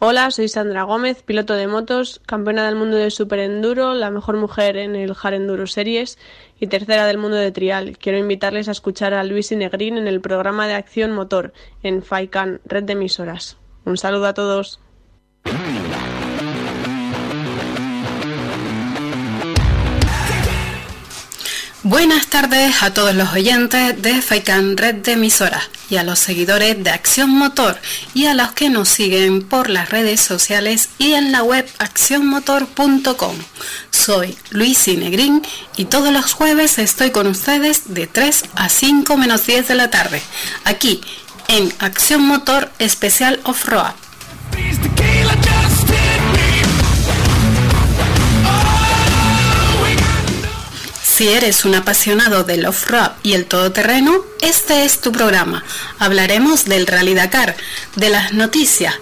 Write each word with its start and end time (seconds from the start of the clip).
Hola, 0.00 0.30
soy 0.30 0.46
Sandra 0.46 0.84
Gómez, 0.84 1.24
piloto 1.24 1.54
de 1.54 1.66
motos, 1.66 2.20
campeona 2.24 2.64
del 2.64 2.76
mundo 2.76 2.96
de 2.96 3.10
Super 3.10 3.40
Enduro, 3.40 3.94
la 3.94 4.12
mejor 4.12 4.36
mujer 4.36 4.76
en 4.76 4.94
el 4.94 5.16
Hard 5.20 5.34
Enduro 5.34 5.66
Series 5.66 6.18
y 6.60 6.68
tercera 6.68 7.04
del 7.04 7.18
mundo 7.18 7.36
de 7.36 7.50
trial. 7.50 7.98
Quiero 7.98 8.16
invitarles 8.16 8.68
a 8.68 8.70
escuchar 8.70 9.12
a 9.12 9.24
Luis 9.24 9.50
Inegrín 9.50 9.98
en 9.98 10.06
el 10.06 10.20
programa 10.20 10.68
de 10.68 10.74
acción 10.74 11.10
motor 11.10 11.52
en 11.82 12.04
FAICAN, 12.04 12.60
red 12.64 12.84
de 12.84 12.92
emisoras. 12.92 13.56
Un 13.84 13.96
saludo 13.96 14.26
a 14.26 14.34
todos. 14.34 14.78
Buenas 21.88 22.26
tardes 22.26 22.82
a 22.82 22.92
todos 22.92 23.14
los 23.14 23.32
oyentes 23.32 24.02
de 24.02 24.20
FAICAN 24.20 24.76
Red 24.76 24.96
de 24.96 25.12
Emisoras 25.12 25.70
y 25.88 25.96
a 25.96 26.02
los 26.02 26.18
seguidores 26.18 26.84
de 26.84 26.90
Acción 26.90 27.30
Motor 27.30 27.78
y 28.12 28.26
a 28.26 28.34
los 28.34 28.52
que 28.52 28.68
nos 28.68 28.90
siguen 28.90 29.40
por 29.40 29.70
las 29.70 29.88
redes 29.88 30.20
sociales 30.20 30.90
y 30.98 31.14
en 31.14 31.32
la 31.32 31.42
web 31.42 31.66
accionmotor.com. 31.78 33.36
Soy 33.90 34.36
Luis 34.50 34.86
Negrín 34.88 35.40
y 35.78 35.86
todos 35.86 36.12
los 36.12 36.34
jueves 36.34 36.78
estoy 36.78 37.10
con 37.10 37.26
ustedes 37.26 37.94
de 37.94 38.06
3 38.06 38.44
a 38.54 38.68
5 38.68 39.16
menos 39.16 39.46
10 39.46 39.68
de 39.68 39.74
la 39.74 39.88
tarde, 39.88 40.20
aquí 40.64 41.00
en 41.48 41.72
Acción 41.78 42.20
Motor 42.20 42.70
Especial 42.78 43.40
Off-Road. 43.44 43.94
Si 51.18 51.26
eres 51.26 51.64
un 51.64 51.74
apasionado 51.74 52.44
del 52.44 52.64
off-road 52.64 53.10
y 53.24 53.32
el 53.32 53.46
todoterreno, 53.46 54.24
este 54.40 54.84
es 54.84 55.00
tu 55.00 55.10
programa. 55.10 55.64
Hablaremos 55.98 56.66
del 56.66 56.86
Rally 56.86 57.14
Dakar, 57.14 57.56
de 57.96 58.08
las 58.08 58.34
noticias 58.34 58.94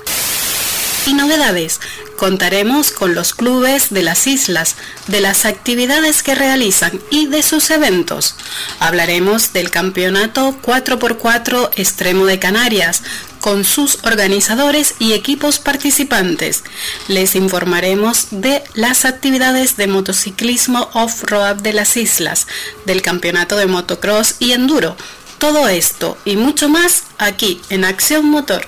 y 1.05 1.13
novedades. 1.13 1.79
Contaremos 2.17 2.91
con 2.91 3.15
los 3.15 3.35
clubes 3.35 3.91
de 3.91 4.03
las 4.03 4.27
islas, 4.27 4.77
de 5.07 5.21
las 5.21 5.45
actividades 5.45 6.23
que 6.23 6.35
realizan 6.35 6.99
y 7.11 7.27
de 7.27 7.43
sus 7.43 7.71
eventos. 7.71 8.35
Hablaremos 8.81 9.53
del 9.53 9.71
campeonato 9.71 10.57
4x4 10.63 11.71
Extremo 11.77 12.25
de 12.25 12.39
Canarias, 12.39 13.03
con 13.41 13.65
sus 13.65 13.99
organizadores 14.03 14.95
y 14.99 15.13
equipos 15.13 15.59
participantes. 15.59 16.65
Les 17.07 17.37
informaremos 17.37 18.29
de 18.31 18.65
las 18.75 19.05
actividades 19.05 19.77
de 19.77 19.87
motociclismo 19.87 20.91
off-road 20.95 21.57
de 21.57 21.73
las 21.73 21.97
islas, 21.97 22.47
del 22.87 23.03
campeonato 23.03 23.57
de 23.57 23.67
motocross 23.67 24.37
y 24.41 24.53
enduro. 24.53 24.97
Todo 25.39 25.69
esto 25.69 26.17
y 26.25 26.37
mucho 26.37 26.69
más 26.69 27.05
aquí 27.19 27.61
en 27.69 27.85
Acción 27.85 28.25
Motor. 28.25 28.67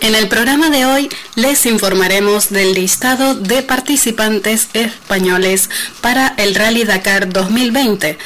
En 0.00 0.14
el 0.14 0.28
programa 0.28 0.70
de 0.70 0.86
hoy 0.86 1.10
les 1.34 1.66
informaremos 1.66 2.48
del 2.48 2.72
listado 2.72 3.34
de 3.34 3.62
participantes 3.62 4.68
españoles 4.72 5.68
para 6.00 6.32
el 6.38 6.54
Rally 6.54 6.84
Dakar 6.84 7.30
2020 7.30 8.18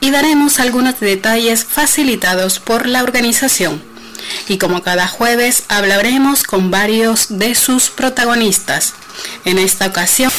y 0.00 0.10
daremos 0.10 0.58
algunos 0.58 0.98
detalles 0.98 1.64
facilitados 1.64 2.58
por 2.58 2.86
la 2.86 3.04
organización. 3.04 3.80
Y 4.48 4.58
como 4.58 4.82
cada 4.82 5.06
jueves 5.06 5.62
hablaremos 5.68 6.42
con 6.42 6.72
varios 6.72 7.38
de 7.38 7.54
sus 7.54 7.90
protagonistas. 7.90 8.94
En 9.44 9.60
esta 9.60 9.86
ocasión 9.86 10.32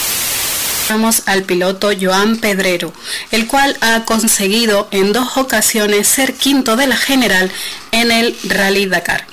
vamos 0.89 1.23
al 1.25 1.43
piloto 1.43 1.91
Joan 1.99 2.35
Pedrero, 2.35 2.93
el 3.31 3.47
cual 3.47 3.77
ha 3.79 4.03
conseguido 4.03 4.89
en 4.91 5.13
dos 5.13 5.37
ocasiones 5.37 6.09
ser 6.09 6.33
quinto 6.33 6.75
de 6.75 6.87
la 6.87 6.97
general 6.97 7.49
en 7.93 8.11
el 8.11 8.37
Rally 8.43 8.87
Dakar. 8.87 9.25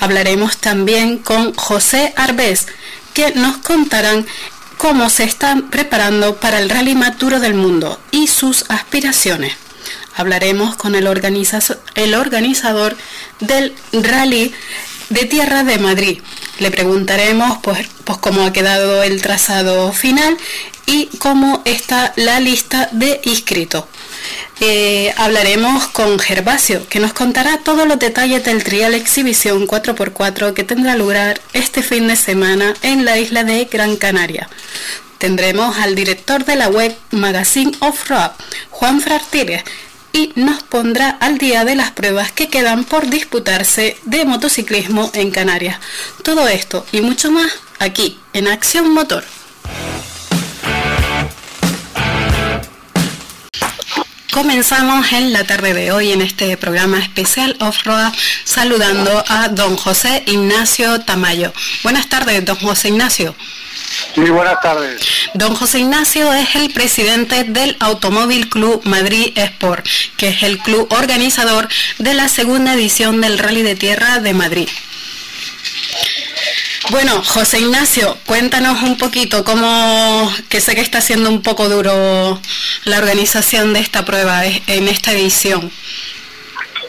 Hablaremos 0.00 0.58
también 0.58 1.18
con 1.18 1.54
José 1.54 2.12
Arbés, 2.16 2.66
que 3.14 3.32
nos 3.32 3.56
contarán 3.58 4.26
cómo 4.76 5.10
se 5.10 5.24
están 5.24 5.70
preparando 5.70 6.36
para 6.36 6.60
el 6.60 6.70
Rally 6.70 6.94
Maturo 6.94 7.40
del 7.40 7.54
Mundo 7.54 8.00
y 8.12 8.28
sus 8.28 8.64
aspiraciones. 8.68 9.54
Hablaremos 10.14 10.76
con 10.76 10.94
el, 10.94 11.06
organizador 11.06 12.96
del 13.40 13.74
Rally 13.92 14.52
de 15.10 15.24
Tierra 15.26 15.64
de 15.64 15.78
Madrid. 15.78 16.20
Le 16.58 16.70
preguntaremos 16.70 17.58
pues, 17.62 17.86
pues 18.04 18.18
cómo 18.18 18.44
ha 18.44 18.52
quedado 18.52 19.02
el 19.02 19.22
trazado 19.22 19.92
final 19.92 20.36
y 20.86 21.06
cómo 21.18 21.62
está 21.64 22.12
la 22.16 22.40
lista 22.40 22.88
de 22.92 23.20
inscritos. 23.24 23.84
Eh, 24.60 25.14
hablaremos 25.16 25.86
con 25.88 26.18
Gervasio, 26.18 26.86
que 26.88 27.00
nos 27.00 27.12
contará 27.12 27.58
todos 27.58 27.86
los 27.86 27.98
detalles 27.98 28.44
del 28.44 28.64
trial 28.64 28.94
exhibición 28.94 29.66
4x4 29.66 30.52
que 30.52 30.64
tendrá 30.64 30.96
lugar 30.96 31.40
este 31.52 31.82
fin 31.82 32.08
de 32.08 32.16
semana 32.16 32.74
en 32.82 33.04
la 33.04 33.18
isla 33.18 33.44
de 33.44 33.64
Gran 33.66 33.96
Canaria. 33.96 34.48
Tendremos 35.18 35.76
al 35.78 35.94
director 35.94 36.44
de 36.44 36.56
la 36.56 36.68
web 36.68 36.96
Magazine 37.10 37.72
of 37.80 38.08
Road, 38.08 38.32
Juan 38.70 39.00
Frartires, 39.00 39.62
y 40.12 40.32
nos 40.36 40.62
pondrá 40.62 41.10
al 41.20 41.38
día 41.38 41.64
de 41.64 41.76
las 41.76 41.92
pruebas 41.92 42.32
que 42.32 42.48
quedan 42.48 42.84
por 42.84 43.08
disputarse 43.08 43.96
de 44.04 44.24
motociclismo 44.24 45.10
en 45.14 45.30
Canarias. 45.30 45.78
Todo 46.24 46.48
esto 46.48 46.86
y 46.92 47.00
mucho 47.00 47.30
más 47.30 47.52
aquí 47.78 48.18
en 48.32 48.48
Acción 48.48 48.90
Motor. 48.92 49.24
Comenzamos 54.38 55.12
en 55.14 55.32
la 55.32 55.42
tarde 55.42 55.74
de 55.74 55.90
hoy 55.90 56.12
en 56.12 56.22
este 56.22 56.56
programa 56.56 57.00
especial 57.00 57.56
Off-Road 57.58 58.12
saludando 58.44 59.24
a 59.26 59.48
don 59.48 59.76
José 59.76 60.22
Ignacio 60.26 61.00
Tamayo. 61.00 61.52
Buenas 61.82 62.08
tardes, 62.08 62.44
don 62.44 62.54
José 62.54 62.86
Ignacio. 62.86 63.34
Sí, 64.14 64.20
buenas 64.20 64.60
tardes. 64.60 65.02
Don 65.34 65.56
José 65.56 65.80
Ignacio 65.80 66.32
es 66.32 66.54
el 66.54 66.72
presidente 66.72 67.42
del 67.42 67.76
Automóvil 67.80 68.48
Club 68.48 68.80
Madrid 68.84 69.36
Sport, 69.36 69.84
que 70.16 70.28
es 70.28 70.44
el 70.44 70.58
club 70.58 70.86
organizador 70.92 71.68
de 71.98 72.14
la 72.14 72.28
segunda 72.28 72.74
edición 72.74 73.20
del 73.20 73.38
Rally 73.38 73.62
de 73.62 73.74
Tierra 73.74 74.20
de 74.20 74.34
Madrid. 74.34 74.68
Bueno, 76.90 77.22
José 77.22 77.60
Ignacio, 77.60 78.16
cuéntanos 78.24 78.82
un 78.82 78.96
poquito 78.96 79.44
cómo, 79.44 80.32
que 80.48 80.58
sé 80.60 80.74
que 80.74 80.80
está 80.80 81.02
siendo 81.02 81.28
un 81.28 81.42
poco 81.42 81.68
duro 81.68 82.40
la 82.84 82.98
organización 82.98 83.74
de 83.74 83.80
esta 83.80 84.06
prueba 84.06 84.46
en 84.46 84.88
esta 84.88 85.12
edición. 85.12 85.70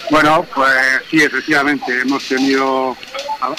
Bueno, 0.09 0.47
pues 0.55 0.73
sí, 1.11 1.21
efectivamente, 1.21 1.99
hemos 1.99 2.23
tenido 2.23 2.95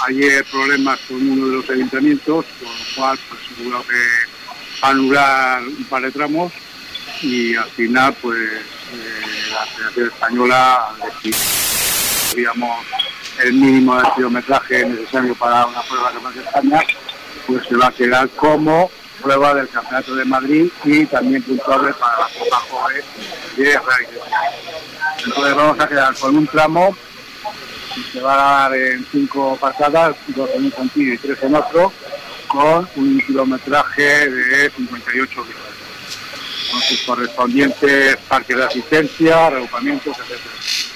ayer 0.09 0.43
problemas 0.47 0.99
con 1.07 1.17
uno 1.17 1.47
de 1.47 1.57
los 1.57 1.71
ayuntamientos, 1.71 2.47
con 2.59 2.69
lo 2.69 2.95
cual 2.97 3.19
pues 3.29 3.87
que 3.87 4.31
anular 4.81 5.63
un 5.63 5.85
par 5.85 6.03
de 6.03 6.11
tramos 6.11 6.53
y 7.21 7.55
al 7.55 7.71
final 7.71 8.17
pues 8.23 8.39
eh, 8.39 9.51
la 9.53 9.67
Federación 9.67 10.07
Española 10.07 10.95
digamos, 12.35 12.87
el 13.43 13.53
mínimo 13.55 13.97
de 13.97 14.03
kilometraje 14.15 14.85
necesario 14.85 15.35
para 15.35 15.67
una 15.67 15.83
prueba 15.83 16.13
más 16.23 16.35
de 16.35 16.43
España, 16.43 16.81
pues 17.47 17.67
se 17.67 17.77
va 17.77 17.87
a 17.87 17.93
quedar 17.93 18.29
como 18.31 18.91
prueba 19.21 19.55
del 19.55 19.69
Campeonato 19.69 20.15
de 20.15 20.25
Madrid 20.25 20.71
y 20.85 21.07
también 21.07 21.43
puntuable 21.43 21.93
para 21.95 22.19
la 22.19 22.29
Copa 22.39 22.57
Joven 22.71 23.03
de. 23.57 23.79
Entonces 25.25 25.55
vamos 25.55 25.81
a 25.81 25.89
quedar 25.89 26.15
con 26.17 26.37
un 26.37 26.47
tramo 26.47 26.97
que 27.95 28.03
se 28.13 28.21
va 28.21 28.35
a 28.35 28.69
dar 28.69 28.75
en 28.75 29.07
cinco 29.11 29.57
pasadas, 29.61 30.17
dos 30.29 30.51
en 30.55 30.67
un 30.67 30.73
sentido 30.73 31.15
y 31.15 31.19
tres 31.19 31.43
en 31.43 31.55
otro, 31.55 31.93
con 32.47 32.89
un 32.97 33.21
kilometraje 33.21 34.31
de 34.31 34.71
58 34.71 35.29
kilómetros, 35.31 35.65
con 36.71 36.81
sus 36.81 37.03
correspondientes 37.03 38.17
parques 38.29 38.57
de 38.57 38.65
asistencia, 38.65 39.51
reagrupamientos, 39.51 40.17
etc. 40.19 40.90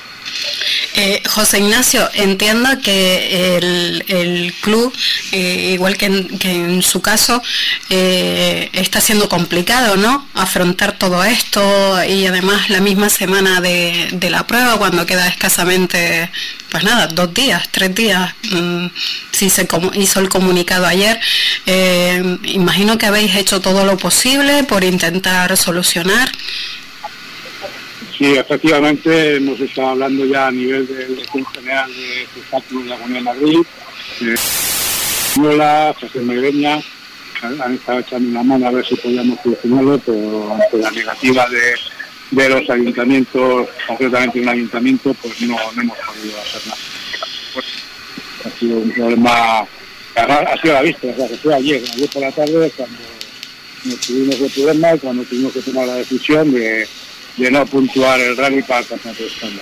Eh, 0.96 1.20
José 1.26 1.58
Ignacio, 1.58 2.08
entiendo 2.14 2.68
que 2.80 3.56
el, 3.56 4.54
club, 4.60 4.94
eh, 5.32 5.72
igual 5.74 5.96
que 5.96 6.06
en, 6.06 6.82
su 6.82 7.02
caso, 7.02 7.42
eh, 7.90 8.70
está 8.72 9.00
siendo 9.00 9.28
complicado, 9.28 9.96
¿no? 9.96 10.28
Afrontar 10.34 10.96
todo 10.96 11.24
esto 11.24 12.04
y 12.04 12.26
además 12.26 12.70
la 12.70 12.80
misma 12.80 13.10
semana 13.10 13.60
de, 13.60 14.28
la 14.30 14.46
prueba, 14.46 14.78
cuando 14.78 15.04
queda 15.04 15.26
escasamente, 15.26 16.30
pues 16.70 16.84
nada, 16.84 17.08
dos 17.08 17.34
días, 17.34 17.68
tres 17.72 17.92
días, 17.92 18.32
mm, 18.52 18.86
si 19.32 19.50
se 19.50 19.66
hizo 19.94 20.20
el 20.20 20.28
comunicado 20.28 20.86
ayer. 20.86 21.18
imagino 22.44 22.98
que 22.98 23.06
habéis 23.06 23.34
hecho 23.34 23.60
todo 23.60 23.84
lo 23.84 23.96
posible 23.96 24.62
por 24.62 24.84
intentar 24.84 25.56
solucionar. 25.56 26.30
Sí, 28.16 28.32
efectivamente, 28.36 29.36
hemos 29.36 29.58
estado 29.58 29.88
hablando 29.88 30.24
ya 30.24 30.46
a 30.46 30.50
nivel 30.52 30.86
de 30.86 31.06
Dirección 31.06 31.44
General 31.46 31.92
de 31.92 32.22
Espectáculos 32.22 32.84
de 32.84 32.90
la 32.90 32.96
Comunidad 32.96 33.18
de 33.18 33.24
Madrid. 33.24 33.58
Eh, 34.20 34.34
Hola, 35.42 35.96
José 36.00 36.20
Megreña, 36.20 36.80
han 37.42 37.74
estado 37.74 37.98
echando 37.98 38.28
una 38.28 38.44
mano 38.44 38.68
a 38.68 38.70
ver 38.70 38.86
si 38.86 38.94
podíamos 38.94 39.40
solucionarlo, 39.42 39.98
pero 39.98 40.54
ante 40.54 40.78
la 40.78 40.90
negativa 40.92 41.48
de, 42.30 42.48
los 42.48 42.70
ayuntamientos, 42.70 43.68
concretamente 43.88 44.40
un 44.40 44.48
ayuntamiento, 44.48 45.12
pues 45.14 45.40
no, 45.40 45.56
hemos 45.76 45.98
podido 45.98 46.40
hacer 46.40 46.62
nada. 46.66 48.56
sido 48.60 48.78
un 48.78 48.92
problema, 48.92 49.66
ha 50.14 50.62
sido 50.62 50.74
la 50.74 50.82
vista, 50.82 51.08
o 51.08 51.16
sea, 51.16 51.28
que 51.28 51.36
fue 51.36 51.52
ayer, 51.52 51.82
ayer 51.94 52.08
por 52.10 52.22
la 52.22 52.30
tarde 52.30 52.72
cuando 52.76 52.98
nos 53.86 54.00
tuvimos 54.00 54.40
el 54.40 54.50
problema 54.50 54.94
y 54.94 54.98
cuando 55.00 55.24
tuvimos 55.24 55.52
que 55.52 55.62
tomar 55.62 55.86
la 55.88 55.94
decisión 55.96 56.52
de, 56.52 56.86
de 57.36 57.50
no 57.50 57.66
puntuar 57.66 58.20
el 58.20 58.36
rally 58.36 58.62
para 58.62 58.80
el 58.80 58.86
España. 58.86 59.60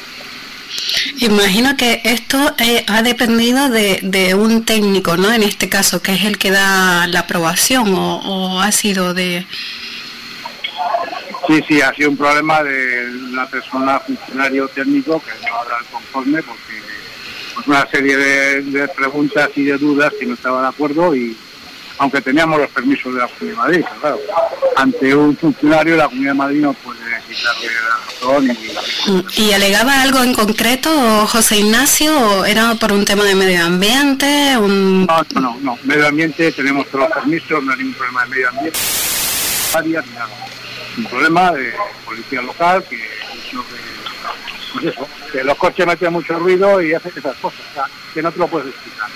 Imagino 1.18 1.76
que 1.76 2.00
esto 2.04 2.54
eh, 2.58 2.84
ha 2.88 3.02
dependido 3.02 3.68
de, 3.68 4.00
de, 4.02 4.34
un 4.34 4.64
técnico, 4.64 5.16
¿no? 5.16 5.32
En 5.32 5.42
este 5.42 5.68
caso, 5.68 6.02
que 6.02 6.14
es 6.14 6.24
el 6.24 6.38
que 6.38 6.50
da 6.50 7.06
la 7.06 7.20
aprobación 7.20 7.94
o, 7.94 8.16
o 8.16 8.60
ha 8.60 8.72
sido 8.72 9.14
de... 9.14 9.46
Sí, 11.46 11.60
sí, 11.68 11.80
ha 11.80 11.92
sido 11.94 12.10
un 12.10 12.16
problema 12.16 12.62
de 12.62 13.10
la 13.32 13.46
persona, 13.46 14.00
funcionario 14.00 14.68
técnico, 14.68 15.22
que 15.22 15.46
no 15.46 15.56
habla 15.56 15.76
conforme 15.90 16.42
porque 16.42 16.82
pues 17.54 17.66
una 17.66 17.86
serie 17.90 18.16
de, 18.16 18.62
de, 18.62 18.88
preguntas 18.88 19.50
y 19.56 19.64
de 19.64 19.76
dudas 19.76 20.12
que 20.18 20.26
no 20.26 20.34
estaba 20.34 20.62
de 20.62 20.68
acuerdo 20.68 21.14
y 21.14 21.36
aunque 22.02 22.20
teníamos 22.20 22.58
los 22.58 22.68
permisos 22.70 23.14
de 23.14 23.20
la 23.20 23.28
Comunidad 23.28 23.52
de 23.52 23.56
Madrid, 23.62 23.84
claro, 24.00 24.20
ante 24.74 25.14
un 25.14 25.36
funcionario 25.36 25.96
la 25.96 26.08
Comunidad 26.08 26.32
de 26.32 26.38
Madrid 26.38 26.60
no 26.60 26.72
puede 26.72 26.98
quitarle 27.28 27.68
la 27.68 27.96
razón. 28.04 29.24
Y, 29.36 29.42
¿Y 29.42 29.52
alegaba 29.52 30.02
algo 30.02 30.20
en 30.20 30.34
concreto, 30.34 30.90
José 31.28 31.58
Ignacio, 31.58 32.18
o 32.18 32.44
era 32.44 32.74
por 32.74 32.90
un 32.90 33.04
tema 33.04 33.22
de 33.22 33.36
medio 33.36 33.64
ambiente? 33.64 34.58
Un... 34.58 35.06
No, 35.06 35.22
no, 35.34 35.40
no, 35.40 35.58
no, 35.62 35.78
medio 35.84 36.08
ambiente, 36.08 36.50
tenemos 36.50 36.88
todos 36.88 37.08
los 37.08 37.18
permisos, 37.18 37.62
no 37.62 37.70
hay 37.70 37.78
ningún 37.78 37.94
problema 37.94 38.24
de 38.24 38.30
medio 38.30 38.48
ambiente. 38.48 38.78
Un 40.98 41.04
problema 41.04 41.52
de 41.52 41.72
policía 42.04 42.42
local 42.42 42.84
que, 42.90 42.98
pues 44.72 44.86
eso, 44.86 45.08
que 45.30 45.44
los 45.44 45.56
coches 45.56 45.86
meten 45.86 46.12
mucho 46.12 46.36
ruido 46.36 46.82
y 46.82 46.94
hacen 46.94 47.12
esas 47.16 47.36
cosas, 47.36 47.60
o 47.70 47.74
sea, 47.74 47.84
que 48.12 48.22
no 48.22 48.32
te 48.32 48.40
lo 48.40 48.48
puedes 48.48 48.70
explicar. 48.70 49.08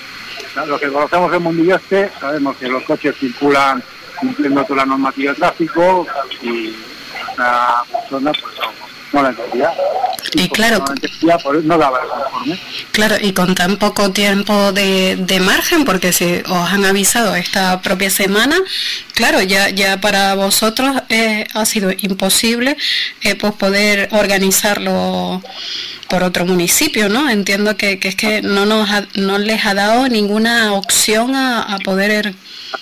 Lo 0.65 0.79
que 0.79 0.91
conocemos 0.91 1.33
en 1.33 1.43
Mundillo 1.43 1.75
Este, 1.75 2.11
sabemos 2.19 2.57
que 2.57 2.67
los 2.67 2.83
coches 2.83 3.15
circulan 3.15 3.83
cumpliendo 4.19 4.63
toda 4.63 4.77
la 4.77 4.85
normativa 4.87 5.31
de 5.31 5.37
tráfico 5.37 6.07
y 6.41 6.75
esta 7.29 7.83
persona 7.91 8.31
pues 8.31 8.55
no, 9.13 9.19
no 9.19 9.23
la 9.23 9.29
entendía. 9.29 9.73
Y, 10.33 10.49
claro, 10.49 10.79
no, 10.79 10.93
entendía, 10.93 11.37
pues, 11.37 11.63
no 11.63 11.77
daba 11.77 12.01
el 12.01 12.09
conforme. 12.09 12.59
Claro, 12.91 13.15
y 13.21 13.33
con 13.33 13.55
tan 13.55 13.77
poco 13.77 14.11
tiempo 14.11 14.71
de, 14.71 15.15
de, 15.15 15.39
margen, 15.39 15.85
porque 15.85 16.11
si 16.11 16.41
os 16.47 16.69
han 16.71 16.85
avisado 16.85 17.35
esta 17.35 17.81
propia 17.81 18.09
semana, 18.09 18.57
claro, 19.13 19.41
ya, 19.41 19.69
ya 19.69 20.01
para 20.01 20.35
vosotros 20.35 20.95
eh, 21.09 21.47
ha 21.53 21.65
sido 21.65 21.91
imposible 21.91 22.77
eh, 23.21 23.35
pues 23.35 23.53
poder 23.53 24.09
organizarlo 24.11 25.41
por 26.09 26.23
otro 26.23 26.45
municipio, 26.45 27.09
¿no? 27.09 27.29
Entiendo 27.29 27.77
que, 27.77 27.99
que 27.99 28.09
es 28.09 28.15
que 28.15 28.41
no 28.41 28.65
nos 28.65 28.89
ha, 28.89 29.05
no 29.15 29.37
les 29.37 29.65
ha 29.65 29.73
dado 29.73 30.07
ninguna 30.07 30.73
opción 30.73 31.35
a, 31.35 31.63
a 31.63 31.79
poder... 31.79 32.33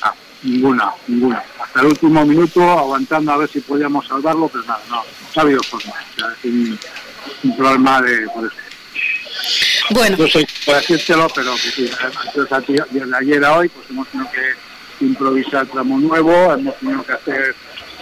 Ah, 0.01 0.13
ninguna, 0.43 0.91
ninguna. 1.07 1.43
Hasta 1.75 1.87
el 1.87 1.91
último 1.91 2.25
minuto 2.25 2.61
aguantando 2.63 3.33
a 3.33 3.37
ver 3.37 3.49
si 3.49 3.59
podíamos 3.59 4.07
salvarlo, 4.07 4.47
pero 4.47 4.63
nada, 4.63 4.81
no, 4.89 4.95
no 4.95 5.03
ha 5.35 5.41
habido 5.41 5.61
forma. 5.63 5.91
O 5.91 6.15
sea, 6.17 6.27
un, 6.45 6.79
un 7.43 7.57
problema 7.57 8.01
de... 8.01 8.29
Por 8.29 8.45
eso. 8.45 8.55
Bueno. 9.89 10.15
Yo 10.15 10.27
soy 10.29 10.47
por 10.65 10.75
decírtelo, 10.75 11.27
pero 11.35 11.53
que 11.55 11.71
sí, 11.71 11.91
entonces 12.33 12.85
desde 12.91 13.17
ayer 13.17 13.43
a 13.43 13.57
hoy 13.57 13.67
pues 13.67 13.89
hemos 13.89 14.07
tenido 14.07 14.31
que 14.31 15.05
improvisar 15.05 15.67
tramo 15.67 15.99
nuevo, 15.99 16.53
hemos 16.53 16.79
tenido 16.79 17.03
que 17.03 17.11
hacer 17.11 17.53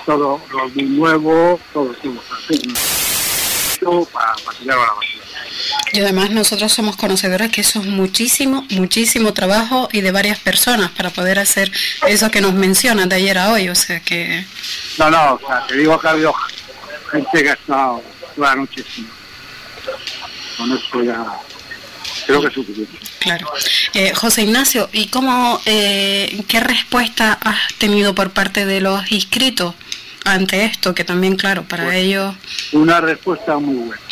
todo 0.06 0.40
lo 0.52 0.69
nuevo, 0.84 1.60
todo, 1.74 1.96
para, 4.06 4.36
para 4.46 4.58
tirarlo 4.60 4.84
a 4.84 4.86
la 4.86 4.94
basura. 4.94 5.23
Y 5.92 6.00
además 6.00 6.32
nosotros 6.32 6.72
somos 6.72 6.96
conocedores 6.96 7.52
que 7.52 7.62
eso 7.62 7.80
es 7.80 7.86
muchísimo, 7.86 8.66
muchísimo 8.70 9.34
trabajo 9.34 9.90
y 9.92 10.02
de 10.02 10.12
varias 10.12 10.40
personas 10.40 10.92
para 10.92 11.10
poder 11.10 11.40
hacer 11.40 11.72
eso 12.08 12.32
que 12.32 12.42
nos 12.42 12.54
mencionan 12.54 13.10
de 13.10 13.16
ayer 13.16 13.38
a 13.38 13.52
hoy, 13.52 13.70
o 13.70 13.76
sea 13.76 14.00
que... 14.00 14.46
No, 14.98 15.10
no, 15.10 15.34
o 15.36 15.40
sea, 15.48 15.66
te 15.68 15.78
digo 15.78 16.00
que 16.00 16.08
ha 16.08 16.12
habido 16.12 16.34
gente 17.12 17.44
que 17.44 17.50
ha 17.50 17.54
estado 17.54 18.04
toda 18.36 18.50
la 18.50 18.56
noche. 18.56 18.84
Con 20.58 20.72
eso 20.72 21.04
ya 21.04 21.26
creo 22.26 22.42
que 22.42 22.48
es 22.48 22.54
suficiente. 22.54 22.98
Claro. 23.20 23.48
Eh, 23.94 24.14
José 24.14 24.44
Ignacio, 24.44 24.90
¿y 24.92 25.08
cómo, 25.08 25.60
eh, 25.66 26.44
qué 26.48 26.60
respuesta 26.60 27.38
has 27.42 27.74
tenido 27.78 28.14
por 28.16 28.32
parte 28.32 28.66
de 28.66 28.82
los 28.82 29.12
inscritos 29.12 29.76
ante 30.26 30.66
esto? 30.66 30.94
Que 30.94 31.04
también, 31.04 31.36
claro, 31.36 31.64
para 31.64 31.86
pues, 31.86 31.98
ellos... 31.98 32.36
Una 32.72 33.02
respuesta 33.02 33.58
muy 33.58 33.76
buena. 33.88 34.03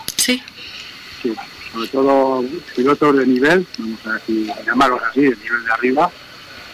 Sí. 1.21 1.33
Sobre 1.71 1.87
todo 1.87 2.43
pilotos 2.75 3.17
de 3.17 3.25
nivel, 3.25 3.65
vamos 3.77 4.05
a 4.05 4.13
decir, 4.13 4.51
llamarlos 4.65 5.01
así, 5.09 5.21
de 5.21 5.35
nivel 5.37 5.65
de 5.65 5.71
arriba, 5.71 6.11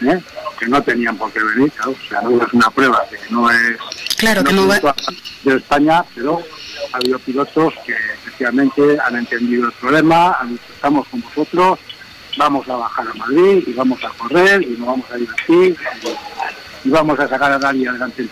¿eh? 0.02 0.20
que 0.58 0.66
no 0.66 0.82
tenían 0.82 1.16
por 1.16 1.32
qué 1.32 1.40
venir, 1.42 1.70
claro, 1.72 1.92
o 1.92 2.08
sea, 2.08 2.20
no 2.22 2.42
es 2.42 2.52
una 2.52 2.70
prueba, 2.70 3.04
que 3.08 3.18
no 3.30 3.50
es... 3.50 3.78
Claro, 4.16 4.42
no 4.42 4.48
que 4.48 4.56
no 4.56 4.66
va... 4.66 4.94
De 5.44 5.56
España, 5.56 6.04
pero 6.14 6.42
ha 6.92 6.96
habido 6.96 7.18
pilotos 7.20 7.74
que 7.86 7.92
efectivamente 7.92 8.98
han 9.04 9.16
entendido 9.16 9.66
el 9.66 9.72
problema, 9.72 10.36
han 10.40 10.50
dicho, 10.50 10.64
estamos 10.74 11.06
con 11.08 11.20
vosotros, 11.20 11.78
vamos 12.36 12.68
a 12.68 12.76
bajar 12.76 13.06
a 13.08 13.14
Madrid 13.14 13.62
y 13.66 13.72
vamos 13.72 14.02
a 14.04 14.08
correr 14.10 14.62
y 14.62 14.76
no 14.78 14.86
vamos 14.86 15.06
a 15.12 15.18
ir 15.18 15.28
así 15.30 15.76
y, 16.84 16.88
y 16.88 16.90
vamos 16.90 17.18
a 17.20 17.28
sacar 17.28 17.52
a 17.52 17.58
nadie 17.58 17.88
adelante. 17.88 18.28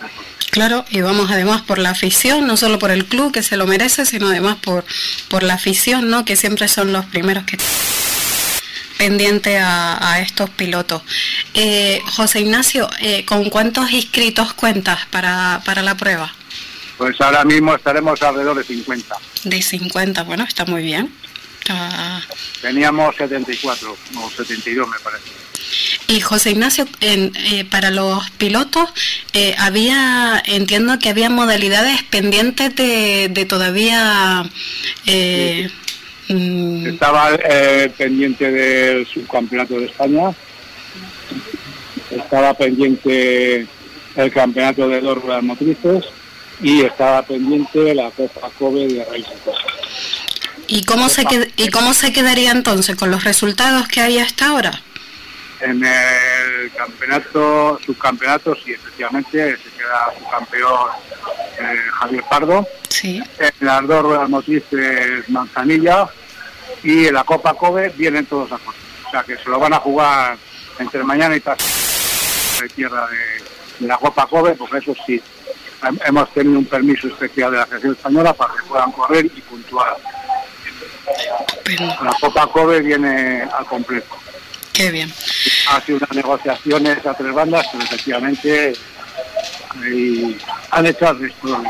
Claro, 0.51 0.85
y 0.89 1.01
vamos 1.01 1.29
además 1.29 1.61
por 1.61 1.77
la 1.77 1.91
afición, 1.91 2.47
no 2.47 2.57
solo 2.57 2.79
por 2.79 2.91
el 2.91 3.05
club 3.05 3.31
que 3.31 3.43
se 3.43 3.57
lo 3.57 3.67
merece, 3.67 4.05
sino 4.05 4.27
además 4.27 4.57
por, 4.57 4.85
por 5.29 5.43
la 5.43 5.55
afición, 5.55 6.09
¿no? 6.09 6.25
Que 6.25 6.35
siempre 6.35 6.67
son 6.67 6.93
los 6.93 7.05
primeros 7.05 7.43
que 7.43 7.57
pendiente 8.97 9.57
a, 9.59 10.13
a 10.13 10.19
estos 10.19 10.49
pilotos. 10.49 11.03
Eh, 11.53 12.01
José 12.15 12.41
Ignacio, 12.41 12.89
eh, 12.99 13.23
¿con 13.25 13.49
cuántos 13.49 13.91
inscritos 13.91 14.53
cuentas 14.53 15.05
para, 15.11 15.61
para 15.65 15.81
la 15.83 15.95
prueba? 15.95 16.33
Pues 16.97 17.19
ahora 17.21 17.45
mismo 17.45 17.75
estaremos 17.75 18.21
alrededor 18.23 18.57
de 18.57 18.63
50. 18.63 19.15
De 19.43 19.61
50, 19.61 20.23
bueno, 20.23 20.43
está 20.43 20.65
muy 20.65 20.81
bien. 20.81 21.13
Teníamos 22.61 23.15
74 23.15 23.97
o 24.15 24.29
72 24.29 24.87
me 24.87 24.99
parece. 24.99 25.29
Y 26.07 26.21
José 26.21 26.51
Ignacio, 26.51 26.85
en, 27.01 27.33
eh, 27.35 27.65
para 27.69 27.91
los 27.91 28.29
pilotos, 28.31 28.89
eh, 29.33 29.53
había, 29.57 30.41
entiendo 30.45 30.97
que 30.99 31.09
había 31.09 31.29
modalidades 31.29 32.03
pendientes 32.03 32.75
de, 32.75 33.29
de 33.29 33.45
todavía... 33.45 34.49
Eh, 35.05 35.69
sí. 36.27 36.33
mm... 36.33 36.87
Estaba 36.87 37.37
pendiente 37.97 38.51
del 38.51 39.05
subcampeonato 39.07 39.79
de 39.79 39.87
España, 39.87 40.33
estaba 42.11 42.53
pendiente 42.53 43.67
el 44.15 44.31
campeonato 44.31 44.87
de 44.87 45.01
dos 45.01 45.21
ruedas 45.21 45.43
motrices 45.43 46.05
y 46.61 46.81
estaba 46.81 47.21
pendiente 47.23 47.93
la 47.93 48.09
Copa 48.11 48.49
Kobe 48.57 48.87
de 48.87 49.05
Racing 49.05 49.23
¿Y 50.67 50.83
cómo, 50.83 51.09
se 51.09 51.25
qued 51.25 51.49
¿Y 51.55 51.69
cómo 51.69 51.93
se 51.93 52.11
quedaría 52.11 52.51
entonces 52.51 52.95
con 52.95 53.09
los 53.09 53.23
resultados 53.23 53.87
que 53.87 54.01
hay 54.01 54.19
hasta 54.19 54.47
ahora? 54.47 54.81
En 55.61 55.83
el 55.83 56.71
campeonato, 56.75 57.79
subcampeonato, 57.83 58.55
sí, 58.63 58.73
efectivamente, 58.73 59.57
se 59.57 59.69
queda 59.71 60.13
subcampeón 60.17 60.89
eh, 61.59 61.81
Javier 61.93 62.23
Pardo. 62.29 62.67
Sí. 62.89 63.23
En 63.39 63.51
las 63.61 63.87
dos 63.87 64.03
ruedas 64.03 64.29
motrices 64.29 65.27
Manzanilla 65.29 66.07
y 66.83 67.07
en 67.07 67.13
la 67.13 67.23
Copa 67.23 67.53
Kobe 67.55 67.89
vienen 67.97 68.25
todos 68.25 68.51
a 68.51 68.57
correr. 68.57 68.81
O 69.07 69.09
sea 69.09 69.23
que 69.23 69.37
se 69.37 69.49
lo 69.49 69.57
van 69.57 69.73
a 69.73 69.79
jugar 69.79 70.37
entre 70.79 71.03
mañana 71.03 71.35
y 71.35 71.39
tarde 71.39 71.63
de 72.61 72.69
tierra 72.69 73.07
de, 73.07 73.43
de 73.79 73.87
la 73.87 73.97
Copa 73.97 74.27
Kobe, 74.27 74.53
porque 74.53 74.77
eso 74.77 74.93
sí, 75.05 75.21
hemos 76.05 76.33
tenido 76.33 76.59
un 76.59 76.65
permiso 76.65 77.07
especial 77.07 77.51
de 77.51 77.57
la 77.57 77.65
Federación 77.65 77.93
Española 77.93 78.33
para 78.33 78.53
que 78.53 78.63
puedan 78.67 78.91
correr 78.91 79.25
y 79.25 79.41
puntuar. 79.41 79.97
Pero... 81.63 81.85
La 81.85 82.15
Copa 82.19 82.47
Kobe 82.47 82.81
viene 82.81 83.43
al 83.43 83.65
completo. 83.65 84.15
Qué 84.73 84.91
bien. 84.91 85.11
Ha 85.69 85.81
sido 85.81 85.97
unas 85.97 86.13
negociaciones 86.13 87.05
a 87.05 87.13
tres 87.13 87.33
bandas, 87.33 87.65
pero 87.71 87.83
efectivamente 87.83 88.73
y 89.85 90.37
han 90.71 90.85
hecho 90.85 91.09
el 91.09 91.19
resto. 91.19 91.63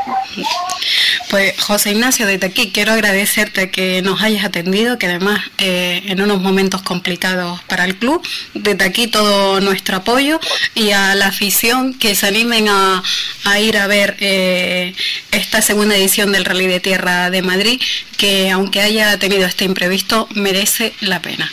Pues 1.30 1.60
José 1.60 1.90
Ignacio, 1.90 2.26
desde 2.26 2.46
aquí 2.46 2.70
quiero 2.72 2.92
agradecerte 2.92 3.70
que 3.70 4.00
nos 4.00 4.22
hayas 4.22 4.46
atendido, 4.46 4.98
que 4.98 5.06
además 5.06 5.40
eh, 5.58 6.02
en 6.06 6.22
unos 6.22 6.40
momentos 6.40 6.80
complicados 6.80 7.60
para 7.64 7.84
el 7.84 7.96
club, 7.96 8.26
desde 8.54 8.82
aquí 8.82 9.08
todo 9.08 9.60
nuestro 9.60 9.96
apoyo 9.96 10.40
y 10.74 10.92
a 10.92 11.14
la 11.14 11.26
afición 11.26 11.92
que 11.92 12.14
se 12.14 12.26
animen 12.26 12.68
a, 12.70 13.02
a 13.44 13.60
ir 13.60 13.76
a 13.76 13.86
ver 13.86 14.16
eh, 14.20 14.94
esta 15.30 15.60
segunda 15.60 15.96
edición 15.96 16.32
del 16.32 16.46
Rally 16.46 16.66
de 16.66 16.80
Tierra 16.80 17.28
de 17.28 17.42
Madrid, 17.42 17.78
que 18.16 18.50
aunque 18.50 18.80
haya 18.80 19.18
tenido 19.18 19.44
este 19.44 19.66
imprevisto, 19.66 20.28
merece 20.34 20.94
la 21.00 21.20
pena. 21.20 21.52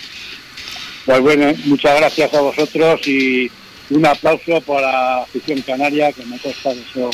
Pues 1.06 1.20
bueno, 1.20 1.54
muchas 1.66 1.98
gracias 1.98 2.34
a 2.34 2.40
vosotros 2.40 3.06
y 3.08 3.52
un 3.90 4.06
aplauso 4.06 4.62
para 4.62 4.92
la 4.92 5.18
afición 5.24 5.62
canaria 5.62 6.14
que 6.14 6.26
me 6.26 6.40
consta 6.40 6.72
eso 6.72 7.12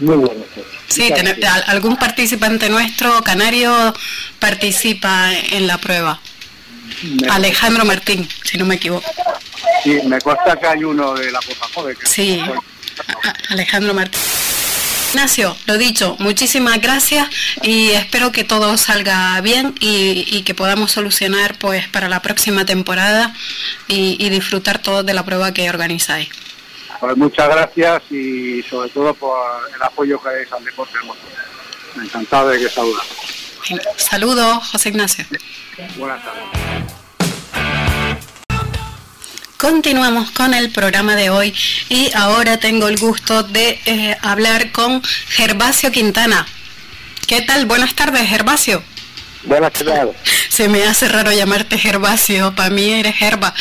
muy 0.00 0.16
bueno. 0.16 0.44
Sí, 0.88 1.10
tener, 1.14 1.38
algún 1.66 1.96
participante 1.96 2.68
nuestro 2.68 3.22
canario 3.22 3.94
participa 4.38 5.32
en 5.32 5.66
la 5.66 5.78
prueba. 5.78 6.20
Alejandro 7.30 7.84
Martín, 7.84 8.28
si 8.44 8.58
no 8.58 8.64
me 8.64 8.76
equivoco. 8.76 9.10
Sí, 9.82 9.98
me 10.04 10.20
consta 10.20 10.56
que 10.58 10.66
hay 10.66 10.84
uno 10.84 11.14
de 11.14 11.30
la 11.32 11.40
Copa 11.40 11.66
Joven. 11.74 11.96
Sí, 12.04 12.40
Alejandro 13.48 13.94
Martín. 13.94 14.20
Ignacio, 15.12 15.54
lo 15.66 15.76
dicho, 15.76 16.16
muchísimas 16.20 16.80
gracias 16.80 17.28
y 17.60 17.90
espero 17.90 18.32
que 18.32 18.44
todo 18.44 18.78
salga 18.78 19.38
bien 19.42 19.74
y, 19.78 20.40
que 20.42 20.54
podamos 20.54 20.92
solucionar 20.92 21.58
pues 21.58 21.86
para 21.88 22.08
la 22.08 22.22
próxima 22.22 22.64
temporada 22.64 23.34
y, 23.88 24.30
disfrutar 24.30 24.78
todos 24.78 25.04
de 25.04 25.12
la 25.12 25.22
prueba 25.22 25.52
que 25.52 25.68
organizáis. 25.68 26.30
Pues 27.02 27.16
muchas 27.16 27.48
gracias 27.48 28.00
y 28.12 28.62
sobre 28.62 28.88
todo 28.90 29.12
por 29.12 29.36
el 29.74 29.82
apoyo 29.82 30.22
que 30.22 30.28
dais 30.28 30.52
al 30.52 30.64
deporte 30.64 30.94
Encantado 31.96 32.50
de 32.50 32.60
que 32.60 32.68
saludamos. 32.68 33.08
Saludos, 33.96 34.68
José 34.70 34.90
Ignacio. 34.90 35.24
Buenas 35.96 36.22
tardes. 36.22 36.44
Continuamos 39.56 40.30
con 40.30 40.54
el 40.54 40.70
programa 40.70 41.16
de 41.16 41.30
hoy 41.30 41.52
y 41.88 42.12
ahora 42.14 42.58
tengo 42.58 42.86
el 42.86 42.96
gusto 43.00 43.42
de 43.42 43.80
eh, 43.84 44.16
hablar 44.22 44.70
con 44.70 45.02
Gervasio 45.02 45.90
Quintana. 45.90 46.46
¿Qué 47.26 47.42
tal? 47.42 47.66
Buenas 47.66 47.96
tardes, 47.96 48.28
Gervasio. 48.28 48.80
Buenas 49.42 49.72
tardes. 49.72 50.14
Se 50.48 50.68
me 50.68 50.84
hace 50.84 51.08
raro 51.08 51.32
llamarte 51.32 51.78
Gervasio, 51.78 52.54
para 52.54 52.70
mí 52.70 52.92
eres 52.92 53.16
Gerba. 53.16 53.52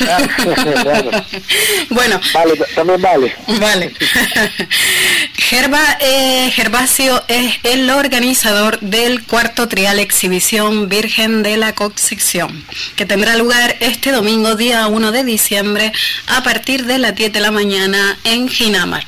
bueno. 1.90 2.20
Vale, 2.32 2.56
también 2.74 3.02
vale. 3.02 3.36
Vale. 3.60 3.92
Gerba, 5.34 5.98
eh, 6.00 6.50
Gervasio 6.54 7.22
es 7.28 7.54
el 7.62 7.88
organizador 7.90 8.80
del 8.80 9.24
cuarto 9.24 9.68
trial 9.68 9.98
exhibición 9.98 10.88
Virgen 10.88 11.42
de 11.42 11.56
la 11.56 11.74
Concepción, 11.74 12.64
que 12.96 13.06
tendrá 13.06 13.36
lugar 13.36 13.76
este 13.80 14.10
domingo, 14.12 14.56
día 14.56 14.86
1 14.86 15.12
de 15.12 15.24
diciembre, 15.24 15.92
a 16.26 16.42
partir 16.42 16.86
de 16.86 16.98
las 16.98 17.14
10 17.14 17.32
de 17.32 17.40
la 17.40 17.50
mañana 17.50 18.18
en 18.24 18.48
Ginamar. 18.48 19.06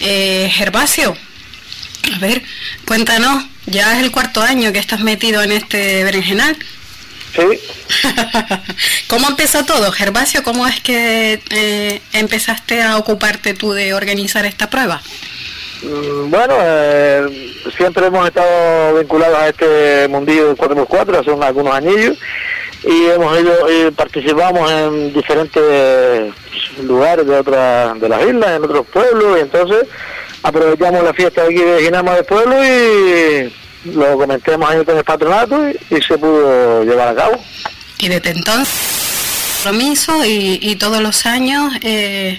Eh, 0.00 0.50
Gervasio, 0.52 1.16
a 2.14 2.18
ver, 2.18 2.42
cuéntanos, 2.84 3.44
ya 3.66 3.96
es 3.96 4.04
el 4.04 4.12
cuarto 4.12 4.42
año 4.42 4.72
que 4.72 4.78
estás 4.78 5.00
metido 5.00 5.42
en 5.42 5.52
este 5.52 6.04
berenjenal. 6.04 6.56
Sí. 7.34 7.60
¿Cómo 9.08 9.28
empezó 9.28 9.64
todo, 9.64 9.92
Gervasio? 9.92 10.42
¿Cómo 10.42 10.66
es 10.66 10.80
que 10.80 11.40
eh, 11.50 12.00
empezaste 12.12 12.82
a 12.82 12.96
ocuparte 12.96 13.54
tú 13.54 13.72
de 13.72 13.94
organizar 13.94 14.46
esta 14.46 14.70
prueba? 14.70 15.02
Mm, 15.82 16.30
bueno, 16.30 16.54
eh, 16.60 17.52
siempre 17.76 18.06
hemos 18.06 18.26
estado 18.26 18.98
vinculados 18.98 19.38
a 19.38 19.48
este 19.48 20.08
mundillo 20.08 20.56
4x4 20.56 21.20
hace 21.20 21.44
algunos 21.44 21.74
anillos 21.74 22.16
y 22.84 23.06
hemos 23.06 23.38
ido 23.38 23.54
y 23.70 23.90
participamos 23.90 24.70
en 24.70 25.12
diferentes 25.12 26.32
lugares 26.82 27.26
de 27.26 27.36
otras 27.38 28.00
de 28.00 28.08
las 28.08 28.22
islas, 28.22 28.56
en 28.56 28.64
otros 28.64 28.86
pueblos 28.86 29.38
y 29.38 29.40
entonces 29.40 29.86
aprovechamos 30.42 31.02
la 31.02 31.12
fiesta 31.12 31.42
aquí 31.42 31.56
de 31.56 31.82
Ginama 31.82 32.14
del 32.14 32.24
pueblo 32.24 32.56
y 32.64 33.52
lo 33.94 34.18
comentemos 34.18 34.68
ahí 34.68 34.84
con 34.84 34.96
el 34.96 35.04
patronato 35.04 35.68
y, 35.68 36.02
se 36.02 36.18
pudo 36.18 36.84
llevar 36.84 37.08
a 37.08 37.14
cabo. 37.14 37.40
Y 37.98 38.08
desde 38.08 38.30
entonces 38.30 39.06
compromiso 39.66 40.24
y, 40.24 40.60
y 40.62 40.76
todos 40.76 41.00
los 41.00 41.26
años 41.26 41.72
eh, 41.82 42.38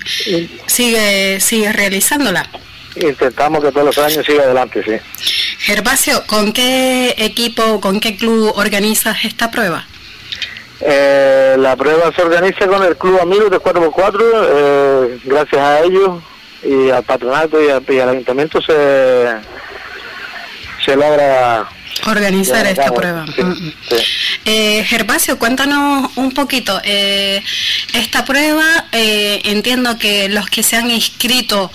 sigue 0.65 1.39
sigue 1.41 1.73
realizándola. 1.73 2.47
Intentamos 2.95 3.63
que 3.63 3.71
todos 3.71 3.85
los 3.85 3.97
años 3.97 4.25
siga 4.25 4.43
adelante, 4.43 4.81
sí. 4.83 5.25
Gervasio, 5.59 6.23
¿con 6.25 6.53
qué 6.53 7.13
equipo, 7.17 7.81
con 7.81 7.99
qué 7.99 8.15
club 8.15 8.53
organizas 8.55 9.25
esta 9.25 9.51
prueba? 9.51 9.85
Eh, 10.79 11.55
la 11.59 11.75
prueba 11.75 12.11
se 12.15 12.21
organiza 12.21 12.65
con 12.67 12.83
el 12.83 12.95
Club 12.97 13.19
Amigos 13.19 13.51
de 13.51 13.57
4x4, 13.57 14.19
eh, 14.21 15.19
gracias 15.25 15.61
a 15.61 15.79
ellos 15.81 16.21
y 16.63 16.89
al 16.89 17.03
patronato 17.03 17.57
y 17.61 17.99
al 17.99 18.09
ayuntamiento 18.09 18.61
se, 18.61 18.73
se 20.87 20.95
logra 20.95 21.67
organizar 22.05 22.65
esta 22.65 22.93
prueba. 22.93 23.25
Mm, 23.25 23.41
mm. 23.41 23.73
Eh, 24.45 24.85
Gervasio, 24.85 25.37
cuéntanos 25.37 26.11
un 26.15 26.31
poquito. 26.31 26.79
Eh, 26.85 27.43
esta 27.93 28.23
prueba, 28.23 28.63
eh, 28.93 29.41
entiendo 29.45 29.97
que 29.97 30.29
los 30.29 30.49
que 30.49 30.63
se 30.63 30.77
han 30.77 30.89
inscrito 30.89 31.69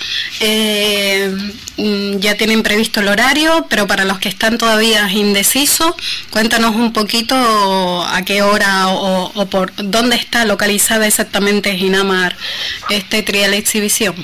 mm, 1.77 2.17
ya 2.17 2.35
tienen 2.37 2.63
previsto 2.63 3.01
el 3.01 3.09
horario, 3.09 3.67
pero 3.69 3.85
para 3.85 4.03
los 4.03 4.17
que 4.17 4.29
están 4.29 4.57
todavía 4.57 5.07
indecisos, 5.11 5.93
cuéntanos 6.31 6.75
un 6.75 6.91
poquito 6.91 7.35
a 7.35 8.23
qué 8.25 8.41
hora 8.41 8.87
o, 8.87 9.45
por 9.45 9.71
dónde 9.75 10.15
está 10.15 10.45
localizada 10.45 11.05
exactamente 11.05 11.75
Ginamar 11.75 12.35
este 12.89 13.21
trial 13.21 13.53
exhibición. 13.53 14.15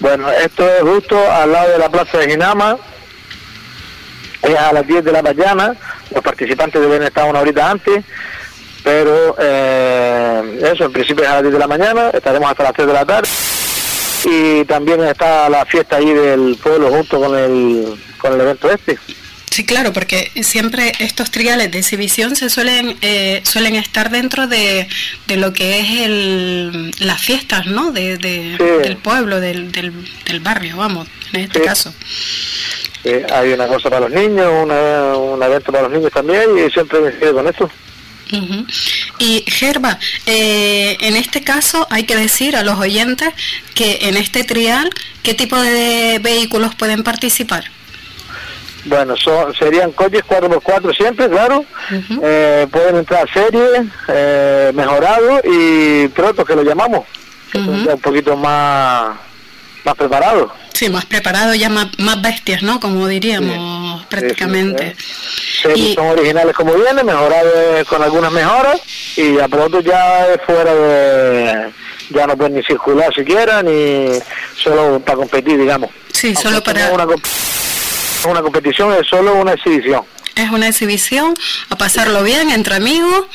Bueno, 0.00 0.28
esto 0.32 0.68
es 0.68 0.82
justo 0.82 1.30
al 1.30 1.52
lado 1.52 1.70
de 1.70 1.78
la 1.78 1.88
plaza 1.88 2.18
de 2.18 2.30
Ginamar 2.30 2.95
es 4.46 4.58
a 4.58 4.72
las 4.72 4.86
10 4.86 5.04
de 5.04 5.12
la 5.12 5.22
mañana, 5.22 5.74
los 6.14 6.22
participantes 6.22 6.80
deben 6.80 7.02
estar 7.02 7.28
una 7.28 7.40
horita 7.40 7.70
antes, 7.70 8.04
pero 8.82 9.36
eh, 9.38 10.60
eso, 10.72 10.84
en 10.84 10.92
principio 10.92 11.24
es 11.24 11.30
a 11.30 11.34
las 11.34 11.42
10 11.42 11.52
de 11.54 11.58
la 11.58 11.66
mañana, 11.66 12.10
estaremos 12.10 12.50
hasta 12.50 12.62
las 12.64 12.72
3 12.74 12.86
de 12.86 12.92
la 12.92 13.04
tarde 13.04 13.28
y 14.24 14.64
también 14.64 15.02
está 15.04 15.48
la 15.48 15.64
fiesta 15.66 15.96
ahí 15.96 16.12
del 16.12 16.56
pueblo 16.62 16.90
junto 16.90 17.20
con 17.20 17.36
el, 17.36 17.96
con 18.18 18.32
el 18.34 18.40
evento 18.40 18.70
este. 18.70 18.98
Sí, 19.50 19.64
claro, 19.64 19.92
porque 19.92 20.30
siempre 20.42 20.92
estos 20.98 21.30
triales 21.30 21.70
de 21.70 21.78
exhibición 21.78 22.36
se 22.36 22.50
suelen 22.50 22.98
eh, 23.00 23.40
suelen 23.42 23.74
estar 23.76 24.10
dentro 24.10 24.46
de, 24.46 24.86
de 25.28 25.36
lo 25.36 25.54
que 25.54 25.80
es 25.80 26.00
el, 26.02 26.94
las 26.98 27.22
fiestas, 27.22 27.66
¿no? 27.66 27.90
De, 27.90 28.18
Del 28.18 28.96
pueblo, 28.98 29.40
del, 29.40 29.72
del, 29.72 30.40
barrio, 30.40 30.76
vamos, 30.76 31.08
en 31.32 31.40
este 31.40 31.62
caso 31.62 31.94
hay 33.04 33.52
una 33.52 33.66
cosa 33.66 33.88
para 33.90 34.08
los 34.08 34.10
niños, 34.10 34.46
un 34.64 35.42
evento 35.42 35.72
para 35.72 35.88
los 35.88 35.92
niños 35.92 36.12
también 36.12 36.58
y 36.58 36.70
siempre 36.70 37.00
me 37.00 37.16
quedo 37.18 37.34
con 37.34 37.48
esto. 37.48 37.70
Y 39.18 39.44
Gerba, 39.46 39.98
eh, 40.26 40.96
en 41.00 41.16
este 41.16 41.42
caso 41.42 41.86
hay 41.90 42.04
que 42.04 42.16
decir 42.16 42.56
a 42.56 42.62
los 42.62 42.78
oyentes 42.78 43.28
que 43.74 43.98
en 44.02 44.16
este 44.16 44.44
trial, 44.44 44.90
¿qué 45.22 45.34
tipo 45.34 45.56
de 45.60 46.18
vehículos 46.20 46.74
pueden 46.74 47.02
participar? 47.02 47.64
Bueno, 48.84 49.16
son, 49.16 49.54
serían 49.54 49.90
coches 49.92 50.22
4x4 50.28 50.96
siempre, 50.96 51.28
claro. 51.28 51.64
Eh, 52.22 52.66
pueden 52.70 52.96
entrar 52.96 53.28
series, 53.32 53.86
eh, 54.08 54.70
mejorados 54.74 55.40
y 55.44 56.08
protos 56.08 56.44
que 56.44 56.54
lo 56.54 56.62
llamamos, 56.62 57.04
un 57.54 58.00
poquito 58.00 58.36
más, 58.36 59.16
más 59.86 59.94
preparados. 59.94 60.50
Sí, 60.74 60.90
más 60.90 61.06
preparado, 61.06 61.54
ya 61.54 61.70
más, 61.70 61.88
bestias, 62.20 62.62
¿no? 62.62 62.80
Como 62.80 63.06
diríamos 63.06 64.04
prácticamente. 64.06 64.96
Sí, 65.62 65.94
son 65.94 66.08
originales 66.08 66.54
como 66.54 66.74
vienen, 66.74 67.06
mejorados 67.06 67.86
con 67.88 68.02
algunas 68.02 68.32
mejoras 68.32 68.80
y 69.16 69.38
a 69.38 69.48
pronto 69.48 69.80
ya 69.80 70.26
es 70.26 70.40
fuera 70.44 70.74
de... 70.74 71.70
ya 72.10 72.26
no 72.26 72.36
pueden 72.36 72.56
ni 72.56 72.62
circular 72.64 73.14
siquiera, 73.14 73.62
ni 73.62 74.18
solo 74.56 75.00
para 75.00 75.16
competir, 75.16 75.58
digamos. 75.58 75.90
Sí, 76.12 76.34
solo 76.34 76.62
para... 76.62 76.90
Una, 76.90 77.06
una 78.28 78.42
competición 78.42 78.92
es 78.94 79.06
solo 79.08 79.36
una 79.36 79.52
exhibición 79.52 80.04
es 80.36 80.50
una 80.50 80.68
exhibición, 80.68 81.34
a 81.70 81.76
pasarlo 81.76 82.22
bien 82.22 82.50
entre 82.50 82.76
amigos, 82.76 83.26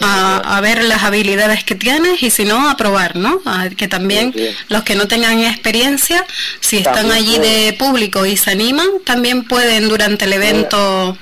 a, 0.00 0.60
ver 0.62 0.84
las 0.84 1.02
habilidades 1.02 1.64
que 1.64 1.74
tienes 1.74 2.22
y 2.22 2.30
si 2.30 2.44
no, 2.44 2.68
a 2.68 2.76
probar, 2.76 3.16
¿no? 3.16 3.40
que 3.76 3.88
también 3.88 4.32
los 4.68 4.82
que 4.84 4.94
no 4.94 5.08
tengan 5.08 5.40
experiencia, 5.40 6.24
si 6.60 6.78
están 6.78 7.10
allí 7.10 7.38
de 7.38 7.74
público 7.78 8.24
y 8.26 8.36
se 8.36 8.52
animan, 8.52 8.88
también 9.04 9.44
pueden 9.44 9.88
durante 9.88 10.26
el 10.26 10.34
evento... 10.34 11.16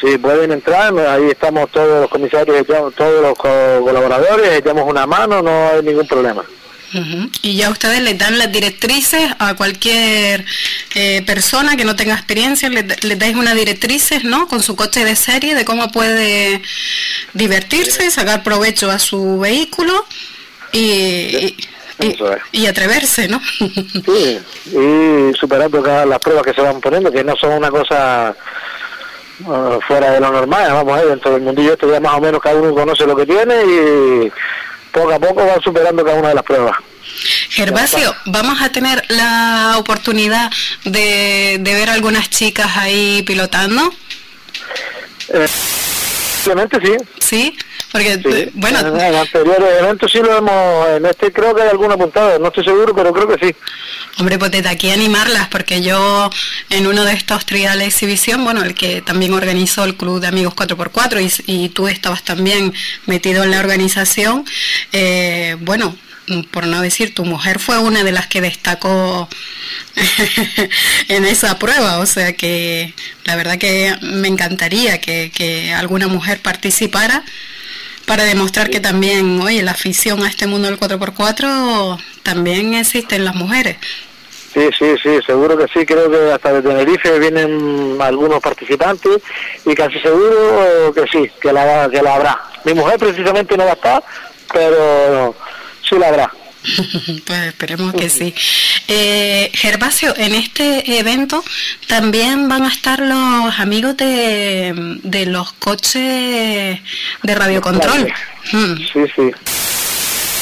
Sí, 0.00 0.16
pueden 0.16 0.52
entrar, 0.52 0.96
ahí 0.96 1.30
estamos 1.30 1.70
todos 1.72 2.02
los 2.02 2.10
comisarios, 2.10 2.64
todos 2.66 3.20
los 3.20 3.36
colaboradores, 3.36 4.58
echamos 4.58 4.88
una 4.88 5.06
mano, 5.06 5.42
no 5.42 5.70
hay 5.70 5.82
ningún 5.82 6.06
problema. 6.06 6.44
Y 7.42 7.56
ya 7.56 7.70
ustedes 7.70 8.00
les 8.00 8.16
dan 8.16 8.38
las 8.38 8.50
directrices 8.50 9.30
a 9.38 9.54
cualquier 9.54 10.44
eh, 10.94 11.22
persona 11.26 11.76
que 11.76 11.84
no 11.84 11.96
tenga 11.96 12.14
experiencia, 12.14 12.70
les, 12.70 13.04
les 13.04 13.18
dais 13.18 13.36
unas 13.36 13.54
directrices, 13.54 14.24
¿no? 14.24 14.48
Con 14.48 14.62
su 14.62 14.74
coche 14.74 15.04
de 15.04 15.14
serie 15.16 15.54
de 15.54 15.64
cómo 15.64 15.88
puede 15.90 16.62
divertirse, 17.34 18.10
sacar 18.10 18.42
provecho 18.42 18.90
a 18.90 18.98
su 18.98 19.38
vehículo 19.38 20.06
y, 20.72 21.56
y, 22.52 22.66
atreverse, 22.66 23.28
¿no? 23.28 23.40
sí, 23.58 24.38
y 24.66 25.34
superando 25.36 25.82
cada, 25.82 26.06
las 26.06 26.18
pruebas 26.18 26.44
que 26.44 26.54
se 26.54 26.60
van 26.60 26.80
poniendo, 26.80 27.10
que 27.10 27.24
no 27.24 27.34
son 27.36 27.52
una 27.52 27.70
cosa 27.70 28.34
uh, 29.40 29.80
fuera 29.86 30.12
de 30.12 30.20
lo 30.20 30.30
normal, 30.30 30.72
vamos 30.72 30.92
a 30.92 31.00
ver, 31.00 31.08
dentro 31.08 31.32
del 31.32 31.42
mundillo 31.42 31.72
esto 31.72 31.90
ya 31.90 32.00
más 32.00 32.14
o 32.14 32.20
menos 32.20 32.40
cada 32.40 32.56
uno 32.56 32.74
conoce 32.74 33.06
lo 33.06 33.16
que 33.16 33.26
tiene 33.26 33.54
y 33.64 34.32
poco 34.92 35.12
a 35.12 35.18
poco 35.18 35.46
van 35.46 35.60
superando 35.60 36.04
cada 36.04 36.18
una 36.18 36.28
de 36.28 36.34
las 36.34 36.44
pruebas. 36.44 36.76
Gervasio, 37.50 38.14
vamos 38.26 38.60
a 38.60 38.70
tener 38.70 39.02
la 39.08 39.76
oportunidad 39.78 40.50
de, 40.84 41.58
de 41.60 41.74
ver 41.74 41.88
algunas 41.90 42.30
chicas 42.30 42.76
ahí 42.76 43.22
pilotando. 43.26 43.92
Eh, 45.30 45.48
sí. 46.38 46.96
¿sí? 47.18 47.58
Porque, 47.90 48.50
bueno... 48.54 48.78
En, 48.80 49.14
anteriores 49.14 49.68
eventos 49.80 50.10
sí 50.12 50.18
lo 50.18 50.36
hemos... 50.36 50.88
En 50.88 51.06
este 51.06 51.32
creo 51.32 51.54
que 51.54 51.62
hay 51.62 51.68
alguna 51.68 51.94
apuntada, 51.94 52.38
no 52.38 52.48
estoy 52.48 52.64
seguro, 52.64 52.94
pero 52.94 53.12
creo 53.12 53.28
que 53.28 53.46
sí. 53.46 53.54
Hombre, 54.18 54.38
pues 54.38 54.50
desde 54.50 54.68
aquí 54.68 54.90
animarlas, 54.90 55.48
porque 55.48 55.80
yo 55.80 56.30
en 56.70 56.86
uno 56.86 57.04
de 57.04 57.12
estos 57.12 57.46
triales 57.46 57.78
de 57.78 57.86
exhibición, 57.86 58.44
bueno, 58.44 58.62
el 58.62 58.74
que 58.74 59.00
también 59.00 59.32
organizó 59.32 59.84
el 59.84 59.96
Club 59.96 60.20
de 60.20 60.26
Amigos 60.26 60.54
4x4 60.54 61.44
y, 61.46 61.64
y 61.64 61.68
tú 61.68 61.88
estabas 61.88 62.22
también 62.24 62.74
metido 63.06 63.44
en 63.44 63.52
la 63.52 63.60
organización, 63.60 64.44
eh, 64.92 65.56
bueno, 65.60 65.94
por 66.50 66.66
no 66.66 66.80
decir, 66.80 67.14
tu 67.14 67.24
mujer 67.24 67.58
fue 67.58 67.78
una 67.78 68.04
de 68.04 68.12
las 68.12 68.26
que 68.26 68.40
destacó 68.40 69.28
en 71.08 71.24
esa 71.24 71.58
prueba, 71.58 71.98
o 71.98 72.06
sea 72.06 72.32
que 72.32 72.94
la 73.24 73.36
verdad 73.36 73.58
que 73.58 73.94
me 74.02 74.28
encantaría 74.28 75.00
que, 75.00 75.30
que 75.34 75.72
alguna 75.72 76.08
mujer 76.08 76.40
participara 76.40 77.24
para 78.06 78.24
demostrar 78.24 78.70
que 78.70 78.80
también, 78.80 79.40
oye, 79.40 79.62
la 79.62 79.72
afición 79.72 80.24
a 80.24 80.28
este 80.28 80.46
mundo 80.46 80.68
del 80.68 80.80
4x4 80.80 81.98
también 82.22 82.74
existe 82.74 83.16
en 83.16 83.24
las 83.26 83.34
mujeres. 83.34 83.76
Sí, 84.52 84.70
sí, 84.78 84.94
sí, 85.02 85.20
seguro 85.26 85.56
que 85.58 85.66
sí. 85.68 85.84
Creo 85.84 86.10
que 86.10 86.32
hasta 86.32 86.54
de 86.54 86.62
Tenerife 86.62 87.18
vienen 87.18 87.98
algunos 88.00 88.40
participantes 88.40 89.18
y 89.66 89.74
casi 89.74 90.00
seguro 90.00 90.92
que 90.94 91.04
sí, 91.12 91.30
que 91.40 91.52
la, 91.52 91.88
que 91.90 92.02
la 92.02 92.14
habrá. 92.14 92.40
Mi 92.64 92.74
mujer 92.74 92.98
precisamente 92.98 93.56
no 93.56 93.66
va 93.66 93.72
a 93.72 93.74
estar, 93.74 94.02
pero 94.52 95.34
sí 95.88 95.96
la 95.98 96.08
habrá. 96.08 96.32
pues 97.26 97.46
esperemos 97.46 97.94
que 97.94 98.08
sí. 98.08 98.34
Eh, 98.88 99.50
Gervasio, 99.54 100.14
en 100.16 100.34
este 100.34 100.98
evento 100.98 101.44
también 101.86 102.48
van 102.48 102.64
a 102.64 102.68
estar 102.68 103.00
los 103.00 103.58
amigos 103.58 103.96
de, 103.96 104.98
de 105.02 105.26
los 105.26 105.52
coches 105.52 106.80
de 107.22 107.34
radiocontrol. 107.34 108.12
Mm. 108.52 108.74
Sí, 108.92 109.00
sí. 109.14 109.30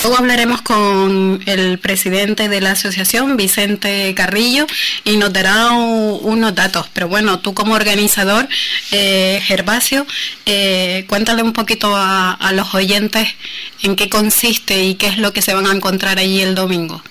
Luego 0.07 0.21
hablaremos 0.21 0.63
con 0.63 1.41
el 1.47 1.81
presidente 1.81 2.49
de 2.49 2.61
la 2.61 2.71
asociación, 2.71 3.37
Vicente 3.37 4.15
Carrillo, 4.15 4.65
y 5.03 5.17
nos 5.17 5.33
dará 5.33 5.73
unos 5.73 6.55
datos. 6.55 6.89
Pero 6.95 7.09
bueno, 7.09 7.41
tú 7.41 7.55
como 7.55 7.75
organizador, 7.75 8.47
eh, 8.93 9.41
Gervasio, 9.43 10.07
eh, 10.47 11.07
cuéntale 11.09 11.43
un 11.43 11.53
poquito 11.53 11.93
a, 11.93 12.39
los 12.53 12.73
oyentes 12.73 13.35
en 13.83 13.97
qué 13.97 14.09
consiste 14.09 14.79
y 14.79 14.95
qué 14.95 15.09
es 15.09 15.19
lo 15.19 15.33
que 15.33 15.43
se 15.43 15.55
van 15.55 15.67
a 15.67 15.73
encontrar 15.73 16.21
allí 16.21 16.41
el 16.41 16.55
domingo. 16.55 17.03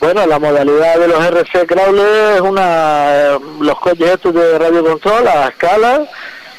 Bueno, 0.00 0.26
la 0.26 0.40
modalidad 0.40 0.98
de 0.98 1.06
los 1.06 1.24
RC 1.24 1.64
Crawler 1.64 2.34
es 2.34 2.40
una, 2.40 3.04
eh, 3.14 3.38
los 3.60 3.78
coches 3.78 4.18
de 4.20 4.58
radio 4.58 4.82
control 4.82 5.28
a 5.28 5.46
escala 5.46 6.08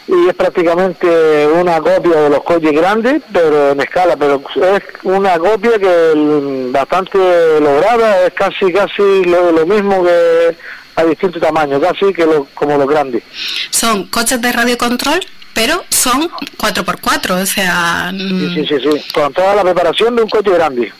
y 0.08 0.28
es 0.28 0.36
prácticamente 0.36 1.48
una 1.48 1.80
copia 1.80 2.22
de 2.22 2.30
los 2.30 2.44
coches 2.44 2.72
grandes, 2.72 3.24
pero 3.32 3.72
en 3.72 3.80
escala, 3.80 4.16
pero 4.16 4.42
es 4.56 4.84
una 5.04 5.38
copia 5.40 5.80
que 5.80 6.70
bastante 6.72 7.18
lograda, 7.60 8.28
es 8.28 8.34
casi 8.34 8.72
casi 8.72 9.24
lo, 9.24 9.66
mismo 9.66 10.04
que 10.04 10.56
a 10.96 11.04
distinto 11.04 11.40
tamaño, 11.40 11.82
casi 11.82 12.14
que 12.14 12.26
lo, 12.26 12.46
como 12.54 12.78
los 12.78 12.88
grandes. 12.88 13.24
Son 13.72 14.06
coches 14.08 14.40
de 14.42 14.52
radio 14.52 14.78
control, 14.78 15.20
pero 15.54 15.84
son 15.90 16.30
4x4, 16.58 17.42
o 17.42 17.46
sea... 17.46 18.12
Sí, 18.12 18.50
sí, 18.54 18.66
sí, 18.68 18.76
sí, 18.80 19.12
con 19.14 19.34
toda 19.34 19.56
la 19.56 19.64
preparación 19.64 20.16
de 20.16 20.22
un 20.22 20.30
coche 20.30 20.52
grande. 20.52 20.94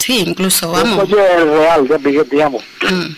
Sí, 0.00 0.24
incluso, 0.26 0.72
vamos. 0.72 1.04
Un 1.04 1.10
real, 1.10 2.26
digamos. 2.30 2.64
Mm. 2.80 3.14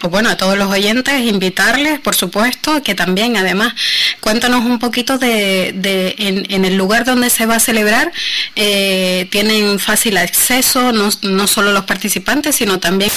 Pues 0.00 0.10
bueno, 0.12 0.30
a 0.30 0.36
todos 0.36 0.56
los 0.56 0.70
oyentes, 0.70 1.20
invitarles, 1.22 1.98
por 1.98 2.14
supuesto, 2.14 2.84
que 2.84 2.94
también, 2.94 3.36
además, 3.36 3.74
cuéntanos 4.20 4.64
un 4.64 4.78
poquito 4.78 5.18
de, 5.18 5.72
de 5.74 6.14
en, 6.18 6.64
el 6.64 6.76
lugar 6.76 7.04
donde 7.04 7.30
se 7.30 7.46
va 7.46 7.56
a 7.56 7.60
celebrar, 7.60 8.12
eh, 8.54 9.26
tienen 9.32 9.80
fácil 9.80 10.16
acceso, 10.18 10.92
no, 10.92 11.08
no 11.22 11.46
solo 11.48 11.72
los 11.72 11.84
participantes, 11.84 12.54
sino 12.54 12.78
también 12.78 13.10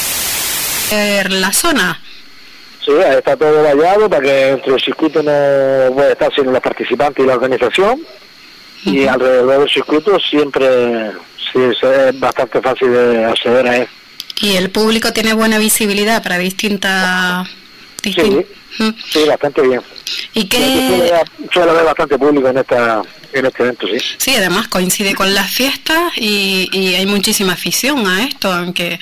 la 1.29 1.53
zona. 1.53 2.01
Sí, 2.83 2.91
está 3.15 3.37
todo 3.37 3.63
vallado 3.63 4.09
para 4.09 4.21
que 4.23 4.49
entre 4.49 4.73
el 4.73 4.81
circuito 4.81 5.21
no 5.21 5.93
puede 5.93 6.13
estar 6.13 6.33
sino 6.33 6.51
los 6.51 6.61
participantes 6.61 7.23
y 7.23 7.27
la 7.27 7.35
organización. 7.35 8.01
Y 8.85 9.05
alrededor 9.07 9.59
del 9.59 9.69
circuito 9.69 10.19
siempre 10.19 11.11
sí, 11.51 11.59
es 11.59 12.19
bastante 12.19 12.61
fácil 12.61 12.91
de 12.91 13.25
acceder 13.25 13.67
a 13.67 13.77
él. 13.77 13.87
¿Y 14.41 14.55
el 14.55 14.71
público 14.71 15.13
tiene 15.13 15.33
buena 15.33 15.57
visibilidad 15.57 16.21
para 16.23 16.37
distintas... 16.37 17.47
sí, 18.01 18.13
sí, 19.11 19.25
bastante 19.27 19.61
bien. 19.61 19.81
¿Y 20.33 20.45
qué...? 20.45 21.13
Suele 21.53 21.71
haber 21.71 21.85
bastante 21.85 22.17
público 22.17 22.47
en, 22.49 22.57
esta, 22.57 23.03
en 23.31 23.45
este 23.45 23.63
evento, 23.63 23.87
sí. 23.87 23.97
Sí, 24.17 24.35
además 24.35 24.67
coincide 24.67 25.13
con 25.13 25.33
las 25.33 25.51
fiestas 25.51 26.13
y, 26.17 26.67
y 26.71 26.95
hay 26.95 27.05
muchísima 27.05 27.53
afición 27.53 28.05
a 28.07 28.23
esto, 28.25 28.51
aunque 28.51 28.99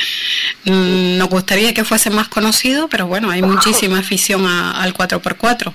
mm, 0.65 1.17
nos 1.17 1.29
gustaría 1.29 1.73
que 1.73 1.85
fuese 1.85 2.09
más 2.09 2.27
conocido, 2.27 2.87
pero 2.89 3.07
bueno, 3.07 3.31
hay 3.31 3.41
muchísima 3.41 3.99
afición 3.99 4.45
al 4.45 4.93
4x4. 4.93 5.73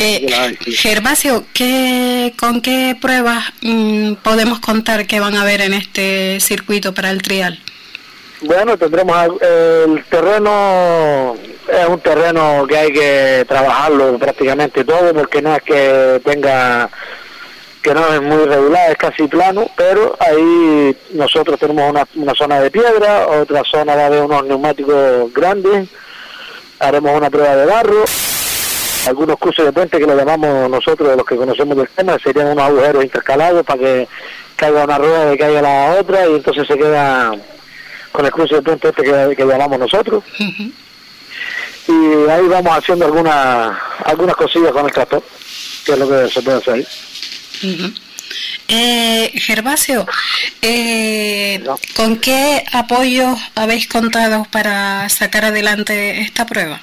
Eh, 0.00 0.56
Gervasio, 0.60 1.44
¿qué, 1.52 2.32
¿con 2.38 2.60
qué 2.60 2.96
pruebas 3.00 3.44
mm, 3.62 4.14
podemos 4.14 4.60
contar 4.60 5.08
que 5.08 5.18
van 5.18 5.34
a 5.34 5.42
haber 5.42 5.60
en 5.60 5.74
este 5.74 6.38
circuito 6.38 6.94
para 6.94 7.10
el 7.10 7.20
trial? 7.20 7.58
Bueno, 8.42 8.78
tendremos 8.78 9.16
el 9.40 10.04
terreno, 10.04 11.34
es 11.66 11.88
un 11.88 11.98
terreno 11.98 12.64
que 12.68 12.76
hay 12.78 12.92
que 12.92 13.44
trabajarlo 13.48 14.16
prácticamente 14.16 14.84
todo, 14.84 15.12
porque 15.12 15.42
no 15.42 15.56
es 15.56 15.62
que 15.62 16.20
tenga, 16.24 16.88
que 17.82 17.92
no 17.92 18.14
es 18.14 18.22
muy 18.22 18.44
regular, 18.44 18.92
es 18.92 18.96
casi 18.96 19.26
plano, 19.26 19.68
pero 19.76 20.16
ahí 20.20 20.96
nosotros 21.14 21.58
tenemos 21.58 21.90
una, 21.90 22.06
una 22.14 22.34
zona 22.36 22.60
de 22.60 22.70
piedra, 22.70 23.26
otra 23.26 23.64
zona 23.64 23.96
va 23.96 24.02
a 24.02 24.06
haber 24.06 24.22
unos 24.22 24.44
neumáticos 24.44 25.34
grandes, 25.34 25.88
haremos 26.78 27.16
una 27.16 27.30
prueba 27.30 27.56
de 27.56 27.66
barro 27.66 28.04
algunos 29.06 29.38
cruces 29.38 29.64
de 29.64 29.72
puente 29.72 29.98
que 29.98 30.06
lo 30.06 30.16
llamamos 30.16 30.70
nosotros, 30.70 31.16
los 31.16 31.26
que 31.26 31.36
conocemos 31.36 31.76
del 31.76 31.88
tema, 31.88 32.18
serían 32.22 32.48
unos 32.48 32.64
agujeros 32.64 33.04
intercalados 33.04 33.64
para 33.64 33.78
que 33.78 34.08
caiga 34.56 34.84
una 34.84 34.98
rueda 34.98 35.34
y 35.34 35.38
caiga 35.38 35.62
la 35.62 35.96
otra 36.00 36.26
y 36.26 36.34
entonces 36.34 36.66
se 36.66 36.76
queda 36.76 37.32
con 38.12 38.24
el 38.24 38.32
cruce 38.32 38.56
de 38.56 38.62
puente 38.62 38.88
este 38.88 39.02
que, 39.02 39.46
llamamos 39.46 39.78
nosotros. 39.78 40.24
Y 40.38 42.30
ahí 42.30 42.46
vamos 42.48 42.76
haciendo 42.76 43.06
algunas 43.06 43.78
algunas 44.04 44.36
cosillas 44.36 44.72
con 44.72 44.84
el 44.84 44.92
tractor, 44.92 45.22
que 45.84 45.92
es 45.92 45.98
lo 45.98 46.08
que 46.08 46.28
se 46.28 46.42
puede 46.42 46.58
hacer 46.58 46.86
eh, 48.68 49.32
Gervasio, 49.34 50.06
eh, 50.60 51.64
¿con 51.96 52.16
qué 52.18 52.64
apoyo 52.72 53.34
habéis 53.54 53.88
contado 53.88 54.46
para 54.50 55.08
sacar 55.08 55.46
adelante 55.46 56.20
esta 56.20 56.44
prueba? 56.44 56.82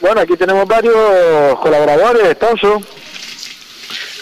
Bueno, 0.00 0.20
aquí 0.20 0.36
tenemos 0.36 0.66
varios 0.66 1.58
colaboradores, 1.60 2.32
sponsors, 2.32 2.84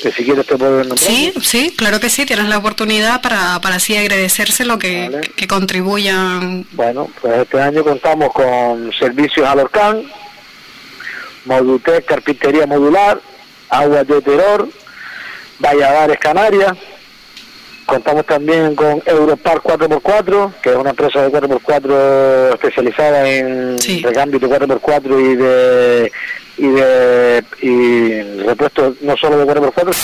que 0.03 0.13
si 0.13 0.25
quieres 0.25 0.47
te 0.47 0.57
puedo 0.57 0.79
nombrar. 0.79 0.99
Sí, 0.99 1.33
sí, 1.43 1.75
claro 1.77 1.99
que 1.99 2.11
sí, 2.11 2.27
tienes 2.27 2.49
la 2.49 2.59
oportunidad 2.59 3.21
para, 3.23 3.59
para 3.61 3.77
así 3.77 3.97
agradecérselo 3.97 4.79
que, 4.79 5.33
que 5.37 5.49
contribuyan. 5.49 6.67
Bueno, 6.73 7.09
pues 7.21 7.39
este 7.39 7.61
año 7.61 7.83
contamos 7.83 8.33
con 8.33 8.93
servicios 8.99 9.47
Alorcan, 9.47 10.05
Modutec 11.47 12.05
Carpintería 12.05 12.67
Modular, 12.67 13.21
Aguas 13.71 14.07
de 14.07 14.23
Terror, 14.23 14.69
Valladares 15.59 16.19
Canarias, 16.19 16.73
Contamos 17.87 18.25
también 18.25 18.75
con 18.75 19.03
Europark 19.05 19.63
4x4, 19.63 20.53
que 20.63 20.71
es 20.71 20.77
una 20.77 20.91
empresa 20.91 21.23
de 21.23 21.31
4x4 21.31 22.55
especializada 22.55 23.29
en 23.29 23.77
recambio 24.03 24.41
de 24.41 24.47
4x4 24.47 25.33
y 25.33 25.37
de 25.37 26.13
y 26.57 26.69
de 26.69 27.45
y 27.61 28.43
repuestos 28.45 28.95
no 29.03 29.17
solo 29.17 29.39
de 29.39 29.45
4x4, 29.45 29.95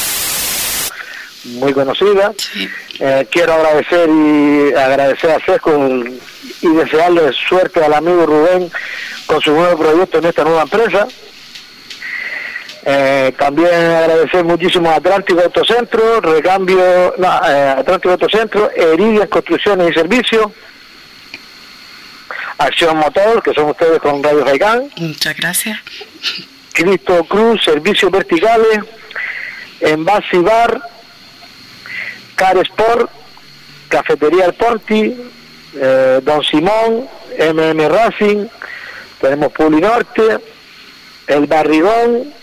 muy 1.61 1.73
conocida. 1.73 2.33
Eh, 2.99 3.27
quiero 3.31 3.55
agradecer 3.55 4.11
y 4.11 4.75
agradecer 4.75 5.31
a 5.31 5.45
Sesco 5.45 5.73
y 6.61 6.69
desearle 6.69 7.33
suerte 7.49 7.83
al 7.83 7.95
amigo 7.95 8.27
Rubén 8.27 8.71
con 9.27 9.40
su 9.40 9.53
nuevo 9.53 9.79
proyecto 9.79 10.19
en 10.19 10.27
esta 10.27 10.45
nueva 10.45 10.62
empresa 10.62 11.09
eh, 12.85 13.33
también 13.38 13.69
agradecer 13.69 14.45
muchísimo 14.45 14.90
a 14.90 14.97
Atlántico 14.97 15.40
Autocentro, 15.40 16.21
Recambio, 16.21 17.14
no, 17.19 17.29
eh, 17.47 17.75
Atlántico 17.79 18.12
Autocentro, 18.12 18.71
Eridias 18.71 19.29
Construcciones 19.29 19.90
y 19.90 19.95
Servicios, 19.95 20.47
Acción 22.57 22.97
Motor, 22.97 23.43
que 23.43 23.53
son 23.53 23.71
ustedes 23.71 23.99
con 23.99 24.23
Radio 24.23 24.45
Faicán. 24.47 24.90
Muchas 24.97 25.37
gracias. 25.37 25.79
Cristo 26.73 27.25
Cruz, 27.25 27.62
Servicios 27.64 28.11
Verticales, 28.11 28.81
Envase 29.81 30.38
Bar, 30.38 30.81
Car 32.35 32.57
Sport, 32.59 33.11
Cafetería 33.88 34.47
El 34.47 34.55
Porti, 34.55 35.16
eh, 35.75 36.21
Don 36.23 36.43
Simón, 36.45 37.09
MM 37.38 37.88
Racing, 37.88 38.47
tenemos 39.21 39.53
Puli 39.53 39.81
Norte, 39.81 40.38
El 41.27 41.47
Barrigón, 41.47 42.39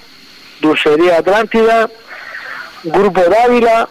Dulcería 0.59 1.17
Atlántida, 1.17 1.89
Grupo 2.83 3.21
Dávila, 3.21 3.89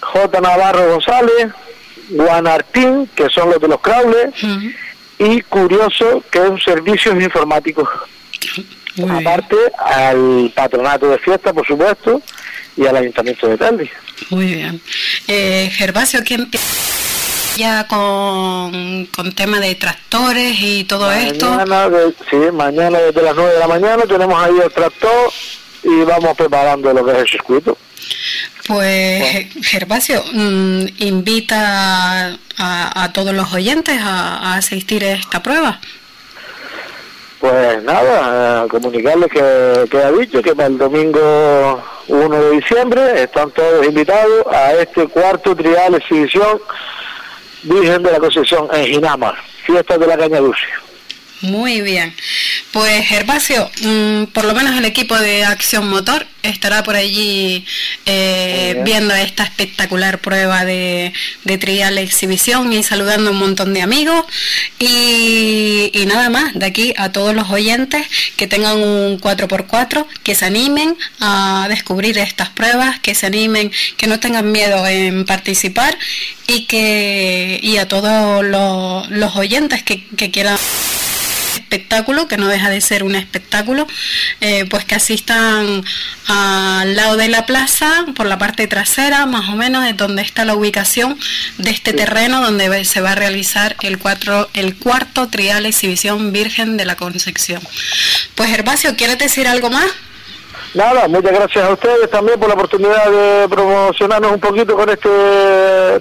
J. 0.00 0.40
Navarro 0.40 0.92
González, 0.92 1.48
Guanartín, 2.10 3.08
que 3.14 3.28
son 3.28 3.50
los 3.50 3.60
de 3.60 3.68
los 3.68 3.80
crawlers, 3.80 4.34
y 5.18 5.40
Curioso, 5.42 6.22
que 6.30 6.38
es 6.38 6.48
un 6.48 6.60
servicio 6.60 7.18
informático. 7.20 7.88
Aparte 9.08 9.56
al 9.78 10.52
patronato 10.54 11.08
de 11.08 11.18
fiesta, 11.18 11.52
por 11.52 11.66
supuesto, 11.66 12.20
y 12.76 12.86
al 12.86 12.96
ayuntamiento 12.96 13.48
de 13.48 13.58
Taldi. 13.58 13.90
Muy 14.30 14.46
bien. 14.46 14.80
Eh, 15.26 15.70
Gervasio, 15.74 16.20
¿quién 16.24 16.48
ya 17.58 17.86
con, 17.88 19.06
con 19.06 19.32
tema 19.32 19.58
de 19.58 19.74
tractores 19.74 20.54
y 20.60 20.84
todo 20.84 21.10
esto? 21.12 21.58
sí, 22.30 22.36
mañana 22.52 22.98
desde 23.00 23.20
las 23.20 23.34
9 23.34 23.52
de 23.52 23.58
la 23.58 23.68
mañana 23.68 24.04
tenemos 24.04 24.40
ahí 24.40 24.54
el 24.64 24.72
tractor 24.72 25.32
y 25.82 26.04
vamos 26.04 26.36
preparando 26.36 26.92
lo 26.94 27.04
que 27.04 27.12
es 27.12 27.18
el 27.18 27.28
circuito. 27.28 27.76
Pues 28.68 29.46
Gervasio, 29.62 30.22
mm, 30.32 30.84
invita 30.98 32.38
a, 32.58 33.10
todos 33.12 33.34
los 33.34 33.52
oyentes 33.52 33.98
a, 34.00 34.54
asistir 34.54 35.04
a 35.04 35.12
esta 35.12 35.42
prueba. 35.42 35.80
Pues 37.40 37.82
nada, 37.82 38.66
comunicarles 38.68 39.30
que, 39.30 39.88
que 39.90 39.98
ha 39.98 40.12
dicho 40.12 40.42
que 40.42 40.54
para 40.54 40.68
el 40.68 40.78
domingo 40.78 41.82
1 42.08 42.40
de 42.40 42.50
diciembre 42.50 43.22
están 43.22 43.50
todos 43.50 43.86
invitados 43.86 44.46
a 44.52 44.74
este 44.74 45.06
cuarto 45.08 45.56
trial 45.56 45.94
exhibición 45.94 46.60
Virgen 47.62 48.02
de 48.02 48.12
la 48.12 48.18
Concepción 48.18 48.68
en 48.72 48.86
Ginamar, 48.86 49.34
fiestas 49.66 49.98
de 49.98 50.06
la 50.06 50.16
Caña 50.16 50.38
Dulce. 50.38 50.66
Muy 51.40 51.82
bien. 51.82 52.12
Pues 52.72 53.06
Gervasio, 53.06 53.70
mm, 53.82 54.24
por 54.32 54.44
lo 54.44 54.54
menos 54.54 54.76
el 54.76 54.84
equipo 54.84 55.16
de 55.16 55.44
Acción 55.44 55.88
Motor 55.88 56.26
estará 56.42 56.82
por 56.82 56.96
allí 56.96 57.64
eh, 58.06 58.80
viendo 58.84 59.14
esta 59.14 59.44
espectacular 59.44 60.18
prueba 60.18 60.64
de, 60.64 61.12
de 61.44 61.58
trial 61.58 61.98
exhibición 61.98 62.72
y 62.72 62.82
saludando 62.82 63.30
a 63.30 63.32
un 63.32 63.38
montón 63.38 63.72
de 63.72 63.82
amigos. 63.82 64.24
Y, 64.80 65.90
y, 65.92 66.06
nada 66.06 66.28
más, 66.28 66.54
de 66.54 66.66
aquí 66.66 66.92
a 66.96 67.12
todos 67.12 67.34
los 67.34 67.50
oyentes 67.50 68.06
que 68.36 68.48
tengan 68.48 68.78
un 68.78 69.20
4x4, 69.20 70.06
que 70.24 70.34
se 70.34 70.44
animen 70.44 70.96
a 71.20 71.66
descubrir 71.68 72.18
estas 72.18 72.48
pruebas, 72.48 72.98
que 72.98 73.14
se 73.14 73.26
animen, 73.26 73.70
que 73.96 74.08
no 74.08 74.18
tengan 74.18 74.50
miedo 74.50 74.86
en 74.86 75.24
participar 75.24 75.96
y 76.48 76.64
que 76.64 77.60
y 77.62 77.76
a 77.76 77.86
todos 77.86 78.44
los, 78.44 79.08
los 79.10 79.36
oyentes 79.36 79.82
que, 79.82 80.04
que 80.16 80.30
quieran 80.30 80.58
espectáculo, 81.68 82.28
que 82.28 82.38
no 82.38 82.48
deja 82.48 82.70
de 82.70 82.80
ser 82.80 83.04
un 83.04 83.14
espectáculo, 83.14 83.86
eh, 84.40 84.64
pues 84.70 84.86
que 84.86 84.94
asistan 84.94 85.84
al 86.26 86.96
lado 86.96 87.18
de 87.18 87.28
la 87.28 87.44
plaza, 87.44 88.06
por 88.16 88.26
la 88.26 88.38
parte 88.38 88.66
trasera, 88.66 89.26
más 89.26 89.50
o 89.50 89.52
menos, 89.52 89.84
es 89.86 89.96
donde 89.96 90.22
está 90.22 90.46
la 90.46 90.54
ubicación 90.54 91.18
de 91.58 91.70
este 91.70 91.92
terreno 91.92 92.40
donde 92.40 92.84
se 92.86 93.02
va 93.02 93.12
a 93.12 93.14
realizar 93.14 93.76
el, 93.82 93.98
cuatro, 93.98 94.48
el 94.54 94.76
cuarto 94.76 95.28
trial 95.28 95.66
exhibición 95.66 96.32
Virgen 96.32 96.78
de 96.78 96.86
la 96.86 96.96
Concepción. 96.96 97.60
Pues 98.34 98.50
Herbacio, 98.50 98.96
¿quieres 98.96 99.18
decir 99.18 99.46
algo 99.46 99.68
más? 99.68 99.90
Nada, 100.72 101.06
muchas 101.08 101.32
gracias 101.32 101.64
a 101.64 101.72
ustedes 101.72 102.10
también 102.10 102.40
por 102.40 102.48
la 102.48 102.54
oportunidad 102.54 103.10
de 103.10 103.48
promocionarnos 103.48 104.32
un 104.32 104.40
poquito 104.40 104.74
con 104.74 104.88
este 104.88 105.08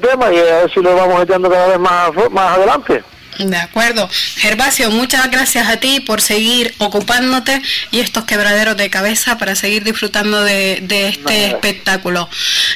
tema 0.02 0.32
y 0.32 0.38
a 0.38 0.44
ver 0.44 0.74
si 0.74 0.82
lo 0.82 0.96
vamos 0.96 1.24
echando 1.24 1.50
cada 1.50 1.68
vez 1.68 1.80
más, 1.80 2.12
más 2.32 2.58
adelante. 2.58 3.04
De 3.40 3.58
acuerdo. 3.58 4.10
Gervasio, 4.36 4.90
muchas 4.90 5.30
gracias 5.30 5.68
a 5.68 5.78
ti 5.78 6.00
por 6.00 6.22
seguir 6.22 6.74
ocupándote 6.80 7.62
y 7.92 8.00
estos 8.00 8.26
quebraderos 8.26 8.78
de 8.78 8.90
cabeza 8.90 9.38
para 9.38 9.56
seguir 9.56 9.84
disfrutando 9.84 10.44
de, 10.44 10.84
este 11.08 11.48
espectáculo. 11.48 12.30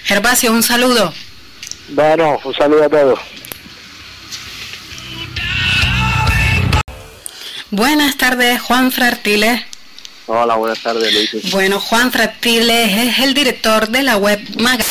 Gervasio, 0.03 0.51
un 0.51 0.63
saludo. 0.63 1.13
Bueno, 1.89 2.39
un 2.43 2.53
saludo 2.53 2.83
a 2.83 2.89
todos. 2.89 3.19
Buenas 7.71 8.17
tardes, 8.17 8.61
Juan 8.61 8.91
Frartiles. 8.91 9.61
Hola, 10.27 10.55
buenas 10.55 10.79
tardes, 10.79 11.13
Luis. 11.13 11.51
Bueno, 11.51 11.79
Juan 11.79 12.11
Frartiles 12.11 12.91
es 12.97 13.19
el 13.19 13.33
director 13.33 13.89
de 13.89 14.03
la 14.03 14.17
web 14.17 14.39
Maga 14.57 14.85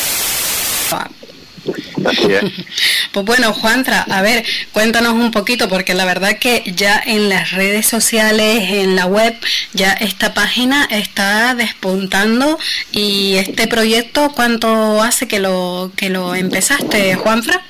Pues 3.11 3.25
bueno, 3.25 3.53
Juantra, 3.53 4.03
a 4.03 4.21
ver, 4.21 4.45
cuéntanos 4.71 5.13
un 5.13 5.31
poquito, 5.31 5.67
porque 5.67 5.93
la 5.93 6.05
verdad 6.05 6.37
que 6.39 6.63
ya 6.75 7.01
en 7.05 7.27
las 7.27 7.51
redes 7.51 7.85
sociales, 7.85 8.69
en 8.69 8.95
la 8.95 9.05
web, 9.05 9.35
ya 9.73 9.91
esta 9.91 10.33
página 10.33 10.85
está 10.89 11.53
despuntando 11.55 12.57
y 12.93 13.35
este 13.35 13.67
proyecto, 13.67 14.31
¿cuánto 14.33 15.01
hace 15.01 15.27
que 15.27 15.39
lo, 15.39 15.91
que 15.97 16.09
lo 16.09 16.35
empezaste, 16.35 17.15
Juanfra? 17.15 17.61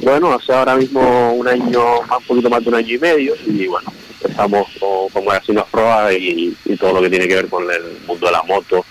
Bueno, 0.00 0.32
hace 0.32 0.52
ahora 0.52 0.76
mismo 0.76 1.34
un 1.34 1.48
año, 1.48 2.00
un 2.00 2.24
poquito 2.26 2.48
más 2.48 2.62
de 2.62 2.68
un 2.68 2.76
año 2.76 2.94
y 2.94 2.98
medio, 2.98 3.34
y 3.46 3.66
bueno, 3.66 3.92
empezamos 4.22 4.68
con, 4.78 5.08
con 5.08 5.24
unas 5.48 5.66
pruebas 5.66 6.12
y, 6.14 6.56
y, 6.64 6.76
todo 6.76 6.94
lo 6.94 7.02
que 7.02 7.10
tiene 7.10 7.28
que 7.28 7.34
ver 7.34 7.48
con 7.48 7.64
el 7.70 7.98
mundo 8.06 8.26
de 8.26 8.32
la 8.32 8.42
moto 8.42 8.84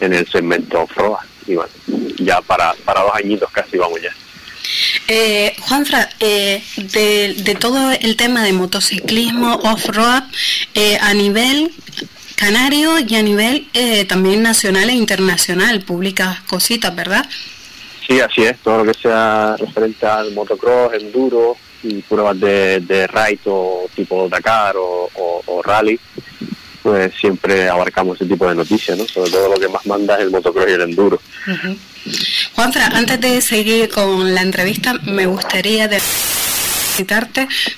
en 0.00 0.12
el 0.12 0.26
segmento 0.28 0.82
off 0.82 0.92
y 1.48 1.56
bueno, 1.56 1.72
ya 2.18 2.40
para, 2.42 2.74
para 2.84 3.02
dos 3.02 3.12
añitos 3.14 3.50
casi 3.50 3.78
vamos 3.78 4.00
ya. 4.02 4.12
Eh, 5.08 5.56
Juanfra, 5.60 6.10
eh, 6.20 6.62
de, 6.76 7.56
todo 7.58 7.90
el 7.92 8.16
tema 8.16 8.42
de 8.42 8.52
motociclismo 8.52 9.54
off-road 9.54 10.24
eh, 10.74 10.98
a 11.00 11.14
nivel 11.14 11.72
canario 12.36 12.98
y 12.98 13.16
a 13.16 13.22
nivel 13.22 13.68
eh, 13.72 14.04
también 14.04 14.42
nacional 14.42 14.90
e 14.90 14.92
internacional, 14.92 15.80
publicas 15.80 16.40
cositas, 16.42 16.94
¿verdad? 16.94 17.24
Sí, 18.06 18.20
así 18.20 18.42
es, 18.42 18.58
todo 18.58 18.84
lo 18.84 18.92
que 18.92 18.98
sea 18.98 19.56
referente 19.56 20.06
al 20.06 20.32
motocross, 20.32 20.94
enduro 20.94 21.56
y 21.82 22.02
pruebas 22.02 22.38
de, 22.38 22.80
de 22.80 23.06
ride 23.06 23.40
o 23.46 23.88
tipo 23.94 24.28
Dakar 24.28 24.76
o, 24.76 25.10
o 25.14 25.62
rally, 25.62 25.98
pues 26.82 27.12
siempre 27.20 27.68
abarcamos 27.68 28.16
ese 28.16 28.28
tipo 28.28 28.48
de 28.48 28.54
noticias, 28.54 28.96
¿no? 28.96 29.06
Sobre 29.06 29.30
todo 29.30 29.54
lo 29.54 29.60
que 29.60 29.68
más 29.68 29.84
manda 29.86 30.16
es 30.16 30.22
el 30.22 30.30
motocross 30.30 30.68
y 30.68 30.72
el 30.72 30.82
enduro. 30.82 31.20
Juanfra, 32.54 32.86
antes 32.86 33.20
de 33.20 33.40
seguir 33.40 33.88
con 33.88 34.34
la 34.34 34.42
entrevista, 34.42 34.94
me 35.04 35.26
gustaría 35.26 35.88
de 35.88 36.00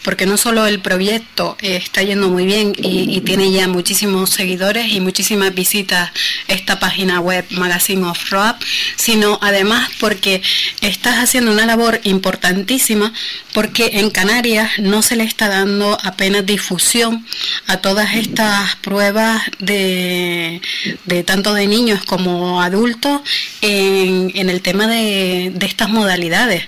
porque 0.03 0.27
no 0.27 0.37
solo 0.37 0.67
el 0.67 0.81
proyecto 0.81 1.57
está 1.61 2.03
yendo 2.03 2.29
muy 2.29 2.47
bien 2.47 2.73
y, 2.77 3.21
tiene 3.21 3.53
ya 3.53 3.69
muchísimos 3.69 4.31
seguidores 4.31 4.93
y 4.93 5.01
muchísimas 5.01 5.55
visitas 5.55 6.11
esta 6.49 6.81
página 6.81 7.21
web 7.21 7.45
Magazine 7.51 8.03
of 8.05 8.31
Road, 8.31 8.57
sino 8.97 9.39
además 9.43 9.91
porque 10.01 10.43
estás 10.81 11.19
haciendo 11.19 11.53
una 11.53 11.67
labor 11.67 12.01
importantísima 12.05 13.13
porque 13.53 13.91
en 13.95 14.11
Canarias 14.11 14.79
no 14.79 15.03
se 15.03 15.17
le 15.17 15.25
está 15.25 15.49
dando 15.49 15.99
apenas 16.03 16.47
difusión 16.47 17.27
a 17.67 17.79
todas 17.79 18.15
estas 18.15 18.77
pruebas 18.77 19.43
de, 19.59 20.63
de 21.05 21.23
tanto 21.23 21.53
de 21.53 21.67
niños 21.67 22.05
como 22.05 22.63
adultos 22.63 23.21
en, 23.61 24.33
en 24.35 24.51
el 24.51 24.63
tema 24.63 24.87
de, 24.87 25.53
de 25.55 25.67
estas 25.67 25.91
modalidades. 25.91 26.65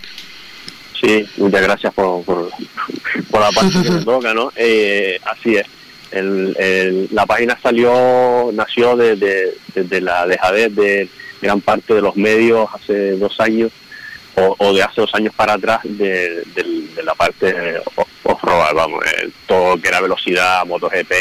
Sí, 1.03 1.27
muchas 1.39 1.63
gracias 1.63 1.93
por, 1.95 2.25
por, 2.25 2.49
la 3.33 3.51
parte 3.51 3.83
que 3.83 3.91
me 3.91 4.01
toca, 4.05 4.33
¿no? 4.33 4.53
Eh, 4.55 5.19
así 5.25 5.57
es. 5.57 5.67
El, 6.13 7.09
la 7.11 7.27
página 7.27 7.59
salió, 7.61 8.51
nació 8.53 8.97
desde 8.97 9.55
de, 9.75 10.01
la 10.01 10.27
dejadez 10.27 10.75
de 10.75 11.09
gran 11.41 11.61
parte 11.61 11.95
de 11.95 12.03
los 12.03 12.15
medios 12.17 12.69
hace 12.73 13.17
dos 13.17 13.41
años 13.41 13.73
o, 14.35 14.73
de 14.73 14.83
hace 14.83 15.01
dos 15.01 15.15
años 15.15 15.35
para 15.35 15.55
atrás 15.55 15.81
de, 15.85 16.45
la 17.03 17.15
parte 17.15 17.81
off-road, 18.23 18.75
vamos, 18.75 19.05
eh, 19.05 19.31
todo 19.47 19.81
que 19.81 19.89
era 19.89 20.01
velocidad, 20.01 20.65
MotoGP, 20.67 21.13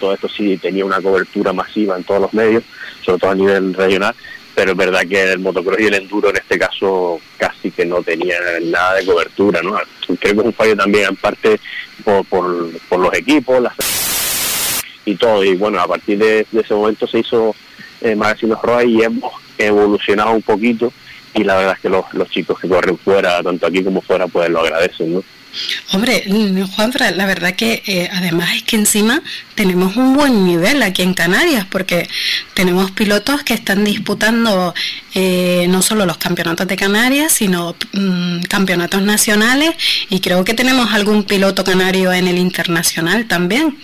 todo 0.00 0.14
esto 0.14 0.28
sí 0.28 0.56
tenía 0.56 0.84
una 0.84 1.00
cobertura 1.00 1.52
masiva 1.52 1.96
en 1.96 2.04
todos 2.04 2.22
los 2.22 2.34
medios, 2.34 2.64
sobre 3.04 3.18
todo 3.18 3.30
a 3.30 3.34
nivel 3.34 3.74
regional, 3.74 4.14
pero 4.54 4.72
es 4.72 4.76
verdad 4.76 5.06
que 5.08 5.32
el 5.32 5.38
motocross 5.38 5.80
y 5.80 5.86
el 5.86 5.94
enduro 5.94 6.30
en 6.30 6.36
este 6.36 6.58
caso 6.58 7.20
casi 7.36 7.70
que 7.70 7.84
no 7.84 8.02
tenía 8.02 8.36
nada 8.62 8.94
de 8.94 9.06
cobertura, 9.06 9.62
¿no? 9.62 9.78
Creo 10.06 10.34
que 10.34 10.40
es 10.40 10.46
un 10.46 10.52
fallo 10.52 10.76
también 10.76 11.08
en 11.08 11.16
parte 11.16 11.60
por, 12.04 12.24
por, 12.26 12.98
los 12.98 13.14
equipos 13.14 13.68
y 15.04 15.14
todo, 15.16 15.44
y 15.44 15.54
bueno, 15.56 15.80
a 15.80 15.86
partir 15.86 16.18
de, 16.18 16.46
ese 16.52 16.74
momento 16.74 17.06
se 17.06 17.20
hizo 17.20 17.54
eh, 18.00 18.14
Magazine 18.14 18.54
Roa 18.62 18.84
y 18.84 19.02
hemos 19.02 19.32
evolucionado 19.58 20.32
un 20.32 20.42
poquito 20.42 20.92
y 21.34 21.44
la 21.44 21.56
verdad 21.56 21.74
es 21.74 21.80
que 21.80 21.88
los, 21.88 22.04
los 22.12 22.28
chicos 22.28 22.58
que 22.58 22.68
corren 22.68 22.98
fuera, 22.98 23.42
tanto 23.42 23.66
aquí 23.66 23.84
como 23.84 24.00
fuera, 24.00 24.26
pues 24.26 24.50
lo 24.50 24.60
agradecen, 24.60 25.14
¿no? 25.14 25.24
Hombre, 25.92 26.24
mm, 26.26 26.62
Juanfra, 26.62 27.10
la 27.10 27.26
verdad 27.26 27.54
que 27.54 27.82
eh, 27.86 28.08
además 28.12 28.50
es 28.54 28.62
que 28.62 28.76
encima 28.76 29.22
tenemos 29.54 29.96
un 29.96 30.14
buen 30.14 30.44
nivel 30.44 30.82
aquí 30.82 31.02
en 31.02 31.14
Canarias, 31.14 31.66
porque 31.68 32.08
tenemos 32.54 32.90
pilotos 32.92 33.42
que 33.42 33.54
están 33.54 33.84
disputando 33.84 34.74
eh, 35.14 35.66
no 35.68 35.82
solo 35.82 36.06
los 36.06 36.18
campeonatos 36.18 36.68
de 36.68 36.76
Canarias, 36.76 37.32
sino 37.32 37.74
mm, 37.92 38.42
campeonatos 38.42 39.02
nacionales, 39.02 39.74
y 40.08 40.20
creo 40.20 40.44
que 40.44 40.54
tenemos 40.54 40.92
algún 40.92 41.24
piloto 41.24 41.64
canario 41.64 42.12
en 42.12 42.28
el 42.28 42.38
internacional 42.38 43.26
también. 43.26 43.76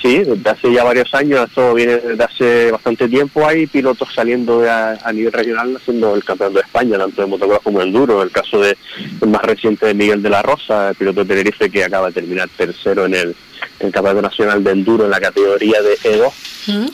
Sí, 0.00 0.18
desde 0.18 0.48
hace 0.48 0.72
ya 0.72 0.84
varios 0.84 1.12
años, 1.12 1.48
esto 1.48 1.74
viene 1.74 1.96
desde 1.96 2.22
hace 2.22 2.70
bastante 2.70 3.08
tiempo, 3.08 3.44
hay 3.44 3.66
pilotos 3.66 4.08
saliendo 4.14 4.62
a, 4.62 5.12
nivel 5.12 5.32
regional 5.32 5.74
haciendo 5.76 6.14
el 6.14 6.22
campeonato 6.22 6.58
de 6.58 6.64
España, 6.64 6.98
tanto 6.98 7.22
de 7.22 7.26
motocross 7.26 7.62
como 7.64 7.80
de 7.80 7.86
enduro. 7.86 8.22
El 8.22 8.30
caso 8.30 8.60
de 8.60 8.76
el 9.20 9.28
más 9.28 9.42
reciente 9.42 9.86
de 9.86 9.94
Miguel 9.94 10.22
de 10.22 10.30
la 10.30 10.42
Rosa, 10.42 10.90
el 10.90 10.94
piloto 10.94 11.24
de 11.24 11.28
Tenerife 11.28 11.68
que 11.68 11.82
acaba 11.82 12.08
de 12.08 12.12
terminar 12.12 12.48
tercero 12.56 13.06
en 13.06 13.14
el, 13.14 13.34
el 13.80 13.92
Campeonato 13.92 14.22
Nacional 14.22 14.64
de 14.64 14.70
Enduro 14.72 15.04
en 15.04 15.10
la 15.10 15.20
categoría 15.20 15.80
de 15.82 15.98
E2 15.98 16.32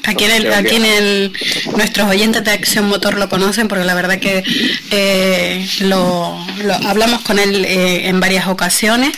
Aquí, 0.04 0.24
en 0.24 0.30
el, 0.30 0.52
aquí 0.52 0.76
en 0.76 0.84
el, 0.84 1.32
nuestros 1.76 2.08
oyentes 2.08 2.44
de 2.44 2.52
Acción 2.52 2.86
Motor 2.86 3.18
lo 3.18 3.28
conocen 3.28 3.66
porque 3.66 3.84
la 3.84 3.94
verdad 3.94 4.18
que 4.18 4.44
eh, 4.90 5.66
lo, 5.80 6.38
hablamos 6.86 7.22
con 7.22 7.38
él 7.38 7.64
eh, 7.64 8.08
en 8.08 8.20
varias 8.20 8.46
ocasiones. 8.46 9.16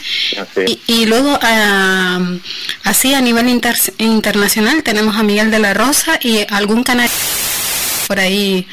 Y, 0.87 1.07
luego, 1.07 1.35
uh, 1.35 2.39
así 2.85 3.13
a 3.13 3.21
nivel 3.21 3.49
internacional, 3.99 4.83
tenemos 4.83 5.17
a 5.17 5.23
Miguel 5.23 5.51
de 5.51 5.59
la 5.59 5.75
Rosa 5.75 6.19
y 6.23 6.47
algún 6.49 6.85
canal 6.85 7.11
por 8.07 8.19
ahí, 8.19 8.67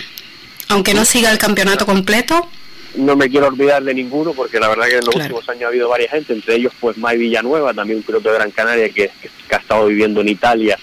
aunque 0.70 0.94
no 0.94 1.04
siga 1.04 1.32
el 1.32 1.38
campeonato 1.38 1.86
completo. 1.86 2.48
No 2.96 3.16
me 3.16 3.30
quiero 3.30 3.48
olvidar 3.48 3.84
de 3.84 3.94
ninguno 3.94 4.34
porque 4.34 4.60
la 4.60 4.70
verdad 4.70 4.88
que 4.88 4.98
en 4.98 5.06
los 5.06 5.16
últimos 5.16 5.50
años 5.50 5.64
ha 5.64 5.68
habido 5.68 5.90
varias 5.90 6.12
gente, 6.12 6.34
entre 6.34 6.56
ellos 6.56 6.74
pues 6.80 6.98
May 6.98 7.18
Villanueva, 7.18 7.74
también 7.74 7.98
un 7.98 8.04
piloto 8.04 8.30
de 8.30 8.36
Gran 8.36 8.52
Canaria 8.52 8.90
que 8.90 9.10
ha 9.52 9.56
estado 9.56 9.88
viviendo 9.88 10.22
en 10.22 10.30
Italia 10.30 10.78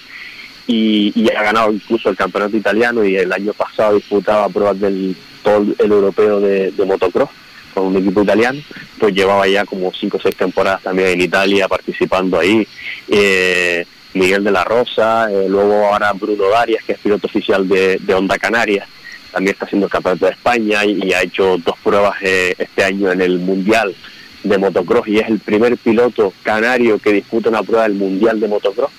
y, 0.71 1.31
ha 1.37 1.43
ganado 1.43 1.73
incluso 1.73 2.11
el 2.11 2.17
campeonato 2.17 2.57
italiano 2.57 3.05
y 3.05 3.17
el 3.17 3.33
año 3.33 3.53
pasado 3.53 3.97
disputaba 3.97 4.49
pruebas 4.49 4.79
del 4.81 5.17
todo 5.43 5.65
el 5.79 5.91
europeo 5.91 6.41
de, 6.41 6.73
motocross 6.87 7.31
con 7.75 7.87
un 7.87 7.97
equipo 7.97 8.23
italiano, 8.23 8.61
pues 8.99 9.15
llevaba 9.15 9.47
ya 9.47 9.65
como 9.65 9.93
cinco 9.93 10.19
o 10.19 10.21
seis 10.21 10.37
temporadas 10.37 10.83
también 10.83 11.09
en 11.11 11.21
Italia 11.21 11.69
participando 11.69 12.39
ahí. 12.39 12.67
Eh, 13.09 13.87
Miguel 14.13 14.43
de 14.43 14.51
la 14.51 14.65
Rosa, 14.65 15.31
eh, 15.31 15.47
luego 15.49 15.87
ahora 15.87 16.13
Bruno 16.13 16.49
Darias, 16.49 16.83
que 16.85 16.93
es 16.93 16.99
piloto 16.99 17.29
oficial 17.29 17.69
de, 17.69 17.97
de 17.99 18.15
Honda 18.15 18.39
Canarias, 18.39 18.89
también 19.31 19.55
está 19.55 19.65
haciendo 19.65 19.87
el 19.87 19.93
campeonato 19.93 20.27
de 20.27 20.33
España 20.33 20.85
y, 20.85 21.13
ha 21.13 21.23
hecho 21.23 21.57
dos 21.59 21.77
pruebas 21.83 22.17
eh, 22.23 22.55
este 22.59 22.85
año 22.85 23.11
en 23.11 23.21
el 23.21 23.39
Mundial 23.39 23.95
de 24.43 24.59
Motocross 24.59 25.07
y 25.09 25.19
es 25.19 25.29
el 25.29 25.39
primer 25.39 25.77
piloto 25.77 26.33
canario 26.43 26.99
que 26.99 27.13
disputa 27.13 27.49
una 27.49 27.63
prueba 27.63 27.85
del 27.85 27.95
Mundial 27.95 28.41
de 28.41 28.49
Motocross 28.49 28.91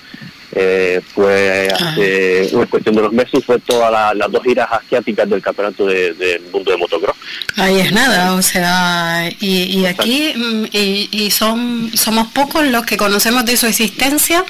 eh, 0.54 1.02
fue 1.14 1.70
ah. 1.72 1.90
hace 1.90 2.50
una 2.52 2.66
cuestión 2.66 2.96
de 2.96 3.02
los 3.02 3.14
meses 3.14 3.44
fue 3.46 3.60
todas 3.60 4.16
las 4.16 4.32
dos 4.32 4.44
giras 4.44 4.68
asiáticas 4.72 5.30
del 5.30 5.42
campeonato 5.42 5.86
del 5.86 6.18
de 6.18 6.42
mundo 6.52 6.72
de 6.72 6.78
motocross. 6.78 7.16
Ahí 7.58 7.80
es 7.80 7.92
nada, 7.92 8.34
o 8.34 8.42
sea, 8.42 9.30
y, 9.40 9.86
aquí 9.86 10.34
mm, 10.36 10.66
y, 10.72 11.32
son 11.32 11.92
somos 11.96 12.28
pocos 12.28 12.66
los 12.66 12.86
que 12.86 12.98
conocemos 12.98 13.46
de 13.46 13.58
su 13.58 13.68
existencia 13.68 14.44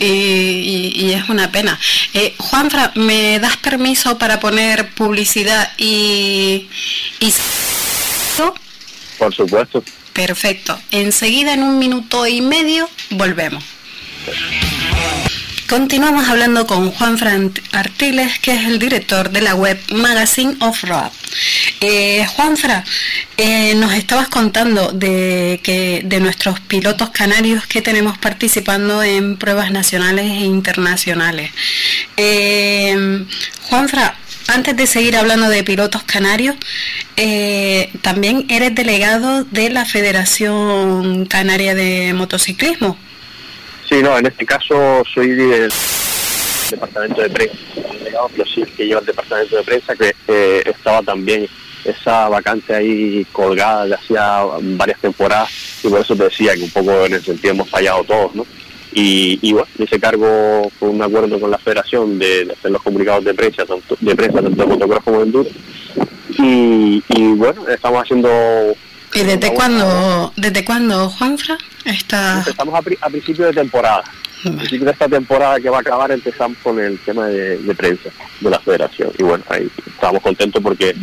y, 0.00 1.12
es 1.12 1.28
una 1.28 1.50
pena. 1.50 1.78
Eh, 2.14 2.34
Juanfra, 2.38 2.92
¿me 2.94 3.38
das 3.38 3.56
permiso 3.56 4.18
para 4.18 4.40
poner 4.40 4.90
publicidad 4.90 5.72
y, 5.78 6.68
y... 7.20 7.32
Por 9.18 9.34
supuesto. 9.34 9.82
Perfecto. 10.12 10.78
Enseguida, 10.90 11.54
en 11.54 11.62
un 11.62 11.78
minuto 11.78 12.26
y 12.26 12.40
medio, 12.40 12.88
volvemos. 13.10 13.64
Continuamos 15.68 16.26
hablando 16.26 16.66
con 16.66 16.90
Juan 16.92 17.18
Fran 17.18 17.52
Artiles, 17.72 18.38
que 18.38 18.54
es 18.54 18.64
el 18.64 18.78
director 18.78 19.30
de 19.30 19.42
la 19.42 19.54
web 19.54 19.78
Magazine 19.92 20.56
of 20.60 20.82
Road. 20.84 21.10
Eh, 21.82 22.24
Juanfra, 22.26 22.84
eh, 23.36 23.74
nos 23.74 23.92
estabas 23.92 24.28
contando 24.28 24.92
de 24.92 25.60
que 25.62 26.00
de 26.04 26.20
nuestros 26.20 26.58
pilotos 26.60 27.10
canarios 27.10 27.66
que 27.66 27.82
tenemos 27.82 28.16
participando 28.16 29.02
en 29.02 29.36
pruebas 29.36 29.70
nacionales 29.70 30.24
e 30.24 30.46
internacionales. 30.46 31.50
Eh, 32.16 33.26
Juanfra, 33.68 34.16
antes 34.48 34.74
de 34.74 34.86
seguir 34.86 35.16
hablando 35.16 35.50
de 35.50 35.62
pilotos 35.64 36.02
canarios, 36.02 36.56
eh, 37.16 37.90
también 38.00 38.46
eres 38.48 38.74
delegado 38.74 39.44
de 39.44 39.68
la 39.68 39.84
Federación 39.84 41.26
Canaria 41.26 41.74
de 41.74 42.14
Motociclismo. 42.14 42.96
Sí, 43.88 44.02
no, 44.02 44.18
en 44.18 44.26
este 44.26 44.44
caso 44.44 45.02
soy 45.14 45.28
del 45.28 45.72
departamento 46.70 47.22
de 47.22 47.30
prensa, 47.30 47.56
yo 48.36 48.44
sí 48.44 48.62
que 48.76 48.86
lleva 48.86 49.00
el 49.00 49.06
departamento 49.06 49.56
de 49.56 49.62
prensa, 49.62 49.96
que 49.96 50.14
eh, 50.28 50.62
estaba 50.66 51.00
también 51.02 51.48
esa 51.84 52.28
vacante 52.28 52.74
ahí 52.74 53.24
colgada 53.32 53.86
de 53.86 53.94
hacía 53.94 54.42
varias 54.76 55.00
temporadas 55.00 55.48
y 55.82 55.88
por 55.88 56.00
eso 56.00 56.14
te 56.14 56.24
decía 56.24 56.54
que 56.54 56.64
un 56.64 56.70
poco 56.70 57.06
en 57.06 57.14
el 57.14 57.24
sentido 57.24 57.54
hemos 57.54 57.70
fallado 57.70 58.04
todos, 58.04 58.34
¿no? 58.34 58.46
Y, 58.92 59.38
y 59.40 59.52
bueno, 59.52 59.68
ese 59.78 59.98
cargo 59.98 60.70
fue 60.78 60.88
un 60.88 61.00
acuerdo 61.00 61.40
con 61.40 61.50
la 61.50 61.58
federación 61.58 62.18
de, 62.18 62.48
hacer 62.52 62.70
los 62.70 62.82
comunicados 62.82 63.24
de 63.24 63.32
prensa, 63.32 63.64
tanto, 63.64 63.96
de 64.00 64.16
prensa 64.16 64.42
tanto 64.42 64.62
de 64.62 64.66
motocross 64.66 65.04
como 65.04 65.18
de 65.18 65.24
enduro. 65.24 65.50
Y, 66.38 67.02
y 67.08 67.32
bueno, 67.32 67.66
estamos 67.68 68.02
haciendo 68.02 68.28
¿Y 69.14 69.20
desde 69.20 69.52
cuándo, 69.54 70.32
desde 70.36 70.64
cuándo, 70.64 71.08
Juanfra? 71.10 71.58
Está... 71.84 72.38
Empezamos 72.38 72.74
a, 72.74 73.06
a 73.06 73.10
principio 73.10 73.46
de 73.46 73.52
temporada. 73.52 74.04
A 74.44 74.50
principio 74.50 74.84
de 74.84 74.92
esta 74.92 75.08
temporada 75.08 75.58
que 75.58 75.68
va 75.68 75.78
a 75.78 75.80
acabar 75.80 76.12
empezamos 76.12 76.58
con 76.62 76.78
el 76.78 76.98
tema 77.00 77.26
de, 77.26 77.74
prensa 77.74 78.10
de 78.40 78.50
la 78.50 78.60
federación. 78.60 79.10
Y 79.18 79.22
bueno, 79.24 79.42
ahí 79.48 79.68
estamos 79.86 80.22
contentos 80.22 80.62
porque 80.62 80.94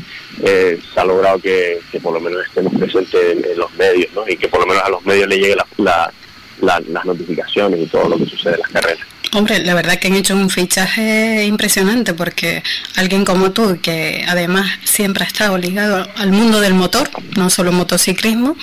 eh, 0.41 0.80
se 0.94 1.00
ha 1.00 1.04
logrado 1.04 1.39
que, 1.39 1.82
por 2.02 2.13
lo 2.13 2.22
menos 2.22 2.46
estemos 2.46 2.74
presentes 2.76 3.46
en, 3.46 3.58
los 3.58 3.74
medios, 3.74 4.13
¿no? 4.13 4.24
Y 4.28 4.38
que 4.38 4.48
por 4.48 4.62
lo 4.62 4.68
menos 4.68 4.84
a 4.84 4.89
los 4.89 5.06
medios 5.06 5.28
le 5.28 5.38
lleguen 5.38 5.58
las 5.78 7.06
notificaciones 7.06 7.82
y 7.82 7.88
todo 7.88 8.08
lo 8.08 8.18
que 8.18 8.26
sucede 8.26 8.54
en 8.54 8.62
las 8.62 8.72
carreras. 8.72 9.14
Hombre, 9.34 9.60
la 9.60 9.74
verdad 9.74 9.98
que 9.98 10.08
han 10.08 10.16
hecho 10.16 10.36
un 10.36 10.50
fichaje 10.50 11.46
impresionante 11.46 12.14
porque 12.14 12.64
alguien 12.96 13.26
como 13.26 13.52
tú, 13.52 13.80
que 13.82 14.24
además 14.28 14.72
siempre 14.84 15.24
ha 15.24 15.28
estado 15.28 15.58
ligado 15.58 16.08
al 16.16 16.32
mundo 16.32 16.62
del 16.62 16.74
motor, 16.74 17.10
no 17.36 17.50
solo 17.50 17.72
motociclismo, 17.72 18.56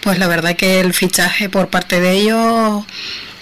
pues 0.00 0.18
la 0.18 0.26
verdad 0.26 0.56
que 0.56 0.80
el 0.80 0.94
fichaje 0.94 1.48
por 1.48 1.68
parte 1.68 2.00
de 2.00 2.12
ellos 2.12 2.84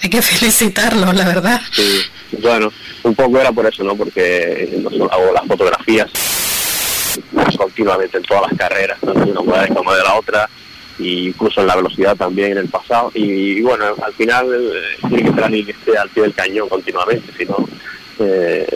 hay 0.01 0.09
que 0.09 0.21
felicitarlos, 0.21 1.15
la 1.15 1.25
verdad. 1.25 1.61
Sí, 1.71 2.05
bueno, 2.41 2.71
un 3.03 3.15
poco 3.15 3.39
era 3.39 3.51
por 3.51 3.65
eso, 3.65 3.83
¿no? 3.83 3.95
Porque 3.95 4.69
no 4.81 4.89
solo 4.89 5.11
hago 5.11 5.31
las 5.33 5.45
fotografías 5.45 6.09
continuamente 7.57 8.17
en 8.17 8.23
todas 8.23 8.43
las 8.49 8.57
carreras, 8.57 8.99
tanto 8.99 9.25
de 9.25 9.31
una 9.31 9.67
como 9.67 9.93
de 9.93 10.03
la 10.03 10.15
otra 10.15 10.49
incluso 10.99 11.61
en 11.61 11.67
la 11.67 11.75
velocidad 11.75 12.15
también 12.15 12.51
en 12.51 12.57
el 12.59 12.67
pasado. 12.67 13.11
Y, 13.13 13.61
bueno, 13.61 13.85
al 14.03 14.13
final 14.13 14.47
eh, 14.53 15.07
tiene 15.07 15.23
que 15.23 15.33
ser 15.33 15.43
alguien 15.43 15.65
que 15.65 15.71
esté 15.71 15.97
al 15.97 16.09
pie 16.09 16.23
del 16.23 16.33
cañón 16.33 16.69
continuamente, 16.69 17.31
si 17.37 17.45
no, 17.45 17.67
eh, 18.19 18.67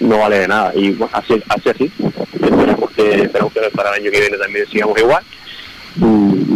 no 0.00 0.18
vale 0.18 0.40
de 0.40 0.48
nada. 0.48 0.72
Y 0.74 0.96
así, 1.12 1.42
así, 1.48 1.68
así. 1.68 1.92
Esperamos 2.32 2.90
que, 2.90 3.22
esperamos 3.22 3.52
que 3.52 3.60
para 3.74 3.90
el 3.90 4.02
año 4.02 4.10
que 4.10 4.20
viene 4.20 4.38
también 4.38 4.66
sigamos 4.68 4.98
igual. 4.98 5.24
Y, 5.96 6.46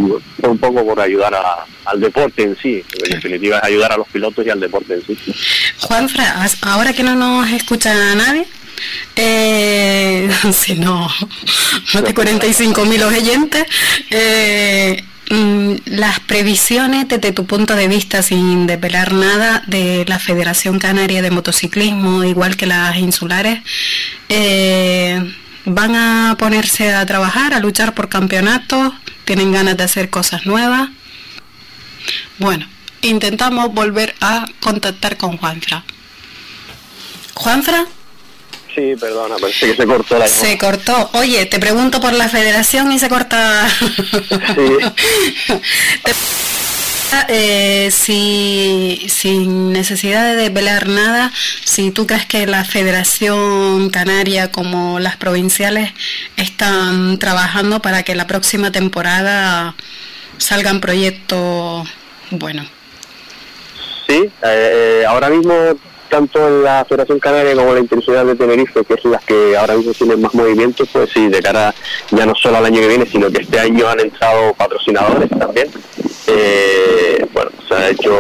un 0.43 0.59
poco 0.59 0.85
por 0.85 1.01
ayudar 1.01 1.35
al 1.85 2.01
deporte 2.01 2.43
en 2.43 2.57
sí, 2.57 2.85
en 3.05 3.11
definitiva 3.11 3.61
ayudar 3.63 3.93
a 3.93 3.97
los 3.97 4.09
pilotos 4.09 4.45
y 4.45 4.51
al 4.51 4.59
deporte 4.59 4.95
en 4.95 5.07
sí. 5.07 5.17
Juanfra, 5.79 6.47
ahora 6.63 6.93
que 6.93 7.03
no 7.03 7.15
nos 7.15 7.49
escucha 7.51 7.95
nadie, 8.15 8.47
eh, 9.17 10.31
si 10.53 10.75
no, 10.75 11.09
más 11.95 12.05
de 12.05 12.15
45 12.15 12.85
mil 12.85 13.03
oyentes. 13.03 13.65
Eh, 14.11 15.03
mm, 15.31 15.75
las 15.87 16.21
previsiones 16.21 17.09
desde 17.09 17.33
tu 17.33 17.47
punto 17.47 17.75
de 17.77 17.89
vista, 17.89 18.23
sin 18.23 18.67
desvelar 18.67 19.13
nada, 19.13 19.63
de 19.67 20.05
la 20.07 20.19
Federación 20.19 20.79
Canaria 20.79 21.23
de 21.23 21.31
Motociclismo, 21.31 22.25
igual 22.25 22.57
que 22.57 22.67
las 22.67 22.97
insulares, 22.97 23.61
eh, 24.29 25.35
van 25.65 25.95
a 25.95 26.37
ponerse 26.39 26.95
a 26.95 27.05
trabajar, 27.07 27.55
a 27.55 27.61
luchar 27.61 27.95
por 27.95 28.09
campeonatos, 28.09 28.93
tienen 29.25 29.53
ganas 29.53 29.77
de 29.77 29.85
hacer 29.85 30.11
cosas 30.11 30.47
nuevas. 30.47 30.89
Bueno, 32.39 32.67
intentamos 33.03 33.73
volver 33.73 34.15
a 34.21 34.47
contactar 34.61 35.17
con 35.17 35.37
Juanfra. 35.37 35.85
Juanfra. 37.35 37.87
Sí, 38.75 38.95
perdona, 38.99 39.37
parece 39.37 39.67
que 39.67 39.77
se 39.77 39.87
cortó 39.87 40.19
la 40.19 40.29
Se 40.29 40.59
cortó. 40.59 41.11
Oye, 41.15 41.47
te 41.47 41.59
pregunto 41.59 42.01
por 42.01 42.13
la 42.13 42.29
federación 42.29 42.93
y 42.93 42.99
se 42.99 43.09
corta. 43.09 43.69
Sí. 44.55 44.77
Eh, 47.29 47.91
si, 47.91 49.07
sin 49.09 49.73
necesidad 49.73 50.25
de 50.25 50.37
desvelar 50.37 50.89
nada, 50.89 51.33
si 51.65 51.91
tú 51.91 52.07
crees 52.07 52.25
que 52.27 52.47
la 52.47 52.65
Federación 52.65 53.91
Canaria 53.91 54.53
como 54.53 55.01
las 55.01 55.17
provinciales 55.17 55.93
están 56.37 57.19
trabajando 57.19 57.83
para 57.83 58.05
que 58.05 58.15
la 58.15 58.27
próxima 58.27 58.71
temporada 58.71 59.75
salgan 60.39 60.81
proyectos 60.81 61.89
buenos. 62.31 62.69
Sí, 64.07 64.15
eh, 64.15 64.31
eh, 64.43 65.05
ahora 65.07 65.31
mismo 65.31 65.55
tanto 66.11 66.47
en 66.47 66.65
la 66.65 66.85
Federación 66.85 67.19
Canaria 67.21 67.55
como 67.55 67.73
la 67.73 67.81
Intensidad 67.81 68.27
de 68.27 68.35
Tenerife, 68.35 68.85
que 68.85 68.95
es 68.95 69.05
las 69.05 69.25
que 69.25 69.57
ahora 69.57 69.77
mismo 69.77 69.93
tienen 69.93 70.21
más 70.21 70.35
movimiento, 70.35 70.85
pues 70.93 71.09
sí, 71.15 71.29
de 71.29 71.41
cara 71.41 71.75
ya 72.11 72.27
no 72.27 72.35
solo 72.35 72.59
al 72.59 72.67
año 72.67 72.81
que 72.81 72.89
viene, 72.89 73.07
sino 73.07 73.31
que 73.31 73.43
este 73.43 73.59
año 73.59 73.89
han 73.89 74.01
entrado 74.01 74.53
patrocinadores 74.55 75.31
también. 75.31 75.69
Eh, 76.27 77.25
bueno, 77.33 77.51
se 77.67 77.75
ha 77.75 77.89
hecho 77.89 78.13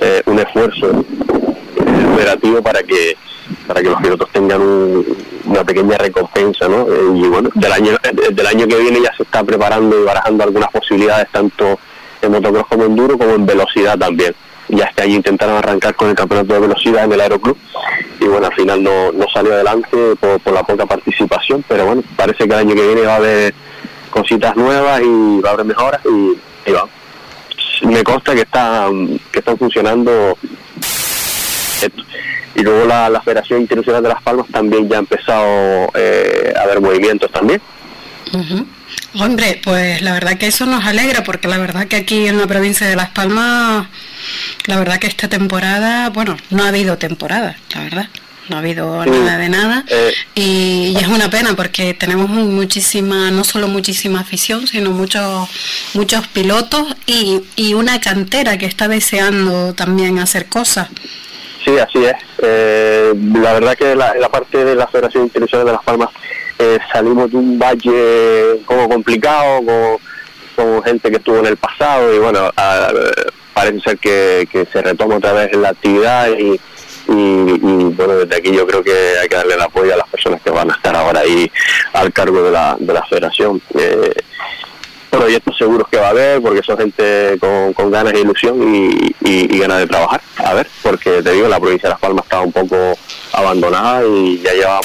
eh, 0.00 0.22
un 0.26 0.38
esfuerzo 0.38 1.04
operativo 2.14 2.62
para 2.62 2.82
que 2.82 3.16
para 3.66 3.82
que 3.82 3.88
los 3.88 4.00
pilotos 4.00 4.28
tengan 4.32 4.60
una 5.44 5.64
pequeña 5.64 5.98
recompensa, 5.98 6.68
¿no? 6.68 6.86
y 7.14 7.28
bueno, 7.28 7.50
del 7.54 7.72
año 7.72 7.96
del 8.32 8.46
año 8.46 8.66
que 8.66 8.76
viene 8.76 9.00
ya 9.02 9.14
se 9.16 9.24
está 9.24 9.42
preparando 9.44 10.00
y 10.00 10.04
barajando 10.04 10.44
algunas 10.44 10.70
posibilidades 10.70 11.28
tanto 11.30 11.78
en 12.22 12.32
motocross 12.32 12.66
como 12.68 12.84
en 12.84 12.96
duro 12.96 13.18
como 13.18 13.34
en 13.34 13.46
velocidad 13.46 13.98
también 13.98 14.34
ya 14.70 14.84
este 14.84 15.02
año 15.02 15.16
intentaron 15.16 15.56
arrancar 15.56 15.94
con 15.94 16.08
el 16.08 16.14
campeonato 16.14 16.54
de 16.54 16.60
velocidad 16.60 17.04
en 17.04 17.12
el 17.12 17.20
aeroclub. 17.20 17.56
Y 18.20 18.24
bueno 18.26 18.46
al 18.46 18.54
final 18.54 18.82
no, 18.82 19.12
no 19.12 19.26
salió 19.32 19.54
adelante 19.54 19.96
por, 20.20 20.52
la 20.52 20.62
poca 20.62 20.84
participación 20.84 21.64
pero 21.66 21.86
bueno 21.86 22.02
parece 22.16 22.38
que 22.38 22.52
el 22.52 22.60
año 22.60 22.74
que 22.74 22.86
viene 22.86 23.02
va 23.02 23.14
a 23.14 23.16
haber 23.16 23.54
cositas 24.10 24.56
nuevas 24.56 25.00
y 25.00 25.40
va 25.40 25.50
a 25.50 25.52
haber 25.54 25.66
mejoras 25.66 26.00
y, 26.04 26.70
va. 26.72 26.86
Me 27.82 28.02
consta 28.04 28.34
que 28.34 28.42
están 28.42 29.18
que 29.32 29.38
están 29.38 29.56
funcionando. 29.56 30.36
Y 32.54 32.62
luego 32.62 32.84
la, 32.84 33.22
Federación 33.24 33.62
Internacional 33.62 34.02
de 34.02 34.08
Las 34.10 34.22
Palmas 34.22 34.46
también 34.48 34.88
ya 34.88 34.96
ha 34.96 34.98
empezado 34.98 35.88
eh, 35.94 36.52
a 36.54 36.62
haber 36.62 36.80
movimientos 36.80 37.30
también. 37.30 37.60
Hombre, 39.18 39.60
pues 39.62 40.02
la 40.02 40.12
verdad 40.12 40.38
que 40.38 40.46
eso 40.46 40.66
nos 40.66 40.84
alegra 40.84 41.24
porque 41.24 41.48
la 41.48 41.58
verdad 41.58 41.86
que 41.88 41.96
aquí 41.96 42.26
en 42.26 42.38
la 42.38 42.46
provincia 42.46 42.86
de 42.86 42.96
Las 42.96 43.10
Palmas, 43.10 43.88
la 44.66 44.78
verdad 44.78 44.98
que 44.98 45.06
esta 45.06 45.28
temporada, 45.28 46.10
bueno, 46.10 46.36
no 46.50 46.64
ha 46.64 46.68
habido 46.68 46.98
temporada, 46.98 47.56
la 47.74 47.82
verdad. 47.84 48.08
No 48.48 48.56
ha 48.56 48.58
habido 48.58 49.06
nada 49.06 49.38
de 49.38 49.48
nada 49.48 49.84
eh. 49.86 50.12
y, 50.34 50.96
es 50.96 51.06
una 51.06 51.30
pena 51.30 51.54
porque 51.54 51.94
tenemos 51.94 52.28
muchísima, 52.28 53.30
no 53.30 53.44
solo 53.44 53.68
muchísima 53.68 54.18
afición, 54.20 54.66
sino 54.66 54.90
muchos 54.90 55.48
muchos 55.94 56.26
pilotos 56.26 56.96
y, 57.06 57.42
y 57.54 57.74
una 57.74 58.00
cantera 58.00 58.58
que 58.58 58.66
está 58.66 58.88
deseando 58.88 59.72
también 59.74 60.18
hacer 60.18 60.46
cosas. 60.46 60.88
Sí, 61.64 61.78
así 61.78 62.04
es. 62.04 62.16
Eh, 62.42 63.12
la 63.34 63.52
verdad 63.52 63.76
que 63.76 63.94
la, 63.94 64.14
la 64.14 64.28
parte 64.28 64.64
de 64.64 64.74
la 64.74 64.88
Federación 64.88 65.24
Internacional 65.24 65.66
de 65.66 65.72
Las 65.72 65.84
Palmas 65.84 66.08
eh, 66.62 66.78
salimos 66.92 67.30
de 67.30 67.38
un 67.38 67.58
valle 67.58 68.60
como 68.66 68.86
complicado, 68.86 69.62
con, 69.64 70.82
gente 70.82 71.10
que 71.10 71.16
estuvo 71.16 71.38
en 71.38 71.46
el 71.46 71.56
pasado 71.56 72.14
y 72.14 72.18
bueno, 72.18 72.50
parece 73.52 73.80
ser 73.80 73.98
que, 73.98 74.66
se 74.72 74.82
retoma 74.82 75.16
otra 75.16 75.32
vez 75.32 75.54
la 75.56 75.70
actividad 75.70 76.28
y, 76.38 76.60
bueno, 77.06 78.14
desde 78.18 78.36
aquí 78.36 78.52
yo 78.54 78.66
creo 78.66 78.82
que 78.82 78.92
hay 79.20 79.28
que 79.28 79.36
darle 79.36 79.54
el 79.54 79.62
apoyo 79.62 79.92
a 79.94 79.96
las 79.96 80.08
personas 80.08 80.40
que 80.42 80.50
van 80.50 80.70
a 80.70 80.74
estar 80.74 80.94
ahora 80.94 81.20
ahí 81.20 81.50
al 81.92 82.12
cargo 82.12 82.42
de 82.42 82.50
la, 82.52 82.76
de 82.78 82.92
la 82.92 83.02
federación. 83.04 83.60
Eh, 83.74 84.12
proyectos 85.10 85.58
seguros 85.58 85.88
que 85.88 85.98
va 85.98 86.06
a 86.06 86.10
haber, 86.10 86.40
porque 86.40 86.62
son 86.62 86.78
gente 86.78 87.36
con, 87.74 87.90
ganas 87.90 88.14
e 88.14 88.20
ilusión 88.20 88.74
y, 88.74 89.14
y, 89.22 89.58
ganas 89.58 89.80
de 89.80 89.86
trabajar. 89.88 90.20
A 90.36 90.54
ver, 90.54 90.68
porque 90.82 91.22
te 91.22 91.32
digo, 91.32 91.48
la 91.48 91.58
provincia 91.58 91.88
de 91.88 91.94
Las 91.94 92.00
Palmas 92.00 92.24
estaba 92.24 92.42
un 92.42 92.52
poco 92.52 92.96
abandonada 93.32 94.04
y 94.06 94.40
ya 94.40 94.52
lleva 94.52 94.80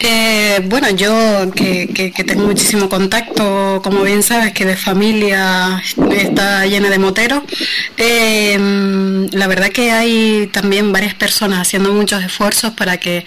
eh, 0.00 0.60
bueno, 0.64 0.90
yo 0.90 1.50
que, 1.54 2.12
tengo 2.26 2.46
muchísimo 2.46 2.88
contacto, 2.88 3.80
como 3.82 4.02
bien 4.02 4.22
sabes, 4.22 4.52
que 4.52 4.64
de 4.64 4.76
familia 4.76 5.82
está 6.10 6.66
llena 6.66 6.90
de 6.90 6.98
moteros, 6.98 7.42
eh, 7.96 9.28
la 9.32 9.46
verdad 9.46 9.70
que 9.70 9.92
hay 9.92 10.48
también 10.52 10.92
varias 10.92 11.14
personas 11.14 11.60
haciendo 11.60 11.92
muchos 11.92 12.22
esfuerzos 12.24 12.72
para 12.72 12.98
que 12.98 13.24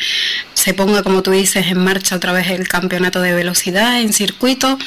se 0.54 0.74
ponga, 0.74 1.04
como 1.04 1.24
tú 1.24 1.32
dices, 1.32 1.68
en 1.68 1.84
marcha 1.84 2.16
otra 2.16 2.34
vez 2.34 2.50
el 2.50 2.68
campeonato 2.68 3.22
de 3.22 3.34
velocidad 3.34 4.02
en 4.02 4.12
circuito, 4.12 4.78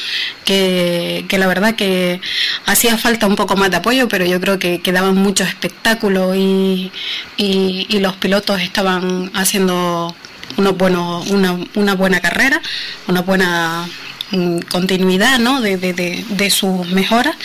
que, 0.44 1.24
la 1.30 1.46
verdad 1.46 1.74
que 1.74 2.20
hacía 2.66 2.98
falta 2.98 3.26
un 3.26 3.36
poco 3.36 3.56
más 3.56 3.70
de 3.70 3.78
apoyo, 3.78 4.08
pero 4.08 4.24
yo 4.26 4.40
creo 4.40 4.58
que, 4.58 4.80
quedaban 4.80 5.00
daban 5.00 5.16
mucho 5.16 5.44
espectáculo 5.44 6.34
y, 6.34 6.92
y 7.38 7.98
los 8.00 8.16
pilotos 8.16 8.60
estaban 8.60 9.30
haciendo 9.34 10.14
una, 10.56 10.70
bueno, 10.70 11.22
una, 11.30 11.58
una 11.74 11.94
buena 11.94 12.20
carrera, 12.20 12.60
una 13.08 13.22
buena 13.22 13.88
mm, 14.30 14.60
continuidad 14.70 15.38
¿no? 15.38 15.60
de, 15.60 15.76
de, 15.76 16.24
de, 16.28 16.50
sus 16.50 16.90
mejoras. 16.92 17.36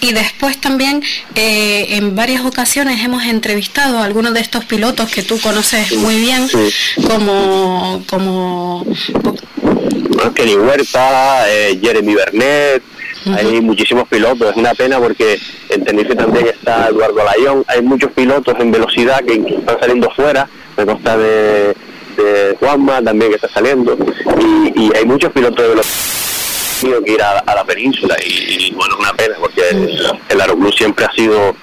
Y 0.00 0.12
después 0.12 0.58
también 0.60 1.02
eh, 1.34 1.96
en 1.96 2.14
varias 2.14 2.44
ocasiones 2.44 3.04
hemos 3.04 3.24
entrevistado 3.24 3.98
a 3.98 4.04
algunos 4.04 4.34
de 4.34 4.40
estos 4.40 4.64
pilotos 4.64 5.10
que 5.10 5.22
tú 5.22 5.40
conoces 5.40 5.92
muy 5.96 6.20
bien 6.20 6.48
como 7.06 8.02
como 8.06 8.86
Kenny 10.34 10.54
Huerta, 10.56 11.50
eh, 11.50 11.78
Jeremy 11.82 12.14
Bernet. 12.14 12.82
Hay 13.36 13.60
muchísimos 13.60 14.08
pilotos, 14.08 14.50
es 14.50 14.56
una 14.56 14.72
pena 14.72 14.98
porque 14.98 15.38
en 15.68 15.84
Tenerife 15.84 16.14
también 16.14 16.46
está 16.46 16.88
Eduardo 16.88 17.22
Layón, 17.22 17.64
hay 17.66 17.82
muchos 17.82 18.10
pilotos 18.12 18.54
en 18.58 18.70
velocidad 18.70 19.22
que 19.22 19.34
están 19.34 19.78
saliendo 19.78 20.10
fuera, 20.16 20.48
me 20.78 20.86
consta 20.86 21.18
de 21.18 21.76
de 22.16 22.56
Juanma 22.58 23.02
también 23.02 23.30
que 23.30 23.36
está 23.36 23.48
saliendo. 23.48 23.96
Y, 24.74 24.90
hay 24.96 25.04
muchos 25.04 25.32
pilotos 25.32 25.62
de 25.62 25.68
velocidad 25.68 27.04
que 27.04 27.12
ir 27.12 27.22
a, 27.22 27.54
la 27.54 27.64
península. 27.64 28.16
Y, 28.24 28.72
bueno 28.72 28.94
es 28.94 29.00
una 29.00 29.14
pena 29.14 29.36
porque 29.38 29.62
el, 30.28 30.40
Aeroclub 30.40 30.72
siempre 30.74 31.04
ha 31.04 31.12
sido 31.12 31.54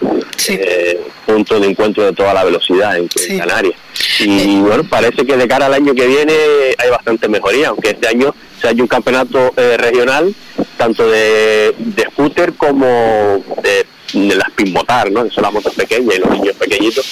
eh, 0.50 1.02
punto 1.26 1.60
de 1.60 1.68
encuentro 1.68 2.04
de 2.04 2.14
toda 2.14 2.34
la 2.34 2.44
velocidad 2.44 2.98
en, 2.98 3.10
Canarias. 3.38 3.76
Y 4.20 4.60
bueno 4.60 4.84
parece 4.84 5.26
que 5.26 5.38
de 5.38 5.48
cara 5.48 5.66
al 5.66 5.74
año 5.74 5.94
que 5.94 6.08
viene 6.08 6.34
hay 6.78 6.90
bastante 6.90 7.28
mejoría 7.28 7.70
aunque 7.70 7.92
este 7.92 8.08
año 8.08 8.34
se 8.62 8.68
haya 8.68 8.82
un 8.82 8.88
campeonato 8.88 9.54
eh, 9.58 9.78
regional 9.78 10.34
tanto 10.78 11.10
de, 11.10 11.74
de 11.78 12.04
scooter 12.12 12.54
como 12.54 13.44
de, 13.62 13.86
de 14.14 14.36
las 14.36 14.50
pinmotar, 14.52 15.12
¿no? 15.12 15.24
que 15.24 15.32
son 15.32 15.44
las 15.44 15.54
motos 15.54 15.74
pequeñas 15.74 16.16
y 16.16 16.20
los 16.20 16.30
niños 16.30 16.56
pequeñitos 16.56 17.06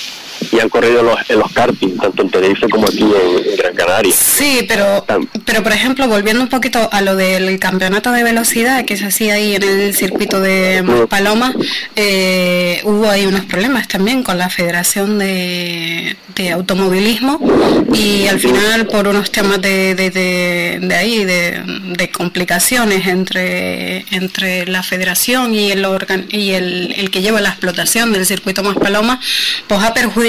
y 0.51 0.59
han 0.59 0.69
corrido 0.69 1.03
los, 1.03 1.17
en 1.29 1.39
los 1.39 1.51
karting, 1.51 1.97
tanto 1.97 2.21
en 2.21 2.29
Tenerife 2.29 2.69
como 2.69 2.85
aquí 2.85 3.03
en, 3.03 3.55
Gran 3.57 3.75
Canaria. 3.75 4.13
Sí, 4.15 4.65
pero, 4.67 5.05
pero 5.45 5.63
por 5.63 5.71
ejemplo, 5.71 6.07
volviendo 6.07 6.41
un 6.41 6.49
poquito 6.49 6.89
a 6.91 7.01
lo 7.01 7.15
del 7.15 7.57
campeonato 7.59 8.11
de 8.11 8.23
velocidad 8.23 8.85
que 8.85 8.97
se 8.97 9.05
hacía 9.05 9.35
ahí 9.35 9.55
en 9.55 9.63
el 9.63 9.95
circuito 9.95 10.39
de 10.41 10.83
Paloma, 11.09 11.53
eh, 11.95 12.81
hubo 12.83 13.09
ahí 13.09 13.25
unos 13.25 13.45
problemas 13.45 13.87
también 13.87 14.23
con 14.23 14.37
la 14.37 14.49
Federación 14.49 15.19
de, 15.19 16.17
Automovilismo 16.51 17.39
y 17.93 18.27
al 18.27 18.39
final 18.39 18.87
por 18.87 19.07
unos 19.07 19.31
temas 19.31 19.61
de, 19.61 19.95
de, 19.95 20.95
ahí, 20.95 21.23
de, 21.23 22.11
complicaciones 22.11 23.07
entre, 23.07 24.05
entre 24.11 24.67
la 24.67 24.83
federación 24.83 25.55
y 25.55 25.71
el, 25.71 25.87
y 26.29 26.51
el, 26.51 26.93
el 26.97 27.09
que 27.09 27.21
lleva 27.21 27.39
la 27.41 27.49
explotación 27.49 28.11
del 28.11 28.25
circuito 28.25 28.63
Más 28.63 28.75
Paloma, 28.75 29.19
pues 29.67 29.81
ha 29.81 29.93
perjudicado 29.93 30.24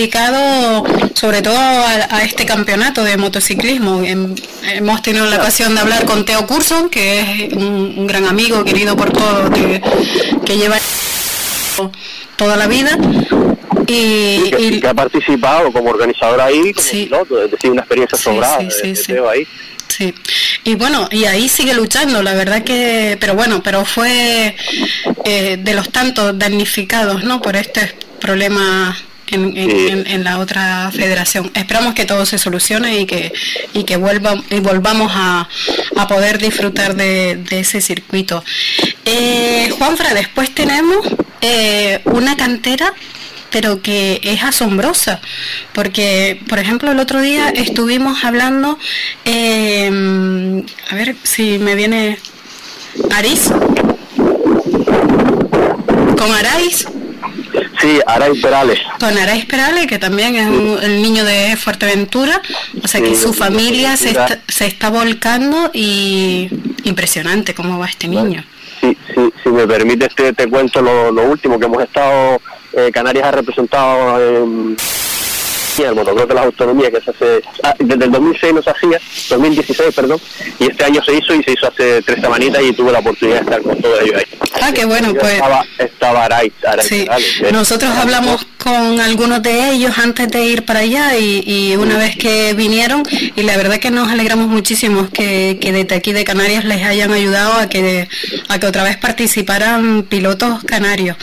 sobre 1.14 1.42
todo 1.42 1.56
a, 1.59 2.22
este 2.22 2.44
campeonato 2.44 3.02
de 3.02 3.16
motociclismo. 3.16 4.02
hemos 4.02 5.02
tenido 5.02 5.26
la 5.26 5.37
ocasión 5.37 5.74
de 5.74 5.80
hablar 5.80 6.04
con 6.04 6.24
Teo 6.24 6.46
Curson, 6.46 6.90
que 6.90 7.20
es 7.20 7.52
un, 7.54 8.06
gran 8.06 8.26
amigo, 8.26 8.64
querido 8.64 8.96
por 8.96 9.11
todos, 9.12 9.50
que, 9.50 10.56
lleva 10.56 10.76
toda 12.37 12.56
la 12.56 12.66
vida. 12.66 12.98
Y, 13.87 14.80
que, 14.80 14.88
ha 14.88 14.94
participado 14.94 15.72
como 15.72 15.90
organizador 15.90 16.40
ahí, 16.40 16.72
como 16.72 16.88
piloto, 16.90 17.42
es 17.42 17.50
decir, 17.50 17.70
una 17.70 17.82
experiencia 17.82 18.18
sobrada 18.18 18.59
sí, 18.70 18.94
ahí. 19.32 19.46
Sí, 19.88 20.12
y 20.64 20.74
bueno, 20.74 21.09
y 21.11 21.24
ahí 21.24 21.48
sigue 21.48 21.72
luchando, 21.72 22.22
la 22.22 22.35
verdad 22.35 22.64
que, 22.64 23.16
pero 23.20 23.35
bueno, 23.35 23.62
pero 23.62 23.85
fue 23.85 24.56
eh, 25.24 25.56
de 25.59 25.74
los 25.74 25.90
tantos 25.90 26.38
damnificados, 26.38 27.24
¿no? 27.24 27.40
Por 27.40 27.56
este 27.56 27.94
problema 28.20 28.96
en, 29.28 30.24
la 30.24 30.38
otra 30.38 30.90
federación. 30.92 31.50
Esperamos 31.54 31.94
que 31.94 32.04
todo 32.04 32.26
se 32.26 32.38
solucione 32.38 33.00
y 33.00 33.06
que, 33.06 33.32
y 33.72 33.84
que 33.84 33.96
vuelva, 33.96 34.42
y 34.50 34.60
volvamos 34.60 35.12
a, 35.14 35.48
a 35.96 36.06
poder 36.08 36.38
disfrutar 36.38 36.94
de, 36.94 37.42
ese 37.50 37.80
circuito. 37.80 38.44
Eh, 39.04 39.70
Juanfra, 39.78 40.14
después 40.14 40.54
tenemos 40.54 41.06
eh, 41.40 42.00
una 42.04 42.36
cantera 42.36 42.92
pero 43.50 43.80
que 43.80 44.20
es 44.22 44.42
asombrosa, 44.42 45.20
porque, 45.72 46.42
por 46.48 46.59
ejemplo, 46.59 46.90
el 46.90 46.98
otro 46.98 47.22
día 47.22 47.48
estuvimos 47.48 48.22
hablando, 48.22 48.78
eh, 49.24 50.62
a 50.90 50.94
ver 50.94 51.16
si 51.22 51.59
me 51.59 51.74
viene 51.74 52.18
Aris, 53.14 53.51
con 56.18 56.32
Arais, 56.32 56.86
Sí, 57.87 58.01
Arais 58.05 58.43
Perales. 58.43 58.80
Con 58.99 59.16
Arais 59.16 59.45
Perales, 59.45 59.87
que 59.87 60.01
también 60.01 60.34
es 60.34 60.82
el 60.82 61.01
niño 61.01 61.24
de 61.24 61.55
Fuerteventura, 61.55 62.43
o 62.82 62.89
sea 62.89 63.01
que 63.01 63.14
su 63.14 63.32
familia 63.32 63.97
se 63.97 64.09
está, 64.09 64.41
se 64.49 64.66
está 64.66 64.91
volcando 64.91 65.70
y 65.72 66.51
impresionante 66.82 67.55
cómo 67.55 67.78
va 67.78 67.87
este 67.87 68.09
niño. 68.09 68.45
Sí, 68.80 68.99
sí, 69.14 69.32
si 69.41 69.51
me 69.51 69.68
permites 69.68 70.12
te, 70.16 70.32
te 70.32 70.49
cuento 70.49 70.82
lo, 70.82 71.30
último 71.30 71.61
que 71.61 71.66
hemos 71.66 71.84
estado, 71.84 72.41
eh, 72.72 72.91
Canarias 72.93 73.28
ha 73.28 73.30
representado 73.30 74.18
el 75.85 75.95
motocross 75.95 76.29
de 76.29 76.35
las 76.35 76.45
autonomías 76.47 76.91
que 76.91 77.01
se 77.01 77.11
hace 77.11 77.43
ah, 77.62 77.74
desde 77.79 78.05
el 78.07 78.12
2006 78.12 78.55
no 78.55 78.62
se 78.62 78.70
hacía 78.70 79.01
2016 79.29 79.95
perdón 79.95 80.20
y 80.59 80.70
este 80.70 80.85
año 80.85 81.03
se 81.05 81.14
hizo 81.14 81.35
y 81.35 81.43
se 81.43 81.53
hizo 81.53 81.68
hace 81.68 82.03
tres 82.03 82.20
semanitas 82.20 82.62
y 82.62 82.72
tuve 82.72 82.93
la 82.93 83.01
oportunidad 83.01 83.41
de 83.41 83.45
estar 83.45 83.62
con 83.62 83.81
todos 83.81 84.01
ellos 84.03 84.16
ahí. 84.16 84.24
Ah 84.62 84.72
qué 84.72 84.85
bueno 84.85 85.12
pues. 85.14 85.35
Estaba, 85.35 85.64
estaba 85.79 86.83
sí. 86.83 87.07
nosotros 87.53 87.91
hablamos 87.91 88.47
con 88.57 89.01
algunos 89.01 89.43
de 89.43 89.70
ellos 89.70 89.97
antes 89.99 90.29
de 90.29 90.45
ir 90.47 90.64
para 90.64 90.81
allá 90.81 91.16
y, 91.16 91.77
una 91.77 91.99
vez 91.99 92.16
que 92.16 92.55
vinieron 92.55 93.03
y 93.37 93.43
la 93.43 93.57
verdad 93.57 93.79
que 93.79 93.91
nos 93.91 94.09
alegramos 94.09 94.49
muchísimo 94.49 95.09
que, 95.11 95.59
que 95.61 95.72
desde 95.72 95.95
aquí 95.95 96.12
de 96.12 96.24
Canarias 96.24 96.64
les 96.64 96.83
hayan 96.83 97.12
ayudado 97.12 97.53
a 97.55 97.68
que 97.68 98.09
a 98.49 98.59
que 98.59 98.66
otra 98.66 98.83
vez 98.83 98.97
participaran 98.97 100.05
pilotos 100.05 100.64
canarios. 100.64 101.16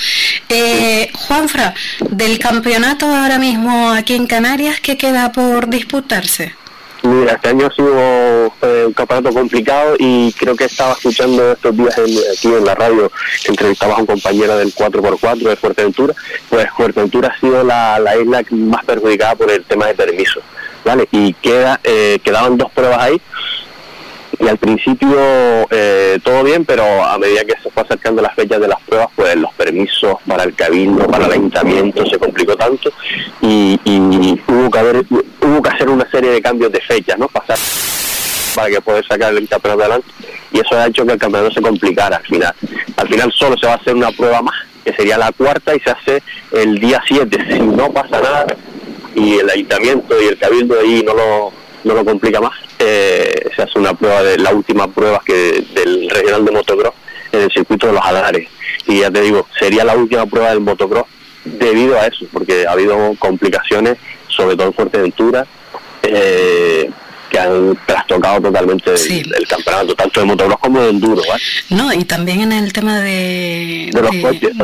Eh, 0.47 1.09
Juanfra 1.13 1.73
del 2.11 2.39
campeonato 2.39 3.07
ahora 3.07 3.39
mismo 3.39 3.91
aquí 3.91 4.13
en 4.13 4.27
Canarias 4.27 4.42
¿qué 4.81 4.97
queda 4.97 5.31
por 5.31 5.69
disputarse? 5.69 6.53
Mira, 7.01 7.33
este 7.33 7.49
año 7.49 7.67
ha 7.67 7.73
sido 7.73 8.53
eh, 8.61 8.83
un 8.87 8.93
campeonato 8.93 9.33
complicado 9.33 9.95
y 9.99 10.33
creo 10.33 10.55
que 10.55 10.65
estaba 10.65 10.93
escuchando 10.93 11.53
estos 11.53 11.75
días 11.75 11.97
aquí 11.97 12.47
en 12.47 12.65
la 12.65 12.75
radio 12.75 13.11
que 13.43 13.51
entrevistabas 13.51 13.97
a 13.97 14.01
un 14.01 14.05
compañero 14.05 14.57
del 14.57 14.73
4x4 14.73 15.49
de 15.49 15.55
Fuerteventura. 15.55 16.13
Pues 16.49 16.67
Fuerteventura 16.75 17.29
ha 17.29 17.39
sido 17.39 17.63
la, 17.63 17.99
isla 18.21 18.43
más 18.51 18.83
perjudicada 18.85 19.35
por 19.35 19.51
el 19.51 19.63
tema 19.63 19.87
de 19.87 19.95
permisos. 19.95 20.43
¿vale? 20.83 21.07
Y 21.11 21.33
queda, 21.35 21.79
eh, 21.83 22.19
quedaban 22.23 22.57
dos 22.57 22.71
pruebas 22.71 22.99
ahí 22.99 23.21
y 24.43 24.47
al 24.47 24.57
principio 24.57 25.17
eh, 25.69 26.19
todo 26.23 26.43
bien, 26.43 26.65
pero 26.65 26.83
a 27.03 27.17
medida 27.17 27.45
que 27.45 27.53
se 27.61 27.69
fue 27.69 27.83
acercando 27.83 28.21
las 28.21 28.35
fechas 28.35 28.59
de 28.59 28.67
las 28.67 28.81
pruebas, 28.81 29.07
pues 29.15 29.35
los 29.37 29.53
permisos 29.53 30.17
para 30.27 30.43
el 30.43 30.53
cabildo, 30.53 31.07
para 31.07 31.27
el 31.27 31.31
ayuntamiento 31.31 32.05
se 32.05 32.17
complicó 32.17 32.55
tanto 32.55 32.91
y, 33.41 33.79
hubo 34.47 35.61
que 35.61 35.69
hacer 35.69 35.89
una 35.89 36.09
serie 36.09 36.31
de 36.31 36.41
cambios 36.41 36.71
de 36.71 36.81
fechas, 36.81 37.17
¿no? 37.17 37.27
Pasar 37.27 37.57
para 38.55 38.69
que 38.69 38.81
poder 38.81 39.05
sacar 39.07 39.33
el 39.33 39.47
campeonato 39.47 39.83
adelante 39.83 40.07
y 40.51 40.59
eso 40.59 40.77
ha 40.77 40.87
hecho 40.87 41.05
que 41.05 41.13
el 41.13 41.19
campeonato 41.19 41.53
se 41.53 41.61
complicara 41.61 42.17
al 42.17 42.23
final. 42.23 42.53
Al 42.97 43.07
final 43.07 43.31
solo 43.31 43.57
se 43.57 43.65
va 43.65 43.73
a 43.73 43.77
hacer 43.77 43.95
una 43.95 44.11
prueba 44.11 44.41
más, 44.41 44.55
que 44.83 44.93
sería 44.93 45.17
la 45.17 45.31
cuarta 45.31 45.75
y 45.75 45.79
se 45.79 45.91
hace 45.91 46.23
el 46.51 46.79
día 46.79 47.01
7. 47.07 47.37
Si 47.49 47.59
no 47.59 47.91
pasa 47.91 48.19
nada 48.21 48.45
y 49.15 49.39
el 49.39 49.49
ayuntamiento 49.49 50.21
y 50.21 50.27
el 50.27 50.37
cabildo 50.37 50.79
ahí 50.79 51.03
no 51.05 51.13
lo 51.13 51.53
no 51.83 51.93
lo 51.93 52.05
complica 52.05 52.39
más, 52.39 52.53
eh, 52.85 53.49
se 53.55 53.61
hace 53.61 53.79
una 53.79 53.93
prueba 53.93 54.23
de 54.23 54.37
la 54.37 54.51
última 54.51 54.87
prueba 54.87 55.21
que 55.25 55.63
del 55.73 56.09
regional 56.09 56.45
de 56.45 56.51
motocross 56.51 56.93
en 57.31 57.41
el 57.41 57.51
circuito 57.51 57.87
de 57.87 57.93
los 57.93 58.05
Adares. 58.05 58.49
Y 58.87 58.99
ya 58.99 59.09
te 59.09 59.21
digo, 59.21 59.47
sería 59.57 59.83
la 59.83 59.95
última 59.95 60.25
prueba 60.25 60.49
del 60.49 60.59
motocross 60.59 61.05
debido 61.45 61.97
a 61.99 62.07
eso, 62.07 62.25
porque 62.31 62.67
ha 62.67 62.71
habido 62.71 63.15
complicaciones, 63.19 63.97
sobre 64.27 64.55
todo 64.55 64.67
en 64.67 64.73
Fuerteventura, 64.73 65.45
eh, 66.03 66.89
que 67.33 67.39
han 67.39 67.75
trastocado 67.87 68.41
totalmente 68.41 68.93
el, 68.93 69.47
campeonato, 69.47 69.95
tanto 69.95 70.19
de 70.19 70.25
motocross 70.27 70.59
como 70.59 70.79
de 70.79 70.89
enduro. 70.89 71.23
No, 71.69 71.91
y 71.91 72.05
también 72.05 72.41
en 72.41 72.51
el 72.51 72.71
tema 72.71 72.99
de, 72.99 73.89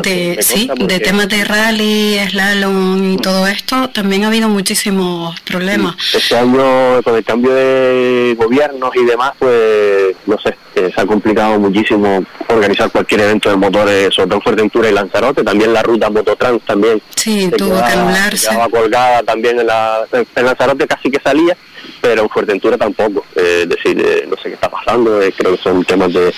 de, 0.02 0.38
sí, 0.40 0.70
de 0.78 1.00
temas 1.00 1.28
de 1.28 1.44
rally, 1.44 2.20
slalom 2.30 3.14
y 3.14 3.16
todo 3.16 3.48
esto, 3.48 3.90
también 3.90 4.22
ha 4.22 4.28
habido 4.28 4.48
muchísimos 4.48 5.40
problemas. 5.40 5.96
Este 6.14 6.36
año, 6.36 7.02
con 7.02 7.16
el 7.16 7.24
cambio 7.24 7.52
de 7.52 8.36
gobiernos 8.38 8.94
y 8.94 9.04
demás, 9.04 9.32
pues, 9.36 10.14
no 10.26 10.38
sé, 10.38 10.56
eh, 10.76 10.92
se 10.94 11.00
ha 11.00 11.06
complicado 11.06 11.58
muchísimo 11.58 12.24
organizar 12.46 12.88
cualquier 12.92 13.22
evento 13.22 13.50
de 13.50 13.56
motores, 13.56 14.14
sobre 14.14 14.28
todo 14.28 14.36
en 14.36 14.42
Fuerteventura 14.42 14.88
y 14.88 14.92
Lanzarote, 14.92 15.42
también 15.42 15.72
la 15.72 15.82
ruta 15.82 16.08
Mototrans 16.08 16.62
también. 16.64 17.02
Sí, 17.16 17.50
tuvo 17.58 17.76
que 17.84 17.92
anularse. 17.92 18.46
Estaba 18.46 18.68
colgada 18.68 19.24
también 19.24 19.58
en, 19.58 19.66
la, 19.66 20.06
en 20.12 20.44
Lanzarote 20.44 20.86
casi 20.86 21.10
que 21.10 21.20
salía 21.20 21.56
pero 22.00 22.22
en 22.22 22.28
Fuerteventura 22.28 22.76
tampoco. 22.78 23.24
Eh, 23.34 23.60
es 23.62 23.68
decir, 23.68 24.00
eh, 24.00 24.26
no 24.28 24.36
sé 24.36 24.44
qué 24.44 24.54
está 24.54 24.70
pasando, 24.70 25.20
eh, 25.20 25.32
creo 25.36 25.56
que 25.56 25.62
son 25.62 25.84
temas 25.84 26.12
de, 26.12 26.32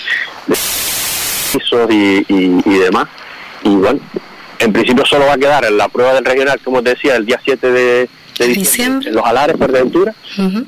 pisos 1.53 1.91
y, 1.91 2.25
y, 2.29 2.79
demás. 2.79 3.09
Y 3.63 3.71
bueno, 3.77 4.01
en 4.59 4.73
principio 4.73 5.05
solo 5.05 5.27
va 5.27 5.35
a 5.35 5.39
quedar 5.39 5.65
en 5.65 5.77
la 5.77 5.89
prueba 5.89 6.15
del 6.15 6.25
regional, 6.25 6.61
como 6.65 6.83
te 6.83 6.91
decía, 6.91 7.17
el 7.17 7.27
día 7.27 7.41
7 7.43 7.71
de, 7.71 8.09
diciembre, 8.39 9.09
en 9.09 9.15
los 9.15 9.25
Alares, 9.25 9.57
Fuerteventura. 9.57 10.15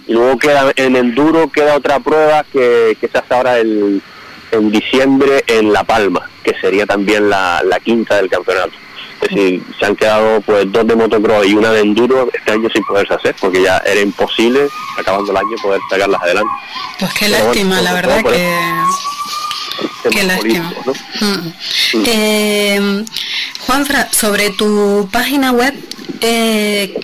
Y 0.06 0.12
luego 0.12 0.38
queda 0.38 0.72
en 0.76 0.96
Enduro, 0.96 1.50
queda 1.50 1.76
otra 1.76 2.00
prueba 2.00 2.44
que, 2.52 2.96
que 3.00 3.08
se 3.08 3.18
hace 3.18 3.34
ahora 3.34 3.58
el, 3.58 4.00
en 4.52 4.70
diciembre 4.70 5.44
en 5.46 5.72
La 5.72 5.84
Palma, 5.84 6.28
que 6.42 6.54
sería 6.60 6.86
también 6.86 7.28
la, 7.28 7.62
la 7.64 7.80
quinta 7.80 8.16
del 8.16 8.28
campeonato. 8.28 8.72
Decir, 9.28 9.62
se 9.78 9.86
han 9.86 9.96
quedado 9.96 10.40
pues 10.42 10.70
dos 10.70 10.86
de 10.86 10.96
motocross 10.96 11.46
y 11.46 11.54
una 11.54 11.70
de 11.70 11.80
enduro 11.80 12.28
este 12.32 12.52
año 12.52 12.68
sin 12.70 12.84
poderse 12.84 13.14
hacer, 13.14 13.34
porque 13.40 13.62
ya 13.62 13.78
era 13.78 14.00
imposible, 14.00 14.68
acabando 14.98 15.30
el 15.30 15.36
año, 15.36 15.56
poder 15.62 15.80
sacarlas 15.88 16.22
adelante. 16.22 16.52
Pues 16.98 17.14
qué 17.14 17.28
lástima, 17.28 17.80
la 17.80 17.92
verdad 17.92 18.22
que... 18.22 18.50
Qué 20.10 20.22
lástima. 20.22 20.72
Mm. 21.20 21.26
Mm. 21.98 22.04
Eh, 22.06 23.04
Juanfra, 23.60 24.08
sobre 24.12 24.50
tu 24.50 25.08
página 25.10 25.52
web, 25.52 25.74
eh, 26.20 26.94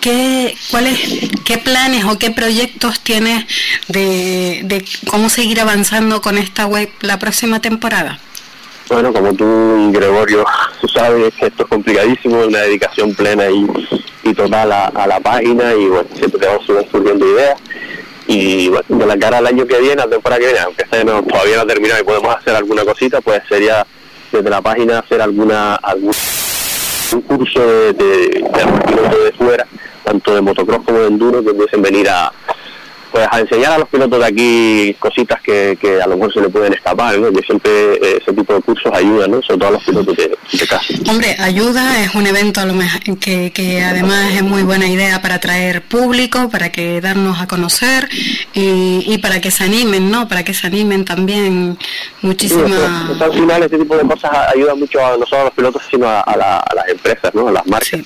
¿qué, 0.00 0.56
cuáles, 0.70 0.98
¿qué 1.44 1.58
planes 1.58 2.04
o 2.04 2.18
qué 2.18 2.30
proyectos 2.30 3.00
tienes 3.00 3.44
de, 3.88 4.60
de 4.64 4.84
cómo 5.08 5.28
seguir 5.28 5.60
avanzando 5.60 6.20
con 6.20 6.38
esta 6.38 6.66
web 6.66 6.88
la 7.00 7.18
próxima 7.18 7.60
temporada? 7.60 8.20
Bueno, 8.90 9.12
como 9.12 9.32
tú, 9.34 9.92
Gregorio, 9.92 10.44
tú 10.80 10.88
sabes 10.94 11.32
esto 11.40 11.62
es 11.62 11.68
complicadísimo, 11.68 12.42
una 12.42 12.58
dedicación 12.58 13.14
plena 13.14 13.44
y, 13.48 14.34
total 14.34 14.72
a, 14.72 15.06
la 15.06 15.20
página 15.20 15.74
y 15.74 15.86
bueno, 15.86 16.08
siempre 16.14 16.40
te 16.40 16.46
vamos 16.46 16.64
surgiendo 16.90 17.26
ideas. 17.26 17.60
Y 18.26 18.68
bueno, 18.68 18.84
de 18.88 19.06
la 19.06 19.16
cara 19.16 19.38
al 19.38 19.46
año 19.46 19.66
que 19.66 19.78
viene, 19.78 19.96
la 19.96 20.08
temporada 20.08 20.40
que 20.40 20.46
viene, 20.46 20.60
aunque 20.60 20.84
no, 21.04 21.22
todavía 21.22 21.56
no 21.56 21.62
ha 21.62 21.66
terminado 21.66 22.00
y 22.00 22.04
podemos 22.04 22.34
hacer 22.34 22.54
alguna 22.54 22.84
cosita, 22.84 23.20
pues 23.20 23.42
sería 23.48 23.86
desde 24.32 24.50
la 24.50 24.60
página 24.60 24.98
hacer 25.00 25.20
alguna 25.20 25.76
algún 25.76 26.12
un 27.12 27.20
curso 27.22 27.60
de, 27.60 27.92
de, 27.92 28.04
de, 28.04 29.24
de 29.24 29.32
fuera, 29.36 29.66
tanto 30.04 30.34
de 30.34 30.40
motocross 30.40 30.84
como 30.84 30.98
de 30.98 31.08
enduro, 31.08 31.44
que 31.44 31.52
pudiesen 31.52 31.82
venir 31.82 32.08
a, 32.08 32.32
pues 33.10 33.26
a 33.30 33.40
enseñar 33.40 33.72
a 33.72 33.78
los 33.78 33.88
pilotos 33.88 34.18
de 34.18 34.26
aquí 34.26 34.96
cositas 34.98 35.40
que, 35.42 35.76
que 35.80 36.00
a 36.00 36.06
lo 36.06 36.16
mejor 36.16 36.32
se 36.32 36.40
le 36.40 36.48
pueden 36.48 36.72
escapar, 36.72 37.18
¿no? 37.18 37.32
Que 37.32 37.42
siempre 37.42 37.70
eh, 37.94 38.18
ese 38.20 38.32
tipo 38.32 38.54
de 38.54 38.60
cursos 38.60 38.92
ayudan, 38.92 39.30
¿no? 39.30 39.42
Sobre 39.42 39.58
todo 39.58 39.68
a 39.68 39.72
los 39.72 39.84
pilotos 39.84 40.16
de, 40.16 40.36
de 40.52 40.66
casa. 40.66 40.94
Hombre, 41.08 41.36
ayuda, 41.38 42.02
es 42.02 42.14
un 42.14 42.26
evento 42.26 42.60
a 42.60 42.66
lo 42.66 42.74
mejor 42.74 43.18
que, 43.18 43.52
que 43.52 43.82
además 43.82 44.34
es 44.34 44.42
muy 44.42 44.62
buena 44.62 44.86
idea 44.86 45.20
para 45.22 45.36
atraer 45.36 45.82
público, 45.82 46.48
para 46.50 46.70
que 46.72 47.00
darnos 47.00 47.40
a 47.40 47.46
conocer 47.46 48.08
y, 48.52 49.04
y 49.06 49.18
para 49.18 49.40
que 49.40 49.50
se 49.50 49.64
animen, 49.64 50.10
¿no? 50.10 50.28
Para 50.28 50.44
que 50.44 50.54
se 50.54 50.66
animen 50.66 51.04
también 51.04 51.78
muchísimas... 52.22 52.70
Sí, 52.70 53.22
al 53.22 53.32
final 53.32 53.62
este 53.62 53.78
tipo 53.78 53.96
de 53.96 54.04
cosas 54.04 54.30
ayuda 54.54 54.74
mucho 54.74 55.04
a 55.04 55.16
no 55.16 55.26
solo 55.26 55.42
a 55.42 55.44
los 55.44 55.54
pilotos, 55.54 55.82
sino 55.90 56.06
a, 56.08 56.20
a, 56.20 56.36
las 56.36 56.88
empresas, 56.88 57.34
¿no? 57.34 57.48
A 57.48 57.52
las 57.52 57.66
marcas 57.66 58.00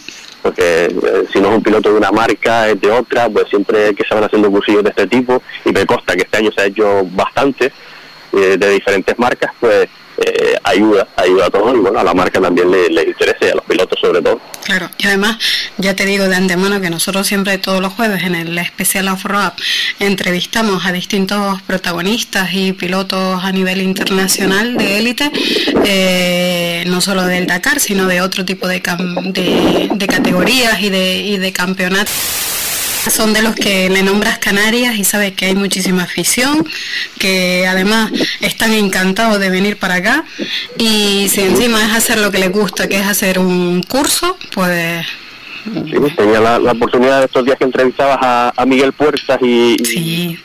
porque 0.45 0.85
eh, 0.85 1.25
si 1.33 1.41
no 1.41 1.49
es 1.49 1.57
un 1.57 1.63
piloto 1.63 1.91
de 1.91 1.97
una 1.97 2.13
marca, 2.13 2.69
es 2.69 2.79
de 2.79 2.91
otra, 2.91 3.31
pues 3.31 3.49
siempre 3.49 3.95
que 3.95 4.05
se 4.07 4.15
van 4.15 4.25
haciendo 4.25 4.51
cursillos 4.51 4.85
de 4.85 4.91
este 4.91 5.07
tipo, 5.07 5.43
y 5.65 5.73
me 5.73 5.87
consta 5.87 6.15
que 6.15 6.21
este 6.21 6.37
año 6.37 6.51
se 6.55 6.61
ha 6.61 6.67
hecho 6.67 7.03
bastante 7.13 7.73
eh, 8.37 8.57
de 8.59 8.71
diferentes 8.71 9.19
marcas, 9.19 9.53
pues 9.61 9.89
eh, 10.17 10.55
ayuda, 10.63 11.09
ayuda 11.17 11.47
a 11.47 11.51
todos 11.51 11.75
y 11.75 11.79
bueno, 11.79 11.99
a 11.99 12.05
la 12.05 12.15
marca 12.15 12.41
también 12.41 12.71
le, 12.71 13.03
interesa 13.03 13.47
y 13.47 13.49
a 13.49 13.57
los 13.57 13.65
pilotos 13.65 13.99
sobre 14.01 14.23
todo. 14.23 14.41
Claro, 14.63 14.89
y 14.97 15.07
además 15.09 15.39
ya 15.77 15.97
te 15.97 16.07
digo 16.07 16.29
de 16.29 16.37
antemano 16.37 16.81
que 16.81 16.89
nosotros 16.89 17.27
siempre 17.27 17.59
todos 17.59 17.81
los 17.81 17.93
jueves 17.95 18.23
en 18.23 18.37
el 18.37 18.57
especial 18.59 19.09
Off-Road 19.09 19.53
entrevistamos 19.99 20.87
a 20.87 20.93
distintos 20.93 21.61
protagonistas 21.63 22.51
y 22.53 22.73
pilotos 22.73 23.43
a 23.43 23.51
nivel 23.51 23.83
internacional 23.83 24.77
de 24.77 24.99
élite, 24.99 25.33
eh, 25.85 26.85
no 26.87 27.01
solo 27.01 27.27
del 27.27 27.49
Dakar, 27.49 27.81
sino 27.81 28.07
de 28.07 28.21
otro 28.21 28.45
tipo 28.45 28.69
de, 28.69 28.81
de, 29.25 29.91
de 29.93 30.07
categorías 30.07 30.81
y 30.81 30.91
de, 30.91 31.17
y 31.17 31.39
de 31.39 31.53
campeonatos 31.53 32.15
son 33.11 33.33
de 33.33 33.43
los 33.43 33.55
que 33.55 33.89
le 33.91 34.03
nombras 34.03 34.39
Canarias 34.39 34.97
y 34.97 35.05
sabes 35.05 35.33
que 35.33 35.47
hay 35.47 35.55
muchísima 35.55 36.03
afición, 36.03 36.67
que 37.19 37.67
además 37.67 38.11
están 38.41 38.73
encantados 38.73 39.39
de 39.41 39.51
venir 39.51 39.79
para 39.79 39.97
acá. 39.97 40.25
Y 40.79 41.29
si 41.29 41.43
encima 41.43 41.85
es 41.85 41.93
hacer 41.93 42.19
lo 42.19 42.31
que 42.31 42.39
les 42.39 42.53
gusta, 42.53 42.89
que 42.89 42.99
es 42.99 43.07
hacer 43.07 43.39
un 43.39 43.83
curso, 43.83 44.37
pues... 44.53 45.07
Sí, 45.65 45.95
tenía 46.15 46.41
la, 46.41 46.73
oportunidad 46.73 47.21
de 47.21 47.25
estos 47.25 47.45
días 47.45 47.57
que 47.57 47.65
entrevistabas 47.65 48.19
a, 48.21 48.65
Miguel 48.67 48.93
Puertas 48.93 49.39
y, 49.41 49.77
y 49.97 50.39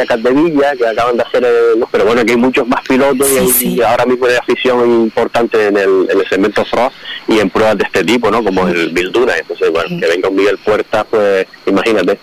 a 0.00 0.06
Capdevilla, 0.06 0.76
que 0.76 0.86
acaban 0.86 1.16
de 1.16 1.22
hacer, 1.22 1.44
eh, 1.44 1.84
pero 1.90 2.04
bueno, 2.04 2.24
que 2.24 2.32
hay 2.32 2.38
muchos 2.38 2.66
más 2.68 2.82
pilotos 2.86 3.28
y, 3.62 3.80
ahora 3.80 4.04
mismo 4.04 4.26
hay 4.26 4.34
afición 4.34 4.88
importante 5.02 5.68
en 5.68 5.76
el, 5.76 6.06
en 6.10 6.20
el 6.20 6.28
segmento 6.28 6.64
Frost 6.64 6.96
y 7.26 7.38
en 7.38 7.50
pruebas 7.50 7.78
de 7.78 7.84
este 7.84 8.04
tipo, 8.04 8.30
¿no? 8.30 8.44
Como 8.44 8.68
el 8.68 8.90
Bilduna, 8.90 9.36
entonces, 9.36 9.70
bueno, 9.70 9.88
que 10.00 10.06
venga 10.06 10.28
un 10.28 10.36
Miguel 10.36 10.58
Puerta, 10.58 11.04
pues 11.04 11.46
imagínate. 11.66 12.18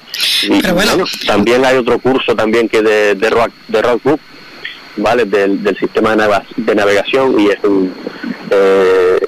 pero 0.62 0.74
bueno. 0.74 1.04
también 1.26 1.66
hay 1.66 1.78
otro 1.78 2.00
curso 2.00 2.36
también 2.36 2.70
que 2.70 2.82
de, 2.82 3.16
de 3.16 3.30
Rock, 3.30 3.52
de 3.68 3.82
rock 3.82 4.04
Group, 4.04 4.20
¿vale? 4.98 5.26
Del, 5.26 5.64
del 5.64 5.78
sistema 5.78 6.16
de, 6.16 6.76
navegación 6.76 7.40
y 7.40 7.48
es 7.48 7.64
un 7.64 7.94
eh, 8.52 9.20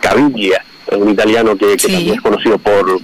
Cavilla 0.00 0.64
un 0.96 1.10
italiano 1.10 1.56
que, 1.56 1.76
también 1.76 2.14
es 2.14 2.20
conocido 2.20 2.58
por, 2.58 3.00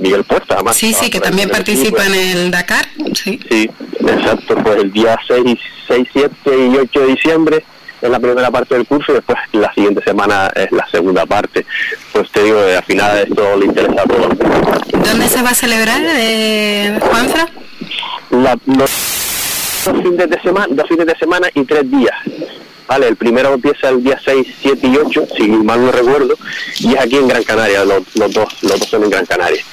Miguel 0.00 0.24
Puerta, 0.24 0.54
además. 0.54 0.76
Sí, 0.76 0.92
sí, 0.92 1.10
que 1.10 1.20
también 1.20 1.48
participa 1.48 2.06
en 2.06 2.14
el 2.14 2.50
Dakar. 2.50 2.86
Sí. 3.14 3.40
sí, 3.48 3.70
exacto, 4.00 4.56
pues 4.62 4.76
el 4.76 4.92
día 4.92 5.18
6, 5.26 5.58
6, 5.88 6.08
7 6.12 6.30
y 6.44 6.76
8 6.76 7.00
de 7.00 7.06
diciembre 7.06 7.64
es 8.04 8.10
la 8.10 8.20
primera 8.20 8.50
parte 8.50 8.74
del 8.74 8.86
curso 8.86 9.12
y 9.12 9.14
después 9.14 9.38
la 9.52 9.72
siguiente 9.72 10.02
semana 10.04 10.52
es 10.54 10.70
la 10.72 10.86
segunda 10.90 11.24
parte. 11.24 11.64
Pues 12.12 12.30
te 12.30 12.42
digo, 12.42 12.58
al 12.58 12.84
final 12.84 13.18
esto 13.18 13.56
le 13.56 13.64
interesa 13.64 14.02
a 14.02 14.04
todos. 14.04 14.38
¿Dónde 14.92 15.28
se 15.28 15.42
va 15.42 15.50
a 15.50 15.54
celebrar, 15.54 16.02
eh, 16.04 16.98
Juanfra? 17.00 17.48
La, 18.30 18.58
dos, 18.66 18.90
fines 19.84 20.28
de 20.28 20.40
semana, 20.42 20.66
dos 20.70 20.86
fines 20.88 21.06
de 21.06 21.16
semana 21.16 21.48
y 21.54 21.64
tres 21.64 21.90
días. 21.90 22.14
Vale, 22.86 23.08
el 23.08 23.16
primero 23.16 23.54
empieza 23.54 23.88
el 23.88 24.04
día 24.04 24.20
6, 24.22 24.46
7 24.60 24.86
y 24.86 24.96
8, 24.96 25.28
si 25.36 25.48
mal 25.48 25.84
no 25.84 25.90
recuerdo, 25.90 26.36
y 26.80 26.92
es 26.94 27.00
aquí 27.00 27.16
en 27.16 27.28
Gran 27.28 27.42
Canaria, 27.42 27.84
los, 27.84 28.02
los 28.14 28.32
dos, 28.32 28.62
los 28.62 28.78
dos 28.78 28.88
son 28.88 29.04
en 29.04 29.10
Gran 29.10 29.26
Canaria. 29.26 29.64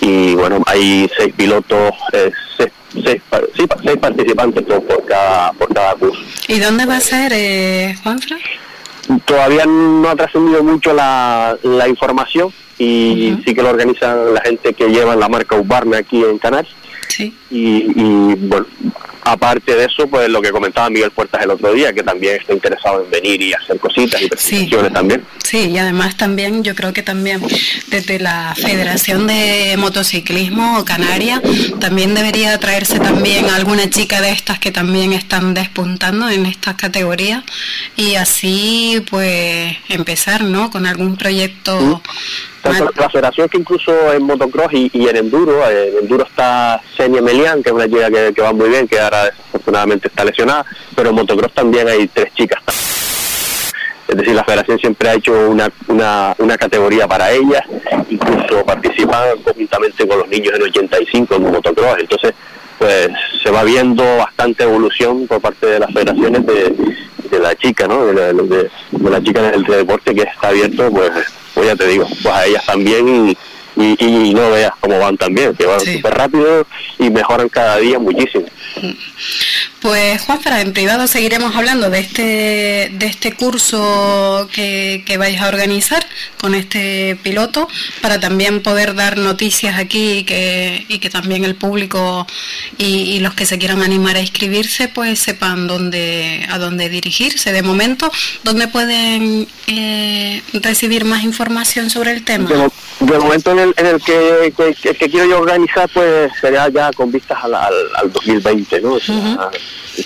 Y 0.00 0.34
bueno, 0.34 0.62
hay 0.66 1.10
seis 1.16 1.34
pilotos, 1.36 1.92
eh, 2.12 2.30
seis, 2.56 2.70
seis, 2.92 3.22
seis, 3.56 3.98
participantes 3.98 4.62
por, 4.64 5.04
cada, 5.06 5.52
por 5.52 5.74
cada 5.74 5.94
curso. 5.94 6.20
¿Y 6.46 6.58
dónde 6.58 6.86
va 6.86 6.96
a 6.96 7.00
ser, 7.00 7.32
eh, 7.34 7.96
Juanfra? 8.02 8.36
Todavía 9.24 9.64
no 9.66 10.08
ha 10.08 10.16
trascendido 10.16 10.62
mucho 10.62 10.92
la, 10.92 11.56
la 11.62 11.88
información 11.88 12.52
y 12.78 13.38
sí 13.44 13.54
que 13.54 13.62
lo 13.62 13.70
organizan 13.70 14.34
la 14.34 14.40
gente 14.42 14.74
que 14.74 14.88
lleva 14.88 15.16
la 15.16 15.28
marca 15.28 15.56
Ubarna 15.56 15.98
aquí 15.98 16.22
en 16.22 16.38
Canarias. 16.38 16.72
Sí. 17.08 17.34
Y, 17.50 17.90
y 17.96 18.34
bueno, 18.34 18.66
aparte 19.32 19.74
de 19.74 19.84
eso, 19.84 20.06
pues 20.08 20.28
lo 20.28 20.40
que 20.40 20.50
comentaba 20.50 20.90
Miguel 20.90 21.10
Puertas 21.10 21.42
el 21.42 21.50
otro 21.50 21.72
día, 21.72 21.92
que 21.92 22.02
también 22.02 22.36
está 22.36 22.52
interesado 22.52 23.04
en 23.04 23.10
venir 23.10 23.40
y 23.42 23.52
hacer 23.52 23.78
cositas 23.78 24.20
y 24.20 24.28
presentaciones 24.28 24.92
también. 24.92 25.24
Sí, 25.44 25.70
y 25.70 25.78
además 25.78 26.16
también, 26.16 26.62
yo 26.62 26.74
creo 26.74 26.92
que 26.92 27.02
también 27.02 27.40
desde 27.88 28.18
la 28.18 28.54
Federación 28.56 29.26
de 29.26 29.76
Motociclismo 29.78 30.84
Canaria, 30.84 31.40
también 31.80 32.14
debería 32.14 32.58
traerse 32.58 32.98
también 32.98 33.46
alguna 33.50 33.88
chica 33.90 34.20
de 34.20 34.30
estas 34.30 34.58
que 34.58 34.70
también 34.70 35.12
están 35.12 35.54
despuntando 35.54 36.28
en 36.28 36.46
estas 36.46 36.74
categorías 36.74 37.44
y 37.96 38.16
así 38.16 39.02
pues 39.10 39.76
empezar, 39.88 40.42
¿no? 40.44 40.70
Con 40.70 40.86
algún 40.86 41.16
proyecto 41.16 42.02
la 42.96 43.08
federación 43.08 43.48
que 43.48 43.58
incluso 43.58 44.12
en 44.12 44.22
motocross 44.24 44.72
y, 44.72 44.90
en 45.08 45.16
enduro, 45.16 45.68
en 45.68 45.98
enduro 46.02 46.24
está 46.24 46.80
Senia 46.96 47.22
Melian, 47.22 47.62
que 47.62 47.70
es 47.70 47.74
una 47.74 47.88
chica 47.88 48.10
que, 48.10 48.42
va 48.42 48.52
muy 48.52 48.68
bien, 48.68 48.88
que 48.88 48.98
ahora 49.00 49.17
desafortunadamente 49.24 50.08
está 50.08 50.24
lesionada, 50.24 50.64
pero 50.94 51.10
en 51.10 51.16
motocross 51.16 51.52
también 51.52 51.88
hay 51.88 52.06
tres 52.08 52.32
chicas. 52.34 52.62
Es 54.08 54.16
decir, 54.16 54.34
la 54.34 54.44
federación 54.44 54.78
siempre 54.78 55.08
ha 55.08 55.14
hecho 55.14 55.32
una, 55.50 55.70
una, 56.38 56.56
categoría 56.56 57.06
para 57.06 57.30
ellas, 57.30 57.62
incluso 58.08 58.64
participan 58.64 59.38
conjuntamente 59.44 60.08
con 60.08 60.18
los 60.18 60.28
niños 60.28 60.54
en 60.54 60.62
85 60.62 61.34
en 61.34 61.42
motocross, 61.52 61.98
entonces 61.98 62.32
pues 62.78 63.10
se 63.42 63.50
va 63.50 63.64
viendo 63.64 64.04
bastante 64.16 64.62
evolución 64.62 65.26
por 65.26 65.40
parte 65.40 65.66
de 65.66 65.80
las 65.80 65.92
federaciones 65.92 66.46
de, 66.46 67.38
la 67.38 67.54
chica, 67.56 67.86
¿no? 67.86 68.06
De 68.06 68.14
la, 68.14 68.32
de, 68.32 68.70
la 69.10 69.22
chica 69.22 69.42
del 69.42 69.64
deporte 69.64 70.14
que 70.14 70.22
está 70.22 70.48
abierto, 70.48 70.90
pues 70.90 71.10
pues 71.58 71.66
ya 71.66 71.74
te 71.74 71.88
digo, 71.88 72.06
pues 72.22 72.34
a 72.34 72.46
ellas 72.46 72.64
también 72.64 73.36
y, 73.78 74.34
no 74.34 74.50
veas 74.50 74.72
cómo 74.80 74.98
van 74.98 75.16
también, 75.16 75.54
que 75.54 75.66
van 75.66 75.80
súper 75.80 76.14
rápido 76.14 76.66
y 76.98 77.10
mejoran 77.10 77.48
cada 77.48 77.78
día 77.78 77.98
muchísimo. 77.98 78.46
Pues 79.80 80.22
Juanfra, 80.22 80.60
en 80.60 80.72
privado 80.72 81.06
seguiremos 81.06 81.54
hablando 81.54 81.88
de 81.88 82.00
este, 82.00 82.90
de 82.92 83.06
este 83.06 83.32
curso 83.32 84.48
que, 84.52 85.02
que 85.06 85.16
vais 85.16 85.40
a 85.40 85.48
organizar 85.48 86.04
con 86.40 86.54
este 86.54 87.16
piloto 87.22 87.68
para 88.00 88.18
también 88.18 88.62
poder 88.62 88.94
dar 88.94 89.18
noticias 89.18 89.78
aquí 89.78 90.18
y 90.18 90.24
que, 90.24 90.84
y 90.88 90.98
que 90.98 91.10
también 91.10 91.44
el 91.44 91.54
público 91.54 92.26
y, 92.76 93.18
los 93.20 93.34
que 93.34 93.46
se 93.46 93.58
quieran 93.58 93.82
animar 93.82 94.16
a 94.16 94.20
inscribirse 94.20 94.88
pues 94.88 95.18
sepan 95.18 95.66
dónde, 95.66 96.46
a 96.48 96.58
dónde 96.58 96.88
dirigirse. 96.88 97.52
De 97.52 97.62
momento, 97.62 98.10
¿dónde 98.44 98.68
pueden 98.68 99.48
eh, 99.66 100.42
recibir 100.52 101.04
más 101.04 101.24
información 101.24 101.90
sobre 101.90 102.12
el 102.12 102.24
tema? 102.24 102.48
De, 103.00 103.18
momento 103.18 103.52
en 103.52 103.58
el, 103.58 103.67
en 103.76 103.86
el 103.86 104.02
que, 104.02 104.52
que, 104.54 105.10
quiero 105.10 105.26
yo 105.26 105.38
organizar 105.38 105.88
pues 105.92 106.30
sería 106.40 106.68
ya 106.68 106.90
con 106.92 107.10
vistas 107.10 107.38
al, 107.42 107.54
al, 107.54 108.12
2020, 108.12 108.80
¿no? 108.80 108.98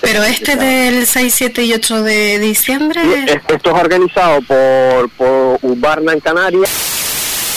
Pero 0.01 0.23
este 0.23 0.55
del 0.55 1.05
6, 1.05 1.33
7 1.33 1.63
y 1.63 1.73
8 1.73 2.03
de 2.03 2.39
diciembre... 2.39 3.01
Esto 3.27 3.69
es 3.69 3.79
organizado 3.79 4.41
por, 4.41 5.09
por 5.09 5.59
Ubarna 5.61 6.13
en 6.13 6.19
Canarias 6.19 6.69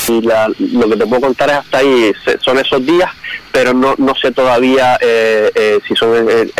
y 0.09 0.21
lo 0.21 0.89
que 0.89 0.97
te 0.97 1.07
puedo 1.07 1.23
contar 1.23 1.51
es 1.51 1.57
hasta 1.57 1.79
ahí, 1.79 2.13
son 2.41 2.59
esos 2.59 2.85
días, 2.85 3.11
pero 3.53 3.73
no, 3.75 3.95
no 3.99 4.15
sé 4.15 4.31
todavía 4.33 4.99
eh, 5.01 5.51
eh, 5.55 5.79
si 5.87 5.95
son 5.97 6.29
en, 6.29 6.53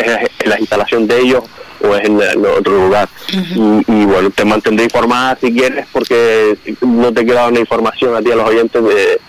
la 0.45 0.59
instalación 0.59 1.07
de 1.07 1.19
ellos 1.19 1.43
o 1.81 1.95
es 1.95 2.05
en, 2.05 2.19
otro 2.45 2.73
lugar. 2.85 3.07
y, 3.29 4.05
bueno, 4.05 4.29
te 4.31 4.43
mantendré 4.45 4.85
informada 4.85 5.37
si 5.39 5.53
quieres, 5.53 5.85
porque 5.91 6.57
no 6.81 7.13
te 7.13 7.23
quiero 7.23 7.41
dar 7.41 7.51
una 7.51 7.59
información 7.59 8.15
a 8.15 8.21
ti, 8.21 8.31
a 8.31 8.35
los 8.35 8.49
oyentes, 8.49 8.83
de, 8.83 9.21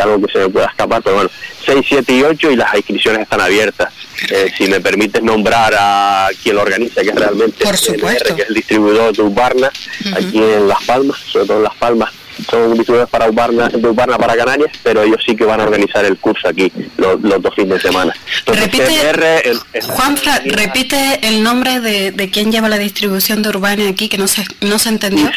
algo 0.00 0.20
que 0.26 0.32
se 0.32 0.38
me 0.38 0.48
pueda 0.48 0.66
escapar, 0.66 1.02
pero 1.02 1.16
bueno, 1.16 1.30
6, 1.64 1.86
7 1.88 2.12
y 2.12 2.22
8 2.22 2.50
y 2.52 2.56
las 2.56 2.74
inscripciones 2.74 3.22
están 3.22 3.40
abiertas. 3.40 3.92
Eh, 4.30 4.50
si 4.56 4.66
me 4.66 4.80
permites 4.80 5.22
nombrar 5.22 5.74
a 5.78 6.28
quien 6.42 6.56
lo 6.56 6.62
organiza, 6.62 7.02
que 7.02 7.10
es 7.10 7.14
realmente 7.14 7.64
Por 7.64 7.76
supuesto. 7.76 8.34
que 8.34 8.42
es 8.42 8.48
el 8.48 8.54
distribuidor 8.54 9.14
de 9.14 9.22
Ubarna, 9.22 9.70
aquí 10.14 10.38
en 10.38 10.68
Las 10.68 10.82
Palmas, 10.84 11.18
sobre 11.18 11.46
todo 11.46 11.58
en 11.58 11.64
Las 11.64 11.76
Palmas, 11.76 12.12
son 12.50 12.74
distribuidores 12.74 13.10
para 13.10 13.28
Ubarna, 13.28 13.68
de 13.68 13.88
Ubarna 13.88 14.18
para 14.18 14.36
Canarias, 14.36 14.70
pero 14.82 15.02
ellos 15.02 15.20
sí 15.24 15.34
que 15.34 15.44
van 15.44 15.60
a 15.60 15.64
organizar 15.64 16.04
el 16.04 16.18
curso 16.18 16.48
aquí 16.48 16.70
los, 16.96 17.20
dos 17.20 17.54
fines 17.54 17.74
de 17.74 17.80
semana. 17.80 18.14
repite, 18.46 19.52
Juanfra, 19.82 20.42
repite 20.44 21.20
el 21.22 21.42
nombre 21.42 21.80
de, 21.80 22.12
de 22.12 22.30
quien 22.30 22.52
lleva 22.52 22.68
la 22.68 22.78
distribución 22.78 23.42
de 23.42 23.48
Urbana 23.50 23.88
aquí, 23.88 24.08
que 24.08 24.18
no 24.18 24.28
se, 24.28 24.44
no 24.60 24.78
se 24.78 24.90
entendió. 24.90 25.30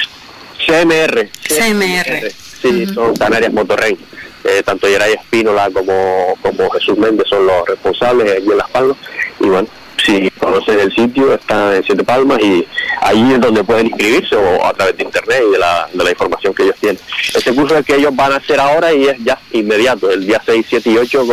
CMR. 0.65 1.29
CMR. 1.47 2.31
Sí, 2.61 2.85
son 2.93 3.15
Canarias 3.15 3.53
Motorrey. 3.53 3.97
Eh, 4.43 4.63
tanto 4.63 4.87
Yeray 4.87 5.13
Espínola 5.13 5.69
como, 5.71 6.35
como 6.41 6.69
Jesús 6.71 6.97
Méndez 6.97 7.27
son 7.27 7.45
los 7.45 7.67
responsables 7.67 8.31
allí 8.31 8.51
en 8.51 8.57
Las 8.57 8.69
Palmas. 8.69 8.97
Y 9.39 9.47
bueno, 9.47 9.67
si 10.05 10.29
conocen 10.31 10.79
el 10.79 10.93
sitio, 10.93 11.33
está 11.33 11.75
en 11.75 11.83
Siete 11.83 12.03
Palmas 12.03 12.39
y 12.41 12.65
ahí 13.01 13.33
es 13.33 13.41
donde 13.41 13.63
pueden 13.63 13.87
inscribirse 13.87 14.35
o 14.35 14.65
a 14.65 14.73
través 14.73 14.97
de 14.97 15.03
internet 15.03 15.43
y 15.47 15.51
de 15.51 15.59
la, 15.59 15.89
de 15.93 16.03
la 16.03 16.09
información 16.09 16.53
que 16.53 16.63
ellos 16.63 16.75
tienen. 16.79 16.99
Este 17.33 17.53
curso 17.53 17.73
es 17.73 17.79
el 17.79 17.85
que 17.85 17.95
ellos 17.95 18.15
van 18.15 18.31
a 18.31 18.37
hacer 18.37 18.59
ahora 18.59 18.93
y 18.93 19.07
es 19.07 19.17
ya 19.23 19.37
inmediato, 19.51 20.09
el 20.09 20.25
día 20.25 20.41
6, 20.45 20.65
7 20.69 20.89
y 20.89 20.97
8. 20.97 21.27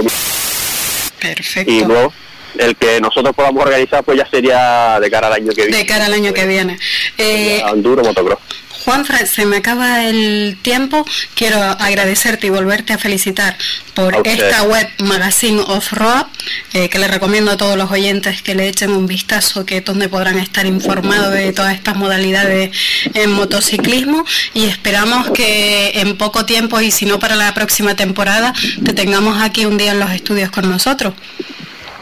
Perfecto. 1.21 1.73
Y 1.73 1.85
luego 1.85 2.13
el 2.59 2.77
que 2.77 3.01
nosotros 3.01 3.35
podamos 3.35 3.65
organizar 3.65 4.03
pues 4.03 4.19
ya 4.19 4.27
sería 4.29 4.99
de 5.01 5.11
cara 5.11 5.29
al 5.29 5.35
año 5.35 5.53
que 5.53 5.63
viene. 5.63 5.77
De 5.77 5.87
cara 5.87 6.07
al 6.07 6.13
año 6.13 6.33
que 6.33 6.47
viene. 6.47 6.79
Eh, 7.19 7.63
motocross. 7.85 8.39
Juanfra, 8.87 9.27
se 9.27 9.47
me 9.47 9.57
acaba 9.57 10.05
el 10.05 10.57
tiempo. 10.63 11.05
Quiero 11.35 11.61
agradecerte 11.61 12.47
y 12.47 12.51
volverte 12.51 12.93
a 12.93 12.99
felicitar 12.99 13.59
por 13.95 14.23
esta 14.25 14.63
web 14.63 14.89
Magazine 15.01 15.61
of 15.61 15.93
Road, 15.93 16.27
eh, 16.73 16.89
que 16.89 17.01
le 17.01 17.09
recomiendo 17.09 17.51
a 17.51 17.57
todos 17.57 17.77
los 17.77 17.91
oyentes 17.91 18.43
que 18.43 18.55
le 18.55 18.69
echen 18.69 18.93
un 18.93 19.09
vistazo, 19.09 19.67
que 19.67 19.79
es 19.79 19.85
donde 19.85 20.09
podrán 20.09 20.39
estar 20.39 20.67
informados 20.67 21.33
de 21.33 21.53
todas 21.53 21.75
estas 21.75 21.97
modalidades 21.97 22.71
en 23.13 23.33
motociclismo. 23.33 24.25
Y 24.55 24.67
esperamos 24.67 25.31
que 25.31 25.99
en 25.99 26.17
poco 26.17 26.47
tiempo, 26.47 26.81
y 26.81 26.93
si 26.93 27.07
no 27.07 27.19
para 27.19 27.35
la 27.35 27.53
próxima 27.55 27.97
temporada, 27.97 28.55
te 28.85 28.93
tengamos 28.93 29.43
aquí 29.43 29.67
un 29.67 29.79
día 29.79 29.91
en 29.91 29.99
los 29.99 30.13
estudios 30.13 30.53
con 30.53 30.71
nosotros. 30.71 31.13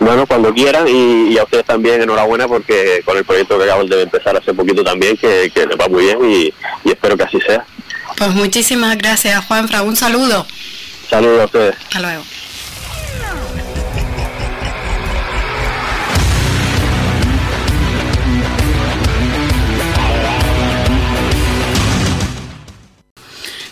Bueno, 0.05 0.27
cuando 0.27 0.53
quieran 0.53 0.87
y, 0.87 1.39
a 1.39 1.45
ustedes 1.45 1.65
también 1.65 2.03
enhorabuena 2.03 2.47
porque 2.47 3.01
con 3.07 3.17
el 3.17 3.25
proyecto 3.25 3.57
que 3.57 3.65
acaban 3.65 3.87
de 3.87 4.03
empezar 4.03 4.37
hace 4.37 4.53
poquito 4.53 4.85
también, 4.85 5.17
que, 5.17 5.51
que 5.53 5.67
les 5.67 5.79
va 5.79 5.89
muy 5.89 6.05
bien 6.05 6.19
y, 6.31 6.53
espero 6.91 7.17
que 7.17 7.23
así 7.23 7.41
sea. 7.41 7.65
Pues 8.19 8.31
muchísimas 8.35 8.99
gracias, 8.99 9.43
Juanfra. 9.47 9.83
Un 9.83 9.97
saludo. 9.97 10.47
Saludos 11.09 11.41
a 11.41 11.45
ustedes. 11.47 11.75
Hasta 11.85 12.01
luego. 12.01 12.23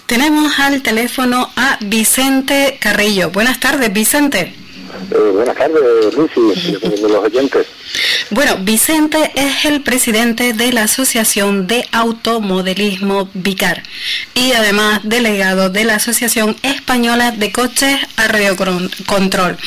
Tenemos 0.06 0.58
al 0.58 0.82
teléfono 0.82 1.50
a 1.56 1.76
Vicente 1.82 2.78
Carrillo. 2.80 3.30
Buenas 3.30 3.60
tardes, 3.60 3.92
Vicente. 3.92 4.61
Eh, 5.10 5.30
buenas 5.32 5.56
tardes, 5.56 6.14
Lucy, 6.14 6.78
los 7.00 7.24
oyentes. 7.24 7.66
Bueno, 8.30 8.56
Vicente 8.60 9.32
es 9.34 9.64
el 9.64 9.82
presidente 9.82 10.52
de 10.52 10.72
la 10.72 10.84
Asociación 10.84 11.66
de 11.66 11.86
Automodelismo 11.92 13.28
Vicar 13.34 13.82
y 14.34 14.52
además 14.52 15.00
delegado 15.02 15.70
de 15.70 15.84
la 15.84 15.96
Asociación 15.96 16.56
Española 16.62 17.32
de 17.32 17.52
Coches 17.52 17.98
a 18.16 18.28
Radio 18.28 18.56
Control, 19.06 19.58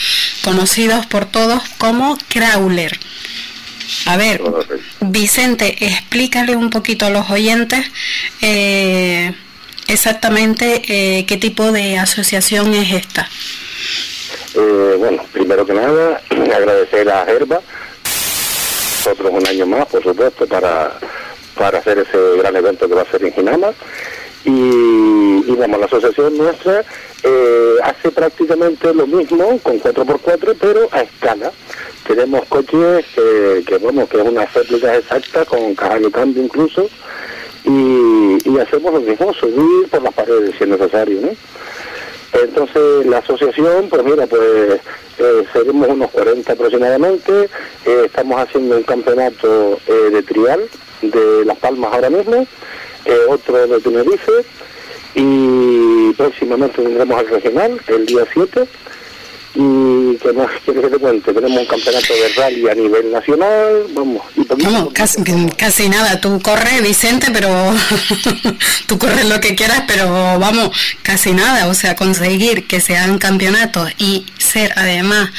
conocidos 0.43 1.05
por 1.05 1.25
todos 1.25 1.61
como 1.77 2.17
Crawler. 2.29 2.97
A 4.05 4.17
ver, 4.17 4.41
Vicente, 5.01 5.86
explícale 5.86 6.55
un 6.55 6.69
poquito 6.69 7.05
a 7.05 7.09
los 7.09 7.29
oyentes 7.29 7.86
eh, 8.41 9.33
exactamente 9.88 10.81
eh, 10.88 11.25
qué 11.25 11.38
tipo 11.38 11.71
de 11.71 11.97
asociación 11.97 12.73
es 12.73 12.93
esta. 12.93 13.29
Eh, 14.55 14.95
bueno, 14.97 15.21
primero 15.33 15.65
que 15.65 15.73
nada, 15.73 16.21
agradecer 16.55 17.09
a 17.09 17.23
Herba, 17.23 17.59
nosotros 19.05 19.31
un 19.33 19.47
año 19.47 19.65
más, 19.65 19.85
por 19.87 20.01
supuesto, 20.01 20.47
para, 20.47 20.97
para 21.57 21.79
hacer 21.79 21.99
ese 21.99 22.37
gran 22.37 22.55
evento 22.55 22.87
que 22.87 22.95
va 22.95 23.01
a 23.01 23.11
ser 23.11 23.23
en 23.25 23.33
Ginama. 23.33 23.73
Y, 24.45 25.55
vamos, 25.57 25.79
la 25.79 25.85
asociación 25.87 26.37
nuestra 26.37 26.83
eh, 27.23 27.75
hace 27.83 28.11
prácticamente 28.11 28.93
lo 28.93 29.07
mismo 29.07 29.59
con 29.59 29.79
4x4, 29.81 30.55
pero 30.59 30.87
a 30.91 31.01
escala. 31.01 31.51
Tenemos 32.07 32.45
coches 32.45 33.05
que, 33.15 33.63
que 33.65 33.79
que 33.79 34.17
es 34.17 34.23
una 34.23 34.45
réplica 34.45 34.95
exacta 34.95 35.43
con 35.45 35.75
caja 35.75 35.99
de 35.99 36.11
cambio 36.11 36.43
incluso, 36.43 36.87
y, 37.65 38.37
y 38.45 38.59
hacemos 38.59 38.93
lo 38.93 39.01
mismo, 39.01 39.33
subir 39.33 39.89
por 39.89 40.03
las 40.03 40.13
paredes 40.13 40.53
si 40.57 40.63
es 40.63 40.69
necesario, 40.69 41.21
¿no? 41.21 41.29
Entonces 42.34 43.05
la 43.05 43.19
asociación, 43.19 43.88
pues 43.89 44.03
mira, 44.03 44.28
pues 44.28 44.80
eh, 45.17 45.43
seremos 45.53 45.88
unos 45.88 46.11
40 46.11 46.51
aproximadamente, 46.51 47.49
eh, 47.86 48.03
estamos 48.05 48.39
haciendo 48.39 48.78
un 48.78 48.84
campeonato 48.84 49.80
eh, 49.88 50.09
de 50.11 50.23
trial 50.23 50.61
de 51.01 51.45
Las 51.45 51.57
Palmas 51.57 51.93
ahora 51.93 52.09
mismo, 52.09 52.45
eh, 53.05 53.17
otro 53.30 53.67
de 53.67 53.80
Tenerife 53.80 54.32
y 55.13 56.11
próximamente 56.13 56.82
tendremos 56.82 57.21
el 57.21 57.30
regional 57.30 57.80
el 57.88 58.05
día 58.05 58.26
7 58.34 58.67
y 59.55 60.17
que 60.17 60.33
más 60.33 60.51
quieres 60.65 60.83
que 60.83 60.89
te 60.89 60.97
cuente 60.97 61.33
tenemos 61.33 61.59
un 61.59 61.65
campeonato 61.65 62.13
de 62.13 62.29
rally 62.35 62.67
a 62.67 62.75
nivel 62.75 63.11
nacional 63.11 63.85
vamos 63.93 64.21
y 64.35 64.43
poquito 64.43 64.69
Vamos, 64.69 64.91
a 64.91 64.93
casi, 64.93 65.23
casi 65.57 65.89
nada, 65.89 66.19
tú 66.19 66.41
corres, 66.41 66.81
Vicente, 66.81 67.27
pero 67.31 67.47
tú 68.87 68.97
corres 68.97 69.25
lo 69.25 69.39
que 69.39 69.55
quieras, 69.55 69.83
pero 69.87 70.07
vamos, 70.39 70.71
casi 71.03 71.33
nada, 71.33 71.67
o 71.67 71.73
sea, 71.73 71.95
conseguir 71.95 72.67
que 72.67 72.81
se 72.81 72.97
hagan 72.97 73.17
campeonatos 73.17 73.91
y 73.97 74.25
ser 74.37 74.73
además 74.75 75.29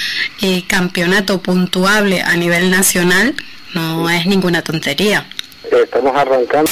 eh, 0.42 0.64
campeonato 0.66 1.42
puntuable 1.42 2.22
a 2.22 2.36
nivel 2.36 2.70
nacional 2.70 3.34
no 3.74 4.08
es 4.08 4.26
ninguna 4.26 4.62
tontería. 4.62 5.26
Estamos 5.70 6.16
arrancando 6.16 6.70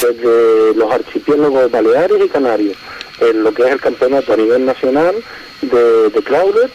desde 0.00 0.74
los 0.74 0.92
archipiélagos 0.92 1.70
Baleares 1.70 2.18
y 2.24 2.28
Canarios, 2.28 2.76
en 3.20 3.42
lo 3.42 3.54
que 3.54 3.62
es 3.62 3.70
el 3.70 3.80
campeonato 3.80 4.32
a 4.32 4.36
nivel 4.36 4.66
nacional 4.66 5.14
de, 5.62 6.10
de 6.10 6.22
Crawler 6.22 6.70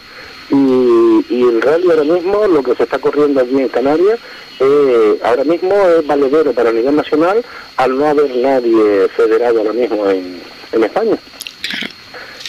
y, 0.50 1.24
y 1.28 1.42
el 1.42 1.62
rally 1.62 1.90
ahora 1.90 2.04
mismo, 2.04 2.46
lo 2.46 2.62
que 2.62 2.74
se 2.74 2.84
está 2.84 2.98
corriendo 2.98 3.40
allí 3.40 3.60
en 3.60 3.68
Canarias, 3.68 4.18
eh, 4.60 5.18
ahora 5.22 5.44
mismo 5.44 5.72
es 5.88 6.06
valedero 6.06 6.52
para 6.52 6.72
nivel 6.72 6.96
nacional 6.96 7.44
al 7.76 7.96
no 7.96 8.06
haber 8.06 8.34
nadie 8.36 9.08
federado 9.16 9.58
ahora 9.58 9.72
mismo 9.72 10.08
en, 10.08 10.40
en 10.72 10.84
España. 10.84 11.18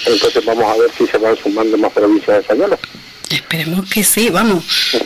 Entonces 0.05 0.45
vamos 0.45 0.63
a 0.63 0.77
ver 0.77 0.89
si 0.91 1.05
se 1.05 1.17
van 1.17 1.35
sumando 1.35 1.77
más 1.77 1.91
provincias 1.91 2.39
españolas. 2.39 2.79
Esperemos 3.29 3.87
que 3.87 4.03
sí, 4.03 4.29
vamos, 4.29 4.63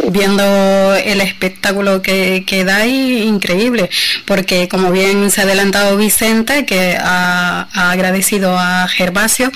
viendo 0.10 0.96
el 0.96 1.20
espectáculo 1.20 2.02
que, 2.02 2.46
que 2.48 2.64
dais, 2.64 3.26
increíble, 3.26 3.90
porque 4.26 4.70
como 4.70 4.92
bien 4.92 5.30
se 5.30 5.42
ha 5.42 5.44
adelantado 5.44 5.98
Vicente, 5.98 6.66
que 6.66 6.98
ha, 6.98 7.68
ha 7.74 7.92
agradecido 7.92 8.58
a 8.58 8.88
Gervasio, 8.88 9.52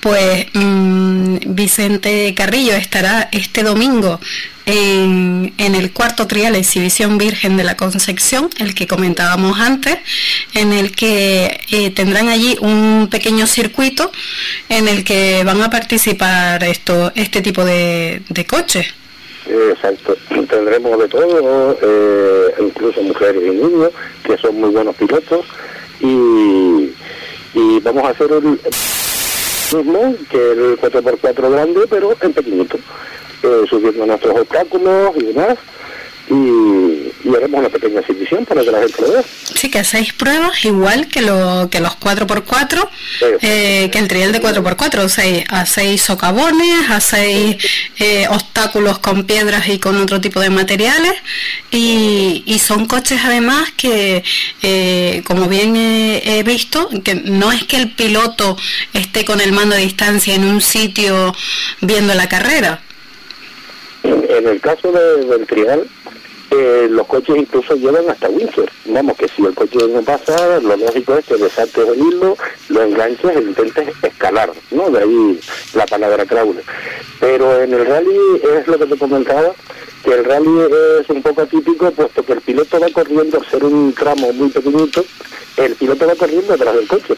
pues 0.00 0.46
mm, 0.52 1.38
Vicente 1.46 2.32
Carrillo 2.34 2.74
estará 2.74 3.28
este 3.32 3.64
domingo 3.64 4.20
en, 4.66 5.52
en 5.58 5.74
el 5.74 5.92
cuarto 5.92 6.26
trial 6.26 6.54
Exhibición 6.54 7.18
Virgen 7.18 7.56
de 7.56 7.64
la 7.64 7.76
Concepción, 7.76 8.50
el 8.58 8.74
que 8.74 8.86
comentábamos 8.86 9.58
antes, 9.58 9.98
en 10.54 10.72
el 10.72 10.94
que 10.94 11.60
eh, 11.70 11.90
tendrán 11.90 12.28
allí 12.28 12.56
un 12.60 13.08
pequeño 13.10 13.46
circuito 13.46 14.10
en 14.68 14.88
el 14.88 15.04
que 15.04 15.42
van 15.44 15.62
a 15.62 15.70
participar 15.70 16.62
esto, 16.64 17.12
este 17.14 17.42
tipo 17.42 17.64
de, 17.64 18.22
de 18.28 18.46
coches. 18.46 18.94
Exacto, 19.46 20.16
tendremos 20.48 20.98
de 20.98 21.08
todo, 21.08 21.78
eh, 21.82 22.54
incluso 22.60 23.02
mujeres 23.02 23.42
y 23.44 23.50
niños, 23.50 23.90
que 24.24 24.36
son 24.38 24.60
muy 24.60 24.70
buenos 24.70 24.94
pilotos, 24.96 25.44
y, 26.00 26.90
y 27.54 27.80
vamos 27.82 28.04
a 28.04 28.10
hacer 28.10 28.30
el 28.32 28.58
que 30.30 30.52
el 30.52 30.78
4x4 30.78 31.50
grande, 31.50 31.80
pero 31.88 32.14
en 32.20 32.32
pequeñito, 32.32 32.76
eh, 33.42 33.64
subiendo 33.68 34.04
nuestros 34.04 34.40
obstáculos 34.40 35.12
y 35.16 35.24
demás, 35.24 35.56
y, 36.28 37.28
y 37.28 37.34
haremos 37.36 37.60
una 37.60 37.68
pequeña 37.68 38.00
exhibición 38.00 38.44
para 38.46 38.62
que 38.62 38.70
la 38.70 38.80
gente 38.80 39.02
lo 39.02 39.12
vea. 39.12 39.24
Sí, 39.54 39.70
que 39.70 39.80
hacéis 39.80 40.12
pruebas 40.12 40.64
igual 40.64 41.08
que, 41.08 41.20
lo, 41.22 41.68
que 41.70 41.80
los 41.80 41.92
4x4, 41.98 42.88
eh, 43.42 43.90
que 43.92 43.98
el 43.98 44.08
trial 44.08 44.32
de 44.32 44.40
4x4. 44.40 44.98
O 45.04 45.08
sea, 45.08 45.44
hacéis 45.50 46.02
socavones, 46.02 46.88
hacéis 46.90 47.56
eh, 47.98 48.26
obstáculos 48.30 48.98
con 49.00 49.24
piedras 49.24 49.68
y 49.68 49.78
con 49.78 49.96
otro 50.00 50.20
tipo 50.20 50.40
de 50.40 50.50
materiales. 50.50 51.14
Y, 51.70 52.42
y 52.46 52.58
son 52.58 52.86
coches 52.86 53.20
además 53.24 53.70
que, 53.76 54.22
eh, 54.62 55.22
como 55.26 55.48
bien 55.48 55.76
he, 55.76 56.38
he 56.38 56.42
visto, 56.42 56.88
que 57.04 57.14
no 57.14 57.50
es 57.52 57.64
que 57.64 57.76
el 57.76 57.90
piloto 57.90 58.56
esté 58.94 59.24
con 59.24 59.40
el 59.40 59.52
mando 59.52 59.74
a 59.74 59.78
distancia 59.78 60.34
en 60.34 60.44
un 60.44 60.60
sitio 60.60 61.34
viendo 61.80 62.14
la 62.14 62.28
carrera. 62.28 62.80
En, 64.02 64.24
en 64.28 64.48
el 64.48 64.60
caso 64.60 64.90
de- 64.92 65.24
del 65.26 65.46
trial, 65.46 65.86
eh, 66.52 66.86
los 66.90 67.06
coches 67.06 67.36
incluso 67.36 67.74
llevan 67.76 68.10
hasta 68.10 68.28
Windsor. 68.28 68.70
Vamos, 68.86 69.16
que 69.16 69.26
si 69.28 69.42
el 69.42 69.54
coche 69.54 69.78
no 69.88 70.02
pasa, 70.02 70.60
lo 70.60 70.76
lógico 70.76 71.16
es 71.16 71.24
que 71.24 71.36
desates 71.36 71.88
el 71.88 71.98
hilo, 71.98 72.36
lo 72.68 72.82
enganches 72.82 73.36
e 73.36 73.40
intentes 73.40 73.88
escalar, 74.02 74.52
¿no? 74.70 74.90
De 74.90 75.02
ahí 75.02 75.40
la 75.74 75.86
palabra 75.86 76.26
crawler. 76.26 76.62
Pero 77.20 77.62
en 77.62 77.72
el 77.72 77.86
rally 77.86 78.18
es 78.58 78.66
lo 78.68 78.78
que 78.78 78.86
te 78.86 78.98
comentaba, 78.98 79.52
que 80.04 80.12
el 80.12 80.24
rally 80.24 80.50
es 81.00 81.08
un 81.08 81.22
poco 81.22 81.40
atípico, 81.42 81.90
puesto 81.90 82.22
que 82.22 82.34
el 82.34 82.40
piloto 82.42 82.78
va 82.78 82.88
corriendo, 82.90 83.38
al 83.38 83.46
ser 83.46 83.64
un 83.64 83.94
tramo 83.94 84.32
muy 84.34 84.50
pequeñito, 84.50 85.04
el 85.56 85.74
piloto 85.76 86.06
va 86.06 86.14
corriendo 86.16 86.52
detrás 86.52 86.74
del 86.74 86.86
coche. 86.88 87.14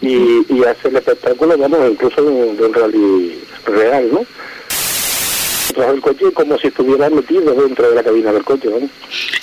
y, 0.00 0.46
y 0.48 0.64
hace 0.64 0.88
el 0.88 0.96
espectáculo, 0.96 1.56
vamos, 1.56 1.78
incluso 1.88 2.22
de 2.22 2.30
un, 2.30 2.56
de 2.56 2.64
un 2.64 2.74
rally 2.74 3.44
real, 3.66 4.08
¿no? 4.12 4.24
Detrás 5.70 5.92
del 5.92 6.00
coche 6.00 6.24
como 6.34 6.58
si 6.58 6.66
estuviera 6.66 7.08
metido 7.08 7.54
dentro 7.54 7.88
de 7.88 7.94
la 7.94 8.02
cabina 8.02 8.32
del 8.32 8.42
coche, 8.42 8.68
¿no? 8.68 8.88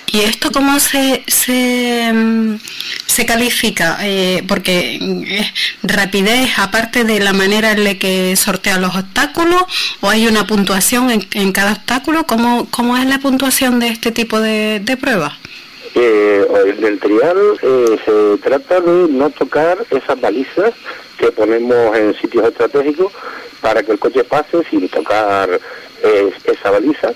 ¿Y 0.07 0.19
esto 0.21 0.51
cómo 0.51 0.78
se, 0.80 1.23
se, 1.28 2.11
mm, 2.13 2.59
se 3.05 3.25
califica? 3.25 3.97
Eh, 4.01 4.43
porque 4.45 4.99
es 5.25 5.47
rapidez, 5.84 6.59
aparte 6.59 7.05
de 7.05 7.21
la 7.21 7.32
manera 7.32 7.71
en 7.71 7.86
la 7.86 7.95
que 7.95 8.36
sortea 8.36 8.78
los 8.78 8.93
obstáculos, 8.93 9.63
o 10.01 10.09
hay 10.09 10.28
una 10.28 10.45
puntuación 10.45 11.11
en, 11.11 11.25
en 11.32 11.53
cada 11.53 11.71
obstáculo, 11.71 12.25
¿Cómo, 12.28 12.67
¿cómo 12.71 12.97
es 12.97 13.05
la 13.05 13.19
puntuación 13.19 13.80
de 13.80 13.88
este 13.88 14.11
tipo 14.11 14.41
de, 14.41 14.82
de 14.84 14.97
pruebas? 14.97 15.34
Eh, 16.00 16.45
el 16.84 17.00
trial 17.00 17.58
eh, 17.60 17.98
se 18.06 18.38
trata 18.48 18.80
de 18.82 19.08
no 19.10 19.32
tocar 19.32 19.80
esas 19.89 20.22
balizas 20.22 20.72
que 21.18 21.32
ponemos 21.32 21.98
en 21.98 22.14
sitios 22.14 22.45
estratégicos 22.45 23.12
para 23.62 23.82
que 23.82 23.93
el 23.93 23.98
coche 23.98 24.24
pase 24.24 24.64
sin 24.70 24.88
tocar 24.89 25.50
eh, 26.04 26.32
esa 26.43 26.70
baliza. 26.70 27.14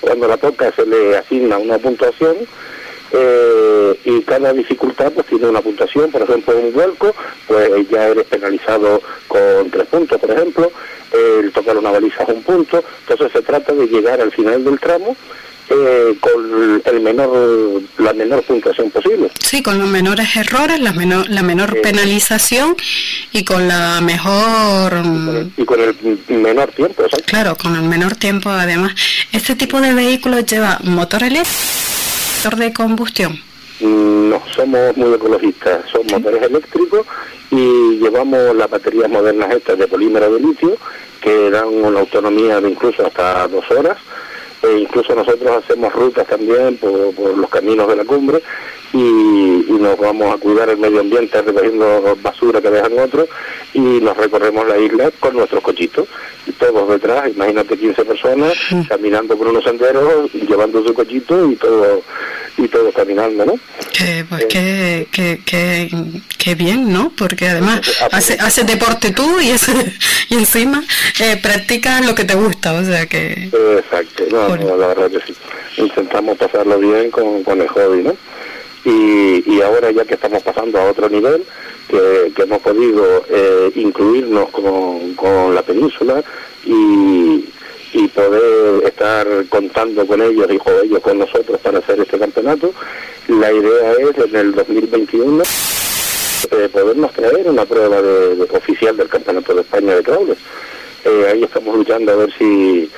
Cuando 0.00 0.28
la 0.28 0.36
toca 0.36 0.72
se 0.76 0.86
le 0.86 1.16
asigna 1.16 1.58
una 1.58 1.78
puntuación 1.78 2.36
y 4.04 4.22
cada 4.22 4.52
dificultad 4.52 5.12
pues 5.12 5.26
tiene 5.26 5.48
una 5.48 5.60
puntuación, 5.60 6.10
por 6.10 6.22
ejemplo 6.22 6.56
un 6.58 6.72
vuelco 6.72 7.14
pues 7.46 7.88
ya 7.88 8.08
eres 8.08 8.24
penalizado 8.24 9.00
con 9.28 9.70
tres 9.70 9.86
puntos, 9.86 10.20
por 10.20 10.32
ejemplo, 10.32 10.72
el 11.12 11.52
tocar 11.52 11.76
una 11.76 11.92
baliza 11.92 12.24
es 12.24 12.28
un 12.30 12.42
punto, 12.42 12.82
entonces 13.02 13.30
se 13.32 13.42
trata 13.42 13.72
de 13.72 13.86
llegar 13.86 14.20
al 14.20 14.32
final 14.32 14.64
del 14.64 14.80
tramo 14.80 15.16
eh, 15.70 16.16
con 16.20 16.82
el 16.84 17.00
menor 17.00 17.82
la 17.98 18.12
menor 18.12 18.42
puntuación 18.42 18.90
posible. 18.90 19.30
Sí, 19.40 19.62
con 19.62 19.78
los 19.78 19.88
menores 19.88 20.36
errores, 20.36 20.80
la 20.80 20.92
menor, 20.92 21.28
la 21.30 21.42
menor 21.42 21.80
penalización 21.80 22.76
y 23.32 23.44
con 23.44 23.66
la 23.66 24.00
mejor... 24.00 24.92
y 25.56 25.64
con 25.64 25.80
el 25.80 25.96
menor 26.28 26.70
tiempo, 26.72 27.02
¿sabes? 27.08 27.24
Claro, 27.26 27.56
con 27.56 27.74
el 27.76 27.82
menor 27.82 28.14
tiempo 28.16 28.50
además. 28.50 28.94
¿Este 29.32 29.54
tipo 29.56 29.80
de 29.80 29.94
vehículos 29.94 30.44
lleva 30.46 30.78
motor 30.84 31.22
eléctrico, 31.22 31.58
motor 32.44 32.58
de 32.58 32.72
combustión? 32.72 33.40
Mm, 33.80 34.28
No, 34.30 34.42
somos 34.54 34.96
muy 34.96 35.14
ecologistas, 35.14 35.80
son 35.90 36.06
motores 36.06 36.42
eléctricos 36.42 37.06
y 37.50 37.98
llevamos 38.00 38.54
las 38.56 38.68
baterías 38.68 39.08
modernas 39.08 39.52
estas 39.52 39.78
de 39.78 39.86
polímero 39.86 40.32
de 40.32 40.40
litio 40.40 40.76
que 41.20 41.50
dan 41.50 41.68
una 41.68 42.00
autonomía 42.00 42.60
de 42.60 42.70
incluso 42.70 43.06
hasta 43.06 43.48
dos 43.48 43.64
horas. 43.70 43.96
E 44.64 44.78
incluso 44.80 45.14
nosotros 45.14 45.62
hacemos 45.62 45.92
rutas 45.92 46.26
también 46.26 46.76
por, 46.76 47.14
por 47.14 47.36
los 47.36 47.50
caminos 47.50 47.88
de 47.88 47.96
la 47.96 48.04
cumbre 48.04 48.42
y, 48.92 49.66
y 49.68 49.76
nos 49.78 49.98
vamos 49.98 50.32
a 50.32 50.38
cuidar 50.38 50.68
el 50.68 50.78
medio 50.78 51.00
ambiente 51.00 51.42
recogiendo 51.42 52.16
basura 52.22 52.60
que 52.60 52.70
dejan 52.70 52.98
otros 52.98 53.28
y 53.74 53.80
nos 53.80 54.16
recorremos 54.16 54.66
la 54.68 54.78
isla 54.78 55.10
con 55.18 55.36
nuestros 55.36 55.62
cochitos. 55.62 56.08
Y 56.46 56.52
todos 56.52 56.88
detrás, 56.88 57.28
imagínate 57.34 57.76
15 57.76 58.04
personas 58.04 58.52
caminando 58.88 59.36
por 59.36 59.48
unos 59.48 59.64
senderos, 59.64 60.32
llevando 60.32 60.86
su 60.86 60.94
cochito 60.94 61.50
y 61.50 61.56
todo 61.56 62.02
y 62.56 62.68
todo 62.68 62.92
caminando, 62.92 63.44
¿no? 63.44 63.54
Que, 63.92 64.24
pues 64.28 64.46
que, 64.46 65.08
que, 65.10 65.40
que, 66.38 66.54
bien, 66.54 66.92
¿no? 66.92 67.10
Porque 67.16 67.48
además 67.48 67.80
hace, 68.12 68.34
hace 68.34 68.64
deporte 68.64 69.10
tú 69.10 69.40
y, 69.40 69.50
y 70.30 70.34
encima 70.34 70.84
eh, 71.20 71.36
practicas 71.42 72.04
lo 72.06 72.14
que 72.14 72.24
te 72.24 72.34
gusta, 72.34 72.74
o 72.74 72.84
sea 72.84 73.06
que... 73.06 73.50
Exacto, 73.78 74.24
no, 74.30 74.53
la 74.56 74.86
verdad 74.88 75.10
que 75.10 75.20
sí. 75.20 75.34
Intentamos 75.76 76.36
pasarlo 76.38 76.78
bien 76.78 77.10
con, 77.10 77.42
con 77.42 77.60
el 77.60 77.68
hobby, 77.68 78.02
¿no? 78.02 78.16
Y, 78.84 79.42
y 79.46 79.60
ahora 79.62 79.90
ya 79.90 80.04
que 80.04 80.14
estamos 80.14 80.42
pasando 80.42 80.78
a 80.78 80.90
otro 80.90 81.08
nivel, 81.08 81.44
que, 81.88 82.32
que 82.34 82.42
hemos 82.42 82.60
podido 82.60 83.24
eh, 83.28 83.70
incluirnos 83.76 84.50
con, 84.50 85.14
con 85.14 85.54
la 85.54 85.62
península 85.62 86.22
y, 86.64 87.44
y 87.92 88.08
poder 88.08 88.84
estar 88.84 89.26
contando 89.48 90.06
con 90.06 90.20
ellos 90.20 90.46
y 90.50 90.58
con 90.58 90.74
ellos 90.82 91.00
con 91.00 91.18
nosotros 91.18 91.60
para 91.60 91.78
hacer 91.78 92.00
este 92.00 92.18
campeonato. 92.18 92.72
La 93.28 93.52
idea 93.52 93.92
es 93.92 94.18
en 94.18 94.36
el 94.36 94.54
2021 94.54 95.42
eh, 96.50 96.68
podernos 96.70 97.12
traer 97.12 97.48
una 97.48 97.64
prueba 97.64 98.02
de, 98.02 98.42
oficial 98.50 98.96
del 98.96 99.08
Campeonato 99.08 99.54
de 99.54 99.62
España 99.62 99.94
de 99.94 100.02
Crawler. 100.02 100.36
Eh, 101.04 101.28
ahí 101.32 101.42
estamos 101.42 101.74
luchando 101.76 102.12
a 102.12 102.16
ver 102.16 102.32
si, 102.36 102.90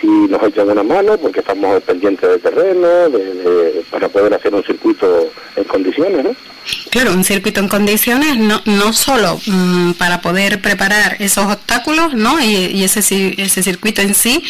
si 0.00 0.06
nos 0.06 0.42
echan 0.42 0.70
una 0.70 0.82
mano, 0.82 1.16
porque 1.18 1.40
estamos 1.40 1.82
pendientes 1.82 2.28
de 2.28 2.38
terreno, 2.38 3.08
de, 3.08 3.84
para 3.90 4.08
poder 4.08 4.34
hacer 4.34 4.54
un 4.54 4.64
circuito 4.64 5.30
en 5.56 5.64
condiciones, 5.64 6.24
¿no? 6.24 6.36
Claro, 6.90 7.12
un 7.12 7.24
circuito 7.24 7.60
en 7.60 7.68
condiciones, 7.68 8.36
no, 8.38 8.60
no 8.64 8.92
solo 8.92 9.38
mm, 9.46 9.92
para 9.92 10.20
poder 10.20 10.60
preparar 10.60 11.16
esos 11.20 11.46
obstáculos, 11.46 12.14
¿no? 12.14 12.42
Y, 12.42 12.82
ese, 12.82 13.00
ese 13.40 13.62
circuito 13.62 14.02
en 14.02 14.14
sí, 14.14 14.42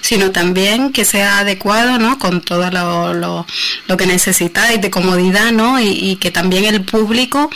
sino 0.00 0.30
también 0.30 0.92
que 0.92 1.04
sea 1.04 1.38
adecuado, 1.40 1.98
¿no? 1.98 2.18
Con 2.18 2.40
todo 2.42 2.70
lo, 2.70 3.14
lo, 3.14 3.46
lo 3.88 3.96
que 3.96 4.06
necesitáis 4.06 4.80
de 4.80 4.90
comodidad, 4.90 5.50
¿no? 5.52 5.80
Y, 5.80 6.16
que 6.20 6.30
también 6.30 6.64
el 6.64 6.84
público 6.84 7.50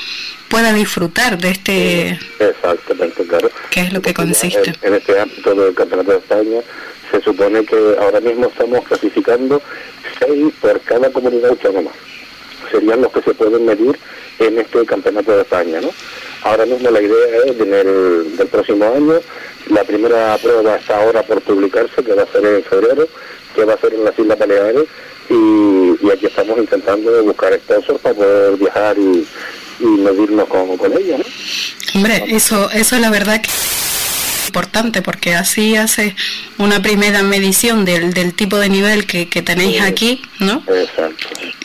pueda 0.48 0.72
disfrutar 0.72 1.38
de 1.38 1.50
este... 1.50 2.18
Exactamente, 2.40 3.24
claro. 3.24 3.50
¿Qué 3.70 3.80
es 3.82 3.92
lo 3.92 4.02
que 4.02 4.14
consiste? 4.14 4.70
En, 4.70 4.76
en 4.82 4.94
este 4.94 5.20
ámbito 5.20 5.54
del 5.54 5.74
Campeonato 5.74 6.12
de 6.12 6.18
España 6.18 6.60
se 7.10 7.20
supone 7.22 7.64
que 7.64 7.96
ahora 8.00 8.20
mismo 8.20 8.46
estamos 8.46 8.84
clasificando 8.86 9.60
seis 10.18 10.52
por 10.60 10.80
cada 10.80 11.10
comunidad 11.10 11.50
autónoma. 11.50 11.90
Serían 12.70 13.02
los 13.02 13.12
que 13.12 13.22
se 13.22 13.34
pueden 13.34 13.64
medir 13.64 13.98
en 14.38 14.58
este 14.58 14.84
campeonato 14.84 15.32
de 15.32 15.42
España, 15.42 15.80
¿no? 15.80 15.90
Ahora 16.42 16.66
mismo 16.66 16.90
la 16.90 17.00
idea 17.00 17.42
es 17.46 17.60
en 17.60 17.74
el 17.74 18.36
del 18.36 18.46
próximo 18.48 18.84
año, 18.84 19.20
la 19.70 19.84
primera 19.84 20.36
prueba 20.38 20.76
está 20.76 21.02
ahora 21.02 21.22
por 21.22 21.40
publicarse, 21.42 22.02
que 22.02 22.14
va 22.14 22.22
a 22.22 22.32
ser 22.32 22.44
en 22.44 22.64
febrero, 22.64 23.08
que 23.54 23.64
va 23.64 23.74
a 23.74 23.78
ser 23.78 23.94
en 23.94 24.04
las 24.04 24.18
Islas 24.18 24.38
Baleares, 24.38 24.84
y, 25.30 26.10
aquí 26.10 26.26
estamos 26.26 26.56
intentando 26.58 27.22
buscar 27.24 27.52
sponsors 27.54 28.00
para 28.00 28.14
poder 28.14 28.56
viajar 28.56 28.96
y, 28.98 29.26
medirnos 29.80 30.48
con, 30.48 30.76
con 30.76 30.92
ella, 30.96 31.18
¿no? 31.18 31.24
Hombre, 31.94 32.24
eso, 32.28 32.70
eso 32.72 32.96
es 32.96 33.00
la 33.00 33.10
verdad 33.10 33.40
que 33.40 33.50
importante 34.48 35.02
porque 35.02 35.34
así 35.34 35.76
hace 35.76 36.16
una 36.56 36.80
primera 36.80 37.22
medición 37.22 37.84
del, 37.84 38.14
del 38.14 38.32
tipo 38.32 38.56
de 38.56 38.70
nivel 38.70 39.06
que, 39.06 39.26
tenéis 39.42 39.82
aquí, 39.82 40.22
¿no? 40.40 40.62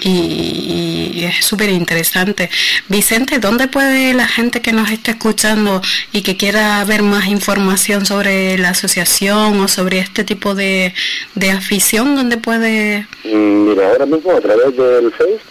Y, 0.01 1.23
es 1.23 1.45
súper 1.45 1.69
interesante. 1.69 2.49
Vicente, 2.89 3.39
¿dónde 3.39 3.69
puede 3.69 4.13
la 4.13 4.27
gente 4.27 4.61
que 4.61 4.73
nos 4.73 4.91
esté 4.91 5.11
escuchando 5.11 5.81
y 6.11 6.21
que 6.21 6.35
quiera 6.35 6.83
ver 6.83 7.01
más 7.01 7.27
información 7.27 8.05
sobre 8.05 8.57
la 8.57 8.69
asociación 8.71 9.59
o 9.61 9.67
sobre 9.69 9.99
este 9.99 10.25
tipo 10.25 10.53
de, 10.53 10.93
de 11.35 11.51
afición, 11.51 12.15
dónde 12.15 12.37
puede...? 12.37 13.07
Mm, 13.23 13.69
mira, 13.69 13.91
ahora 13.91 14.05
mismo 14.05 14.31
a 14.33 14.41
través 14.41 14.75
del 14.75 15.11
Facebook, 15.13 15.41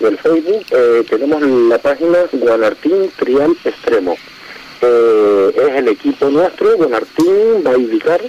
del 0.00 0.18
Facebook 0.18 0.64
eh, 0.72 1.04
tenemos 1.08 1.40
la 1.42 1.78
página 1.78 2.18
Guanartín 2.32 3.12
Trial 3.16 3.56
Extremo 3.64 4.16
eh, 4.82 5.52
es 5.56 5.76
el 5.76 5.88
equipo 5.88 6.28
nuestro, 6.28 6.76
Bonartín, 6.76 7.64
va 7.66 7.70
a 7.70 7.78
indicar, 7.78 8.20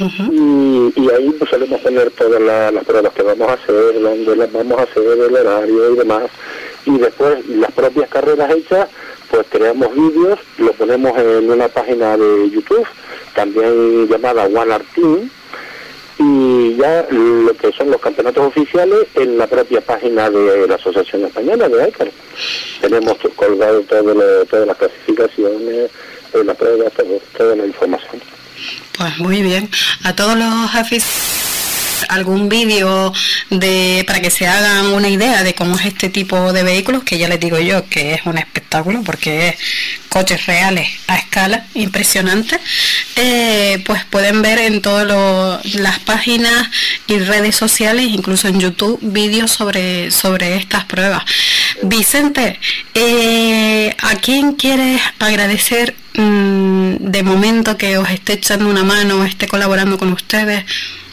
y, 0.00 1.10
ahí 1.10 1.34
pues 1.38 1.50
solemos 1.50 1.80
poner 1.80 2.10
todas 2.12 2.40
las 2.40 2.84
pruebas 2.84 3.12
que 3.12 3.22
vamos 3.22 3.48
a 3.48 3.52
hacer, 3.52 4.00
dónde 4.00 4.36
las 4.36 4.52
vamos 4.52 4.78
a 4.78 4.82
hacer, 4.82 5.02
el 5.02 5.36
horario 5.36 5.92
y 5.92 5.96
demás, 5.96 6.24
y 6.86 6.98
después 6.98 7.46
las 7.48 7.72
propias 7.72 8.08
carreras 8.08 8.54
hechas, 8.54 8.88
pues 9.30 9.46
creamos 9.50 9.94
vídeos, 9.94 10.38
lo 10.58 10.72
ponemos 10.72 11.16
en 11.18 11.50
una 11.50 11.68
página 11.68 12.16
de 12.16 12.50
YouTube, 12.50 12.86
también 13.34 14.08
llamada 14.08 14.44
One 14.44 14.78
y 16.18 16.51
ya 16.76 17.06
lo 17.10 17.54
que 17.56 17.72
son 17.72 17.90
los 17.90 18.00
campeonatos 18.00 18.46
oficiales 18.46 19.06
en 19.14 19.38
la 19.38 19.46
propia 19.46 19.80
página 19.80 20.30
de 20.30 20.66
la 20.66 20.74
Asociación 20.74 21.24
Española 21.24 21.68
de 21.68 21.88
ICAR. 21.88 22.10
Tenemos 22.80 23.16
colgado 23.36 23.80
todo 23.82 24.44
todas 24.46 24.66
las 24.66 24.76
clasificaciones, 24.76 25.90
eh, 26.34 26.44
la 26.44 26.54
prueba, 26.54 26.84
toda 27.36 27.56
la 27.56 27.66
información. 27.66 28.20
Pues 28.96 29.18
muy 29.18 29.42
bien. 29.42 29.70
A 30.04 30.14
todos 30.14 30.36
los 30.36 30.74
aficionados 30.74 31.41
algún 32.08 32.48
vídeo 32.48 33.12
de 33.50 34.04
para 34.06 34.20
que 34.20 34.30
se 34.30 34.46
hagan 34.46 34.86
una 34.86 35.08
idea 35.08 35.42
de 35.42 35.54
cómo 35.54 35.76
es 35.76 35.86
este 35.86 36.08
tipo 36.08 36.52
de 36.52 36.62
vehículos, 36.62 37.04
que 37.04 37.18
ya 37.18 37.28
les 37.28 37.40
digo 37.40 37.58
yo 37.58 37.88
que 37.88 38.14
es 38.14 38.22
un 38.24 38.38
espectáculo 38.38 39.02
porque 39.04 39.48
es 39.48 39.56
coches 40.08 40.44
reales 40.46 40.88
a 41.06 41.16
escala 41.16 41.66
impresionante, 41.74 42.60
eh, 43.16 43.82
pues 43.86 44.04
pueden 44.04 44.42
ver 44.42 44.58
en 44.58 44.82
todas 44.82 45.64
las 45.74 45.98
páginas 46.00 46.68
y 47.06 47.18
redes 47.18 47.56
sociales, 47.56 48.06
incluso 48.10 48.48
en 48.48 48.60
YouTube, 48.60 48.98
vídeos 49.00 49.50
sobre, 49.50 50.10
sobre 50.10 50.56
estas 50.56 50.84
pruebas. 50.84 51.22
Vicente, 51.82 52.60
eh, 52.94 53.94
¿a 54.02 54.16
quién 54.16 54.52
quieres 54.52 55.00
agradecer 55.18 55.96
mm, 56.14 56.96
de 56.98 57.22
momento 57.22 57.78
que 57.78 57.96
os 57.96 58.10
esté 58.10 58.34
echando 58.34 58.68
una 58.68 58.84
mano, 58.84 59.24
esté 59.24 59.48
colaborando 59.48 59.96
con 59.96 60.12
ustedes? 60.12 60.64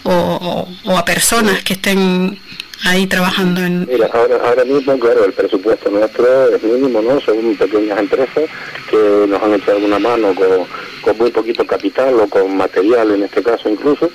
O, 0.04 0.68
a 0.97 1.06
personas 1.06 1.64
que 1.64 1.74
estén 1.74 2.39
ahí 2.86 3.08
trabajando 3.08 3.62
en... 3.62 3.86
Mira, 3.86 4.10
ahora, 4.14 4.39
ahora 4.43 4.64
mismo, 4.64 4.97
claro, 5.00 5.26
el 5.26 5.34
presupuesto 5.34 5.89
nuestro 5.89 6.56
es 6.56 6.64
mínimo, 6.64 7.02
¿no? 7.02 7.20
Son 7.22 7.56
pequeñas 7.56 8.00
empresas 8.00 8.50
que 8.89 9.26
nos 9.28 9.41
han 9.41 9.54
echado 9.54 9.80
una 9.80 10.00
mano 10.00 10.34
con, 10.34 10.66
con 11.02 11.18
muy 11.18 11.32
poquito 11.32 11.66
capital 11.66 12.20
o 12.20 12.28
con 12.28 12.56
material 12.56 13.12
en 13.12 13.24
este 13.24 13.43
caso 13.43 13.70
incluso. 13.70 14.10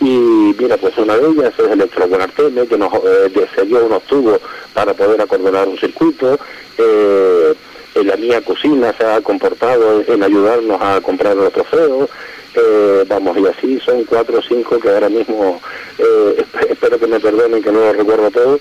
Y 0.00 0.54
mira, 0.58 0.76
pues 0.78 0.96
una 0.96 1.16
de 1.16 1.28
ellas 1.28 1.52
es 1.58 1.70
Electrobuenarteme, 1.70 2.66
que 2.66 2.78
nos 2.78 2.92
eh, 2.94 3.66
unos 3.84 4.02
tubos 4.04 4.40
para 4.72 4.94
poder 4.94 5.20
acordonar 5.20 5.68
un 5.68 5.78
circuito. 5.78 6.38
Eh, 6.78 7.54
la 7.94 8.16
mía 8.16 8.40
cocina 8.40 8.94
se 8.96 9.04
ha 9.04 9.20
comportado 9.20 10.02
en 10.06 10.22
ayudarnos 10.22 10.80
a 10.80 11.00
comprar 11.00 11.36
los 11.36 11.52
trofeos. 11.52 12.08
Eh, 12.54 13.04
vamos, 13.08 13.36
y 13.38 13.46
así 13.46 13.80
son 13.80 14.04
cuatro 14.04 14.38
o 14.38 14.42
cinco 14.42 14.80
que 14.80 14.88
ahora 14.88 15.08
mismo 15.08 15.60
eh, 15.98 16.44
espero 16.68 16.98
que 16.98 17.06
me 17.06 17.20
perdonen 17.20 17.62
que 17.62 17.70
no 17.70 17.80
lo 17.80 17.92
recuerdo 17.92 18.30
todo. 18.30 18.60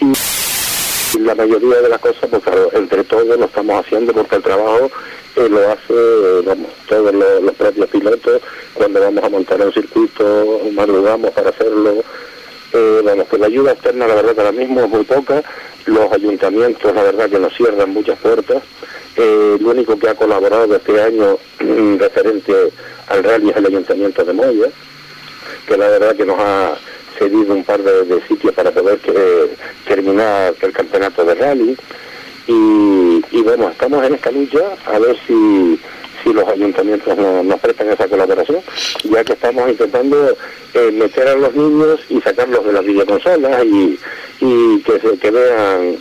Y 0.00 1.18
la 1.18 1.34
mayoría 1.34 1.80
de 1.80 1.88
las 1.88 1.98
cosas, 1.98 2.28
pues 2.30 2.42
claro, 2.42 2.70
entre 2.74 3.04
todos 3.04 3.38
lo 3.38 3.44
estamos 3.44 3.84
haciendo 3.84 4.12
porque 4.12 4.36
el 4.36 4.42
trabajo 4.42 4.90
eh, 5.36 5.48
lo 5.48 5.70
hace, 5.70 6.46
vamos, 6.46 6.70
todos 6.88 7.12
los, 7.14 7.54
propios 7.54 7.88
pilotos, 7.88 8.42
cuando 8.74 9.00
vamos 9.00 9.24
a 9.24 9.28
montar 9.28 9.60
un 9.60 9.72
circuito, 9.72 10.60
madrugamos 10.72 11.30
para 11.32 11.50
hacerlo. 11.50 12.04
Vamos, 13.04 13.28
que 13.28 13.38
la 13.38 13.46
ayuda 13.46 13.72
externa 13.72 14.06
la 14.06 14.14
verdad 14.14 14.34
que 14.34 14.40
ahora 14.40 14.52
mismo 14.52 14.80
es 14.80 14.88
muy 14.88 15.04
poca, 15.04 15.42
los 15.86 16.12
ayuntamientos 16.12 16.94
la 16.94 17.02
verdad 17.02 17.30
que 17.30 17.38
nos 17.38 17.54
cierran 17.54 17.90
muchas 17.90 18.18
puertas, 18.18 18.62
eh, 19.16 19.56
el 19.60 19.64
único 19.64 19.96
que 19.98 20.08
ha 20.08 20.14
colaborado 20.14 20.74
este 20.74 21.00
año 21.00 21.38
mm, 21.60 21.98
referente 21.98 22.52
al 23.08 23.22
rally 23.22 23.50
es 23.50 23.56
el 23.56 23.66
Ayuntamiento 23.66 24.24
de 24.24 24.32
Moya, 24.32 24.68
que 25.66 25.76
la 25.76 25.88
verdad 25.88 26.16
que 26.16 26.24
nos 26.24 26.38
ha 26.38 26.76
cedido 27.18 27.54
un 27.54 27.62
par 27.62 27.80
de, 27.82 28.20
sitios 28.26 28.52
para 28.54 28.72
poder 28.72 28.98
terminar 29.86 30.54
el 30.60 30.72
campeonato 30.72 31.24
de 31.24 31.34
rally. 31.34 31.76
Y, 32.46 33.42
bueno, 33.42 33.68
estamos 33.70 34.04
en 34.04 34.14
esta 34.14 34.30
lucha 34.30 34.60
a 34.86 34.98
ver 34.98 35.16
si, 35.26 35.78
si 36.24 36.32
los 36.32 36.48
ayuntamientos 36.48 37.16
nos, 37.16 37.60
prestan 37.60 37.90
esa 37.90 38.08
colaboración, 38.08 38.60
ya 39.04 39.22
que 39.22 39.34
estamos 39.34 39.68
intentando 39.68 40.36
eh, 40.72 40.90
meter 40.92 41.28
a 41.28 41.34
los 41.36 41.54
niños 41.54 42.00
y 42.08 42.20
sacarlos 42.20 42.64
de 42.64 42.72
las 42.72 42.84
videoconsolas 42.84 43.64
y, 43.64 43.98
y 44.40 44.80
que, 44.80 45.00
se, 45.00 45.18
que 45.18 45.30
vean 45.30 45.98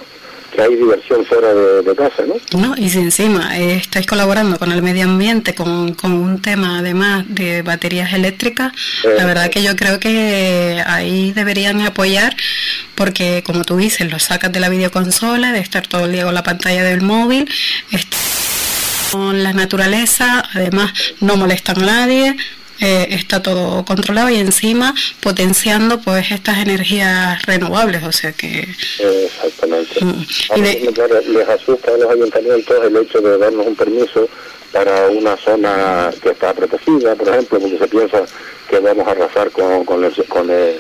que 0.54 0.62
hay 0.62 0.76
diversión 0.76 1.26
fuera 1.26 1.54
de, 1.54 1.96
casa, 1.96 2.24
¿no? 2.28 2.36
No, 2.60 2.76
y 2.78 2.90
si 2.90 3.00
encima 3.00 3.58
eh, 3.58 3.76
estáis 3.76 4.06
colaborando 4.06 4.58
con 4.60 4.72
el 4.72 4.82
medio 4.84 5.06
ambiente, 5.06 5.56
con, 5.56 5.94
con 5.94 6.14
un 6.14 6.42
tema 6.42 6.80
además 6.80 7.26
de 7.28 7.64
baterías 7.64 8.14
eléctricas, 8.14 8.72
la 9.04 9.26
verdad 9.26 9.50
que 9.50 9.64
yo 9.64 9.76
creo 9.76 10.00
que 10.00 10.84
ahí 10.86 11.32
deberían 11.34 11.82
apoyar, 11.82 12.36
porque 12.96 13.42
como 13.44 13.64
tú 13.64 13.78
dices, 13.78 14.12
lo 14.12 14.20
sacas 14.20 14.52
de 14.52 14.60
la 14.60 14.70
videoconsola, 14.70 15.52
de 15.52 15.60
estar 15.60 15.88
todo 15.88 16.06
el 16.06 16.12
día 16.12 16.24
con 16.24 16.36
la 16.36 16.44
pantalla 16.44 16.84
del 16.84 17.02
móvil, 17.02 17.50
con 19.14 19.44
la 19.44 19.54
naturaleza, 19.54 20.44
además 20.56 20.92
no 21.20 21.38
molestan 21.38 21.84
a 21.84 21.86
nadie, 21.86 22.36
eh, 22.82 23.10
está 23.12 23.44
todo 23.44 23.86
controlado 23.86 24.32
y 24.32 24.38
encima 24.38 24.96
potenciando 25.22 26.02
pues 26.02 26.32
estas 26.32 26.58
energías 26.58 27.40
renovables, 27.46 28.02
o 28.02 28.12
sea 28.12 28.32
que... 28.32 28.68
Exactamente. 28.98 30.04
Mm. 30.04 31.32
les 31.32 31.48
asusta 31.48 31.92
a 31.94 31.98
los 31.98 32.10
ayuntamientos 32.10 32.76
el 32.84 32.98
hecho 32.98 33.22
de 33.22 33.38
darnos 33.38 33.68
un 33.68 33.76
permiso 33.76 34.28
para 34.72 35.08
una 35.10 35.38
zona 35.38 36.10
que 36.20 36.30
está 36.30 36.52
protegida, 36.52 37.16
por 37.16 37.30
ejemplo, 37.30 37.60
porque 37.60 37.78
se 37.78 37.88
piensa 37.88 38.24
que 38.68 38.80
vamos 38.80 39.08
a 39.08 39.12
arrasar 39.12 39.52
con, 39.52 39.86
con, 39.86 40.04
el, 40.04 40.12
con, 40.28 40.50
el, 40.50 40.80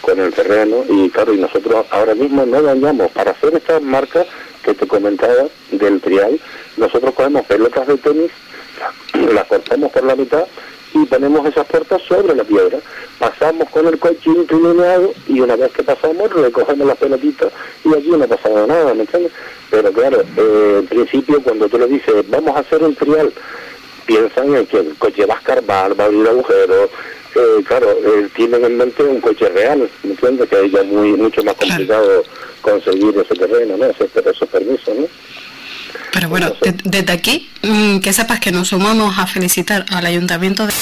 con 0.00 0.18
el 0.18 0.32
terreno 0.32 0.84
y 0.88 1.10
claro, 1.10 1.34
y 1.34 1.38
nosotros 1.38 1.86
ahora 1.90 2.14
mismo 2.14 2.44
no 2.46 2.62
dañamos 2.62 3.10
para 3.12 3.32
hacer 3.32 3.54
estas 3.54 3.82
marcas 3.82 4.26
que 4.62 4.74
te 4.74 4.86
comentaba 4.86 5.44
del 5.70 6.00
trial, 6.00 6.38
nosotros 6.76 7.14
cogemos 7.14 7.46
pelotas 7.46 7.86
de 7.86 7.96
tenis, 7.98 8.30
las 9.34 9.46
cortamos 9.46 9.90
por 9.92 10.04
la 10.04 10.16
mitad 10.16 10.46
y 10.92 11.04
ponemos 11.06 11.46
esas 11.46 11.66
puertas 11.66 12.02
sobre 12.02 12.34
la 12.34 12.44
piedra. 12.44 12.78
Pasamos 13.18 13.68
con 13.70 13.86
el 13.86 13.98
coche 13.98 14.30
inclinado 14.30 15.12
y 15.28 15.40
una 15.40 15.56
vez 15.56 15.72
que 15.72 15.82
pasamos 15.82 16.32
recogemos 16.32 16.86
las 16.86 16.96
pelotitas 16.96 17.52
y 17.84 17.94
allí 17.94 18.10
no 18.10 18.24
ha 18.24 18.28
pasado 18.28 18.66
nada, 18.66 18.94
¿me 18.94 19.02
entiendes? 19.02 19.32
Pero 19.70 19.92
claro, 19.92 20.22
eh, 20.36 20.76
en 20.80 20.86
principio 20.86 21.42
cuando 21.42 21.68
tú 21.68 21.78
le 21.78 21.86
dices 21.86 22.28
vamos 22.28 22.56
a 22.56 22.60
hacer 22.60 22.82
un 22.82 22.94
trial, 22.94 23.32
piensan 24.06 24.54
en 24.54 24.66
que 24.66 24.78
el 24.78 24.96
coche 24.96 25.26
va 25.26 25.34
a 25.34 25.38
escarbar, 25.38 25.98
va 25.98 26.04
a 26.04 26.06
abrir 26.06 26.26
agujeros, 26.26 26.90
eh, 27.34 27.64
claro, 27.66 27.90
eh, 27.90 28.28
tienen 28.34 28.64
en 28.64 28.76
mente 28.76 29.02
un 29.02 29.20
coche 29.20 29.48
real, 29.48 29.88
¿me 30.02 30.10
entiendes? 30.10 30.48
Que 30.48 30.64
es 30.64 30.72
ya 30.72 30.82
muy, 30.82 31.12
mucho 31.12 31.42
más 31.44 31.54
complicado 31.54 32.24
conseguir 32.60 33.14
ese 33.18 33.34
terreno, 33.34 33.76
¿no? 33.76 33.86
Ese, 33.86 34.04
esos 34.04 34.48
permisos, 34.48 34.94
¿no? 34.96 35.06
Pero 36.12 36.28
bueno, 36.28 36.52
desde 36.84 37.12
aquí, 37.12 37.48
mm, 37.62 37.98
que 38.00 38.12
sepas 38.12 38.40
que 38.40 38.50
nos 38.50 38.68
sumamos 38.68 39.18
a 39.18 39.26
felicitar 39.26 39.84
al 39.90 40.06
ayuntamiento 40.06 40.66
de 40.66 40.72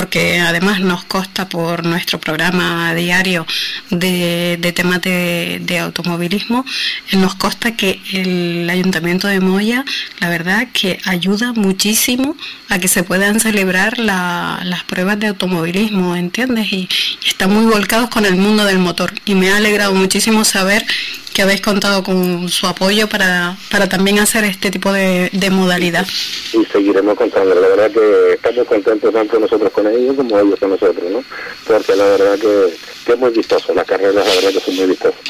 porque 0.00 0.40
además 0.40 0.80
nos 0.80 1.04
consta 1.04 1.46
por 1.46 1.84
nuestro 1.84 2.18
programa 2.18 2.94
diario 2.94 3.46
de, 3.90 4.72
temas 4.74 5.02
de, 5.02 5.78
automovilismo, 5.78 6.64
nos 7.12 7.34
consta 7.34 7.76
que 7.76 8.00
el 8.10 8.70
Ayuntamiento 8.70 9.28
de 9.28 9.40
Moya, 9.40 9.84
la 10.20 10.30
verdad, 10.30 10.68
que 10.72 10.98
ayuda 11.04 11.52
muchísimo 11.52 12.34
a 12.70 12.78
que 12.78 12.88
se 12.88 13.02
puedan 13.02 13.40
celebrar 13.40 13.98
las 13.98 14.84
pruebas 14.86 15.20
de 15.20 15.26
automovilismo, 15.26 16.16
¿entiendes? 16.16 16.72
Y, 16.72 16.88
y 17.22 17.28
están 17.28 17.52
muy 17.52 17.66
volcados 17.70 18.08
con 18.08 18.24
el 18.24 18.36
mundo 18.36 18.64
del 18.64 18.78
motor. 18.78 19.12
Y 19.26 19.34
me 19.34 19.50
ha 19.50 19.58
alegrado 19.58 19.92
muchísimo 19.92 20.46
saber 20.46 20.82
que 21.32 21.42
habéis 21.42 21.60
contado 21.60 22.02
con 22.02 22.48
su 22.48 22.66
apoyo 22.66 23.08
para, 23.08 23.56
para 23.70 23.88
también 23.88 24.18
hacer 24.18 24.44
este 24.44 24.70
tipo 24.70 24.92
de, 24.92 25.30
modalidad. 25.50 26.06
Y 26.52 26.64
seguiremos 26.66 27.16
contando. 27.16 27.54
La 27.54 27.68
verdad 27.68 27.90
que 27.90 28.32
estamos 28.34 28.66
contentos 28.66 29.12
tanto 29.12 29.38
nosotros 29.38 29.72
con 29.72 29.86
ellos 29.86 30.16
como 30.16 30.38
ellos 30.38 30.58
con 30.58 30.70
nosotros, 30.70 31.10
¿no? 31.10 31.24
Porque 31.66 31.96
la 31.96 32.04
verdad 32.04 32.38
que, 32.38 33.12
es 33.12 33.18
muy 33.18 33.30
vistoso. 33.30 33.74
Las 33.74 33.86
carreras, 33.86 34.14
la 34.14 34.34
verdad 34.34 34.50
que 34.50 34.60
son 34.60 34.76
muy 34.76 34.86
vistosas. 34.86 35.20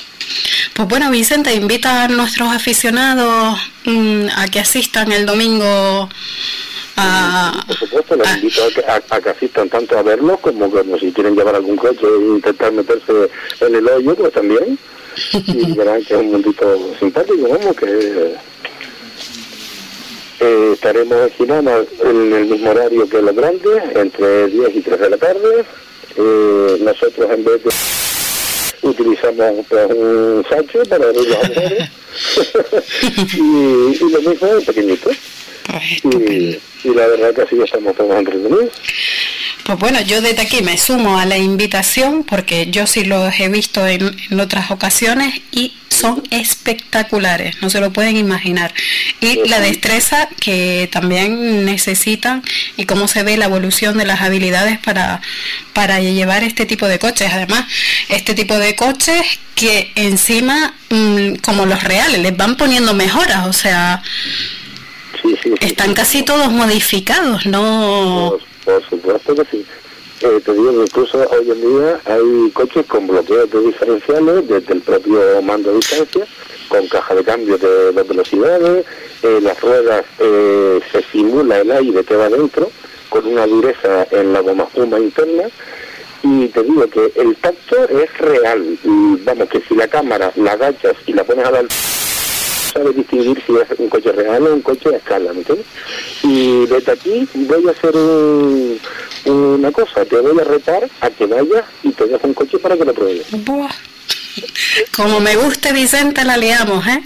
Pues 0.75 0.89
bueno, 0.89 1.11
Vicente, 1.11 1.55
invita 1.55 2.05
a 2.05 2.09
nuestros 2.09 2.49
aficionados 2.51 3.59
mm, 3.85 4.27
a 4.37 4.47
que 4.49 4.61
asistan 4.61 5.13
el 5.13 5.27
domingo 5.27 6.09
a... 6.97 7.65
Por 7.67 7.77
supuesto, 7.77 8.17
los 8.17 8.29
invito 8.37 8.63
a 8.87 9.21
que, 9.21 9.31
asistan 9.31 9.69
tanto 9.69 9.99
a 9.99 10.03
verlo 10.03 10.37
como, 10.39 10.71
como 10.71 10.99
si 10.99 11.13
quieren 11.13 11.35
llevar 11.35 11.55
algún 11.55 11.77
coche 11.77 12.07
e 12.07 12.35
intentar 12.37 12.73
meterse 12.73 13.31
en 13.61 13.75
el 13.75 13.89
hoyo, 13.89 14.15
pues 14.15 14.33
también 14.33 14.79
y 15.33 15.73
verán 15.73 16.05
que 16.05 16.15
es 16.15 16.21
un 16.21 16.33
mundito 16.33 16.97
simpático, 16.99 17.49
vamos, 17.49 17.77
que 17.77 18.35
eh, 20.41 20.71
estaremos 20.73 21.19
en 21.19 21.31
Girona 21.33 21.85
en 22.05 22.33
el 22.33 22.47
mismo 22.47 22.71
horario 22.71 23.09
que 23.09 23.21
los 23.21 23.35
grandes, 23.35 23.83
entre 23.95 24.47
10 24.49 24.77
y 24.77 24.81
3 24.81 25.01
de 25.01 25.11
la 25.11 25.17
tarde. 25.17 25.65
Eh, 26.17 26.79
nosotros 26.81 27.31
en 27.31 27.45
vez 27.45 27.63
de 27.63 27.71
utilizamos 28.83 29.67
pues, 29.69 29.91
un 29.91 30.45
sacho 30.49 30.83
para 30.89 31.05
abrir 31.05 31.29
los 31.29 31.37
agujeros 31.37 31.89
y, 33.35 34.05
y, 34.05 34.11
lo 34.11 34.31
mismo 34.31 34.47
es 34.49 34.65
pequeñito. 34.65 35.11
Y, 36.05 36.59
y, 36.85 36.95
la 36.95 37.07
verdad 37.07 37.35
que 37.35 37.43
así 37.43 37.57
estamos 37.63 37.97
todos 37.97 38.19
entretenidos. 38.19 38.71
Pues 39.65 39.79
bueno, 39.79 40.01
yo 40.01 40.21
desde 40.21 40.43
aquí 40.43 40.63
me 40.63 40.79
sumo 40.79 41.19
a 41.19 41.27
la 41.27 41.37
invitación 41.37 42.25
porque 42.25 42.69
yo 42.71 42.87
sí 42.87 43.05
los 43.05 43.39
he 43.39 43.49
visto 43.49 43.87
en, 43.87 44.11
otras 44.41 44.71
ocasiones 44.71 45.43
y 45.53 45.75
son 45.89 46.23
espectaculares, 46.31 47.61
no 47.61 47.69
se 47.69 47.81
lo 47.81 47.93
pueden 47.93 48.17
imaginar. 48.17 48.73
Y 49.21 49.49
la 49.49 49.61
destreza 49.61 50.29
que 50.41 50.89
también 50.91 51.65
necesitan 51.65 52.43
y 52.77 52.87
cómo 52.87 53.07
se 53.07 53.23
ve 53.23 53.37
la 53.37 53.45
evolución 53.45 53.99
de 53.99 54.07
las 54.07 54.23
habilidades 54.23 54.79
para, 54.79 55.21
para 55.75 56.01
llevar 56.01 56.43
este 56.43 56.65
tipo 56.65 56.89
de 56.89 56.99
coches. 56.99 57.31
Además, 57.33 57.67
este 58.09 58.35
tipo 58.35 58.57
de 58.59 58.75
coches 58.75 59.23
que 59.55 59.93
encima, 59.95 60.75
mm, 60.89 61.35
como 61.43 61.67
los 61.67 61.85
reales, 61.85 62.19
les 62.21 62.37
van 62.37 62.57
poniendo 62.57 62.95
mejoras, 62.95 63.47
o 63.47 63.53
sea, 63.53 64.03
están 65.61 65.95
casi 65.95 66.23
todos 66.23 66.51
modificados, 66.51 67.47
¿no? 67.47 68.39
Por 68.65 68.89
supuesto 68.89 69.35
que 69.35 69.45
sí. 69.51 69.67
Eh, 70.23 70.39
te 70.45 70.53
digo, 70.53 70.83
incluso 70.83 71.19
hoy 71.31 71.51
en 71.51 71.61
día 71.61 71.99
hay 72.05 72.51
coches 72.51 72.85
con 72.87 73.07
bloqueos 73.07 73.51
de 73.51 73.61
diferenciales 73.61 74.47
desde 74.49 74.75
el 74.75 74.83
propio 74.83 75.41
mando 75.41 75.71
de 75.71 75.77
distancia, 75.77 76.27
con 76.69 76.87
caja 76.89 77.15
de 77.15 77.25
cambio 77.25 77.57
de 77.57 77.93
dos 77.93 78.07
velocidades, 78.07 78.85
eh, 79.23 79.41
las 79.43 79.59
ruedas 79.63 80.05
eh, 80.19 80.81
se 80.93 81.03
simula 81.11 81.61
el 81.61 81.71
aire 81.71 82.05
que 82.05 82.17
va 82.17 82.29
dentro, 82.29 82.71
con 83.09 83.27
una 83.27 83.47
dureza 83.47 84.07
en 84.11 84.35
la 84.35 84.41
goma 84.41 84.67
fuma 84.67 84.99
interna, 84.99 85.45
y 86.23 86.49
te 86.49 86.63
digo 86.65 86.87
que 86.91 87.13
el 87.17 87.35
tacto 87.37 87.89
es 87.89 88.19
real. 88.19 88.79
vamos, 89.25 89.49
que 89.49 89.63
si 89.67 89.75
la 89.75 89.89
cámara 89.89 90.31
la 90.37 90.53
agachas 90.53 90.97
y 91.07 91.15
la 91.15 91.25
pones 91.25 91.47
a 91.47 91.51
la 91.51 91.65
sabe 92.73 92.93
distinguir 92.93 93.43
si 93.47 93.53
es 93.53 93.79
un 93.79 93.89
coche 93.89 94.13
real 94.13 94.47
o 94.47 94.55
un 94.55 94.63
coche 94.63 94.91
a 94.91 94.97
escala, 94.97 95.33
¿me 95.33 95.41
entiendes? 95.41 95.67
Y 96.23 96.67
desde 96.67 96.93
aquí 96.93 97.29
voy 97.35 97.69
a 97.69 97.71
hacer 97.71 97.95
una 99.25 99.73
cosa, 99.73 100.05
te 100.05 100.19
voy 100.19 100.39
a 100.41 100.45
retar 100.45 100.89
a 101.01 101.11
que 101.11 101.27
vayas 101.27 101.65
y 101.83 101.91
te 101.91 102.07
dejo 102.07 102.27
un 102.27 102.35
coche 102.35 102.59
para 102.59 102.77
que 102.77 102.85
lo 102.85 102.95
pruebes. 102.95 103.27
Como 104.95 105.21
me 105.21 105.37
guste 105.37 105.73
Vicente, 105.73 106.25
la 106.25 106.37
liamos, 106.37 106.87
¿eh? 106.87 107.03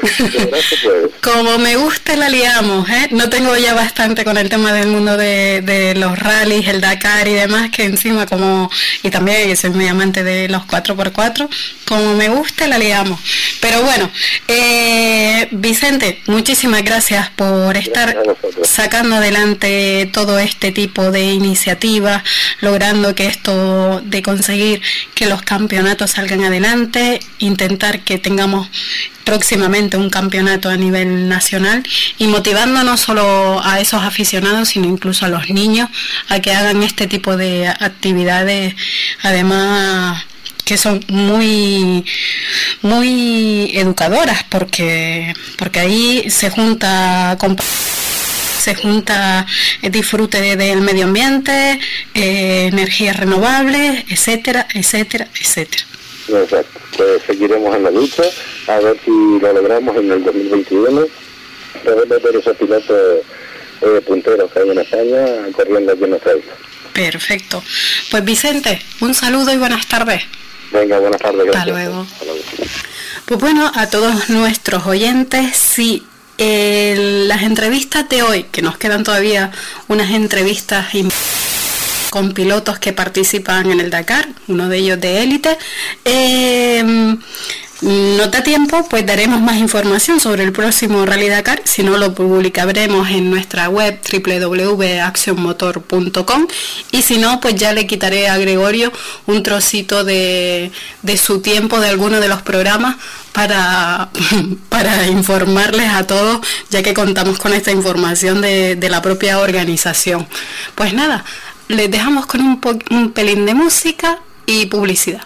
Como 1.22 1.58
me 1.58 1.76
guste, 1.76 2.16
la 2.16 2.28
liamos, 2.28 2.88
¿eh? 2.88 3.08
No 3.10 3.28
tengo 3.28 3.56
ya 3.56 3.74
bastante 3.74 4.24
con 4.24 4.38
el 4.38 4.48
tema 4.48 4.72
del 4.72 4.88
mundo 4.88 5.16
de, 5.16 5.94
los 5.96 6.18
rallies, 6.18 6.68
el 6.68 6.80
Dakar 6.80 7.28
y 7.28 7.34
demás, 7.34 7.70
que 7.70 7.84
encima 7.84 8.26
como, 8.26 8.70
y 9.02 9.10
también 9.10 9.56
soy 9.56 9.70
muy 9.70 9.86
amante 9.88 10.24
de 10.24 10.48
los 10.48 10.62
4x4, 10.62 11.48
como 11.86 12.14
me 12.14 12.28
guste, 12.28 12.68
la 12.68 12.78
liamos. 12.78 13.20
Pero 13.60 13.82
bueno, 13.82 14.10
eh, 14.48 15.48
Vicente, 15.50 16.22
muchísimas 16.26 16.82
gracias 16.82 17.30
por 17.30 17.76
estar 17.76 18.16
sacando 18.62 19.16
adelante 19.16 20.08
todo 20.12 20.38
este 20.38 20.72
tipo 20.72 21.10
de 21.10 21.24
iniciativas, 21.24 22.22
logrando 22.60 23.14
que 23.14 23.26
esto 23.26 24.00
de 24.04 24.22
conseguir 24.22 24.80
que 25.14 25.26
los 25.26 25.42
campeonatos 25.42 26.09
salgan 26.10 26.44
adelante, 26.44 27.20
intentar 27.38 28.00
que 28.00 28.18
tengamos 28.18 28.68
próximamente 29.24 29.96
un 29.96 30.10
campeonato 30.10 30.68
a 30.68 30.76
nivel 30.76 31.28
nacional 31.28 31.82
y 32.18 32.26
motivando 32.26 32.82
no 32.82 32.96
solo 32.96 33.60
a 33.64 33.80
esos 33.80 34.02
aficionados, 34.02 34.70
sino 34.70 34.86
incluso 34.86 35.24
a 35.24 35.28
los 35.28 35.48
niños 35.50 35.88
a 36.28 36.40
que 36.40 36.52
hagan 36.52 36.82
este 36.82 37.06
tipo 37.06 37.36
de 37.36 37.68
actividades, 37.68 38.74
además 39.22 40.24
que 40.64 40.76
son 40.76 41.04
muy 41.08 42.04
muy 42.82 43.72
educadoras 43.74 44.44
porque 44.48 45.34
porque 45.56 45.80
ahí 45.80 46.30
se 46.30 46.50
junta 46.50 47.36
se 48.60 48.74
junta 48.74 49.46
disfrute 49.82 50.56
del 50.56 50.80
medio 50.82 51.06
ambiente, 51.06 51.80
eh, 52.14 52.68
energías 52.70 53.16
renovables, 53.16 54.04
etcétera, 54.08 54.66
etcétera, 54.74 55.28
etcétera. 55.40 55.84
Exacto. 56.38 56.80
Pues 56.96 57.22
seguiremos 57.26 57.74
en 57.74 57.82
la 57.84 57.90
lucha, 57.90 58.22
a 58.68 58.78
ver 58.78 58.96
si 59.04 59.10
lo 59.10 59.52
logramos 59.52 59.96
en 59.96 60.12
el 60.12 60.24
2021. 60.24 61.06
Podemos 61.84 62.22
ver 62.22 62.36
esos 62.36 62.56
pilotos 62.56 63.20
eh, 63.82 64.00
punteros 64.06 64.50
que 64.52 64.58
hay 64.58 64.70
en 64.70 64.78
España 64.78 65.26
corriendo 65.52 65.92
aquí 65.92 66.04
en 66.04 66.10
nuestra 66.10 66.36
isla. 66.36 66.52
Perfecto. 66.92 67.62
Pues 68.10 68.24
Vicente, 68.24 68.82
un 69.00 69.14
saludo 69.14 69.52
y 69.52 69.56
buenas 69.56 69.86
tardes. 69.86 70.22
Venga, 70.72 70.98
buenas 70.98 71.20
tardes. 71.20 71.48
Hasta 71.48 71.66
luego. 71.66 72.06
Pues 73.26 73.40
bueno, 73.40 73.70
a 73.74 73.88
todos 73.88 74.28
nuestros 74.28 74.86
oyentes, 74.86 75.56
sí, 75.56 76.04
las 76.38 77.42
entrevistas 77.42 78.08
de 78.08 78.22
hoy, 78.22 78.44
que 78.44 78.62
nos 78.62 78.78
quedan 78.78 79.04
todavía 79.04 79.52
unas 79.88 80.10
entrevistas 80.10 80.94
con 82.10 82.32
pilotos 82.32 82.78
que 82.78 82.92
participan 82.92 83.70
en 83.70 83.80
el 83.80 83.90
Dakar, 83.90 84.28
uno 84.48 84.68
de 84.68 84.78
ellos 84.78 85.00
de 85.00 85.22
élite. 85.22 85.56
Eh, 86.04 87.16
tiempo, 88.44 88.86
pues 88.88 89.04
daremos 89.06 89.40
más 89.40 89.56
información 89.58 90.20
sobre 90.20 90.44
el 90.44 90.52
próximo 90.52 91.04
Rally 91.06 91.28
Dakar, 91.28 91.62
si 91.64 91.82
no 91.82 91.98
lo 91.98 92.14
publicaremos 92.14 93.10
en 93.10 93.28
nuestra 93.30 93.68
web 93.68 93.98
www.accionmotor.com 94.10 96.46
y 96.90 97.02
si 97.02 97.18
no, 97.18 97.40
pues 97.40 97.56
ya 97.56 97.72
le 97.72 97.86
quitaré 97.86 98.28
a 98.28 98.38
Gregorio 98.38 98.92
un 99.26 99.42
trocito 99.42 100.04
de, 100.04 100.70
su 101.16 101.40
tiempo 101.40 101.80
de 101.80 101.88
alguno 101.88 102.20
de 102.20 102.28
los 102.28 102.42
programas 102.42 102.96
para, 103.32 104.10
para 104.68 105.06
informarles 105.06 105.88
a 105.90 106.06
todos, 106.06 106.46
ya 106.70 106.82
que 106.82 106.94
contamos 106.94 107.38
con 107.38 107.52
esta 107.52 107.70
información 107.70 108.40
de, 108.40 108.78
la 108.90 109.02
propia 109.02 109.38
organización. 109.38 110.26
Pues 110.74 110.94
nada, 110.94 111.24
les 111.70 111.88
dejamos 111.88 112.26
con 112.26 112.40
un, 112.40 112.60
un 112.90 113.12
pelín 113.12 113.46
de 113.46 113.54
música 113.54 114.18
y 114.44 114.66
publicidad. 114.66 115.24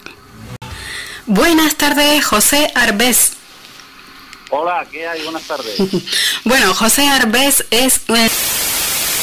Buenas 1.26 1.76
tardes, 1.76 2.22
José 2.24 2.70
Arbés. 2.74 3.32
Hola, 4.50 4.86
¿qué 4.90 5.08
hay? 5.08 5.22
Buenas 5.22 5.44
tardes. 5.44 5.74
bueno, 6.44 6.74
José 6.74 7.08
Arbés 7.08 7.64
es 7.70 8.02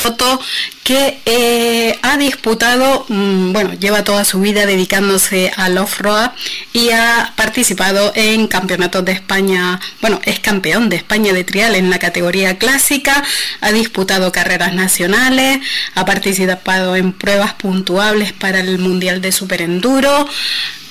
foto 0.02 0.42
que 0.84 1.20
eh, 1.26 2.00
ha 2.02 2.18
disputado, 2.18 3.06
mm, 3.08 3.54
bueno, 3.54 3.74
lleva 3.76 4.04
toda 4.04 4.26
su 4.26 4.42
vida 4.42 4.66
dedicándose 4.66 5.52
al 5.56 5.78
off-road 5.78 6.32
y 6.74 6.90
ha 6.90 7.34
participado 7.36 8.12
en 8.16 8.48
campeonatos 8.48 9.06
de 9.06 9.12
España, 9.12 9.80
bueno, 10.02 10.20
es 10.26 10.40
campeón 10.40 10.90
de 10.90 10.96
España 10.96 11.34
de 11.34 11.44
trial 11.44 11.76
en 11.76 11.90
la 11.92 12.00
categoría 12.00 12.58
clásica, 12.58 13.24
ha 13.62 13.72
disputado 13.72 14.32
carreras 14.32 14.74
nacionales, 14.74 15.60
ha 15.94 16.04
participado 16.06 16.96
en 16.96 17.14
pruebas 17.14 17.54
puntuables 17.54 18.34
para 18.34 18.60
el 18.60 18.80
Mundial 18.80 19.22
de 19.22 19.32
Superenduro, 19.32 20.28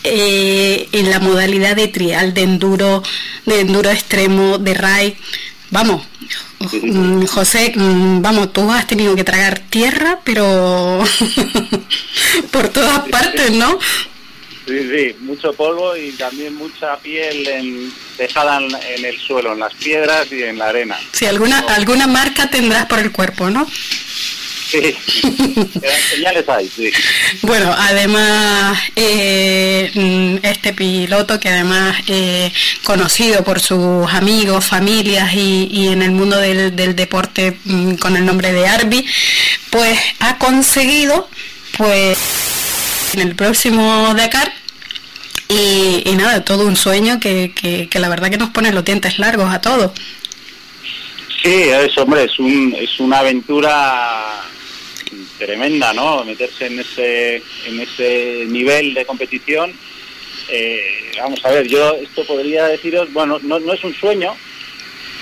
eh, 0.02 0.88
en 0.92 1.10
la 1.10 1.18
modalidad 1.18 1.76
de 1.76 1.88
trial, 1.88 2.32
de 2.32 2.42
enduro, 2.42 3.02
de 3.44 3.60
enduro 3.60 3.90
extremo, 3.90 4.56
de 4.56 4.72
ride. 4.72 5.16
Vamos, 5.70 6.02
mm, 6.82 7.26
José, 7.26 7.72
mm, 7.76 8.20
vamos, 8.20 8.52
tú 8.52 8.70
has 8.70 8.86
tenido 8.86 9.14
que 9.14 9.22
tragar 9.22 9.60
tierra, 9.70 10.18
pero 10.24 11.02
por 12.50 12.68
todas 12.70 13.08
partes, 13.08 13.52
¿no? 13.52 13.78
Sí, 14.66 14.78
sí, 14.88 15.16
mucho 15.20 15.52
polvo 15.52 15.96
y 15.96 16.12
también 16.12 16.54
mucha 16.54 16.96
piel 16.98 17.46
en, 17.46 17.92
dejada 18.18 18.58
en, 18.58 19.04
el 19.04 19.18
suelo, 19.18 19.52
en 19.52 19.60
las 19.60 19.74
piedras 19.74 20.30
y 20.30 20.42
en 20.42 20.58
la 20.58 20.68
arena. 20.68 20.96
Sí, 21.12 21.26
alguna, 21.26 21.60
alguna 21.60 22.06
marca 22.06 22.50
tendrás 22.50 22.86
por 22.86 22.98
el 22.98 23.10
cuerpo, 23.10 23.48
¿no? 23.48 23.66
Sí, 24.70 24.96
señales 26.10 26.48
hay, 26.48 26.68
sí. 26.68 26.92
Bueno, 27.42 27.74
además, 27.76 28.78
eh, 28.94 29.90
mm, 29.92 30.46
este 30.46 30.72
piloto 30.72 31.40
que 31.40 31.48
además 31.48 31.96
eh, 32.06 32.52
conocido 32.84 33.42
por 33.42 33.58
sus 33.58 34.08
amigos, 34.12 34.64
familias 34.64 35.34
y, 35.34 35.88
en 35.88 36.02
el 36.02 36.12
mundo 36.12 36.36
del, 36.36 36.76
deporte 36.94 37.58
mm, 37.64 37.94
con 37.94 38.16
el 38.16 38.24
nombre 38.24 38.52
de 38.52 38.68
Arby, 38.68 39.04
pues 39.70 39.98
ha 40.20 40.38
conseguido, 40.38 41.28
pues, 41.76 42.16
en 43.14 43.20
el 43.22 43.34
próximo 43.34 44.14
Dakar 44.14 44.52
y, 45.48 46.14
nada, 46.14 46.44
todo 46.44 46.64
un 46.64 46.76
sueño 46.76 47.18
que, 47.18 47.52
que, 47.90 47.98
la 47.98 48.08
verdad 48.08 48.30
que 48.30 48.38
nos 48.38 48.50
pone 48.50 48.72
los 48.72 48.84
dientes 48.84 49.18
largos 49.18 49.52
a 49.52 49.60
todos. 49.60 49.90
Sí, 51.42 51.50
es, 51.52 51.98
hombre, 51.98 52.24
es, 52.24 52.38
un, 52.38 52.72
es 52.78 53.00
una 53.00 53.18
aventura 53.18 54.44
tremenda, 55.40 55.92
¿no? 55.92 56.24
Meterse 56.24 56.66
en 56.66 56.78
ese, 56.78 57.42
en 57.66 57.80
ese 57.80 58.44
nivel 58.46 58.94
de 58.94 59.06
competición. 59.06 59.72
Eh, 60.48 61.12
vamos 61.18 61.44
a 61.44 61.50
ver, 61.50 61.66
yo 61.66 61.94
esto 61.96 62.24
podría 62.24 62.66
deciros, 62.66 63.12
bueno, 63.12 63.38
no, 63.42 63.58
no 63.58 63.72
es 63.72 63.82
un 63.82 63.94
sueño, 63.94 64.36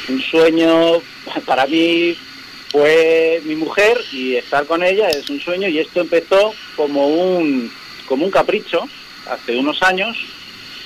un 0.09 0.21
sueño 0.23 1.01
para 1.47 1.67
mí 1.67 2.17
fue 2.71 3.41
mi 3.45 3.55
mujer 3.55 3.99
y 4.13 4.37
estar 4.37 4.67
con 4.67 4.83
ella 4.83 5.09
es 5.09 5.29
un 5.31 5.41
sueño 5.41 5.69
y 5.69 5.79
esto 5.79 6.01
empezó 6.01 6.55
como 6.77 7.07
un, 7.09 7.71
como 8.07 8.25
un 8.25 8.31
capricho 8.31 8.87
hace 9.31 9.57
unos 9.57 9.83
años 9.83 10.17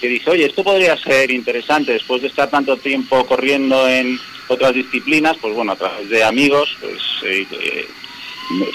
que 0.00 0.08
dije, 0.08 0.30
oye, 0.30 0.46
esto 0.46 0.64
podría 0.64 0.96
ser 0.96 1.30
interesante 1.30 1.92
después 1.92 2.22
de 2.22 2.28
estar 2.28 2.50
tanto 2.50 2.76
tiempo 2.76 3.24
corriendo 3.24 3.88
en 3.88 4.18
otras 4.48 4.74
disciplinas, 4.74 5.36
pues 5.40 5.54
bueno, 5.54 5.72
a 5.72 5.76
través 5.76 6.08
de 6.08 6.24
amigos, 6.24 6.76
pues 6.80 7.00
eh, 7.24 7.86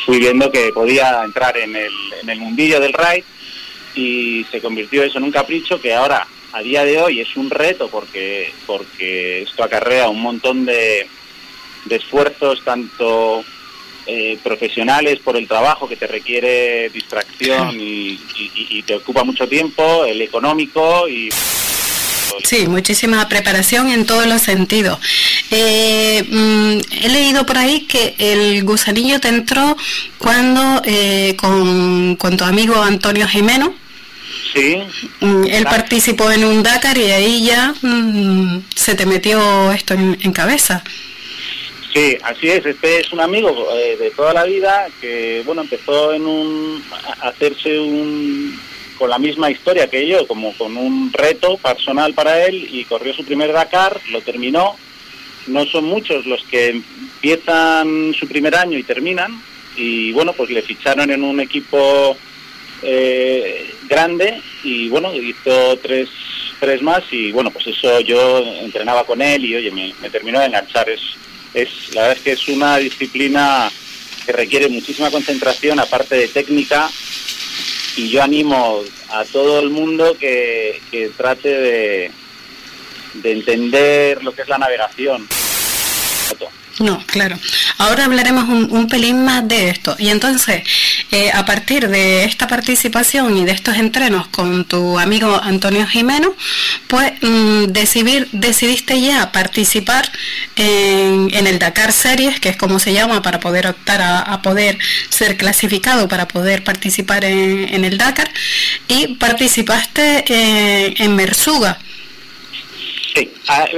fui 0.06 0.20
viendo 0.20 0.52
que 0.52 0.72
podía 0.72 1.24
entrar 1.24 1.58
en 1.58 1.76
el, 1.76 1.94
en 2.22 2.30
el 2.30 2.40
mundillo 2.40 2.80
del 2.80 2.94
ride 2.94 3.24
y 3.96 4.46
se 4.52 4.62
convirtió 4.62 5.04
eso 5.04 5.18
en 5.18 5.26
un 5.26 5.32
capricho 5.32 5.82
que 5.82 5.94
ahora 5.94 6.28
a 6.54 6.62
día 6.62 6.84
de 6.86 7.02
hoy 7.02 7.20
es 7.20 7.36
un 7.36 7.50
reto 7.50 7.90
porque 7.90 8.52
porque 8.66 9.42
esto 9.42 9.64
acarrea 9.64 10.10
un 10.10 10.22
montón 10.22 10.66
de, 10.66 11.08
esfuerzos 11.90 12.64
tanto 12.64 13.44
eh, 14.06 14.38
profesionales 14.44 15.20
por 15.20 15.38
el 15.38 15.48
trabajo 15.48 15.88
que 15.88 15.96
te 15.96 16.08
requiere 16.08 16.90
distracción 16.90 17.76
y 17.80 18.84
te 18.86 18.96
ocupa 18.96 19.24
mucho 19.24 19.48
tiempo, 19.48 20.06
el 20.06 20.22
económico 20.22 21.08
y 21.08 21.30
Sí, 22.44 22.68
muchísima 22.68 23.28
preparación 23.30 23.90
en 23.90 24.06
todos 24.06 24.26
los 24.28 24.42
sentidos. 24.42 25.00
Eh, 25.52 26.24
mm, 26.30 27.04
he 27.04 27.10
leído 27.10 27.46
por 27.46 27.58
ahí 27.58 27.82
que 27.82 28.16
el 28.18 28.64
gusanillo 28.64 29.20
te 29.20 29.30
entró 29.30 29.76
cuando 30.18 30.82
eh, 30.86 31.36
con, 31.38 32.18
tu 32.18 32.44
amigo 32.44 32.82
Antonio 32.82 33.28
Jimeno. 33.28 33.74
Sí. 34.54 34.78
Mm, 35.20 35.46
él 35.46 35.64
participó 35.66 36.32
en 36.32 36.46
un 36.46 36.64
Dakar 36.64 36.98
y 36.98 37.12
ahí 37.12 37.46
ya 37.46 37.74
mm, 37.82 38.64
se 38.76 38.96
te 38.96 39.06
metió 39.06 39.72
esto 39.72 39.94
en, 39.94 40.32
cabeza. 40.32 40.84
Sí, 41.94 42.18
así 42.24 42.50
es. 42.50 42.66
Este 42.66 43.00
es 43.00 43.12
un 43.12 43.20
amigo 43.20 43.68
eh, 43.74 43.98
de 43.98 44.12
toda 44.12 44.34
la 44.34 44.44
vida 44.44 44.88
que, 45.02 45.42
bueno, 45.46 45.62
empezó 45.62 46.14
en 46.14 46.26
un 46.26 46.84
a 47.22 47.30
hacerse 47.30 47.80
un 47.80 48.60
con 48.98 49.10
la 49.10 49.20
misma 49.20 49.50
historia 49.50 49.90
que 49.90 50.08
yo, 50.08 50.28
como 50.28 50.54
con 50.54 50.76
un 50.78 51.12
reto 51.14 51.58
personal 51.58 52.14
para 52.14 52.46
él 52.46 52.68
y 52.72 52.84
corrió 52.86 53.14
su 53.14 53.24
primer 53.24 53.52
Dakar, 53.52 54.00
lo 54.12 54.22
terminó. 54.22 54.76
No 55.48 55.66
son 55.66 55.86
muchos 55.86 56.26
los 56.26 56.44
que 56.44 56.70
empiezan 56.70 58.14
su 58.14 58.28
primer 58.28 58.56
año 58.56 58.78
y 58.78 58.84
terminan 58.84 59.42
y 59.78 60.12
bueno, 60.12 60.34
pues 60.34 60.50
le 60.50 60.62
ficharon 60.62 61.10
en 61.12 61.24
un 61.24 61.40
equipo 61.40 62.18
eh, 62.82 63.74
grande 63.88 64.42
y 64.64 64.90
bueno, 64.90 65.14
hizo 65.14 65.78
tres, 65.78 66.10
tres 66.60 66.82
más 66.82 67.04
y 67.12 67.32
bueno, 67.32 67.52
pues 67.52 67.68
eso 67.68 68.00
yo 68.02 68.40
entrenaba 68.62 69.06
con 69.06 69.22
él 69.22 69.46
y 69.46 69.56
oye, 69.56 69.72
me, 69.72 70.10
terminó 70.10 70.40
de 70.40 70.48
enganchar. 70.48 70.90
Es, 70.90 71.02
es, 71.54 71.70
la 71.94 72.02
verdad 72.02 72.18
es 72.18 72.24
que 72.24 72.32
es 72.34 72.48
una 72.50 72.78
disciplina 72.78 73.72
que 74.26 74.32
requiere 74.34 74.68
muchísima 74.68 75.10
concentración, 75.10 75.80
aparte 75.80 76.16
de 76.16 76.28
técnica, 76.28 76.90
y 77.98 78.10
yo 78.10 78.22
animo 78.22 78.82
a 79.10 79.26
todo 79.26 79.60
el 79.60 79.72
mundo 79.72 80.16
que, 80.20 80.80
trate 81.18 81.50
de, 81.50 82.12
de 83.16 83.32
entender 83.32 84.24
lo 84.24 84.34
que 84.34 84.44
es 84.44 84.48
la 84.48 84.60
navegación. 84.60 85.28
No, 86.80 87.04
claro. 87.08 87.38
Ahora 87.80 88.06
hablaremos 88.06 88.48
un, 88.48 88.88
pelín 88.88 89.26
más 89.26 89.48
de 89.48 89.70
esto. 89.70 89.96
Y 89.98 90.10
entonces, 90.10 90.62
eh, 91.12 91.32
a 91.34 91.44
partir 91.46 91.88
de 91.90 92.24
esta 92.24 92.48
participación 92.48 93.36
y 93.36 93.46
de 93.46 93.52
estos 93.52 93.78
entrenos 93.78 94.28
con 94.28 94.64
tu 94.66 95.00
amigo 95.00 95.40
Antonio 95.42 95.88
Jimeno, 95.88 96.36
pues 96.88 97.14
mm, 97.22 97.66
decidir, 97.66 98.28
decidiste 98.32 99.02
ya 99.02 99.32
participar 99.32 100.12
en, 100.56 101.48
el 101.48 101.60
Dakar 101.60 101.92
Series, 101.92 102.40
que 102.40 102.50
es 102.50 102.58
como 102.58 102.80
se 102.80 102.94
llama, 102.94 103.22
para 103.24 103.40
poder 103.40 103.68
optar 103.68 104.02
a, 104.02 104.42
poder 104.44 104.78
ser 105.10 105.36
clasificado, 105.36 106.08
para 106.08 106.28
poder 106.28 106.64
participar 106.64 107.26
en, 107.26 107.86
el 107.86 107.98
Dakar, 107.98 108.30
y 108.88 109.16
participaste 109.16 110.26
eh, 110.28 110.94
en 110.98 111.16
Mersuga. 111.16 111.80
Sí, 113.18 113.34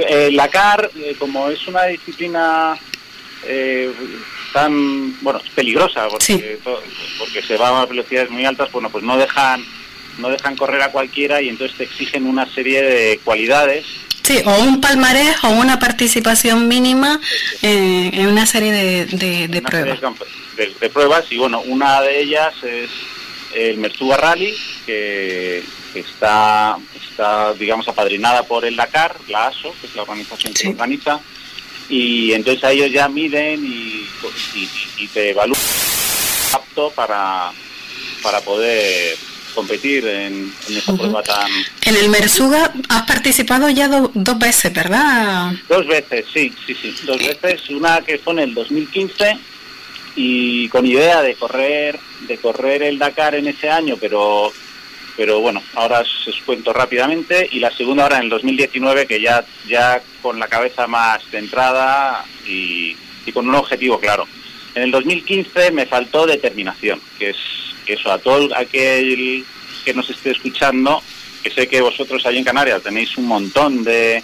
el 0.08 0.36
Dakar, 0.36 0.90
eh, 0.96 1.16
como 1.18 1.48
es 1.48 1.66
una 1.66 1.84
disciplina 1.84 2.76
eh, 3.44 3.92
tan 4.52 5.22
bueno 5.22 5.40
peligrosa 5.54 6.08
porque 6.08 6.58
porque 7.18 7.42
se 7.42 7.56
va 7.56 7.80
a 7.80 7.86
velocidades 7.86 8.28
muy 8.28 8.44
altas 8.44 8.70
bueno 8.72 8.90
pues 8.90 9.02
no 9.02 9.16
dejan 9.16 9.64
no 10.18 10.28
dejan 10.28 10.56
correr 10.56 10.82
a 10.82 10.92
cualquiera 10.92 11.40
y 11.42 11.48
entonces 11.48 11.76
te 11.76 11.84
exigen 11.84 12.26
una 12.26 12.46
serie 12.52 12.82
de 12.82 13.20
cualidades. 13.24 13.86
Sí, 14.22 14.40
o 14.44 14.58
un 14.60 14.80
palmarés 14.80 15.42
o 15.44 15.48
una 15.50 15.78
participación 15.78 16.68
mínima 16.68 17.20
eh, 17.62 18.10
en 18.12 18.28
una 18.28 18.46
serie 18.46 18.70
de, 18.70 19.06
de, 19.48 19.62
pruebas. 19.62 19.98
De, 20.56 20.90
pruebas 20.90 21.24
y 21.30 21.38
bueno, 21.38 21.60
una 21.62 22.00
de 22.02 22.20
ellas 22.20 22.54
es 22.62 22.90
el 23.54 23.78
Mertuga 23.78 24.16
Rally, 24.18 24.54
que, 24.86 25.64
está, 25.94 26.76
está, 26.94 27.52
digamos, 27.54 27.88
apadrinada 27.88 28.42
por 28.44 28.64
el 28.64 28.76
Dakar, 28.76 29.16
la 29.28 29.48
ASO, 29.48 29.74
que 29.80 29.86
es 29.86 29.96
la 29.96 30.02
organización 30.02 30.54
que 30.54 30.68
organiza, 30.68 31.20
y 31.88 32.32
entonces 32.32 32.62
a 32.62 32.72
ellos 32.72 32.90
ya 32.92 33.08
miden 33.08 33.64
y, 33.64 34.06
te 35.12 35.30
evalúan 35.30 35.60
apto 36.52 36.90
para, 36.90 37.50
para 38.22 38.40
poder 38.42 39.16
competir 39.54 40.06
en, 40.06 40.52
en 40.68 40.76
esta 40.76 40.94
prueba 40.94 41.22
tan... 41.22 41.50
En 41.82 41.96
el 41.96 42.08
Mersuga 42.08 42.72
has 42.88 43.02
participado 43.02 43.68
ya 43.70 43.88
dos 43.88 44.38
veces, 44.38 44.72
¿verdad? 44.72 45.52
Dos 45.68 45.86
veces, 45.86 46.26
sí, 46.32 46.52
sí, 46.66 46.74
sí, 46.74 46.94
dos 47.04 47.18
veces. 47.18 47.68
Una 47.70 48.00
que 48.02 48.18
fue 48.18 48.34
en 48.34 48.38
el 48.40 48.54
2015 48.54 49.38
y 50.14 50.68
con 50.68 50.86
idea 50.86 51.22
de 51.22 51.34
correr 51.34 51.98
de 52.28 52.38
correr 52.38 52.82
el 52.82 52.98
Dakar 52.98 53.34
en 53.34 53.48
ese 53.48 53.68
año, 53.68 53.96
pero 54.00 54.52
pero 55.16 55.40
bueno, 55.40 55.62
ahora 55.74 56.00
os 56.00 56.40
cuento 56.44 56.72
rápidamente 56.72 57.48
y 57.52 57.58
la 57.58 57.70
segunda 57.70 58.04
ahora 58.04 58.16
en 58.18 58.24
el 58.24 58.30
2019 58.30 59.06
que 59.06 59.20
ya 59.20 59.44
ya 59.68 60.02
con 60.22 60.38
la 60.38 60.48
cabeza 60.48 60.86
más 60.86 61.22
centrada 61.30 62.24
y, 62.46 62.96
y 63.26 63.32
con 63.32 63.48
un 63.48 63.54
objetivo 63.54 63.98
claro. 63.98 64.26
En 64.74 64.82
el 64.84 64.90
2015 64.90 65.72
me 65.72 65.86
faltó 65.86 66.26
determinación, 66.26 67.00
que 67.18 67.30
es 67.30 67.36
que 67.84 67.94
eso 67.94 68.10
a 68.12 68.18
todo 68.18 68.48
aquel 68.56 69.44
que 69.84 69.94
nos 69.94 70.08
esté 70.10 70.30
escuchando, 70.30 71.02
que 71.42 71.50
sé 71.50 71.68
que 71.68 71.80
vosotros 71.80 72.24
allí 72.26 72.38
en 72.38 72.44
Canarias 72.44 72.82
tenéis 72.82 73.16
un 73.16 73.26
montón 73.26 73.82
de, 73.82 74.22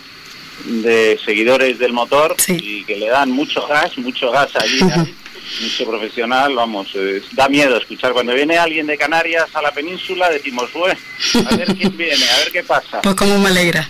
de 0.64 1.18
seguidores 1.24 1.78
del 1.78 1.92
motor 1.92 2.36
y 2.48 2.84
que 2.84 2.96
le 2.96 3.08
dan 3.08 3.30
mucho 3.30 3.66
gas, 3.66 3.96
mucho 3.98 4.30
gas 4.30 4.54
allí, 4.56 4.80
mucho 5.60 5.86
profesional, 5.86 6.54
vamos, 6.54 6.88
da 7.32 7.48
miedo 7.48 7.76
escuchar 7.76 8.12
cuando 8.12 8.34
viene 8.34 8.58
alguien 8.58 8.86
de 8.86 8.98
Canarias 8.98 9.46
a 9.54 9.62
la 9.62 9.72
península, 9.72 10.30
decimos, 10.30 10.70
a 10.74 11.56
ver 11.56 11.68
quién 11.76 11.96
viene, 11.96 12.24
a 12.30 12.38
ver 12.38 12.52
qué 12.52 12.62
pasa. 12.62 13.00
Pues 13.02 13.14
como 13.14 13.38
me 13.38 13.48
alegra. 13.48 13.88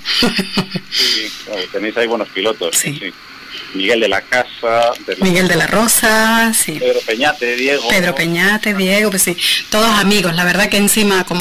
sí, 0.90 1.30
tenéis 1.72 1.96
ahí 1.96 2.06
buenos 2.06 2.28
pilotos. 2.28 2.76
sí. 2.76 3.12
Miguel 3.74 4.00
de 4.00 4.08
la 4.08 4.20
Casa, 4.22 4.92
Miguel 5.20 5.48
de 5.48 5.56
la 5.56 5.66
Rosa, 5.66 6.52
sí. 6.54 6.78
Pedro 6.78 7.00
Peñate, 7.06 7.56
Diego. 7.56 7.88
Pedro 7.88 8.14
Peñate, 8.14 8.74
Diego, 8.74 9.10
pues 9.10 9.22
sí, 9.22 9.36
todos 9.70 9.88
amigos. 9.98 10.34
La 10.34 10.44
verdad 10.44 10.68
que 10.68 10.76
encima 10.76 11.24
como 11.24 11.40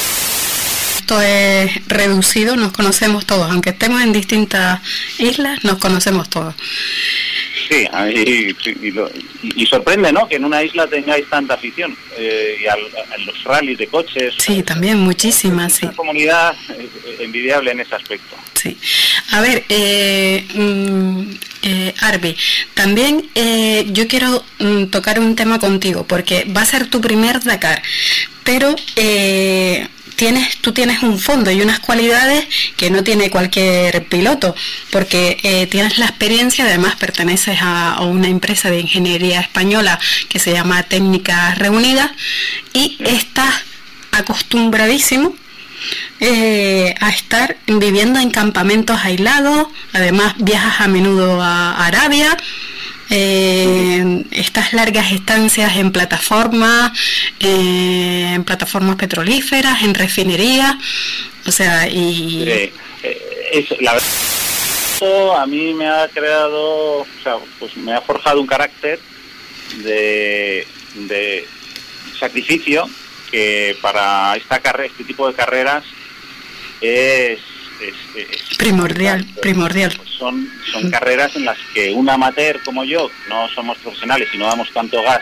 esto 1.06 1.22
es 1.22 1.88
reducido, 1.88 2.56
nos 2.56 2.72
conocemos 2.72 3.28
todos, 3.28 3.52
aunque 3.52 3.70
estemos 3.70 4.02
en 4.02 4.12
distintas 4.12 4.82
islas, 5.20 5.64
nos 5.64 5.78
conocemos 5.78 6.32
todos. 6.32 6.56
Sí, 7.70 7.88
y, 9.56 9.66
sorprende, 9.68 10.12
¿no? 10.12 10.28
Que 10.28 10.38
en 10.38 10.46
una 10.46 10.64
isla 10.64 10.88
tengáis 10.88 11.30
tanta 11.30 11.54
afición 11.54 11.96
eh, 12.18 12.58
y 12.60 12.66
a, 12.66 12.76
los 13.24 13.44
rallies 13.44 13.78
de 13.78 13.86
coches. 13.86 14.34
Sí, 14.40 14.64
también 14.64 14.98
muchísimas, 14.98 15.74
sí. 15.74 15.86
Una 15.86 15.96
comunidad 15.96 16.56
eh, 16.70 16.90
envidiable 17.20 17.70
en 17.70 17.82
ese 17.82 17.94
aspecto. 17.94 18.36
Sí. 18.56 18.76
A 19.34 19.42
ver, 19.42 19.64
eh, 19.70 20.44
mm, 20.56 21.22
eh, 21.62 21.94
Arby, 22.02 22.36
también 22.74 23.30
eh, 23.36 23.86
yo 23.92 24.08
quiero 24.08 24.44
mm, 24.58 24.86
tocar 24.86 25.20
un 25.20 25.36
tema 25.36 25.60
contigo, 25.60 26.04
porque 26.08 26.46
va 26.46 26.62
a 26.62 26.66
ser 26.66 26.88
tu 26.88 27.00
primer 27.00 27.44
Dakar, 27.44 27.84
pero 28.44 28.76
eh, 28.96 29.88
tienes, 30.16 30.58
tú 30.58 30.74
tienes 30.74 31.04
un 31.04 31.20
fondo 31.20 31.52
y 31.52 31.62
unas 31.62 31.80
cualidades 31.80 32.46
que 32.78 32.90
no 32.90 33.04
tiene 33.04 33.30
cualquier 33.30 34.06
piloto, 34.06 34.56
porque 34.92 35.68
tienes 35.70 35.98
la 35.98 36.08
experiencia, 36.08 36.66
además 36.66 36.96
perteneces 36.96 37.60
a, 37.62 38.02
una 38.02 38.28
empresa 38.28 38.70
de 38.70 38.80
ingeniería 38.80 39.40
española 39.40 40.00
que 40.30 40.40
se 40.40 40.52
llama 40.52 40.84
Técnicas 40.84 41.58
Reunidas 41.58 42.12
y 42.74 42.98
estás 43.00 43.54
acostumbradísimo 44.12 45.36
eh, 46.20 46.96
a 47.00 47.10
estar 47.10 47.58
viviendo 47.68 48.20
en 48.20 48.32
campamentos 48.32 48.98
aislados, 49.04 49.68
además 49.94 50.34
viajas 50.38 50.82
a 50.82 50.88
menudo 50.88 51.42
a 51.42 51.86
Arabia, 51.86 52.36
eh, 53.10 54.24
estas 54.32 54.74
largas 54.74 55.12
estancias 55.12 55.78
en 55.78 55.92
plataformas, 55.92 56.92
eh, 57.40 58.34
en 58.34 58.44
plataformas 58.44 58.96
petrolíferas, 58.96 59.84
en 59.84 59.94
refinerías, 59.94 60.76
o 61.46 61.52
sea, 61.52 61.88
y... 61.88 62.72
la 63.80 63.94
verdad, 63.94 64.08
a 65.38 65.46
mí 65.46 65.74
me 65.74 65.88
ha 65.88 66.08
creado, 66.08 67.00
o 67.00 67.08
sea, 67.24 67.38
pues 67.60 67.76
me 67.78 67.94
ha 67.94 68.02
forjado 68.02 68.42
un 68.42 68.48
carácter 68.48 69.00
de, 69.84 70.66
de 70.96 71.48
sacrificio 72.20 72.90
que 73.32 73.78
para 73.82 74.36
esta 74.36 74.60
carrera, 74.60 74.90
este 74.92 75.04
tipo 75.04 75.28
de 75.28 75.34
carreras 75.34 75.84
es, 76.82 77.40
primordial, 78.58 79.26
primordial. 79.42 79.94
Pues 79.96 80.10
son, 80.10 80.50
son 80.72 80.90
carreras 80.90 81.36
en 81.36 81.46
las 81.46 81.58
que 81.74 81.92
un 81.92 82.10
amateur 82.10 82.62
como 82.64 82.84
yo, 82.84 83.10
no 83.30 83.48
somos 83.50 83.78
profesionales 83.80 84.30
y 84.34 84.38
no 84.38 84.46
damos 84.48 84.72
tanto 84.72 85.02
gas, 85.02 85.22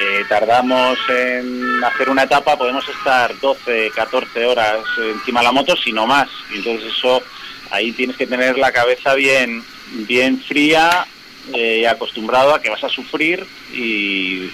eh, 0.00 0.24
tardamos 0.28 0.98
en 1.08 1.82
hacer 1.84 2.10
una 2.10 2.24
etapa, 2.24 2.58
podemos 2.58 2.84
estar 2.88 3.38
12, 3.40 3.92
14 3.94 4.44
horas 4.44 4.78
encima 4.98 5.40
de 5.40 5.44
la 5.44 5.52
moto, 5.52 5.76
si 5.76 5.92
no 5.92 6.06
más. 6.06 6.28
Entonces 6.52 6.92
eso, 6.96 7.22
ahí 7.70 7.92
tienes 7.92 8.16
que 8.16 8.26
tener 8.26 8.58
la 8.58 8.72
cabeza 8.72 9.14
bien, 9.14 9.62
bien 10.06 10.40
fría 10.40 11.06
eh, 11.52 11.86
acostumbrado 11.86 12.54
a 12.54 12.60
que 12.60 12.70
vas 12.70 12.82
a 12.82 12.88
sufrir 12.88 13.46
y, 13.72 14.50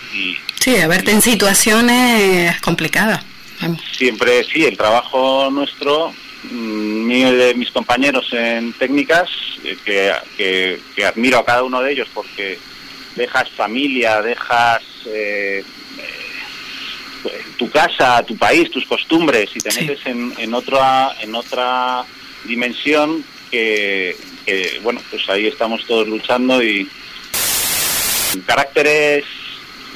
sí, 0.59 0.77
a 0.77 0.89
verte 0.89 1.13
en 1.13 1.23
situaciones 1.23 2.61
complicadas. 2.61 3.25
Siempre 3.93 4.45
sí, 4.45 4.65
el 4.65 4.77
trabajo 4.77 5.51
nuestro, 5.51 6.13
y 6.13 6.30
de 6.43 7.55
mis 7.57 7.71
compañeros 7.71 8.33
en 8.33 8.73
técnicas, 8.73 9.29
eh, 9.65 10.19
que, 10.37 11.05
admiro 11.05 11.39
a 11.39 11.45
cada 11.45 11.63
uno 11.63 11.83
de 11.83 11.93
ellos 11.93 12.09
porque 12.15 12.59
dejas 13.17 13.51
familia, 13.51 14.23
dejas 14.23 14.83
eh, 15.07 15.65
tu 17.59 17.71
casa, 17.71 18.23
tu 18.23 18.37
país, 18.37 18.71
tus 18.71 18.87
costumbres 18.87 19.51
y 19.55 19.59
te 19.59 19.73
metes 19.75 20.07
en, 20.07 20.33
en, 20.39 20.55
otra, 20.55 21.15
en 21.21 21.35
otra 21.35 22.05
dimensión 22.45 23.23
que, 23.51 24.17
bueno, 24.83 25.01
pues 25.11 25.29
ahí 25.29 25.47
estamos 25.47 25.85
todos 25.87 26.09
luchando 26.09 26.63
y 26.63 26.89
caracteres 28.47 29.25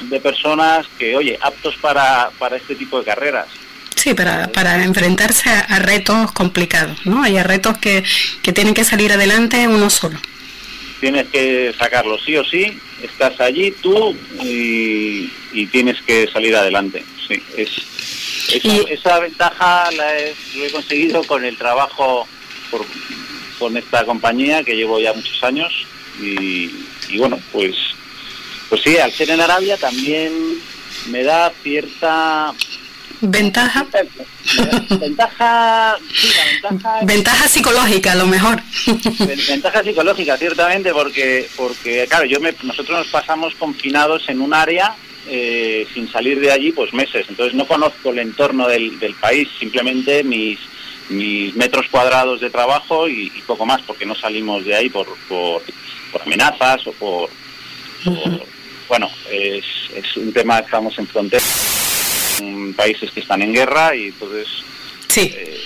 de 0.09 0.19
personas 0.19 0.85
que, 0.99 1.15
oye, 1.15 1.37
aptos 1.41 1.75
para, 1.77 2.29
para 2.37 2.57
este 2.57 2.75
tipo 2.75 2.99
de 2.99 3.05
carreras. 3.05 3.47
Sí, 4.05 4.13
para, 4.13 4.51
para 4.51 4.83
enfrentarse 4.83 5.49
a, 5.49 5.79
retos 5.79 6.31
complicados, 6.31 7.07
¿no? 7.07 7.23
Hay 7.23 7.41
retos 7.41 7.79
que, 7.79 8.03
que 8.43 8.53
tienen 8.53 8.75
que 8.75 8.83
salir 8.83 9.11
adelante 9.11 9.67
uno 9.67 9.89
solo. 9.89 10.19
Tienes 10.99 11.25
que 11.29 11.73
sacarlo 11.75 12.19
sí 12.19 12.37
o 12.37 12.45
sí, 12.45 12.79
estás 13.01 13.39
allí 13.39 13.71
tú 13.71 14.15
y, 14.43 15.31
tienes 15.71 15.99
que 16.03 16.29
salir 16.31 16.55
adelante. 16.55 17.03
Sí, 17.27 17.41
es, 17.57 17.71
esa, 18.91 19.17
ventaja 19.17 19.89
la 19.89 20.19
he, 20.19 20.35
lo 20.55 20.65
he 20.65 20.69
conseguido 20.69 21.23
con 21.23 21.43
el 21.43 21.57
trabajo 21.57 22.27
por, 22.69 22.85
con 23.57 23.75
esta 23.75 24.05
compañía 24.05 24.63
que 24.63 24.75
llevo 24.75 24.99
ya 24.99 25.13
muchos 25.13 25.43
años 25.43 25.73
y, 26.21 26.69
bueno, 27.17 27.39
pues, 27.51 27.75
pues 28.69 28.81
sí, 28.83 28.99
al 28.99 29.11
ser 29.11 29.31
en 29.31 29.41
Arabia 29.41 29.77
también 29.77 30.31
me 31.09 31.23
da 31.23 31.51
cierta 31.63 32.53
ventaja. 33.21 33.85
Ventaja 34.99 35.97
ventaja 37.03 37.47
psicológica 37.47 38.11
a 38.13 38.15
lo 38.15 38.27
mejor. 38.27 38.61
Ventaja 39.47 39.83
psicológica 39.83 40.37
ciertamente 40.37 40.91
porque 40.93 41.47
porque 41.55 42.05
claro 42.07 42.25
yo 42.25 42.39
me, 42.39 42.53
nosotros 42.63 42.99
nos 42.99 43.07
pasamos 43.07 43.55
confinados 43.55 44.29
en 44.29 44.41
un 44.41 44.53
área 44.53 44.95
eh, 45.27 45.87
sin 45.93 46.11
salir 46.11 46.39
de 46.39 46.51
allí 46.51 46.71
pues 46.71 46.93
meses. 46.93 47.25
Entonces 47.29 47.55
no 47.55 47.67
conozco 47.67 48.11
el 48.11 48.19
entorno 48.19 48.67
del, 48.67 48.99
del 48.99 49.15
país 49.15 49.49
simplemente 49.59 50.23
mis 50.23 50.59
mis 51.09 51.55
metros 51.55 51.87
cuadrados 51.89 52.41
de 52.41 52.49
trabajo 52.49 53.07
y, 53.07 53.29
poco 53.45 53.65
más, 53.65 53.81
porque 53.81 54.05
no 54.05 54.15
salimos 54.15 54.65
de 54.65 54.75
ahí 54.75 54.89
por, 54.89 55.07
por, 55.27 55.61
amenazas 56.21 56.87
o 56.87 56.91
por, 56.93 57.29
bueno, 58.87 59.09
es, 59.29 59.65
es, 59.93 60.17
un 60.17 60.31
tema 60.31 60.59
que 60.59 60.65
estamos 60.65 60.97
en 60.97 61.07
frontera, 61.07 61.43
países 62.75 63.11
que 63.11 63.19
están 63.19 63.41
en 63.41 63.53
guerra 63.53 63.95
y 63.95 64.05
entonces... 64.07 64.47
Sí. 65.07 65.33
Eh, 65.35 65.61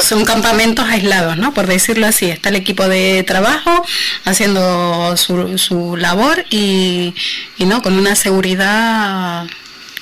Son 0.00 0.24
campamentos 0.24 0.86
aislados, 0.88 1.36
¿no? 1.36 1.54
Por 1.54 1.66
decirlo 1.66 2.06
así. 2.06 2.30
Está 2.30 2.48
el 2.48 2.56
equipo 2.56 2.86
de 2.88 3.22
trabajo 3.24 3.84
haciendo 4.24 5.16
su, 5.16 5.58
su 5.58 5.96
labor 5.96 6.44
y, 6.50 7.14
y 7.58 7.64
no 7.66 7.82
con 7.82 7.98
una 7.98 8.14
seguridad 8.14 9.46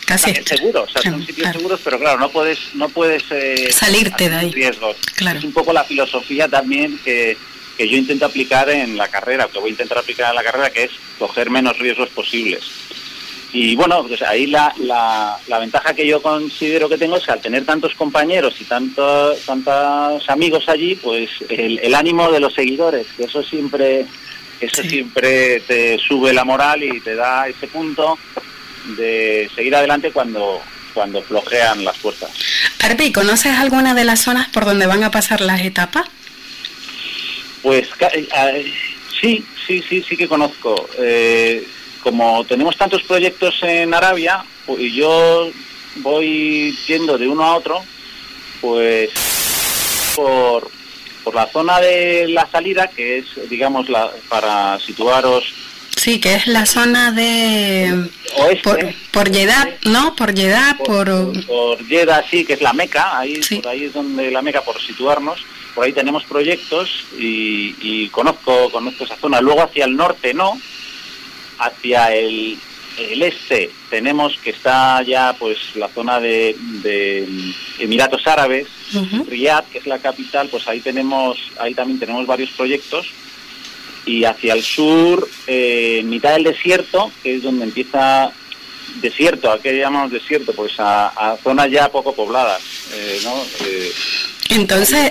Casi 0.04 0.34
seguros, 0.44 0.90
o 0.90 0.92
sea, 0.92 1.10
son 1.10 1.24
sitios 1.24 1.52
seguros, 1.52 1.80
pero 1.82 1.98
claro, 1.98 2.18
no 2.18 2.28
puedes, 2.30 2.58
no 2.74 2.88
puedes 2.88 3.22
eh, 3.30 3.70
salirte 3.72 4.28
de 4.28 4.36
ahí. 4.36 4.50
Riesgos. 4.50 4.96
Es 5.16 5.44
un 5.44 5.52
poco 5.52 5.72
la 5.72 5.84
filosofía 5.84 6.48
también 6.48 6.98
que, 7.04 7.36
que 7.78 7.88
yo 7.88 7.96
intento 7.96 8.26
aplicar 8.26 8.68
en 8.68 8.96
la 8.96 9.08
carrera, 9.08 9.48
que 9.50 9.58
voy 9.58 9.68
a 9.68 9.72
intentar 9.72 9.98
aplicar 9.98 10.30
en 10.30 10.34
la 10.34 10.42
carrera, 10.42 10.70
que 10.70 10.84
es 10.84 10.90
coger 11.18 11.50
menos 11.50 11.78
riesgos 11.78 12.08
posibles. 12.10 12.62
Y 13.52 13.76
bueno, 13.76 14.04
pues 14.08 14.22
ahí 14.22 14.46
la, 14.46 14.72
la, 14.78 15.36
la, 15.46 15.58
ventaja 15.58 15.92
que 15.92 16.06
yo 16.06 16.22
considero 16.22 16.88
que 16.88 16.96
tengo 16.96 17.18
es 17.18 17.24
que 17.24 17.32
al 17.32 17.40
tener 17.40 17.66
tantos 17.66 17.94
compañeros 17.94 18.54
y 18.60 18.64
tantos, 18.64 19.40
tantos 19.44 20.28
amigos 20.30 20.68
allí, 20.68 20.94
pues 20.94 21.28
el, 21.50 21.78
el 21.80 21.94
ánimo 21.94 22.32
de 22.32 22.40
los 22.40 22.54
seguidores, 22.54 23.06
que 23.14 23.24
eso 23.24 23.42
siempre, 23.42 24.06
eso 24.58 24.82
siempre 24.82 25.60
te 25.60 25.98
sube 25.98 26.32
la 26.32 26.44
moral 26.44 26.82
y 26.82 27.00
te 27.00 27.14
da 27.14 27.46
ese 27.46 27.66
punto 27.66 28.18
de 28.96 29.50
seguir 29.54 29.76
adelante 29.76 30.12
cuando, 30.12 30.62
cuando 30.94 31.22
flojean 31.22 31.84
las 31.84 31.98
fuerzas. 31.98 32.30
Arpi, 32.80 33.12
¿conoces 33.12 33.52
alguna 33.58 33.94
de 33.94 34.04
las 34.04 34.20
zonas 34.22 34.48
por 34.48 34.64
donde 34.64 34.86
van 34.86 35.04
a 35.04 35.10
pasar 35.10 35.40
las 35.40 35.60
etapas? 35.60 36.06
Pues 37.62 37.88
eh, 38.00 38.72
sí, 39.20 39.44
sí, 39.66 39.84
sí, 39.88 40.02
sí 40.08 40.16
que 40.16 40.26
conozco. 40.26 40.88
Eh, 40.98 41.66
como 42.02 42.44
tenemos 42.44 42.76
tantos 42.76 43.02
proyectos 43.02 43.54
en 43.62 43.94
Arabia, 43.94 44.44
pues, 44.66 44.80
y 44.80 44.92
yo 44.92 45.50
voy 45.96 46.76
yendo 46.86 47.18
de 47.18 47.28
uno 47.28 47.44
a 47.44 47.56
otro, 47.56 47.82
pues 48.60 49.10
por, 50.16 50.70
por 51.24 51.34
la 51.34 51.46
zona 51.46 51.80
de 51.80 52.28
la 52.28 52.48
salida, 52.50 52.88
que 52.88 53.18
es, 53.18 53.26
digamos, 53.48 53.88
la, 53.88 54.10
para 54.28 54.78
situaros 54.80 55.44
Sí, 56.02 56.18
que 56.18 56.34
es 56.34 56.48
la 56.48 56.66
zona 56.66 57.12
de... 57.12 58.08
Oeste. 58.38 58.96
Por, 59.12 59.32
Jeddah, 59.32 59.76
¿no? 59.84 60.16
Por 60.16 60.34
Jeddah, 60.34 60.76
por... 60.84 61.06
Por, 61.46 61.86
Jeddah, 61.86 62.24
sí, 62.28 62.44
que 62.44 62.54
es 62.54 62.60
la 62.60 62.72
Meca, 62.72 63.20
ahí, 63.20 63.40
por 63.62 63.68
ahí 63.68 63.84
es 63.84 63.92
donde 63.92 64.32
la 64.32 64.42
Meca, 64.42 64.62
por 64.62 64.80
situarnos. 64.80 65.44
Por 65.76 65.84
ahí 65.84 65.92
tenemos 65.92 66.24
proyectos 66.24 66.90
y, 67.16 68.08
conozco, 68.08 68.70
conozco 68.72 69.04
esa 69.04 69.16
zona. 69.16 69.40
Luego 69.40 69.62
hacia 69.62 69.84
el 69.84 69.94
norte 69.94 70.34
no, 70.34 70.58
hacia 71.62 72.14
el, 72.14 72.58
este 72.98 73.70
tenemos 73.88 74.36
que 74.38 74.50
está 74.50 75.02
ya 75.02 75.34
pues 75.38 75.58
la 75.76 75.88
zona 75.88 76.20
de, 76.20 76.56
Emiratos 77.78 78.26
Árabes, 78.26 78.68
Riyadh, 79.26 79.64
que 79.70 79.78
es 79.78 79.86
la 79.86 79.98
capital, 79.98 80.48
pues 80.48 80.68
ahí 80.68 80.80
tenemos, 80.80 81.38
ahí 81.58 81.74
también 81.74 81.98
tenemos 81.98 82.26
varios 82.26 82.50
proyectos 82.50 83.06
y 84.04 84.24
hacia 84.24 84.54
el 84.54 84.62
sur, 84.62 85.28
eh, 85.46 85.98
en 86.00 86.10
mitad 86.10 86.32
del 86.32 86.44
desierto, 86.44 87.10
que 87.22 87.36
es 87.36 87.42
donde 87.42 87.64
empieza 87.64 88.32
desierto, 89.00 89.50
¿a 89.50 89.60
qué 89.60 89.78
llamamos 89.78 90.12
desierto? 90.12 90.52
Pues 90.52 90.72
a, 90.78 91.36
zonas 91.42 91.70
ya 91.70 91.90
poco 91.90 92.14
pobladas, 92.14 92.62
eh, 92.92 93.20
¿no? 93.24 93.34
Eh, 93.66 93.92
entonces, 94.54 95.10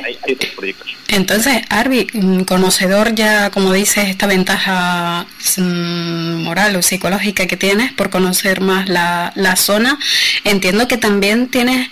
entonces, 1.07 1.63
Arby, 1.69 2.07
mm, 2.13 2.41
conocedor 2.43 3.13
ya, 3.15 3.49
como 3.51 3.73
dices, 3.73 4.09
esta 4.09 4.27
ventaja 4.27 5.26
mm, 5.57 6.43
moral 6.43 6.76
o 6.76 6.81
psicológica 6.81 7.47
que 7.47 7.57
tienes 7.57 7.91
por 7.93 8.09
conocer 8.09 8.61
más 8.61 8.88
la, 8.88 9.34
la 9.35 9.55
zona, 9.55 9.99
entiendo 10.43 10.88
que 10.88 10.97
también 10.97 11.47
tienes 11.47 11.89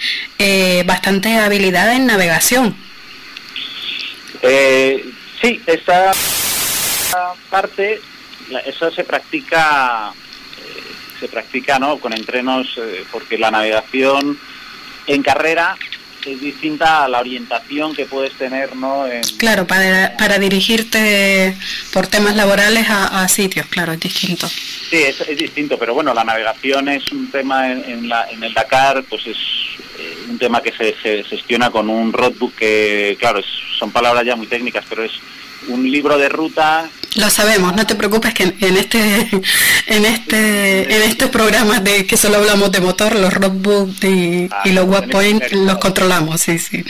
bastante 0.85 1.35
habilidad 1.37 1.93
en 1.93 2.05
navegación. 2.05 2.75
sí, 4.41 5.61
esa 5.65 6.11
parte, 7.49 8.01
eso 8.65 8.91
se 8.91 9.03
practica, 9.03 10.11
eh, 10.57 10.83
se 11.19 11.27
practica, 11.27 11.79
¿no? 11.79 11.99
Con 11.99 12.13
entrenos, 12.13 12.67
eh, 12.77 13.05
porque 13.11 13.37
la 13.37 13.51
navegación 13.51 14.39
en 15.07 15.23
carrera 15.23 15.75
es 16.25 16.41
distinta 16.41 17.03
a 17.03 17.07
la 17.07 17.19
orientación 17.19 17.93
que 17.93 18.05
puedes 18.05 18.33
tener, 18.33 18.75
¿no? 18.75 19.05
Claro, 19.37 19.65
para, 19.67 20.15
para 20.17 20.39
dirigirte 20.39 21.55
por 21.93 22.07
temas 22.07 22.35
laborales 22.35 22.87
a, 22.89 23.27
sitios, 23.27 23.67
claro, 23.67 23.93
es 23.93 23.99
distinto. 23.99 24.47
Sí, 24.47 24.97
es, 24.97 25.21
es, 25.21 25.37
distinto, 25.37 25.77
pero 25.77 25.93
bueno, 25.93 26.13
la 26.13 26.23
navegación 26.23 26.89
es 26.89 27.11
un 27.11 27.29
tema 27.29 27.71
en, 27.71 28.09
la, 28.09 28.29
en 28.29 28.43
el 28.43 28.53
Dakar, 28.53 29.03
pues 29.07 29.27
es 29.27 29.37
eh, 29.99 30.17
un 30.29 30.37
tema 30.37 30.61
que 30.61 30.71
se, 30.71 30.95
se, 31.01 31.23
gestiona 31.23 31.69
con 31.69 31.89
un 31.89 32.11
roadbook 32.11 32.55
que, 32.55 33.17
claro, 33.19 33.41
son 33.77 33.91
palabras 33.91 34.25
ya 34.25 34.35
muy 34.35 34.47
técnicas, 34.47 34.85
pero 34.89 35.03
es 35.03 35.11
un 35.67 35.89
libro 35.89 36.17
de 36.17 36.29
ruta. 36.29 36.89
Lo 37.15 37.29
sabemos, 37.29 37.75
no 37.75 37.85
te 37.85 37.95
preocupes 37.95 38.33
que 38.33 38.43
en 38.43 38.77
este 38.77 39.29
en 39.89 40.05
este 40.05 40.83
en 40.83 41.01
estos 41.03 41.29
programas 41.29 41.83
de 41.83 42.05
que 42.05 42.17
solo 42.17 42.37
hablamos 42.37 42.71
de 42.71 42.79
motor, 42.79 43.15
los 43.15 43.33
roadbook 43.33 44.03
y, 44.03 44.47
ah, 44.51 44.61
y 44.65 44.71
los 44.71 44.85
waypoint 44.85 45.51
los 45.51 45.77
controlamos, 45.77 46.41
sí, 46.41 46.59
sí. 46.59 46.83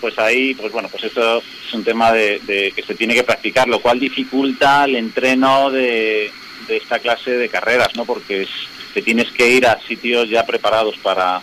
Pues 0.00 0.18
ahí, 0.18 0.54
pues 0.54 0.72
bueno, 0.72 0.88
pues 0.88 1.04
esto 1.04 1.38
es 1.38 1.74
un 1.74 1.84
tema 1.84 2.10
de, 2.10 2.72
que 2.74 2.82
se 2.82 2.94
tiene 2.94 3.14
que 3.14 3.22
practicar, 3.22 3.68
lo 3.68 3.80
cual 3.80 4.00
dificulta 4.00 4.84
el 4.84 4.96
entreno 4.96 5.70
de, 5.70 6.32
de 6.66 6.76
esta 6.76 6.98
clase 6.98 7.30
de 7.30 7.48
carreras, 7.48 7.94
¿no? 7.94 8.04
Porque 8.04 8.42
es, 8.42 8.48
te 8.92 9.02
tienes 9.02 9.30
que 9.30 9.48
ir 9.48 9.66
a 9.66 9.80
sitios 9.86 10.28
ya 10.28 10.44
preparados 10.44 10.96
para 10.98 11.40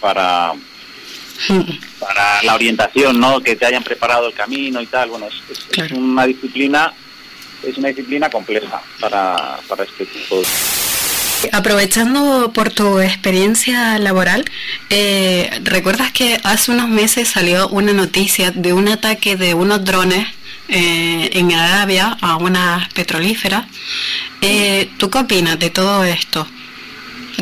para 0.00 0.52
para 1.98 2.42
la 2.42 2.54
orientación, 2.54 3.18
¿no? 3.18 3.40
Que 3.40 3.56
te 3.56 3.66
hayan 3.66 3.82
preparado 3.82 4.28
el 4.28 4.34
camino 4.34 4.80
y 4.80 4.86
tal. 4.86 5.10
Bueno, 5.10 5.26
es, 5.28 5.92
una 5.92 6.26
disciplina, 6.26 6.92
es 7.62 7.78
una 7.78 7.88
disciplina 7.88 8.30
compleja 8.30 8.82
para, 9.00 9.58
para 9.68 9.84
este 9.84 10.06
tipo 10.06 10.40
de... 10.40 10.46
Aprovechando 11.52 12.52
por 12.52 12.70
tu 12.70 13.00
experiencia 13.00 13.98
laboral, 13.98 14.44
eh, 14.90 15.50
¿recuerdas 15.64 16.12
que 16.12 16.38
hace 16.44 16.70
unos 16.70 16.88
meses 16.88 17.28
salió 17.28 17.68
una 17.68 17.92
noticia 17.92 18.50
de 18.50 18.72
un 18.74 18.88
ataque 18.88 19.36
de 19.36 19.54
unos 19.54 19.82
drones 19.84 20.28
eh, 20.68 21.30
en 21.32 21.52
Arabia 21.52 22.16
a 22.20 22.36
una 22.36 22.88
petrolífera? 22.94 23.66
Eh, 24.42 24.90
¿Tú 24.98 25.08
qué 25.08 25.18
opinas 25.18 25.58
de 25.58 25.70
todo 25.70 26.04
esto? 26.04 26.46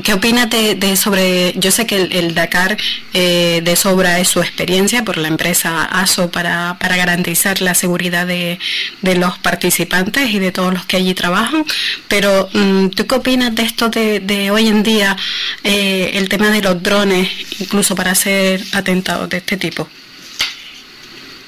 ¿Qué 0.03 0.13
opinas 0.13 0.49
de, 0.51 0.97
sobre, 0.97 1.55
yo 1.59 1.71
sé 1.71 1.87
que 1.87 1.97
el, 1.97 2.35
Dakar 2.35 2.77
eh, 3.15 3.61
de 3.65 3.77
sobra 3.77 4.21
es 4.21 4.29
su 4.29 4.41
experiencia 4.41 5.05
por 5.05 5.17
la 5.17 5.29
empresa 5.29 5.85
ASO 5.85 6.31
para, 6.31 6.77
para 6.79 6.97
garantizar 6.97 7.61
la 7.61 7.75
seguridad 7.75 8.27
de, 8.27 8.59
los 9.03 9.39
participantes 9.39 10.31
y 10.31 10.39
de 10.39 10.53
todos 10.53 10.73
los 10.73 10.85
que 10.85 10.99
allí 10.99 11.15
trabajan, 11.15 11.65
pero 12.09 12.49
mm, 12.53 12.89
¿tú 12.91 13.07
qué 13.07 13.15
opinas 13.15 13.55
de 13.55 13.63
esto 13.63 13.89
de, 13.89 14.51
hoy 14.53 14.69
en 14.69 14.83
día, 14.83 15.17
eh, 15.65 16.13
el 16.15 16.29
tema 16.29 16.51
de 16.51 16.63
los 16.63 16.83
drones, 16.83 17.29
incluso 17.59 17.95
para 17.95 18.13
hacer 18.13 18.63
atentados 18.73 19.29
de 19.29 19.39
este 19.39 19.57
tipo? 19.57 19.89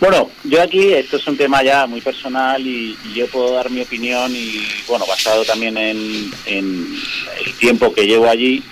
Bueno, 0.01 0.31
yo 0.45 0.63
aquí, 0.63 0.95
esto 0.95 1.19
es 1.19 1.27
un 1.27 1.37
tema 1.37 1.63
ya 1.63 1.87
muy 1.87 2.01
personal 2.01 2.67
y, 2.67 2.97
yo 3.15 3.27
puedo 3.27 3.53
dar 3.53 3.71
mi 3.71 3.83
opinión 3.83 4.35
y, 4.35 4.67
bueno, 4.89 5.05
basado 5.07 5.45
también 5.45 5.77
en, 5.77 6.33
el 6.47 7.55
tiempo 7.59 7.93
que 7.93 8.07
llevo 8.07 8.27
allí. 8.27 8.63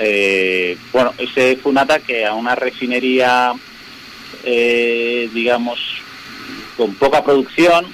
Eh, 0.00 0.76
bueno, 0.92 1.14
ese 1.18 1.56
fue 1.62 1.70
un 1.70 1.78
ataque 1.78 2.26
a 2.26 2.34
una 2.34 2.56
refinería, 2.56 3.52
eh, 4.42 5.30
digamos, 5.32 5.78
con 6.76 6.92
poca 6.96 7.22
producción, 7.22 7.86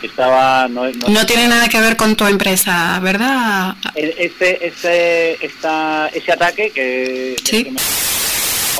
que 0.00 0.06
estaba... 0.06 0.66
No, 0.68 1.26
tiene 1.26 1.48
nada 1.48 1.68
que 1.68 1.80
ver 1.82 1.94
con 1.96 2.16
tu 2.16 2.26
empresa, 2.26 2.98
¿verdad? 3.00 3.74
Este, 3.94 4.66
este, 4.66 5.44
esta, 5.44 6.08
ese 6.08 6.32
ataque 6.32 6.70
que... 6.70 7.36
¿Sí? 7.44 7.70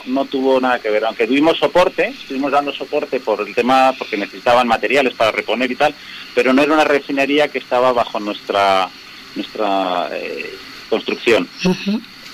No 0.07 0.25
tuvo 0.27 0.61
nada 0.61 0.79
que 0.79 0.91
ver, 0.91 1.05
aunque 1.05 1.27
tuvimos 1.27 1.59
soporte, 1.59 2.09
estuvimos 2.09 2.53
dando 2.53 2.73
soporte 2.73 3.21
por 3.21 3.47
el 3.47 3.55
tema, 3.55 3.95
porque 3.99 4.17
necesitaban 4.17 4.69
materiales 4.69 5.15
para 5.15 5.33
reponer 5.33 5.71
y 5.71 5.77
tal, 5.77 5.95
pero 6.35 6.53
no 6.53 6.63
era 6.63 6.75
una 6.75 6.85
refinería 6.85 7.49
que 7.49 7.59
estaba 7.59 7.93
bajo 7.93 8.21
nuestra 8.21 8.89
nuestra 9.35 10.11
eh, 10.13 10.55
construcción. 10.89 11.49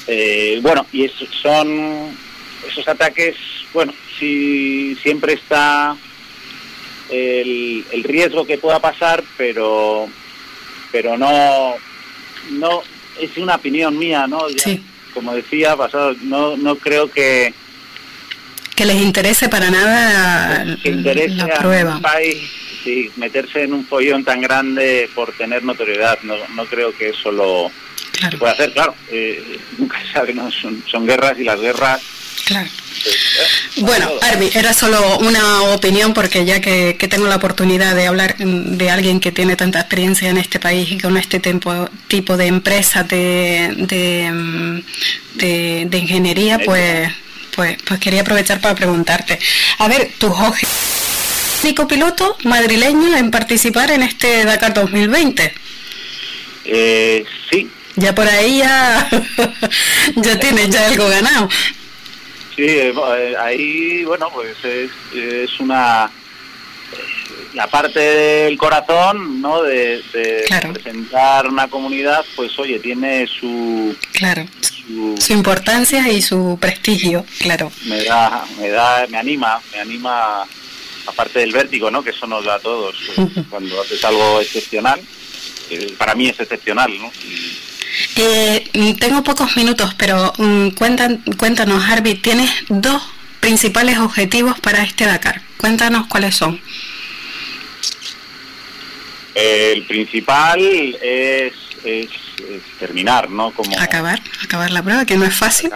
Eh, 0.06 0.58
bueno, 0.62 0.86
y 0.92 1.04
eso, 1.04 1.24
son 1.42 2.16
esos 2.66 2.86
ataques, 2.88 3.36
bueno, 3.72 3.92
si 4.18 4.96
siempre 5.02 5.34
está 5.34 5.96
el, 7.08 7.84
el 7.90 8.04
riesgo 8.04 8.46
que 8.46 8.58
pueda 8.58 8.80
pasar, 8.80 9.22
pero 9.36 10.08
pero 10.92 11.16
no 11.16 11.74
no 12.50 12.82
es 13.20 13.36
una 13.36 13.56
opinión 13.56 13.98
mía, 13.98 14.26
¿no? 14.26 14.48
Como 15.10 15.34
decía, 15.34 15.76
pasado, 15.76 16.14
no, 16.22 16.56
no 16.56 16.76
creo 16.76 17.10
que... 17.10 17.54
Que 18.74 18.86
les 18.86 18.96
interese 18.96 19.48
para 19.48 19.70
nada 19.70 20.64
la 20.64 21.58
prueba. 21.58 22.00
sí, 22.82 23.10
meterse 23.16 23.64
en 23.64 23.74
un 23.74 23.84
follón 23.84 24.24
tan 24.24 24.40
grande 24.40 25.10
por 25.14 25.32
tener 25.32 25.62
notoriedad, 25.62 26.18
no, 26.22 26.36
no 26.54 26.64
creo 26.64 26.96
que 26.96 27.10
eso 27.10 27.30
lo 27.30 27.70
se 28.30 28.36
pueda 28.36 28.52
hacer, 28.52 28.72
claro. 28.72 28.94
Eh, 29.10 29.58
nunca 29.78 30.00
se 30.00 30.12
sabe, 30.12 30.34
¿no? 30.34 30.50
son, 30.50 30.82
son 30.86 31.06
guerras 31.06 31.38
y 31.38 31.44
las 31.44 31.60
guerras 31.60 32.19
Claro. 32.44 32.68
Bueno, 33.76 34.10
Arby, 34.20 34.50
era 34.54 34.74
solo 34.74 35.18
una 35.18 35.62
opinión 35.62 36.12
porque 36.12 36.44
ya 36.44 36.60
que, 36.60 36.94
tengo 37.08 37.26
la 37.26 37.36
oportunidad 37.36 37.94
de 37.94 38.06
hablar 38.06 38.36
de 38.36 38.90
alguien 38.90 39.20
que 39.20 39.32
tiene 39.32 39.56
tanta 39.56 39.80
experiencia 39.80 40.28
en 40.28 40.36
este 40.36 40.60
país 40.60 40.90
y 40.90 40.98
con 40.98 41.16
este 41.16 41.40
tipo, 41.40 41.88
tipo 42.08 42.36
de 42.36 42.46
empresa 42.46 43.04
de, 43.04 44.82
de, 45.34 45.98
ingeniería, 45.98 46.58
pues, 46.58 47.10
pues, 47.54 47.78
pues 47.86 48.00
quería 48.00 48.22
aprovechar 48.22 48.60
para 48.60 48.74
preguntarte. 48.74 49.38
A 49.78 49.88
ver, 49.88 50.10
tus 50.18 50.32
único 51.62 51.86
piloto 51.86 52.36
madrileño 52.44 53.16
en 53.16 53.30
participar 53.30 53.90
en 53.90 54.02
este 54.02 54.44
Dakar 54.44 54.74
2020. 54.74 55.52
Eh, 56.64 57.24
sí. 57.50 57.68
Ya 57.96 58.14
por 58.14 58.26
ahí 58.26 58.58
ya, 58.58 59.08
ya 60.16 60.38
tienes 60.40 60.70
ya 60.70 60.86
algo 60.86 61.08
ganado. 61.08 61.48
Sí, 62.60 62.66
eh, 62.68 63.34
ahí, 63.40 64.04
bueno, 64.04 64.28
pues 64.34 64.54
es, 64.62 65.60
una 65.60 66.10
la 67.54 67.66
parte 67.68 67.98
del 67.98 68.58
corazón, 68.58 69.40
¿no? 69.40 69.62
De, 69.62 70.02
representar 70.50 71.48
una 71.48 71.68
comunidad, 71.68 72.22
pues 72.36 72.58
oye, 72.58 72.78
tiene 72.78 73.26
su... 73.26 73.96
Claro, 74.12 74.46
su, 74.60 75.32
importancia 75.32 76.06
y 76.12 76.20
su 76.20 76.58
prestigio, 76.60 77.24
claro. 77.38 77.72
Me 77.86 78.04
da, 78.04 78.44
me 78.58 78.68
da, 78.68 79.06
me 79.08 79.16
anima, 79.16 79.58
me 79.72 79.80
anima, 79.80 80.46
aparte 81.06 81.38
del 81.38 81.52
vértigo, 81.52 81.90
¿no? 81.90 82.04
Que 82.04 82.10
eso 82.10 82.26
nos 82.26 82.44
da 82.44 82.56
a 82.56 82.60
todos, 82.60 82.94
eh, 83.16 83.26
cuando 83.48 83.80
haces 83.80 84.04
algo 84.04 84.38
excepcional, 84.38 85.00
para 85.96 86.14
mí 86.14 86.28
es 86.28 86.38
excepcional, 86.38 86.92
¿no? 86.98 87.10
Eh, 88.16 88.96
tengo 88.98 89.22
pocos 89.22 89.56
minutos, 89.56 89.94
pero 89.94 90.32
mm, 90.38 90.68
cuéntanos, 90.70 91.84
Harvey, 91.88 92.14
tienes 92.14 92.50
dos 92.68 93.02
principales 93.40 93.98
objetivos 93.98 94.58
para 94.60 94.82
este 94.82 95.06
Dakar. 95.06 95.42
Cuéntanos 95.56 96.06
cuáles 96.06 96.36
son. 96.36 96.60
El 99.34 99.84
principal 99.84 100.60
es, 100.60 101.52
terminar, 102.78 103.30
¿no? 103.30 103.52
Como 103.52 103.78
acabar, 103.78 104.20
acabar 104.42 104.70
la 104.70 104.82
prueba, 104.82 105.04
que 105.04 105.16
no 105.16 105.24
es 105.24 105.34
fácil. 105.34 105.70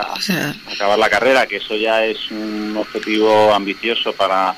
Acabar, 0.70 0.98
la 0.98 1.08
carrera, 1.08 1.46
que 1.46 1.56
eso 1.56 1.76
ya 1.76 2.04
es 2.04 2.30
un 2.30 2.76
objetivo 2.76 3.54
ambicioso 3.54 4.12
para, 4.12 4.54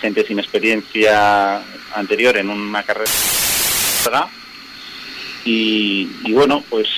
gente 0.00 0.24
sin 0.26 0.38
experiencia 0.38 1.60
anterior 1.94 2.36
en 2.36 2.50
una 2.50 2.82
carrera. 2.82 3.10
Y, 5.44 6.08
y 6.24 6.32
bueno, 6.32 6.62
pues 6.68 6.88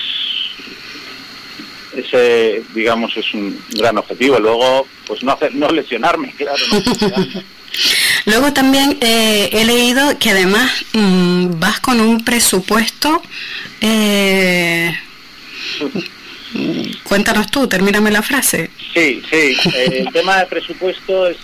ese 1.95 2.63
digamos 2.73 3.15
es 3.17 3.33
un 3.33 3.59
gran 3.71 3.97
objetivo. 3.97 4.39
Luego 4.39 4.87
pues 5.05 5.23
no 5.23 5.31
hacer 5.31 5.53
no 5.55 5.69
lesionarme 5.69 6.33
claro 6.35 6.63
luego 8.25 8.53
también 8.53 8.97
eh, 9.01 9.49
he 9.51 9.65
leído 9.65 10.17
que 10.19 10.31
además 10.31 10.71
mm, 10.93 11.59
vas 11.59 11.79
con 11.79 12.01
un 12.01 12.23
presupuesto 12.23 13.21
eh, 13.81 14.97
cuéntanos 17.03 17.47
tú 17.51 17.67
termíname 17.67 18.11
la 18.11 18.21
frase. 18.21 18.69
Sí 18.93 19.21
sí 19.29 19.57
eh, 19.75 20.03
el 20.05 20.11
tema 20.11 20.37
de 20.37 20.45
presupuesto 20.47 21.27
es 21.27 21.37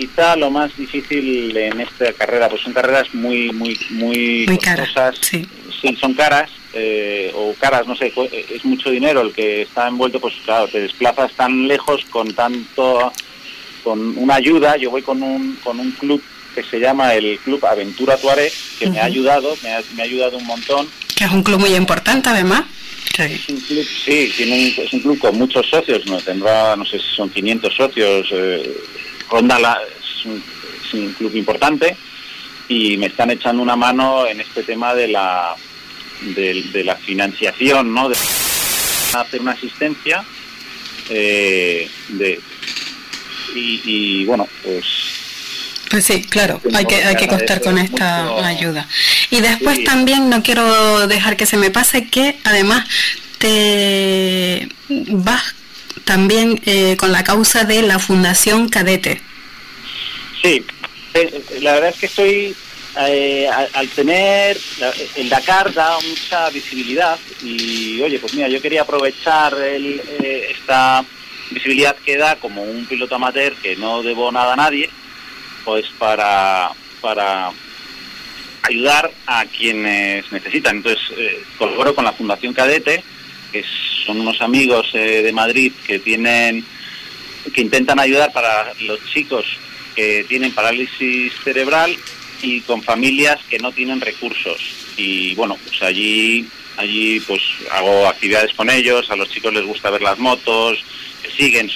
quizá 0.00 0.34
lo 0.34 0.50
más 0.50 0.74
difícil 0.76 1.54
en 1.54 1.78
esta 1.80 2.10
carrera 2.14 2.48
pues 2.48 2.62
son 2.62 2.72
carreras 2.72 3.12
muy 3.12 3.52
muy 3.52 3.78
muy, 3.90 4.46
muy 4.46 4.58
caras 4.58 4.88
sí. 5.20 5.46
sí 5.80 5.94
son 6.00 6.14
caras 6.14 6.50
eh, 6.72 7.32
o 7.34 7.52
caras, 7.54 7.84
no 7.88 7.96
sé, 7.96 8.12
eh, 8.16 8.46
es 8.48 8.64
mucho 8.64 8.90
dinero 8.90 9.22
el 9.22 9.32
que 9.32 9.62
está 9.62 9.88
envuelto, 9.88 10.20
pues 10.20 10.34
claro, 10.44 10.68
te 10.68 10.80
desplazas 10.80 11.32
tan 11.32 11.66
lejos 11.66 12.04
con 12.10 12.32
tanto, 12.32 13.12
con 13.82 14.16
una 14.16 14.36
ayuda, 14.36 14.76
yo 14.76 14.90
voy 14.90 15.02
con 15.02 15.20
un, 15.20 15.56
con 15.64 15.80
un 15.80 15.90
club 15.90 16.22
que 16.54 16.62
se 16.62 16.78
llama 16.78 17.14
el 17.14 17.38
Club 17.40 17.64
Aventura 17.66 18.16
Tuareg, 18.16 18.52
que 18.78 18.88
me 18.88 19.00
ha 19.00 19.04
ayudado, 19.04 19.56
me 19.64 19.72
ha, 19.74 19.82
me 19.96 20.02
ha, 20.02 20.04
ayudado 20.04 20.36
un 20.36 20.46
montón. 20.46 20.88
Que 21.16 21.24
es 21.24 21.32
un 21.32 21.42
club 21.42 21.58
muy 21.58 21.74
importante 21.74 22.28
además. 22.28 22.64
Sí. 23.16 23.22
Es 23.22 23.48
un 23.48 23.60
club, 23.60 23.86
sí, 24.04 24.32
tiene 24.36 24.68
es 24.68 24.92
un 24.92 25.00
club 25.00 25.18
con 25.18 25.36
muchos 25.36 25.68
socios, 25.68 26.06
no 26.06 26.18
tendrá, 26.18 26.76
no 26.76 26.84
sé 26.84 26.98
si 27.00 27.16
son 27.16 27.30
500 27.30 27.74
socios, 27.74 28.28
eh, 28.32 28.76
ronda 29.30 29.58
la, 29.58 29.78
es 29.98 30.26
un, 30.26 30.42
es 30.84 30.94
un 30.94 31.12
club 31.14 31.34
importante 31.36 31.96
y 32.68 32.96
me 32.96 33.06
están 33.06 33.30
echando 33.30 33.62
una 33.62 33.76
mano 33.76 34.26
en 34.26 34.40
este 34.40 34.62
tema 34.62 34.94
de 34.94 35.08
la 35.08 35.54
de, 36.20 36.84
la 36.84 36.96
financiación, 36.96 37.92
¿no? 37.94 38.08
De 38.08 38.16
hacer 39.14 39.40
una 39.40 39.52
asistencia 39.52 40.24
eh, 41.08 41.88
de, 42.08 42.40
y, 43.54 44.24
bueno, 44.24 44.48
pues 44.62 44.84
pues 45.90 46.04
sí, 46.04 46.22
claro, 46.22 46.60
hay 46.72 46.84
que, 46.84 47.02
hay 47.02 47.16
que 47.16 47.26
contar 47.26 47.60
con 47.60 47.76
esta 47.76 48.46
ayuda. 48.46 48.86
Y 49.28 49.40
después 49.40 49.82
también 49.82 50.30
no 50.30 50.40
quiero 50.40 51.08
dejar 51.08 51.36
que 51.36 51.46
se 51.46 51.56
me 51.56 51.72
pase 51.72 52.06
que 52.06 52.38
además 52.44 52.86
te 53.38 54.68
vas 54.88 55.54
también 56.04 56.60
eh, 56.66 56.96
con 56.96 57.12
la 57.12 57.24
causa 57.24 57.64
de 57.64 57.82
la 57.82 57.98
Fundación 57.98 58.68
Cadete. 58.68 59.20
Sí, 60.42 60.64
eh, 61.14 61.42
la 61.60 61.74
verdad 61.74 61.90
es 61.90 61.96
que 61.96 62.06
estoy 62.06 62.56
eh, 62.98 63.48
al, 63.48 63.88
tener 63.90 64.58
el 65.14 65.28
Dakar 65.28 65.72
da 65.72 65.96
mucha 66.00 66.50
visibilidad 66.50 67.16
y 67.40 68.00
oye 68.02 68.18
pues 68.18 68.34
mira 68.34 68.48
yo 68.48 68.60
quería 68.60 68.82
aprovechar 68.82 69.54
eh, 69.60 70.48
esta 70.50 71.04
visibilidad 71.52 71.94
que 72.04 72.16
da 72.16 72.34
como 72.36 72.64
un 72.64 72.86
piloto 72.86 73.14
amateur 73.14 73.54
que 73.62 73.76
no 73.76 74.02
debo 74.02 74.32
nada 74.32 74.54
a 74.54 74.56
nadie 74.56 74.90
pues 75.64 75.86
para 76.00 76.72
para 77.00 77.52
ayudar 78.62 79.12
a 79.26 79.44
quienes 79.46 80.30
necesitan 80.32 80.78
entonces 80.78 81.02
eh, 81.16 81.44
colaboro 81.58 81.94
con 81.94 82.04
la 82.04 82.12
Fundación 82.12 82.52
Cadete 82.54 83.04
que 83.52 83.64
son 84.06 84.20
unos 84.20 84.40
amigos 84.40 84.92
de 84.92 85.32
Madrid 85.32 85.72
que 85.86 85.98
tienen 85.98 86.64
que 87.54 87.62
intentan 87.62 87.98
ayudar 87.98 88.32
para 88.32 88.72
los 88.80 88.98
chicos 89.12 89.44
que 89.96 90.24
tienen 90.28 90.52
parálisis 90.52 91.32
cerebral 91.42 91.96
y 92.42 92.60
con 92.60 92.82
familias 92.82 93.38
que 93.48 93.58
no 93.58 93.72
tienen 93.72 94.00
recursos. 94.00 94.60
Y 94.96 95.34
bueno, 95.34 95.58
pues 95.64 95.82
allí, 95.82 96.46
allí 96.76 97.20
pues 97.20 97.42
hago 97.72 98.06
actividades 98.06 98.52
con 98.54 98.70
ellos, 98.70 99.10
a 99.10 99.16
los 99.16 99.30
chicos 99.30 99.52
les 99.54 99.64
gusta 99.64 99.90
ver 99.90 100.02
las 100.02 100.18
motos, 100.18 100.78
siguen 101.36 101.70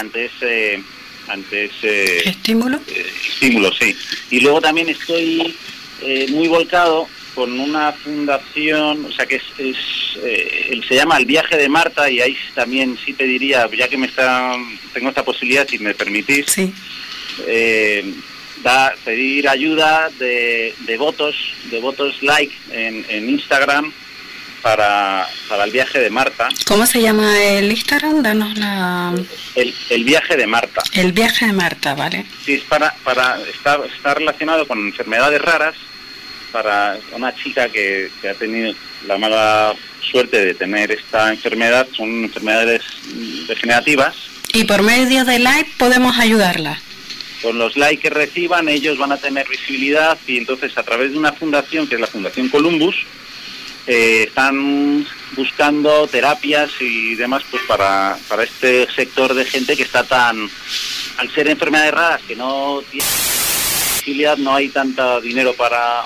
ante 0.00 0.26
ese 0.26 0.82
ante 1.28 1.64
ese 1.66 2.28
estímulo 2.28 2.78
eh, 2.88 3.06
estímulo 3.28 3.72
sí 3.72 3.96
y 4.30 4.40
luego 4.40 4.60
también 4.60 4.88
estoy 4.88 5.54
eh, 6.02 6.26
muy 6.30 6.48
volcado 6.48 7.08
con 7.36 7.60
una 7.60 7.92
fundación 7.92 9.04
o 9.04 9.12
sea 9.12 9.26
que 9.26 9.36
es, 9.36 9.44
eh, 10.24 10.80
se 10.88 10.94
llama 10.96 11.18
el 11.18 11.26
viaje 11.26 11.56
de 11.56 11.68
Marta 11.68 12.10
y 12.10 12.20
ahí 12.20 12.36
también 12.54 12.98
sí 13.04 13.12
pediría 13.12 13.70
ya 13.70 13.86
que 13.86 13.96
me 13.96 14.08
está 14.08 14.56
tengo 14.92 15.10
esta 15.10 15.24
posibilidad 15.24 15.68
si 15.68 15.78
me 15.78 15.94
permitís 15.94 16.46
sí 16.46 16.72
da, 18.62 18.94
pedir 19.04 19.48
ayuda 19.48 20.10
de, 20.18 20.74
de 20.80 20.96
votos, 20.96 21.34
de 21.70 21.80
votos 21.80 22.22
like 22.22 22.54
en, 22.70 23.04
en 23.08 23.30
Instagram 23.30 23.92
para, 24.62 25.28
para, 25.48 25.64
el 25.64 25.70
viaje 25.70 26.00
de 26.00 26.10
Marta. 26.10 26.48
¿Cómo 26.66 26.86
se 26.86 27.00
llama 27.00 27.38
el 27.40 27.70
Instagram? 27.70 28.22
Danos 28.22 28.58
la... 28.58 29.14
El, 29.54 29.72
el 29.90 30.04
viaje 30.04 30.36
de 30.36 30.46
Marta. 30.46 30.82
El 30.92 31.12
viaje 31.12 31.46
de 31.46 31.52
Marta, 31.52 31.94
vale. 31.94 32.26
Sí, 32.44 32.54
es 32.54 32.62
para, 32.62 32.92
para 33.04 33.38
está, 33.42 33.78
está 33.94 34.14
relacionado 34.14 34.66
con 34.66 34.78
enfermedades 34.78 35.40
raras 35.40 35.76
para 36.56 36.98
una 37.12 37.34
chica 37.34 37.68
que, 37.68 38.10
que 38.22 38.30
ha 38.30 38.34
tenido 38.34 38.72
la 39.06 39.18
mala 39.18 39.74
suerte 40.00 40.42
de 40.42 40.54
tener 40.54 40.90
esta 40.90 41.30
enfermedad, 41.30 41.86
son 41.94 42.24
enfermedades 42.24 42.80
degenerativas. 43.46 44.16
Y 44.54 44.64
por 44.64 44.82
medio 44.82 45.26
de 45.26 45.38
like 45.38 45.70
podemos 45.76 46.18
ayudarla 46.18 46.80
con 47.42 47.58
los 47.58 47.76
likes 47.76 48.00
que 48.00 48.08
reciban 48.08 48.70
ellos 48.70 48.96
van 48.96 49.12
a 49.12 49.18
tener 49.18 49.46
visibilidad 49.46 50.16
y 50.26 50.38
entonces 50.38 50.76
a 50.78 50.82
través 50.82 51.12
de 51.12 51.18
una 51.18 51.32
fundación 51.34 51.86
que 51.86 51.96
es 51.96 52.00
la 52.00 52.06
Fundación 52.06 52.48
Columbus 52.48 52.96
eh, 53.86 54.24
están 54.26 55.06
buscando 55.36 56.08
terapias 56.08 56.70
y 56.80 57.14
demás 57.16 57.42
pues 57.50 57.62
para, 57.68 58.16
para 58.28 58.44
este 58.44 58.90
sector 58.90 59.34
de 59.34 59.44
gente 59.44 59.76
que 59.76 59.82
está 59.82 60.04
tan 60.04 60.48
al 61.18 61.30
ser 61.34 61.48
enfermedades 61.48 61.92
raras 61.92 62.22
que 62.26 62.34
no 62.34 62.82
tiene 62.90 63.06
visibilidad 63.94 64.38
no 64.38 64.54
hay 64.54 64.70
tanto 64.70 65.20
dinero 65.20 65.52
para 65.52 66.04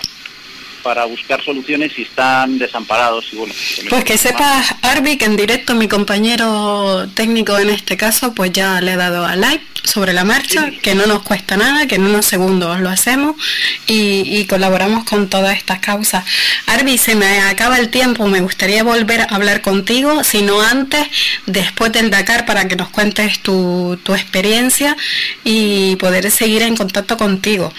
para 0.83 1.05
buscar 1.05 1.43
soluciones 1.45 1.93
y 1.99 2.03
están 2.03 2.59
desamparados. 2.59 3.27
Y 3.33 3.37
bueno, 3.37 3.55
pues 3.89 4.05
que 4.05 4.19
sepas, 4.19 4.75
Arby, 4.83 5.17
que 5.17 5.27
en 5.27 5.37
directo 5.37 5.75
mi 5.75 5.89
compañero 5.89 7.09
técnico 7.15 7.59
en 7.59 7.71
este 7.71 7.97
caso, 7.97 8.35
pues 8.35 8.53
ya 8.53 8.81
le 8.81 8.93
he 8.93 8.97
dado 8.97 9.25
a 9.25 9.37
like 9.37 9.65
sobre 9.85 10.13
la 10.13 10.25
marcha, 10.25 10.71
que 10.83 10.95
no 10.95 11.07
nos 11.07 11.23
cuesta 11.23 11.57
nada, 11.57 11.87
que 11.87 11.97
en 11.97 12.05
unos 12.05 12.27
segundos 12.27 12.81
lo 12.81 12.91
hacemos 12.91 13.37
y, 13.87 14.45
colaboramos 14.47 15.05
con 15.05 15.29
todas 15.29 15.57
estas 15.57 15.79
causas. 15.79 16.25
Arby, 16.67 16.99
se 16.99 17.15
me 17.15 17.41
acaba 17.41 17.79
el 17.79 17.89
tiempo, 17.89 18.27
me 18.27 18.41
gustaría 18.41 18.83
volver 18.83 19.21
a 19.21 19.25
hablar 19.25 19.61
contigo, 19.61 20.25
sino 20.25 20.61
antes, 20.61 21.07
después 21.47 21.93
del 21.93 22.11
Dakar, 22.11 22.47
para 22.47 22.67
que 22.67 22.77
nos 22.77 22.89
cuentes 22.89 23.41
tu, 23.41 23.99
tu 24.03 24.15
experiencia 24.15 24.97
y 25.45 25.97
poder 25.97 26.31
seguir 26.31 26.63
en 26.63 26.77
contacto 26.77 27.17
contigo. 27.17 27.73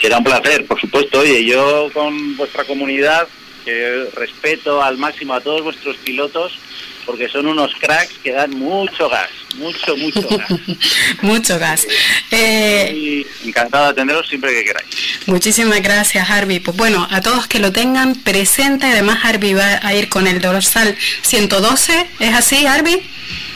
Será 0.00 0.18
un 0.18 0.24
placer, 0.24 0.64
por 0.66 0.80
supuesto. 0.80 1.20
Oye, 1.20 1.44
yo 1.44 1.90
con 1.92 2.36
vuestra 2.36 2.64
comunidad, 2.64 3.26
que 3.64 4.08
respeto 4.14 4.82
al 4.82 4.96
máximo 4.96 5.34
a 5.34 5.40
todos 5.40 5.62
vuestros 5.62 5.96
pilotos, 5.98 6.58
porque 7.04 7.28
son 7.28 7.46
unos 7.46 7.74
cracks 7.80 8.18
que 8.22 8.32
dan 8.32 8.50
mucho 8.50 9.08
gas, 9.08 9.30
mucho, 9.56 9.96
mucho 9.96 10.28
gas. 10.28 10.48
mucho 11.22 11.58
gas. 11.58 11.86
Eh, 12.30 13.24
encantado 13.44 13.86
de 13.86 13.90
atenderos 13.92 14.28
siempre 14.28 14.52
que 14.52 14.64
queráis. 14.64 14.88
Muchísimas 15.26 15.82
gracias, 15.82 16.28
Harvey. 16.28 16.60
Pues 16.60 16.76
bueno, 16.76 17.08
a 17.10 17.20
todos 17.22 17.46
que 17.46 17.60
lo 17.60 17.72
tengan 17.72 18.14
presente, 18.14 18.86
además 18.86 19.20
Harvey 19.22 19.54
va 19.54 19.80
a 19.82 19.94
ir 19.94 20.10
con 20.10 20.26
el 20.26 20.40
dorsal 20.40 20.96
112, 21.22 22.06
¿es 22.20 22.34
así, 22.34 22.66
Harvey? 22.66 23.02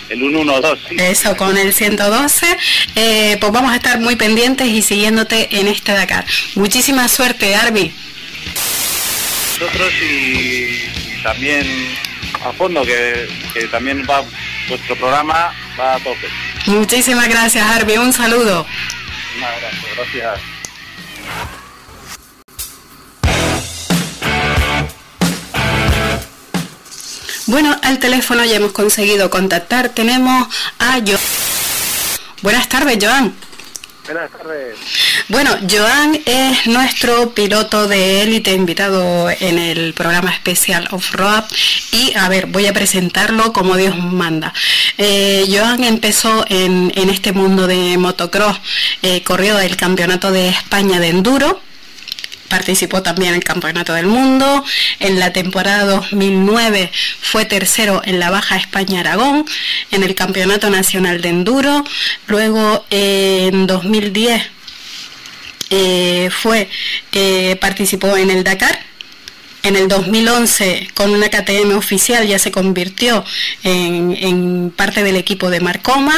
El 0.09 0.19
112. 0.19 0.89
Sí. 0.89 0.97
Eso, 0.99 1.37
con 1.37 1.57
el 1.57 1.73
112. 1.73 2.47
Eh, 2.97 3.37
pues 3.41 3.53
vamos 3.53 3.73
a 3.73 3.77
estar 3.77 4.01
muy 4.01 4.16
pendientes 4.16 4.66
y 4.66 4.83
siguiéndote 4.83 5.59
en 5.59 5.69
este 5.69 5.93
Dakar. 5.93 6.24
Muchísima 6.55 7.09
suerte, 7.09 7.55
Arby. 7.55 7.93
Nosotros 9.61 9.93
y, 10.03 11.23
también 11.23 11.66
a 12.45 12.53
fondo, 12.53 12.83
que, 12.83 13.29
que 13.55 13.66
también 13.69 14.05
va 14.09 14.24
vuestro 14.69 14.97
programa 14.97 15.55
va 15.79 15.95
a 15.95 15.99
tope. 16.01 16.29
Muchísimas 16.66 17.29
gracias, 17.29 17.65
Arby. 17.65 17.97
Un 17.97 18.12
saludo. 18.12 18.66
Un 19.37 19.45
abrazo, 19.45 19.87
gracias. 19.97 20.41
Bueno, 27.47 27.77
al 27.82 27.98
teléfono 27.98 28.44
ya 28.44 28.56
hemos 28.56 28.73
conseguido 28.73 29.31
contactar. 29.31 29.89
Tenemos 29.89 30.48
a 30.78 31.01
Joan. 31.05 31.19
Buenas 32.43 32.69
tardes, 32.69 32.98
Joan. 33.01 33.35
Buenas 34.05 34.31
tardes. 34.32 34.77
Bueno, 35.28 35.51
Joan 35.70 36.20
es 36.24 36.66
nuestro 36.66 37.31
piloto 37.35 37.86
de 37.86 38.23
élite 38.23 38.52
invitado 38.52 39.31
en 39.31 39.59
el 39.59 39.94
programa 39.94 40.32
especial 40.32 40.89
Off-Road 40.90 41.44
y 41.93 42.12
a 42.16 42.28
ver, 42.28 42.47
voy 42.47 42.66
a 42.66 42.73
presentarlo 42.73 43.52
como 43.52 43.77
Dios 43.77 43.97
manda. 43.97 44.52
Eh, 44.98 45.47
Joan 45.48 45.85
empezó 45.85 46.44
en, 46.48 46.93
en, 46.97 47.10
este 47.10 47.32
mundo 47.32 47.66
de 47.66 47.97
motocross, 47.97 48.60
eh, 49.02 49.23
corrió 49.23 49.59
el 49.60 49.77
Campeonato 49.77 50.32
de 50.32 50.48
España 50.48 50.98
de 50.98 51.09
Enduro, 51.09 51.60
participó 52.53 53.03
también 53.03 53.31
en 53.31 53.37
el 53.37 53.45
Campeonato 53.45 53.95
del 53.95 54.05
Mundo. 54.05 54.62
En 54.99 55.19
la 55.19 55.33
temporada 55.33 55.87
2009 55.87 56.93
fue 57.23 57.47
tercero 57.47 58.03
en 58.05 58.20
la 58.20 58.29
Baja 58.29 58.59
España 58.59 59.01
Aragón, 59.01 59.47
en 59.91 60.03
el 60.03 60.15
Campeonato 60.15 60.69
Nacional 60.69 61.23
de 61.23 61.31
Enduro. 61.31 61.83
Luego 62.27 62.85
en 62.91 63.66
2010 63.66 64.43
eh, 65.70 66.29
fue 66.31 66.69
eh, 67.12 67.57
participó 67.59 68.19
en 68.19 68.29
el 68.29 68.45
Dakar. 68.45 68.79
En 69.62 69.74
el 69.77 69.89
2011, 69.89 70.89
con 70.93 71.11
una 71.11 71.31
KTM 71.31 71.74
oficial, 71.74 72.27
ya 72.27 72.39
se 72.39 72.51
convirtió 72.51 73.24
en, 73.62 74.15
en 74.20 74.70
parte 74.77 75.03
del 75.05 75.16
equipo 75.16 75.49
de 75.49 75.61
Marcoma. 75.61 76.16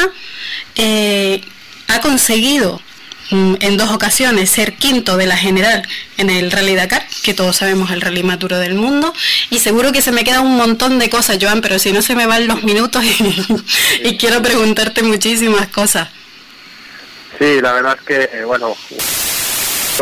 Eh, 0.75 1.39
ha 1.87 2.01
conseguido 2.01 2.81
en 3.31 3.77
dos 3.77 3.91
ocasiones 3.91 4.49
ser 4.49 4.73
quinto 4.73 5.17
de 5.17 5.25
la 5.25 5.37
general 5.37 5.87
en 6.17 6.29
el 6.29 6.51
Rally 6.51 6.75
Dakar, 6.75 7.05
que 7.23 7.33
todos 7.33 7.55
sabemos 7.55 7.91
el 7.91 8.01
rally 8.01 8.23
más 8.23 8.39
duro 8.39 8.57
del 8.57 8.75
mundo, 8.75 9.13
y 9.49 9.59
seguro 9.59 9.91
que 9.91 10.01
se 10.01 10.11
me 10.11 10.23
queda 10.23 10.41
un 10.41 10.55
montón 10.55 10.99
de 10.99 11.09
cosas, 11.09 11.37
Joan, 11.41 11.61
pero 11.61 11.79
si 11.79 11.91
no 11.91 12.01
se 12.01 12.15
me 12.15 12.27
van 12.27 12.47
los 12.47 12.63
minutos 12.63 13.03
y, 14.03 14.17
quiero 14.17 14.41
preguntarte 14.41 15.03
muchísimas 15.03 15.67
cosas. 15.67 16.09
Sí, 17.39 17.59
la 17.61 17.73
verdad 17.73 17.97
es 17.99 18.05
que, 18.05 18.43
bueno, 18.45 18.75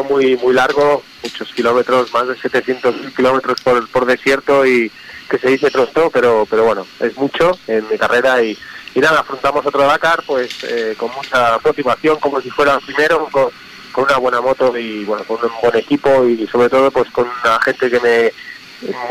muy 0.09 0.35
muy 0.37 0.53
largo, 0.53 1.03
muchos 1.21 1.51
kilómetros, 1.53 2.11
más 2.13 2.27
de 2.27 2.35
700 2.37 2.95
kilómetros 3.15 3.61
por, 3.61 3.87
por 3.89 4.05
desierto 4.05 4.65
y 4.65 4.91
que 5.29 5.37
se 5.37 5.49
dice 5.49 5.71
pronto, 5.71 6.09
pero, 6.11 6.45
pero 6.49 6.63
bueno, 6.65 6.85
es 6.99 7.15
mucho 7.17 7.57
en 7.67 7.87
mi 7.89 7.97
carrera 7.97 8.43
y, 8.43 8.57
y 8.95 8.99
nada, 8.99 9.21
afrontamos 9.21 9.65
otro 9.65 9.81
Dakar 9.81 10.23
pues 10.25 10.63
eh, 10.63 10.95
con 10.97 11.11
mucha 11.11 11.59
motivación, 11.63 12.19
como 12.19 12.41
si 12.41 12.49
fuera 12.49 12.75
el 12.75 12.81
primero, 12.81 13.27
con, 13.31 13.49
con, 13.91 14.03
una 14.05 14.17
buena 14.17 14.41
moto 14.41 14.77
y 14.77 15.03
bueno, 15.03 15.23
con 15.23 15.37
un 15.43 15.51
buen 15.61 15.75
equipo 15.75 16.25
y 16.25 16.47
sobre 16.47 16.69
todo 16.69 16.91
pues 16.91 17.09
con 17.11 17.27
una 17.27 17.59
gente 17.61 17.89
que 17.89 17.99
me 17.99 18.31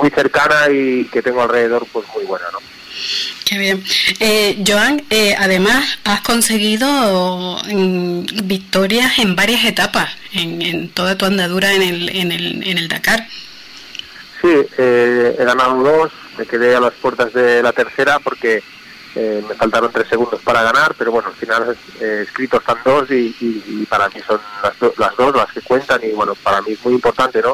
muy 0.00 0.10
cercana 0.10 0.70
y 0.70 1.04
que 1.06 1.22
tengo 1.22 1.42
alrededor 1.42 1.86
pues 1.92 2.06
muy 2.14 2.24
buena, 2.24 2.46
¿no? 2.52 2.59
Qué 3.44 3.59
bien. 3.59 3.82
Eh, 4.20 4.62
Joan, 4.66 5.02
eh, 5.10 5.34
además 5.38 5.98
has 6.04 6.20
conseguido 6.20 7.59
mm, 7.70 8.24
victorias 8.44 9.18
en 9.18 9.34
varias 9.34 9.64
etapas, 9.64 10.10
en, 10.32 10.62
en, 10.62 10.88
toda 10.90 11.16
tu 11.16 11.24
andadura 11.24 11.72
en 11.72 11.82
el, 11.82 12.16
en 12.16 12.32
el, 12.32 12.66
en 12.66 12.78
el 12.78 12.88
Dakar. 12.88 13.26
Sí, 14.40 14.48
eh, 14.78 15.36
he 15.38 15.44
ganado 15.44 15.82
dos, 15.82 16.12
me 16.38 16.46
quedé 16.46 16.74
a 16.74 16.80
las 16.80 16.92
puertas 16.94 17.32
de 17.32 17.62
la 17.62 17.72
tercera 17.72 18.18
porque 18.18 18.62
eh, 19.14 19.44
me 19.47 19.55
faltaron 19.55 19.93
tres 19.93 20.09
segundos 20.09 20.40
para 20.40 20.62
ganar, 20.62 20.94
pero 20.97 21.12
bueno, 21.12 21.28
al 21.28 21.34
final 21.34 21.76
eh, 22.01 22.24
escritos 22.26 22.60
están 22.60 22.78
dos 22.82 23.10
y, 23.10 23.86
para 23.89 24.09
mí 24.09 24.20
son 24.26 24.40
las, 24.62 24.78
do, 24.78 24.94
las 24.97 25.14
dos 25.16 25.36
las 25.36 25.52
que 25.52 25.60
cuentan 25.60 26.01
y 26.02 26.12
bueno, 26.12 26.34
para 26.36 26.62
mí 26.62 26.72
es 26.72 26.84
muy 26.84 26.94
importante, 26.94 27.43
¿no? 27.43 27.52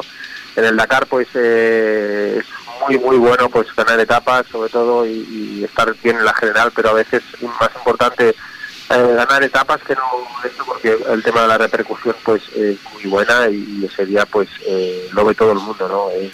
En 0.55 0.63
el 0.63 0.77
Dakar 0.77 1.05
pues 1.07 1.27
eh, 1.33 2.39
es 2.39 2.45
muy 2.81 2.97
muy 2.97 3.17
bueno 3.17 3.49
pues 3.49 3.67
ganar 3.75 3.99
etapas 3.99 4.47
sobre 4.47 4.69
todo 4.69 5.05
y, 5.05 5.63
estar 5.63 5.93
bien 6.01 6.17
en 6.17 6.25
la 6.25 6.33
general, 6.33 6.71
pero 6.73 6.91
a 6.91 6.93
veces 6.93 7.23
es 7.33 7.41
más 7.43 7.69
importante 7.75 8.29
eh, 8.29 9.13
ganar 9.15 9.43
etapas 9.43 9.81
que 9.83 9.95
no 9.95 10.01
esto 10.45 10.63
porque 10.65 10.97
el 11.09 11.21
tema 11.23 11.41
de 11.41 11.47
la 11.49 11.57
repercusión 11.57 12.15
pues 12.23 12.41
es 12.55 12.77
muy 12.93 13.03
buena 13.03 13.49
y, 13.49 13.85
ese 13.85 14.05
día 14.05 14.25
pues 14.25 14.47
eh, 14.65 15.09
lo 15.11 15.25
ve 15.25 15.35
todo 15.35 15.51
el 15.51 15.59
mundo, 15.59 15.89
¿no? 15.89 16.09
el 16.11 16.31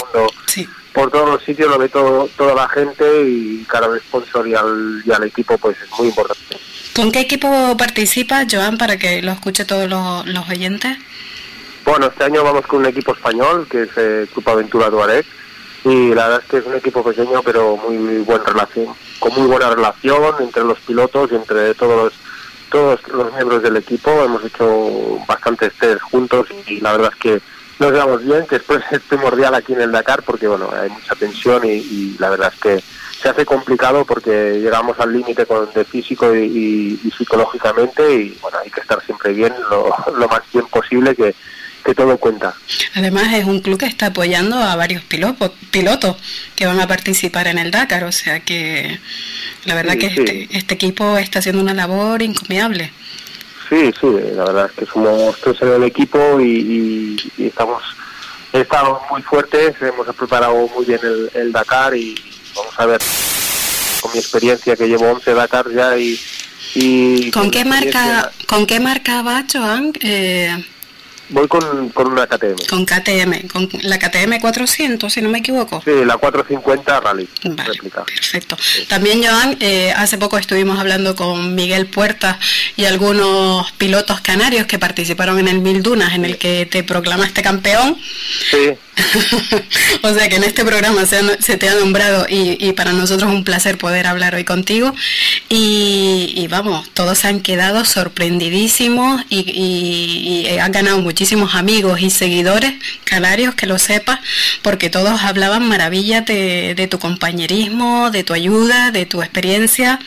mundo 0.00 0.26
sí 0.46 0.68
por 0.96 1.10
todos 1.10 1.28
los 1.28 1.42
sitios 1.44 1.68
lo 1.68 1.76
ve 1.78 1.90
todo, 1.90 2.26
toda 2.38 2.54
la 2.54 2.66
gente 2.70 3.04
y 3.28 3.66
cada 3.68 3.86
sponsor 3.98 4.48
y 4.48 4.54
al, 4.54 5.02
y 5.04 5.12
al 5.12 5.24
equipo 5.24 5.58
pues 5.58 5.76
es 5.82 5.90
muy 5.98 6.08
importante. 6.08 6.56
¿Con 6.94 7.12
qué 7.12 7.20
equipo 7.20 7.76
participa, 7.76 8.46
Joan, 8.50 8.78
para 8.78 8.96
que 8.96 9.20
lo 9.20 9.32
escuche 9.32 9.66
todos 9.66 9.90
los, 9.90 10.26
los 10.26 10.48
oyentes? 10.48 10.96
Bueno, 11.84 12.06
este 12.06 12.24
año 12.24 12.42
vamos 12.42 12.66
con 12.66 12.78
un 12.78 12.86
equipo 12.86 13.12
español, 13.12 13.66
que 13.70 13.82
es 13.82 13.96
el 13.98 14.26
Grupo 14.32 14.52
Aventura 14.52 14.88
Tuareg, 14.88 15.26
y 15.84 16.14
la 16.14 16.28
verdad 16.28 16.40
es 16.42 16.50
que 16.50 16.56
es 16.56 16.66
un 16.66 16.74
equipo 16.74 17.04
pequeño, 17.04 17.42
pero 17.42 17.76
muy, 17.76 17.98
muy 17.98 18.18
buena 18.20 18.44
relación, 18.44 18.86
con 19.18 19.34
muy 19.34 19.48
buena 19.48 19.68
relación 19.68 20.34
entre 20.40 20.64
los 20.64 20.80
pilotos 20.80 21.30
y 21.30 21.34
entre 21.34 21.74
todos 21.74 22.04
los, 22.04 22.12
todos 22.70 23.00
los 23.08 23.34
miembros 23.34 23.62
del 23.62 23.76
equipo. 23.76 24.10
Hemos 24.24 24.42
hecho 24.42 25.18
bastantes 25.28 25.74
test 25.74 26.00
juntos 26.00 26.46
y 26.66 26.80
la 26.80 26.92
verdad 26.92 27.12
es 27.12 27.20
que 27.20 27.55
nos 27.78 27.92
llevamos 27.92 28.24
bien, 28.24 28.46
que 28.46 28.56
después 28.56 28.82
es 28.90 29.00
primordial 29.00 29.54
aquí 29.54 29.72
en 29.72 29.82
el 29.82 29.92
Dakar 29.92 30.22
porque 30.22 30.48
bueno, 30.48 30.70
hay 30.72 30.90
mucha 30.90 31.14
tensión 31.14 31.64
y, 31.64 31.72
y 31.72 32.16
la 32.18 32.30
verdad 32.30 32.52
es 32.54 32.60
que 32.60 32.82
se 33.20 33.28
hace 33.28 33.44
complicado 33.44 34.04
porque 34.04 34.60
llegamos 34.60 34.98
al 35.00 35.12
límite 35.12 35.46
de 35.74 35.84
físico 35.84 36.34
y, 36.34 36.44
y, 36.44 37.00
y, 37.04 37.10
psicológicamente 37.10 38.02
y 38.14 38.38
bueno, 38.40 38.58
hay 38.62 38.70
que 38.70 38.80
estar 38.80 39.02
siempre 39.04 39.32
bien, 39.32 39.52
lo, 39.70 39.94
lo 40.18 40.28
más 40.28 40.42
bien 40.52 40.66
posible 40.66 41.14
que, 41.14 41.34
que 41.84 41.94
todo 41.94 42.18
cuenta. 42.18 42.54
Además 42.94 43.32
es 43.34 43.44
un 43.44 43.60
club 43.60 43.78
que 43.78 43.86
está 43.86 44.06
apoyando 44.06 44.56
a 44.58 44.76
varios 44.76 45.02
pilotos, 45.04 45.52
pilotos 45.70 46.16
que 46.54 46.66
van 46.66 46.80
a 46.80 46.86
participar 46.86 47.46
en 47.46 47.58
el 47.58 47.70
Dakar, 47.70 48.04
o 48.04 48.12
sea 48.12 48.40
que 48.40 48.98
la 49.64 49.74
verdad 49.74 49.92
sí, 49.92 49.98
que 49.98 50.10
sí. 50.10 50.20
Este, 50.20 50.58
este 50.58 50.74
equipo 50.74 51.16
está 51.16 51.38
haciendo 51.38 51.62
una 51.62 51.74
labor 51.74 52.22
encomiable. 52.22 52.92
Sí, 53.68 53.92
sí, 54.00 54.06
la 54.34 54.44
verdad 54.44 54.66
es 54.66 54.72
que 54.72 54.86
somos 54.86 55.40
tres 55.40 55.60
en 55.62 55.72
el 55.72 55.84
equipo 55.84 56.40
y, 56.40 56.44
y, 56.44 57.32
y 57.42 57.46
estamos 57.46 57.82
estamos 58.52 59.00
muy 59.10 59.22
fuertes, 59.22 59.74
hemos 59.82 60.06
preparado 60.14 60.68
muy 60.68 60.84
bien 60.84 61.00
el, 61.02 61.30
el, 61.34 61.52
Dakar 61.52 61.94
y 61.94 62.14
vamos 62.54 62.78
a 62.78 62.86
ver 62.86 63.00
con 64.00 64.12
mi 64.12 64.18
experiencia 64.18 64.76
que 64.76 64.86
llevo 64.86 65.10
11 65.10 65.34
Dakar 65.34 65.70
ya 65.72 65.98
y, 65.98 66.18
y 66.74 67.30
¿Con, 67.32 67.50
qué 67.50 67.64
marca 67.64 68.32
con 68.46 68.66
qué 68.66 68.80
marca 68.80 69.22
va 69.22 69.44
Joan? 69.52 69.92
Eh... 70.00 70.64
Voy 71.28 71.48
con, 71.48 71.88
con, 71.90 72.12
una 72.12 72.26
KTM. 72.26 72.66
Con 72.68 72.84
KTM, 72.84 73.48
con 73.48 73.68
la 73.82 73.98
KTM 73.98 74.38
400, 74.40 75.12
si 75.12 75.20
no 75.20 75.28
me 75.28 75.38
equivoco. 75.38 75.82
Sí, 75.84 76.04
la 76.04 76.16
450 76.16 77.00
Rally. 77.00 77.28
Vale, 77.44 77.72
réplica. 77.72 78.04
perfecto. 78.04 78.56
Sí. 78.60 78.84
También, 78.86 79.22
Joan, 79.24 79.56
eh, 79.60 79.92
hace 79.96 80.18
poco 80.18 80.38
estuvimos 80.38 80.78
hablando 80.78 81.16
con 81.16 81.54
Miguel 81.54 81.86
Puerta 81.86 82.38
y 82.76 82.84
algunos 82.84 83.70
pilotos 83.72 84.20
canarios 84.20 84.66
que 84.66 84.78
participaron 84.78 85.38
en 85.40 85.48
el 85.48 85.60
Mil 85.60 85.82
Dunas, 85.82 86.14
en 86.14 86.24
el 86.24 86.38
que 86.38 86.66
te 86.66 86.84
proclamaste 86.84 87.42
campeón. 87.42 87.96
Sí. 88.50 88.70
o 90.02 90.14
sea 90.14 90.28
que 90.28 90.36
en 90.36 90.44
este 90.44 90.64
programa 90.64 91.04
se, 91.04 91.42
se 91.42 91.58
te 91.58 91.68
ha 91.68 91.74
nombrado 91.74 92.26
y, 92.28 92.56
y, 92.66 92.72
para 92.72 92.92
nosotros 92.92 93.28
es 93.30 93.36
un 93.36 93.44
placer 93.44 93.76
poder 93.76 94.06
hablar 94.06 94.34
hoy 94.34 94.44
contigo. 94.44 94.94
Y, 95.48 96.32
y 96.34 96.46
vamos, 96.46 96.88
todos 96.94 97.24
han 97.24 97.40
quedado 97.40 97.84
sorprendidísimos 97.84 99.22
y, 99.28 99.40
y 100.48 100.58
han 100.58 100.72
ganado 100.72 100.96
muchísimos 101.16 101.54
amigos 101.54 102.02
y 102.02 102.10
seguidores 102.10 102.74
canarios, 103.04 103.54
que 103.54 103.64
lo 103.64 103.78
sepas, 103.78 104.20
porque 104.60 104.90
todos 104.90 105.22
hablaban 105.22 105.66
maravillas 105.66 106.26
de, 106.26 106.74
de, 106.74 106.88
tu 106.88 106.98
compañerismo, 106.98 108.10
de 108.10 108.22
tu 108.22 108.34
ayuda, 108.34 108.90
de 108.90 109.06
tu 109.06 109.22
experiencia. 109.22 109.98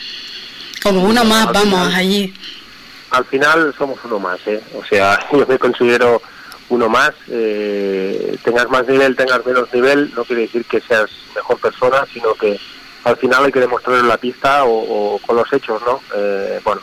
Como 0.80 1.02
uno 1.02 1.24
más, 1.24 1.48
al 1.48 1.52
vamos 1.52 1.80
final, 1.80 1.94
allí. 1.94 2.34
Al 3.10 3.24
final 3.24 3.74
somos 3.76 3.98
uno 4.04 4.20
más, 4.20 4.38
¿eh? 4.46 4.62
O 4.76 4.84
sea, 4.84 5.18
yo 5.32 5.44
me 5.48 5.58
considero 5.58 6.22
uno 6.68 6.88
más, 6.88 7.10
eh, 7.26 8.38
tengas 8.44 8.68
más 8.68 8.86
nivel, 8.86 9.16
tengas 9.16 9.44
menos 9.44 9.66
nivel, 9.74 10.12
no 10.14 10.22
quiere 10.22 10.42
decir 10.42 10.64
que 10.64 10.80
seas 10.80 11.10
mejor 11.34 11.58
persona, 11.58 12.06
sino 12.14 12.34
que 12.34 12.56
al 13.02 13.16
final 13.16 13.46
hay 13.46 13.50
que 13.50 13.58
demostrarlo 13.58 14.00
en 14.00 14.06
la 14.06 14.16
pista 14.16 14.62
o, 14.62 15.14
o 15.14 15.18
con 15.18 15.34
los 15.34 15.52
hechos, 15.52 15.82
¿no? 15.84 16.00
Eh, 16.14 16.60
bueno, 16.62 16.82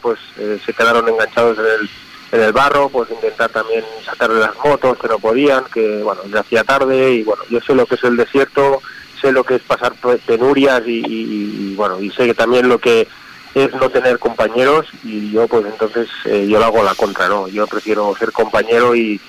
pues 0.00 0.18
eh, 0.38 0.58
se 0.64 0.72
quedaron 0.72 1.06
enganchados 1.06 1.58
en 1.58 1.66
el, 1.66 1.90
en 2.32 2.40
el 2.40 2.52
barro, 2.52 2.88
pues 2.88 3.10
intentar 3.10 3.50
también 3.50 3.84
sacarle 4.04 4.40
las 4.40 4.56
motos 4.64 4.98
que 4.98 5.06
no 5.06 5.18
podían, 5.18 5.64
que 5.66 6.02
bueno, 6.02 6.22
ya 6.32 6.40
hacía 6.40 6.64
tarde 6.64 7.12
y 7.12 7.22
bueno, 7.22 7.42
yo 7.50 7.60
sé 7.60 7.74
lo 7.74 7.84
que 7.84 7.96
es 7.96 8.04
el 8.04 8.16
desierto, 8.16 8.80
sé 9.20 9.32
lo 9.32 9.44
que 9.44 9.56
es 9.56 9.62
pasar 9.62 9.92
penurias 10.26 10.82
y, 10.86 11.02
y, 11.06 11.74
bueno, 11.74 12.00
y 12.00 12.10
sé 12.10 12.24
que 12.24 12.34
también 12.34 12.70
lo 12.70 12.78
que 12.78 13.06
es 13.54 13.74
no 13.74 13.90
tener 13.90 14.18
compañeros 14.18 14.86
y 15.04 15.30
yo 15.30 15.46
pues 15.46 15.66
entonces 15.66 16.08
eh, 16.24 16.46
yo 16.48 16.58
lo 16.58 16.64
hago 16.64 16.82
la 16.82 16.94
contra, 16.94 17.28
¿no? 17.28 17.48
Yo 17.48 17.66
prefiero 17.66 18.14
ser 18.18 18.32
compañero 18.32 18.96
y, 18.96 19.20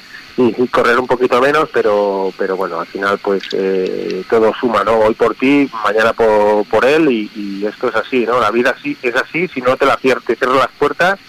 correr 0.72 0.98
un 0.98 1.06
poquito 1.06 1.40
menos, 1.42 1.70
pero 1.72 2.34
pero 2.38 2.56
bueno, 2.56 2.80
al 2.80 2.88
final 2.88 3.20
pues 3.20 3.44
eh, 3.52 4.24
todo 4.30 4.52
suma, 4.60 4.84
¿no? 4.84 4.98
Hoy 5.00 5.14
por 5.14 5.36
ti, 5.36 5.70
mañana 5.84 6.14
por, 6.14 6.66
por 6.66 6.86
él 6.86 7.12
y, 7.12 7.66
esto 7.66 7.90
es 7.90 7.96
así, 7.96 8.26
¿no? 8.26 8.40
La 8.40 8.50
vida 8.50 8.74
sí 8.82 8.98
es 9.02 9.16
así, 9.16 9.48
si 9.50 9.62
no 9.62 9.76
te 9.76 9.86
la 9.86 9.98
cierras, 9.98 10.24
te 10.24 10.36
cierras 10.38 10.58
las 10.58 10.72
puertas 10.80 11.20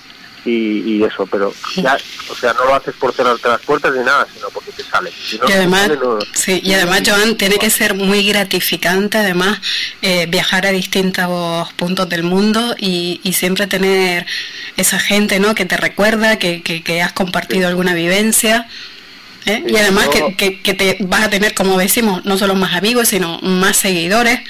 y, 0.45 1.03
eso, 1.03 1.27
pero 1.27 1.53
ya, 1.77 1.97
o 2.29 2.35
sea, 2.35 2.53
no 2.53 2.65
lo 2.65 2.75
haces 2.75 2.95
por 2.95 3.13
cerrarte 3.15 3.49
las 3.49 3.61
puertas 3.63 3.95
ni 3.95 4.05
nada, 4.05 4.27
sino 4.33 4.49
porque 4.51 4.73
te 4.73 4.83
sale. 4.83 5.11
y 5.31 5.53
además, 5.53 5.91
sí, 6.35 6.61
y 6.63 6.75
además, 6.75 7.03
Joan, 7.07 7.37
tiene 7.37 7.59
que 7.59 7.71
ser 7.71 7.95
muy 7.95 8.27
gratificante, 8.27 9.19
además, 9.19 9.61
eh, 10.03 10.27
viajar 10.27 10.67
a 10.67 10.71
distintos 10.71 11.73
puntos 11.75 12.09
del 12.09 12.23
mundo 12.23 12.75
y, 12.79 13.21
y, 13.23 13.33
siempre 13.33 13.67
tener 13.67 14.27
esa 14.77 14.99
gente, 14.99 15.41
¿no? 15.41 15.55
Que 15.55 15.65
te 15.65 15.77
recuerda, 15.77 16.39
que, 16.39 16.63
que, 16.63 17.03
has 17.03 17.13
compartido 17.13 17.69
alguna 17.69 17.95
vivencia. 17.95 18.69
¿eh? 19.47 19.63
Y 19.67 19.77
además 19.77 20.09
que, 20.37 20.61
que, 20.61 20.75
te 20.75 20.99
vas 21.01 21.25
a 21.25 21.31
tener, 21.31 21.55
como 21.55 21.79
decimos, 21.79 22.25
no 22.25 22.39
solo 22.39 22.55
más 22.55 22.75
amigos, 22.75 23.09
sino 23.09 23.39
más 23.41 23.77
seguidores. 23.77 24.41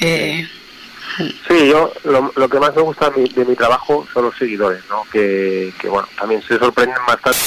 Eh, 0.00 0.48
Sí, 1.18 1.68
yo 1.68 1.92
lo, 2.04 2.30
lo, 2.36 2.48
que 2.48 2.60
más 2.60 2.74
me 2.76 2.82
gusta 2.82 3.10
de 3.10 3.44
mi, 3.44 3.56
trabajo 3.56 4.06
son 4.12 4.26
los 4.26 4.36
seguidores, 4.36 4.82
¿no? 4.88 5.02
Que, 5.10 5.72
que, 5.80 5.88
bueno, 5.88 6.06
también 6.16 6.40
se 6.42 6.58
sorprenden 6.58 6.98
bastante 7.06 7.38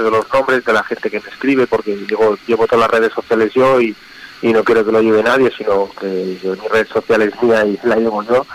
de 0.00 0.10
los 0.10 0.32
nombres 0.32 0.64
de 0.64 0.72
la 0.72 0.84
gente 0.84 1.10
que 1.10 1.20
me 1.20 1.28
escribe, 1.28 1.66
porque 1.66 1.96
llevo, 1.96 2.38
llevo 2.46 2.66
todas 2.68 2.88
las 2.88 3.00
redes 3.00 3.12
sociales 3.12 3.52
yo 3.52 3.80
y, 3.80 3.96
y 4.42 4.52
no 4.52 4.62
quiero 4.62 4.84
que 4.84 4.92
lo 4.92 5.02
lleve 5.02 5.24
nadie, 5.24 5.50
sino 5.58 5.90
que 5.98 6.06
mi 6.06 6.68
red 6.68 6.86
social 6.86 7.22
es 7.22 7.42
mía 7.42 7.64
y 7.66 7.78
la 7.82 7.96
llevo 7.96 8.22
yo. 8.22 8.46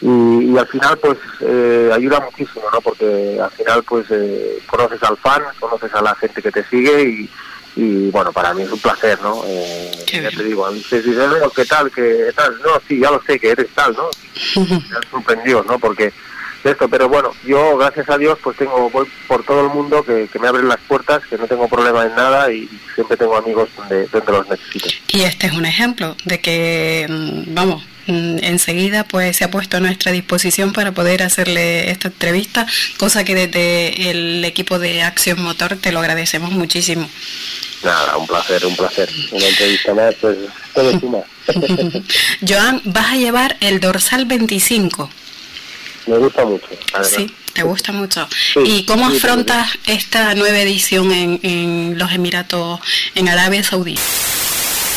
Y, 0.00 0.52
y 0.52 0.58
al 0.58 0.66
final, 0.68 0.96
pues, 0.98 1.18
eh, 1.40 1.90
ayuda 1.92 2.20
muchísimo, 2.20 2.64
¿no? 2.72 2.80
Porque 2.80 3.40
al 3.40 3.50
final, 3.50 3.82
pues, 3.82 4.06
eh, 4.10 4.60
conoces 4.66 5.02
al 5.02 5.16
fan, 5.16 5.42
conoces 5.58 5.92
a 5.92 6.02
la 6.02 6.14
gente 6.14 6.40
que 6.40 6.52
te 6.52 6.64
sigue 6.64 7.02
y 7.02 7.30
y 7.74 8.10
bueno, 8.10 8.32
para 8.32 8.52
mí 8.52 8.62
es 8.62 8.70
un 8.70 8.78
placer, 8.78 9.20
¿no? 9.22 9.42
Eh, 9.46 9.90
ya 10.12 10.30
te 10.30 10.44
digo, 10.44 10.66
a 10.66 10.70
mí 10.70 10.82
se 10.82 11.02
dice, 11.02 11.26
no, 11.26 11.50
¿qué 11.50 11.64
tal? 11.64 11.90
¿Qué 11.90 12.32
tal? 12.34 12.60
No, 12.62 12.80
sí, 12.86 13.00
ya 13.00 13.10
lo 13.10 13.22
sé, 13.22 13.38
que 13.38 13.50
eres 13.50 13.68
tal, 13.74 13.94
¿no? 13.94 14.10
Me 14.56 14.96
han 14.96 15.10
sorprendido, 15.10 15.64
¿no? 15.64 15.78
Porque 15.78 16.12
esto, 16.64 16.88
pero 16.88 17.08
bueno, 17.08 17.32
yo 17.44 17.76
gracias 17.76 18.08
a 18.08 18.18
Dios 18.18 18.38
pues 18.42 18.56
tengo, 18.56 18.88
voy 18.90 19.06
por 19.26 19.42
todo 19.44 19.62
el 19.62 19.68
mundo 19.70 20.04
que, 20.04 20.28
me 20.40 20.48
abren 20.48 20.68
las 20.68 20.78
puertas, 20.86 21.22
que 21.26 21.36
no 21.36 21.46
tengo 21.46 21.66
problema 21.68 22.04
en 22.04 22.14
nada 22.14 22.52
y 22.52 22.68
siempre 22.94 23.16
tengo 23.16 23.36
amigos 23.36 23.68
donde, 23.76 24.06
donde 24.06 24.32
los 24.32 24.48
necesito. 24.48 24.88
Y 25.08 25.22
este 25.22 25.48
es 25.48 25.52
un 25.54 25.66
ejemplo 25.66 26.16
de 26.24 26.40
que, 26.40 27.06
mm, 27.08 27.54
vamos, 27.54 27.84
enseguida 28.06 29.04
pues 29.04 29.36
se 29.36 29.44
ha 29.44 29.50
puesto 29.50 29.76
a 29.76 29.80
nuestra 29.80 30.12
disposición 30.12 30.72
para 30.72 30.92
poder 30.92 31.22
hacerle 31.22 31.90
esta 31.90 32.08
entrevista, 32.08 32.66
cosa 32.96 33.24
que 33.24 33.34
desde 33.34 34.10
el 34.10 34.44
equipo 34.44 34.78
de 34.78 35.02
Acción 35.02 35.42
Motor 35.42 35.76
te 35.76 35.92
lo 35.92 36.00
agradecemos 36.00 36.52
muchísimo. 36.52 37.08
Nada, 37.82 38.16
un 38.16 38.26
placer, 38.26 38.64
un 38.64 38.76
placer. 38.76 39.10
Una 39.32 39.46
entrevista 39.46 39.94
más, 39.94 40.14
pues 40.20 40.38
todo 40.74 41.00
suma. 41.00 41.18
Joan, 42.48 42.80
vas 42.84 43.12
a 43.12 43.16
llevar 43.16 43.56
el 43.60 43.80
dorsal 43.80 44.24
25. 44.24 45.10
Me 46.06 46.18
gusta 46.18 46.44
mucho. 46.44 46.66
Sí, 47.02 47.32
te 47.52 47.62
gusta 47.62 47.92
mucho. 47.92 48.28
¿Y 48.64 48.84
cómo 48.84 49.06
afrontas 49.06 49.70
esta 49.86 50.34
nueva 50.34 50.58
edición 50.58 51.12
en, 51.12 51.40
en 51.42 51.98
los 51.98 52.12
Emiratos, 52.12 52.80
en 53.14 53.28
Arabia 53.28 53.62
Saudí? 53.62 53.96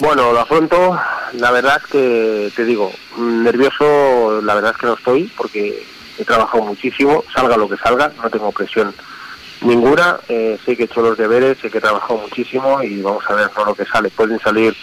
Bueno, 0.01 0.33
lo 0.33 0.39
afronto, 0.39 0.99
la 1.33 1.51
verdad 1.51 1.81
que 1.89 2.51
te 2.55 2.65
digo, 2.65 2.91
nervioso, 3.17 4.41
la 4.41 4.55
verdad 4.55 4.71
es 4.71 4.77
que 4.77 4.87
no 4.87 4.93
estoy, 4.93 5.31
porque 5.37 5.85
he 6.17 6.25
trabajado 6.25 6.63
muchísimo, 6.63 7.23
salga 7.33 7.57
lo 7.57 7.69
que 7.69 7.77
salga, 7.77 8.11
no 8.21 8.29
tengo 8.29 8.51
presión 8.51 8.93
Ninguna, 9.61 10.19
eh, 10.27 10.59
sé 10.65 10.75
que 10.75 10.83
he 10.83 10.85
hecho 10.85 11.01
los 11.01 11.17
deberes, 11.17 11.57
sé 11.57 11.71
que 11.71 11.77
he 11.77 11.81
trabajado 11.81 12.19
muchísimo 12.19 12.83
y 12.83 13.01
vamos 13.01 13.23
a 13.27 13.35
ver 13.35 13.49
lo 13.65 13.73
que 13.73 13.85
sale. 13.85 14.09
Pueden 14.09 14.39
salir 14.39 14.75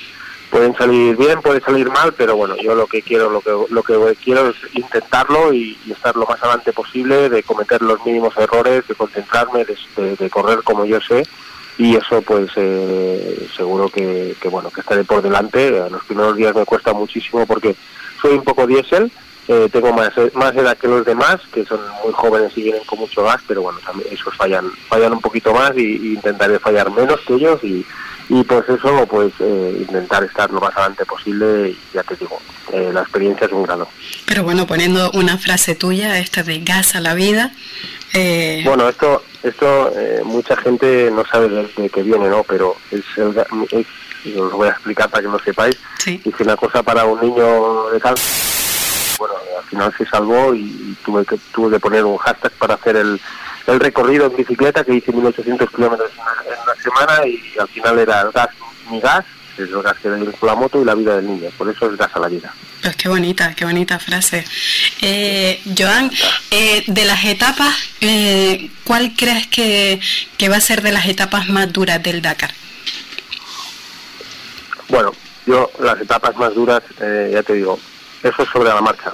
pueden 0.51 0.75
salir 0.77 1.17
bien, 1.17 1.41
pueden 1.41 1.63
salir 1.63 1.89
mal, 1.89 2.13
pero 2.13 2.37
bueno, 2.37 2.57
yo 2.63 2.75
lo 2.75 2.87
que 2.87 3.01
quiero 3.01 3.31
lo 3.31 3.41
que 3.41 3.51
lo 3.51 3.83
que 3.83 4.17
quiero 4.23 4.51
es 4.51 4.57
intentarlo 4.75 5.53
y, 5.53 5.79
estar 5.91 6.15
lo 6.15 6.27
más 6.27 6.43
adelante 6.43 6.73
posible, 6.73 7.31
de 7.31 7.43
cometer 7.43 7.81
los 7.81 8.05
mínimos 8.05 8.37
errores, 8.37 8.87
de 8.87 8.95
concentrarme, 8.95 9.65
de, 9.65 10.31
correr 10.31 10.63
como 10.63 10.85
yo 10.85 11.01
sé 11.01 11.23
y 11.79 11.97
eso 11.97 12.23
pues 12.23 12.51
eh, 12.57 13.49
seguro 13.57 13.89
que, 13.89 14.35
que, 14.41 14.49
bueno 14.49 14.71
que 14.71 14.81
estaré 14.81 15.05
por 15.05 15.23
delante. 15.23 15.71
Los 15.91 16.05
primeros 16.05 16.37
días 16.37 16.55
me 16.55 16.65
cuesta 16.65 16.93
muchísimo 16.93 17.47
porque 17.47 17.75
soy 18.21 18.35
un 18.35 18.45
poco 18.45 18.67
diésel 18.67 19.11
eh, 19.49 19.69
tengo 19.73 19.93
más, 19.93 20.13
más 20.35 20.55
edad 20.55 20.77
que 20.79 20.87
los 20.87 21.05
demás, 21.05 21.41
que 21.53 21.65
son 21.65 21.81
muy 22.05 22.13
jóvenes 22.13 22.57
y 22.57 22.63
vienen 22.63 22.85
con 22.85 23.01
mucho 23.01 23.25
gas, 23.25 23.43
pero 23.47 23.63
bueno, 23.63 23.81
también 23.85 24.09
esos 24.13 24.35
fallan, 24.37 24.71
fallan 24.89 25.15
un 25.15 25.21
poquito 25.21 25.53
más 25.53 25.73
y, 25.77 26.15
intentaré 26.15 26.61
fallar 26.61 26.91
menos 26.93 27.21
que 27.27 27.35
ellos 27.35 27.63
y, 27.65 27.85
y 28.35 28.43
pues 28.45 28.67
eso, 28.67 29.07
pues 29.07 29.31
eh, 29.41 29.77
intentar 29.87 30.25
estar 30.25 30.51
lo 30.51 30.59
más 30.59 30.75
adelante 30.75 31.05
posible 31.05 31.69
y 31.69 31.79
ya 31.93 32.03
te 32.03 32.17
digo, 32.17 32.41
eh, 32.73 32.91
la 32.91 33.03
experiencia 33.03 33.47
es 33.47 33.53
un 33.53 33.63
grado. 33.63 33.87
Pero 34.27 34.43
bueno, 34.43 34.67
poniendo 34.67 35.11
una 35.13 35.37
frase 35.37 35.75
tuya, 35.75 36.19
esta 36.19 36.43
de 36.43 36.61
gas 36.61 36.95
a 36.95 37.01
la 37.01 37.13
vida. 37.13 37.53
Bueno, 38.65 38.89
esto, 38.89 39.23
esto 39.43 39.93
mucha 40.25 40.57
gente 40.57 41.11
no 41.11 41.27
sabe 41.27 41.49
de, 41.49 41.91
qué 41.91 42.03
viene, 42.03 42.29
¿no? 42.29 42.43
Pero 42.45 42.77
es, 42.91 43.05
el, 43.17 43.35
es, 43.71 43.87
os 44.39 44.53
voy 44.53 44.69
a 44.69 44.73
explicar 44.73 45.11
para 45.11 45.23
que 45.23 45.29
lo 45.29 45.39
sepáis. 45.39 45.77
Sí. 45.99 46.19
Es 46.25 46.41
una 46.41 46.57
cosa 46.57 46.83
para 46.83 47.05
un 47.05 47.21
niño 47.21 47.91
de 47.91 48.01
cáncer 48.01 48.53
bueno, 49.19 49.35
al 49.57 49.65
final 49.65 49.95
se 49.97 50.07
salvó 50.07 50.55
y 50.55 50.97
tuve 51.05 51.25
que, 51.25 51.39
tuve 51.53 51.71
que 51.71 51.81
poner 51.81 52.05
un 52.05 52.17
hashtag 52.17 52.51
para 52.53 52.75
hacer 52.75 52.97
el, 52.97 53.21
el 53.67 53.81
recorrido 53.81 54.27
en 54.27 54.37
bicicleta 54.37 54.85
que 54.85 54.95
hice 54.95 55.13
1800 55.13 55.71
kilómetros 55.71 56.11
en 56.13 56.63
una 56.63 56.83
semana 56.83 57.27
y 57.27 57.41
al 57.59 57.69
final 57.69 57.99
era 57.99 58.31
gas, 58.33 58.49
mi 58.91 59.01
gas, 59.01 59.25
es 59.57 59.69
el 59.69 59.83
gas 59.83 59.97
que 60.03 60.09
con 60.09 60.49
la 60.49 60.55
moto 60.55 60.81
y 60.81 60.85
la 60.85 60.95
vida 60.95 61.17
del 61.17 61.27
niño, 61.27 61.51
por 61.57 61.69
eso 61.69 61.91
es 61.91 61.97
gas 61.97 62.11
a 62.15 62.21
la 62.21 62.29
vida. 62.29 62.53
Pues 62.81 62.97
qué 62.97 63.09
bonita, 63.09 63.55
qué 63.55 63.65
bonita 63.65 63.99
frase. 63.99 64.45
Eh, 65.01 65.61
Joan, 65.79 66.11
eh, 66.51 66.83
de 66.87 67.05
las 67.05 67.25
etapas, 67.25 67.75
eh, 68.01 68.71
¿cuál 68.85 69.13
crees 69.17 69.47
que, 69.47 70.01
que 70.37 70.49
va 70.49 70.57
a 70.57 70.61
ser 70.61 70.83
de 70.83 70.93
las 70.93 71.07
etapas 71.07 71.49
más 71.49 71.73
duras 71.73 72.03
del 72.03 72.23
Dakar? 72.23 72.53
Bueno, 74.89 75.13
yo 75.47 75.71
las 75.79 76.01
etapas 76.01 76.37
más 76.37 76.55
duras, 76.55 76.83
eh, 77.01 77.31
ya 77.33 77.43
te 77.43 77.55
digo, 77.55 77.79
eso 78.23 78.43
es 78.43 78.49
sobre 78.49 78.69
la 78.69 78.81
marcha 78.81 79.13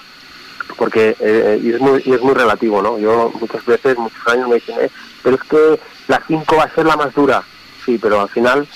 porque 0.79 1.17
eh, 1.21 1.61
y 1.63 1.73
es 1.73 1.81
muy 1.81 2.03
y 2.07 2.13
es 2.15 2.21
muy 2.23 2.33
relativo 2.33 2.81
no 2.81 2.99
yo 2.99 3.33
muchas 3.41 3.65
veces 3.67 3.99
muchos 3.99 4.27
años 4.29 4.49
me 4.49 4.55
dicen 4.55 4.77
eh, 4.81 4.91
pero 5.23 5.37
es 5.37 5.43
que 5.43 5.81
la 6.07 6.23
5 6.27 6.57
va 6.57 6.63
a 6.63 6.75
ser 6.75 6.87
la 6.87 6.97
más 6.97 7.13
dura 7.15 7.43
sí 7.85 7.99
pero 8.01 8.21
al 8.21 8.29
final 8.29 8.67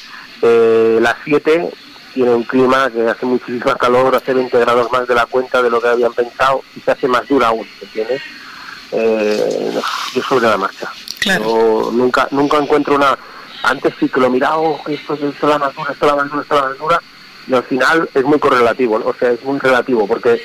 eh, 0.42 0.98
la 1.00 1.16
7 1.24 1.70
tiene 2.12 2.34
un 2.34 2.42
clima 2.42 2.90
que 2.90 3.08
hace 3.08 3.24
muchísima 3.24 3.76
calor 3.76 4.14
hace 4.14 4.34
20 4.34 4.58
grados 4.58 4.90
más 4.92 5.06
de 5.06 5.14
la 5.14 5.26
cuenta 5.26 5.62
de 5.62 5.70
lo 5.70 5.80
que 5.80 5.88
habían 5.88 6.12
pensado 6.12 6.62
y 6.76 6.80
se 6.80 6.90
hace 6.90 7.08
más 7.08 7.26
dura 7.28 7.48
aún 7.48 7.66
¿entiendes? 7.80 8.20
Eh, 8.90 9.80
yo 10.12 10.22
sobre 10.22 10.48
la 10.48 10.58
marcha 10.58 10.92
claro. 11.20 11.90
nunca 11.92 12.28
nunca 12.32 12.58
encuentro 12.58 12.96
una 12.96 13.16
antes 13.62 13.94
sí 13.98 14.08
que 14.08 14.20
lo 14.20 14.28
miraba 14.28 14.58
oh, 14.58 14.82
esto, 14.88 15.14
es 15.14 15.42
la 15.42 15.58
más 15.58 15.74
dura 15.74 15.92
esto 15.92 16.04
es 16.06 16.12
la 16.12 16.16
más 16.16 16.30
dura 16.30 16.42
esto 16.42 16.54
es 16.54 16.60
la 16.60 16.68
más 16.68 16.78
dura 16.78 17.02
y 17.46 17.54
al 17.54 17.64
final 17.64 18.08
es 18.14 18.24
muy 18.24 18.38
correlativo, 18.38 19.00
o 19.04 19.14
sea, 19.14 19.30
es 19.30 19.42
muy 19.44 19.58
relativo, 19.58 20.06
porque 20.06 20.40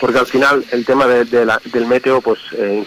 porque 0.00 0.18
al 0.18 0.26
final 0.26 0.64
el 0.70 0.84
tema 0.84 1.06
de, 1.06 1.24
del 1.24 1.86
meteo, 1.86 2.20
pues 2.20 2.40
eh, 2.56 2.84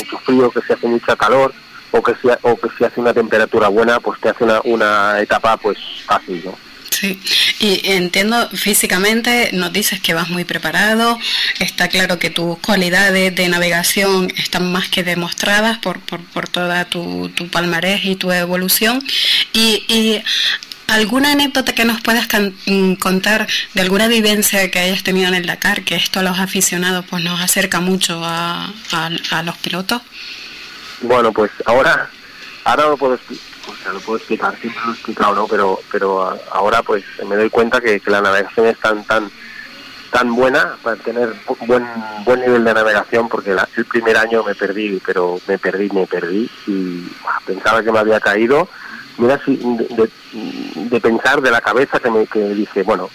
mucho 0.00 0.18
frío, 0.18 0.50
que 0.50 0.60
se 0.62 0.74
hace 0.74 0.86
mucha 0.86 1.16
calor, 1.16 1.52
o 1.90 2.02
que 2.02 2.12
se, 2.14 2.38
o 2.42 2.56
que 2.56 2.68
se 2.76 2.86
hace 2.86 3.00
una 3.00 3.14
temperatura 3.14 3.68
buena, 3.68 4.00
pues 4.00 4.20
te 4.20 4.28
hace 4.28 4.44
una, 4.44 4.60
una 4.64 5.20
etapa 5.20 5.56
pues 5.56 5.78
fácil, 6.04 6.42
¿no? 6.44 6.66
Sí, 6.90 7.20
y 7.60 7.90
entiendo 7.92 8.48
físicamente, 8.50 9.50
nos 9.52 9.70
dices 9.70 10.00
que 10.00 10.14
vas 10.14 10.30
muy 10.30 10.44
preparado, 10.44 11.18
está 11.58 11.88
claro 11.88 12.18
que 12.18 12.30
tus 12.30 12.58
cualidades 12.58 13.34
de 13.34 13.48
navegación 13.48 14.32
están 14.38 14.72
más 14.72 14.88
que 14.88 15.02
demostradas 15.02 15.76
por, 15.78 16.00
por, 16.00 16.20
por 16.24 16.48
toda 16.48 16.86
tu, 16.86 17.28
tu 17.30 17.48
palmarés 17.48 18.04
y 18.06 18.16
tu 18.16 18.32
evolución. 18.32 19.04
Y 19.52 20.22
¿Alguna 20.88 21.32
anécdota 21.32 21.74
que 21.74 21.84
nos 21.84 22.00
puedas 22.00 22.28
mm, 22.66 22.94
contar 22.94 23.46
de 23.74 23.80
alguna 23.80 24.06
vivencia 24.06 24.70
que 24.70 24.78
hayas 24.78 25.02
tenido 25.02 25.28
en 25.28 25.34
el 25.34 25.46
Dakar, 25.46 25.82
que 25.82 25.96
esto 25.96 26.20
a 26.20 26.22
los 26.22 26.38
aficionados 26.38 27.04
pues 27.10 27.24
nos 27.24 27.40
acerca 27.40 27.80
mucho 27.80 28.20
a, 28.24 28.72
a, 28.92 29.42
los 29.42 29.56
pilotos? 29.58 30.00
Bueno, 31.02 31.32
pues 31.32 31.50
ahora, 31.64 32.08
ahora 32.64 32.86
lo 32.86 32.96
puedo, 32.96 33.14
explicar, 33.14 34.56
siempre 34.60 34.80
lo 34.84 35.32
he 35.32 35.34
¿no? 35.34 35.48
Pero, 35.48 35.80
pero 35.90 36.38
ahora 36.52 36.82
pues 36.82 37.04
me 37.26 37.34
doy 37.34 37.50
cuenta 37.50 37.80
que, 37.80 38.00
la 38.06 38.20
navegación 38.20 38.66
es 38.66 38.78
tan, 38.78 39.02
tan, 39.04 39.28
tan 40.12 40.34
buena 40.36 40.76
para 40.82 40.96
tener 40.96 41.34
buen, 41.66 41.84
buen 42.24 42.40
nivel 42.40 42.64
de 42.64 42.74
navegación, 42.74 43.28
porque 43.28 43.50
el 43.50 43.84
primer 43.86 44.16
año 44.16 44.44
me 44.44 44.54
perdí, 44.54 45.02
pero 45.04 45.40
me 45.48 45.58
perdí, 45.58 45.90
me 45.90 46.06
perdí 46.06 46.48
y 46.68 47.08
pensaba 47.44 47.82
que 47.82 47.90
me 47.90 47.98
había 47.98 48.20
caído 48.20 48.68
mira, 49.18 49.40
de, 49.46 50.10
de, 50.74 51.00
pensar 51.00 51.40
de 51.40 51.50
la 51.50 51.60
cabeza 51.60 51.98
que 51.98 52.10
me 52.10 52.26
que 52.26 52.40
dice, 52.50 52.82
bueno, 52.82 53.10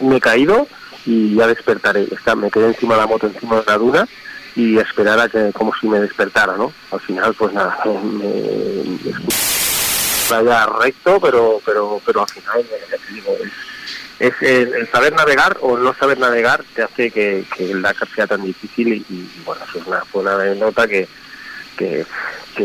me 0.00 0.16
he 0.16 0.20
caído 0.20 0.66
y 1.04 1.34
ya 1.34 1.46
despertaré. 1.46 2.04
Está, 2.04 2.34
me 2.34 2.50
quedé 2.50 2.68
encima 2.68 2.94
de 2.94 3.00
la 3.00 3.06
moto, 3.06 3.26
encima 3.26 3.56
de 3.56 3.64
la 3.66 3.78
duna 3.78 4.08
y 4.56 4.78
esperar 4.78 5.20
a 5.20 5.28
que 5.28 5.52
como 5.52 5.72
si 5.80 5.86
me 5.86 6.00
despertara, 6.00 6.56
¿no? 6.56 6.72
Al 6.90 7.00
final, 7.00 7.34
pues 7.34 7.52
nada, 7.52 7.78
me, 7.84 8.98
vaya 10.30 10.66
recto, 10.66 11.20
pero 11.20 11.60
pero 11.64 12.00
pero 12.04 12.22
al 12.22 12.28
final, 12.28 12.64
es, 14.18 14.32
el, 14.40 14.88
saber 14.90 15.12
navegar 15.12 15.58
o 15.60 15.76
no 15.76 15.94
saber 15.94 16.18
navegar 16.18 16.64
te 16.74 16.82
hace 16.82 17.10
que, 17.10 17.44
el 17.58 17.82
Dakar 17.82 18.08
sea 18.14 18.26
tan 18.26 18.42
difícil 18.42 19.04
y, 19.08 19.28
bueno, 19.44 19.62
eso 19.68 19.78
es 19.78 19.86
una, 19.86 20.00
fue 20.06 20.22
una 20.22 20.54
nota 20.54 20.88
que, 20.88 21.06
que, 21.76 22.04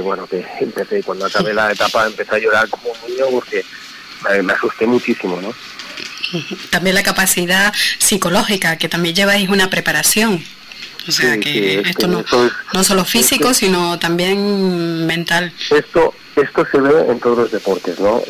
bueno, 0.02 0.28
que 0.28 0.46
empecé, 0.60 1.04
cuando 1.04 1.26
acabé 1.26 1.54
la 1.54 1.72
etapa 1.72 2.08
empecé 2.08 2.36
a 2.36 2.40
llorar 2.40 2.70
como 2.70 2.92
un 2.92 3.12
niño 3.12 3.26
porque 3.32 3.64
me, 4.44 4.54
asusté 4.54 4.88
muchísimo, 4.88 5.40
¿no? 5.42 5.54
También 6.70 6.96
la 6.96 7.04
capacidad 7.04 7.74
psicológica, 7.98 8.78
que 8.78 8.88
también 8.88 9.16
lleváis 9.16 9.50
una 9.50 9.70
preparación. 9.70 10.44
O 11.08 11.12
sea 11.12 11.38
que 11.40 11.80
esto 11.80 12.08
no, 12.08 12.24
no 12.74 12.84
solo 12.84 13.04
físico, 13.06 13.54
sino 13.54 13.98
también 13.98 15.06
mental. 15.08 15.52
Esto 15.72 16.14
esto 16.36 16.66
se 16.72 16.80
ve 16.80 17.12
en 17.12 17.20
todos 17.20 17.38
los 17.38 17.52
deportes, 17.52 18.00
¿no? 18.00 18.22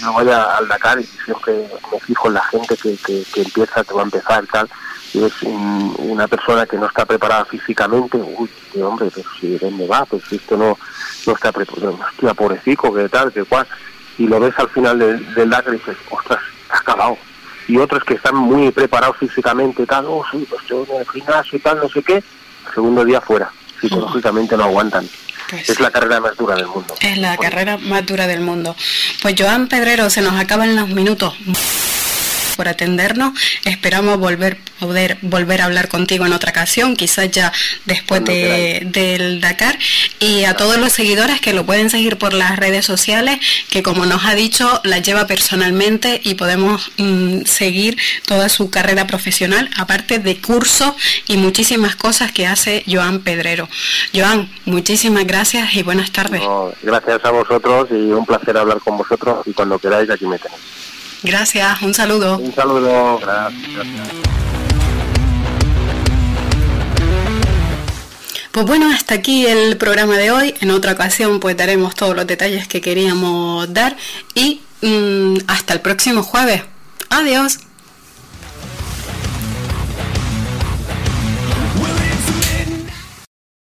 No 0.00 0.12
vaya 0.14 0.56
al 0.56 0.68
Dakar 0.68 1.00
y 1.00 1.04
siempre 1.24 1.68
me 1.92 2.00
fijo 2.00 2.28
en 2.28 2.34
la 2.34 2.44
gente 2.44 2.76
que, 2.76 2.96
que, 2.96 3.42
empieza, 3.42 3.84
que 3.84 3.94
va 3.94 4.00
a 4.00 4.04
empezar 4.04 4.44
y 4.44 4.46
tal, 4.46 4.68
es 5.14 5.32
una 5.42 6.28
persona 6.28 6.66
que 6.66 6.76
no 6.76 6.86
está 6.86 7.04
preparada 7.04 7.44
físicamente, 7.44 8.16
uy, 8.16 8.48
qué 8.72 8.82
hombre, 8.82 9.10
pero 9.12 9.28
si 9.40 9.58
dónde 9.58 9.86
va, 9.86 10.04
pues 10.04 10.22
si 10.28 10.36
esto 10.36 10.56
no, 10.56 10.78
no 11.26 11.32
está 11.32 11.52
preparado, 11.52 11.98
hostia, 12.00 12.34
pobrecito, 12.34 12.92
que 12.94 13.08
tal, 13.08 13.32
que 13.32 13.44
cual, 13.44 13.66
y 14.18 14.26
lo 14.26 14.38
ves 14.38 14.54
al 14.58 14.68
final 14.68 14.98
del, 14.98 15.34
del 15.34 15.54
y 15.68 15.70
dices, 15.72 15.96
ostras, 16.10 16.40
has 16.68 16.80
acabado. 16.80 17.18
Y 17.66 17.76
otros 17.78 18.04
que 18.04 18.14
están 18.14 18.36
muy 18.36 18.70
preparados 18.70 19.16
físicamente, 19.18 19.86
tal, 19.86 20.06
oh, 20.06 20.24
sí, 20.30 20.46
pues 20.48 20.62
yo 20.68 20.86
en 20.88 21.00
el 21.00 21.08
gimnasio 21.08 21.58
y 21.58 21.60
tal, 21.60 21.78
no 21.78 21.88
sé 21.88 22.02
qué, 22.02 22.22
segundo 22.72 23.04
día 23.04 23.20
fuera, 23.20 23.50
psicológicamente 23.80 24.56
no 24.56 24.64
aguantan. 24.64 25.08
Pues 25.48 25.68
es 25.68 25.80
la 25.80 25.90
carrera 25.90 26.20
más 26.20 26.36
dura 26.36 26.54
del 26.54 26.68
mundo. 26.68 26.94
Es 27.00 27.18
la 27.18 27.36
carrera 27.36 27.76
más 27.76 28.06
dura 28.06 28.28
del 28.28 28.40
mundo. 28.40 28.76
Pues 29.20 29.34
Joan 29.36 29.66
Pedrero, 29.66 30.08
se 30.08 30.22
nos 30.22 30.34
acaban 30.34 30.76
los 30.76 30.88
minutos 30.88 31.34
por 32.56 32.68
atendernos. 32.68 33.32
Esperamos 33.64 34.18
volver 34.18 34.58
poder 34.80 35.18
volver 35.20 35.60
a 35.60 35.66
hablar 35.66 35.88
contigo 35.88 36.26
en 36.26 36.32
otra 36.32 36.50
ocasión, 36.50 36.96
quizás 36.96 37.30
ya 37.30 37.52
después 37.84 38.24
de, 38.24 38.82
del 38.86 39.40
Dakar. 39.40 39.78
Y 40.18 40.44
a 40.44 40.56
todos 40.56 40.78
los 40.78 40.92
seguidores 40.92 41.40
que 41.40 41.52
lo 41.52 41.64
pueden 41.64 41.90
seguir 41.90 42.16
por 42.16 42.32
las 42.32 42.56
redes 42.56 42.86
sociales, 42.86 43.38
que 43.70 43.82
como 43.82 44.06
nos 44.06 44.24
ha 44.24 44.34
dicho, 44.34 44.80
la 44.82 44.98
lleva 44.98 45.26
personalmente 45.26 46.20
y 46.24 46.34
podemos 46.34 46.90
mm, 46.96 47.42
seguir 47.44 47.98
toda 48.26 48.48
su 48.48 48.70
carrera 48.70 49.06
profesional, 49.06 49.70
aparte 49.76 50.18
de 50.18 50.40
cursos 50.40 50.94
y 51.26 51.36
muchísimas 51.36 51.94
cosas 51.94 52.32
que 52.32 52.46
hace 52.46 52.82
Joan 52.88 53.20
Pedrero. 53.20 53.68
Joan, 54.14 54.50
muchísimas 54.64 55.26
gracias 55.26 55.74
y 55.74 55.82
buenas 55.82 56.10
tardes. 56.10 56.42
gracias 56.82 57.22
a 57.24 57.30
vosotros 57.30 57.88
y 57.90 58.12
un 58.12 58.24
placer 58.24 58.56
hablar 58.56 58.80
con 58.80 58.96
vosotros 58.96 59.46
y 59.46 59.52
cuando 59.52 59.78
queráis 59.78 60.08
aquí 60.10 60.26
me 60.26 60.38
tenéis. 60.38 60.80
Gracias, 61.22 61.82
un 61.82 61.94
saludo. 61.94 62.38
Un 62.38 62.54
saludo, 62.54 63.18
gracias. 63.18 63.86
Pues 68.52 68.66
bueno, 68.66 68.90
hasta 68.92 69.14
aquí 69.14 69.46
el 69.46 69.76
programa 69.76 70.16
de 70.16 70.32
hoy. 70.32 70.54
En 70.60 70.70
otra 70.70 70.92
ocasión 70.92 71.38
pues 71.38 71.56
daremos 71.56 71.94
todos 71.94 72.16
los 72.16 72.26
detalles 72.26 72.66
que 72.66 72.80
queríamos 72.80 73.72
dar 73.72 73.96
y 74.34 74.60
mm, 74.82 75.36
hasta 75.46 75.74
el 75.74 75.80
próximo 75.80 76.22
jueves. 76.22 76.62
Adiós. 77.10 77.60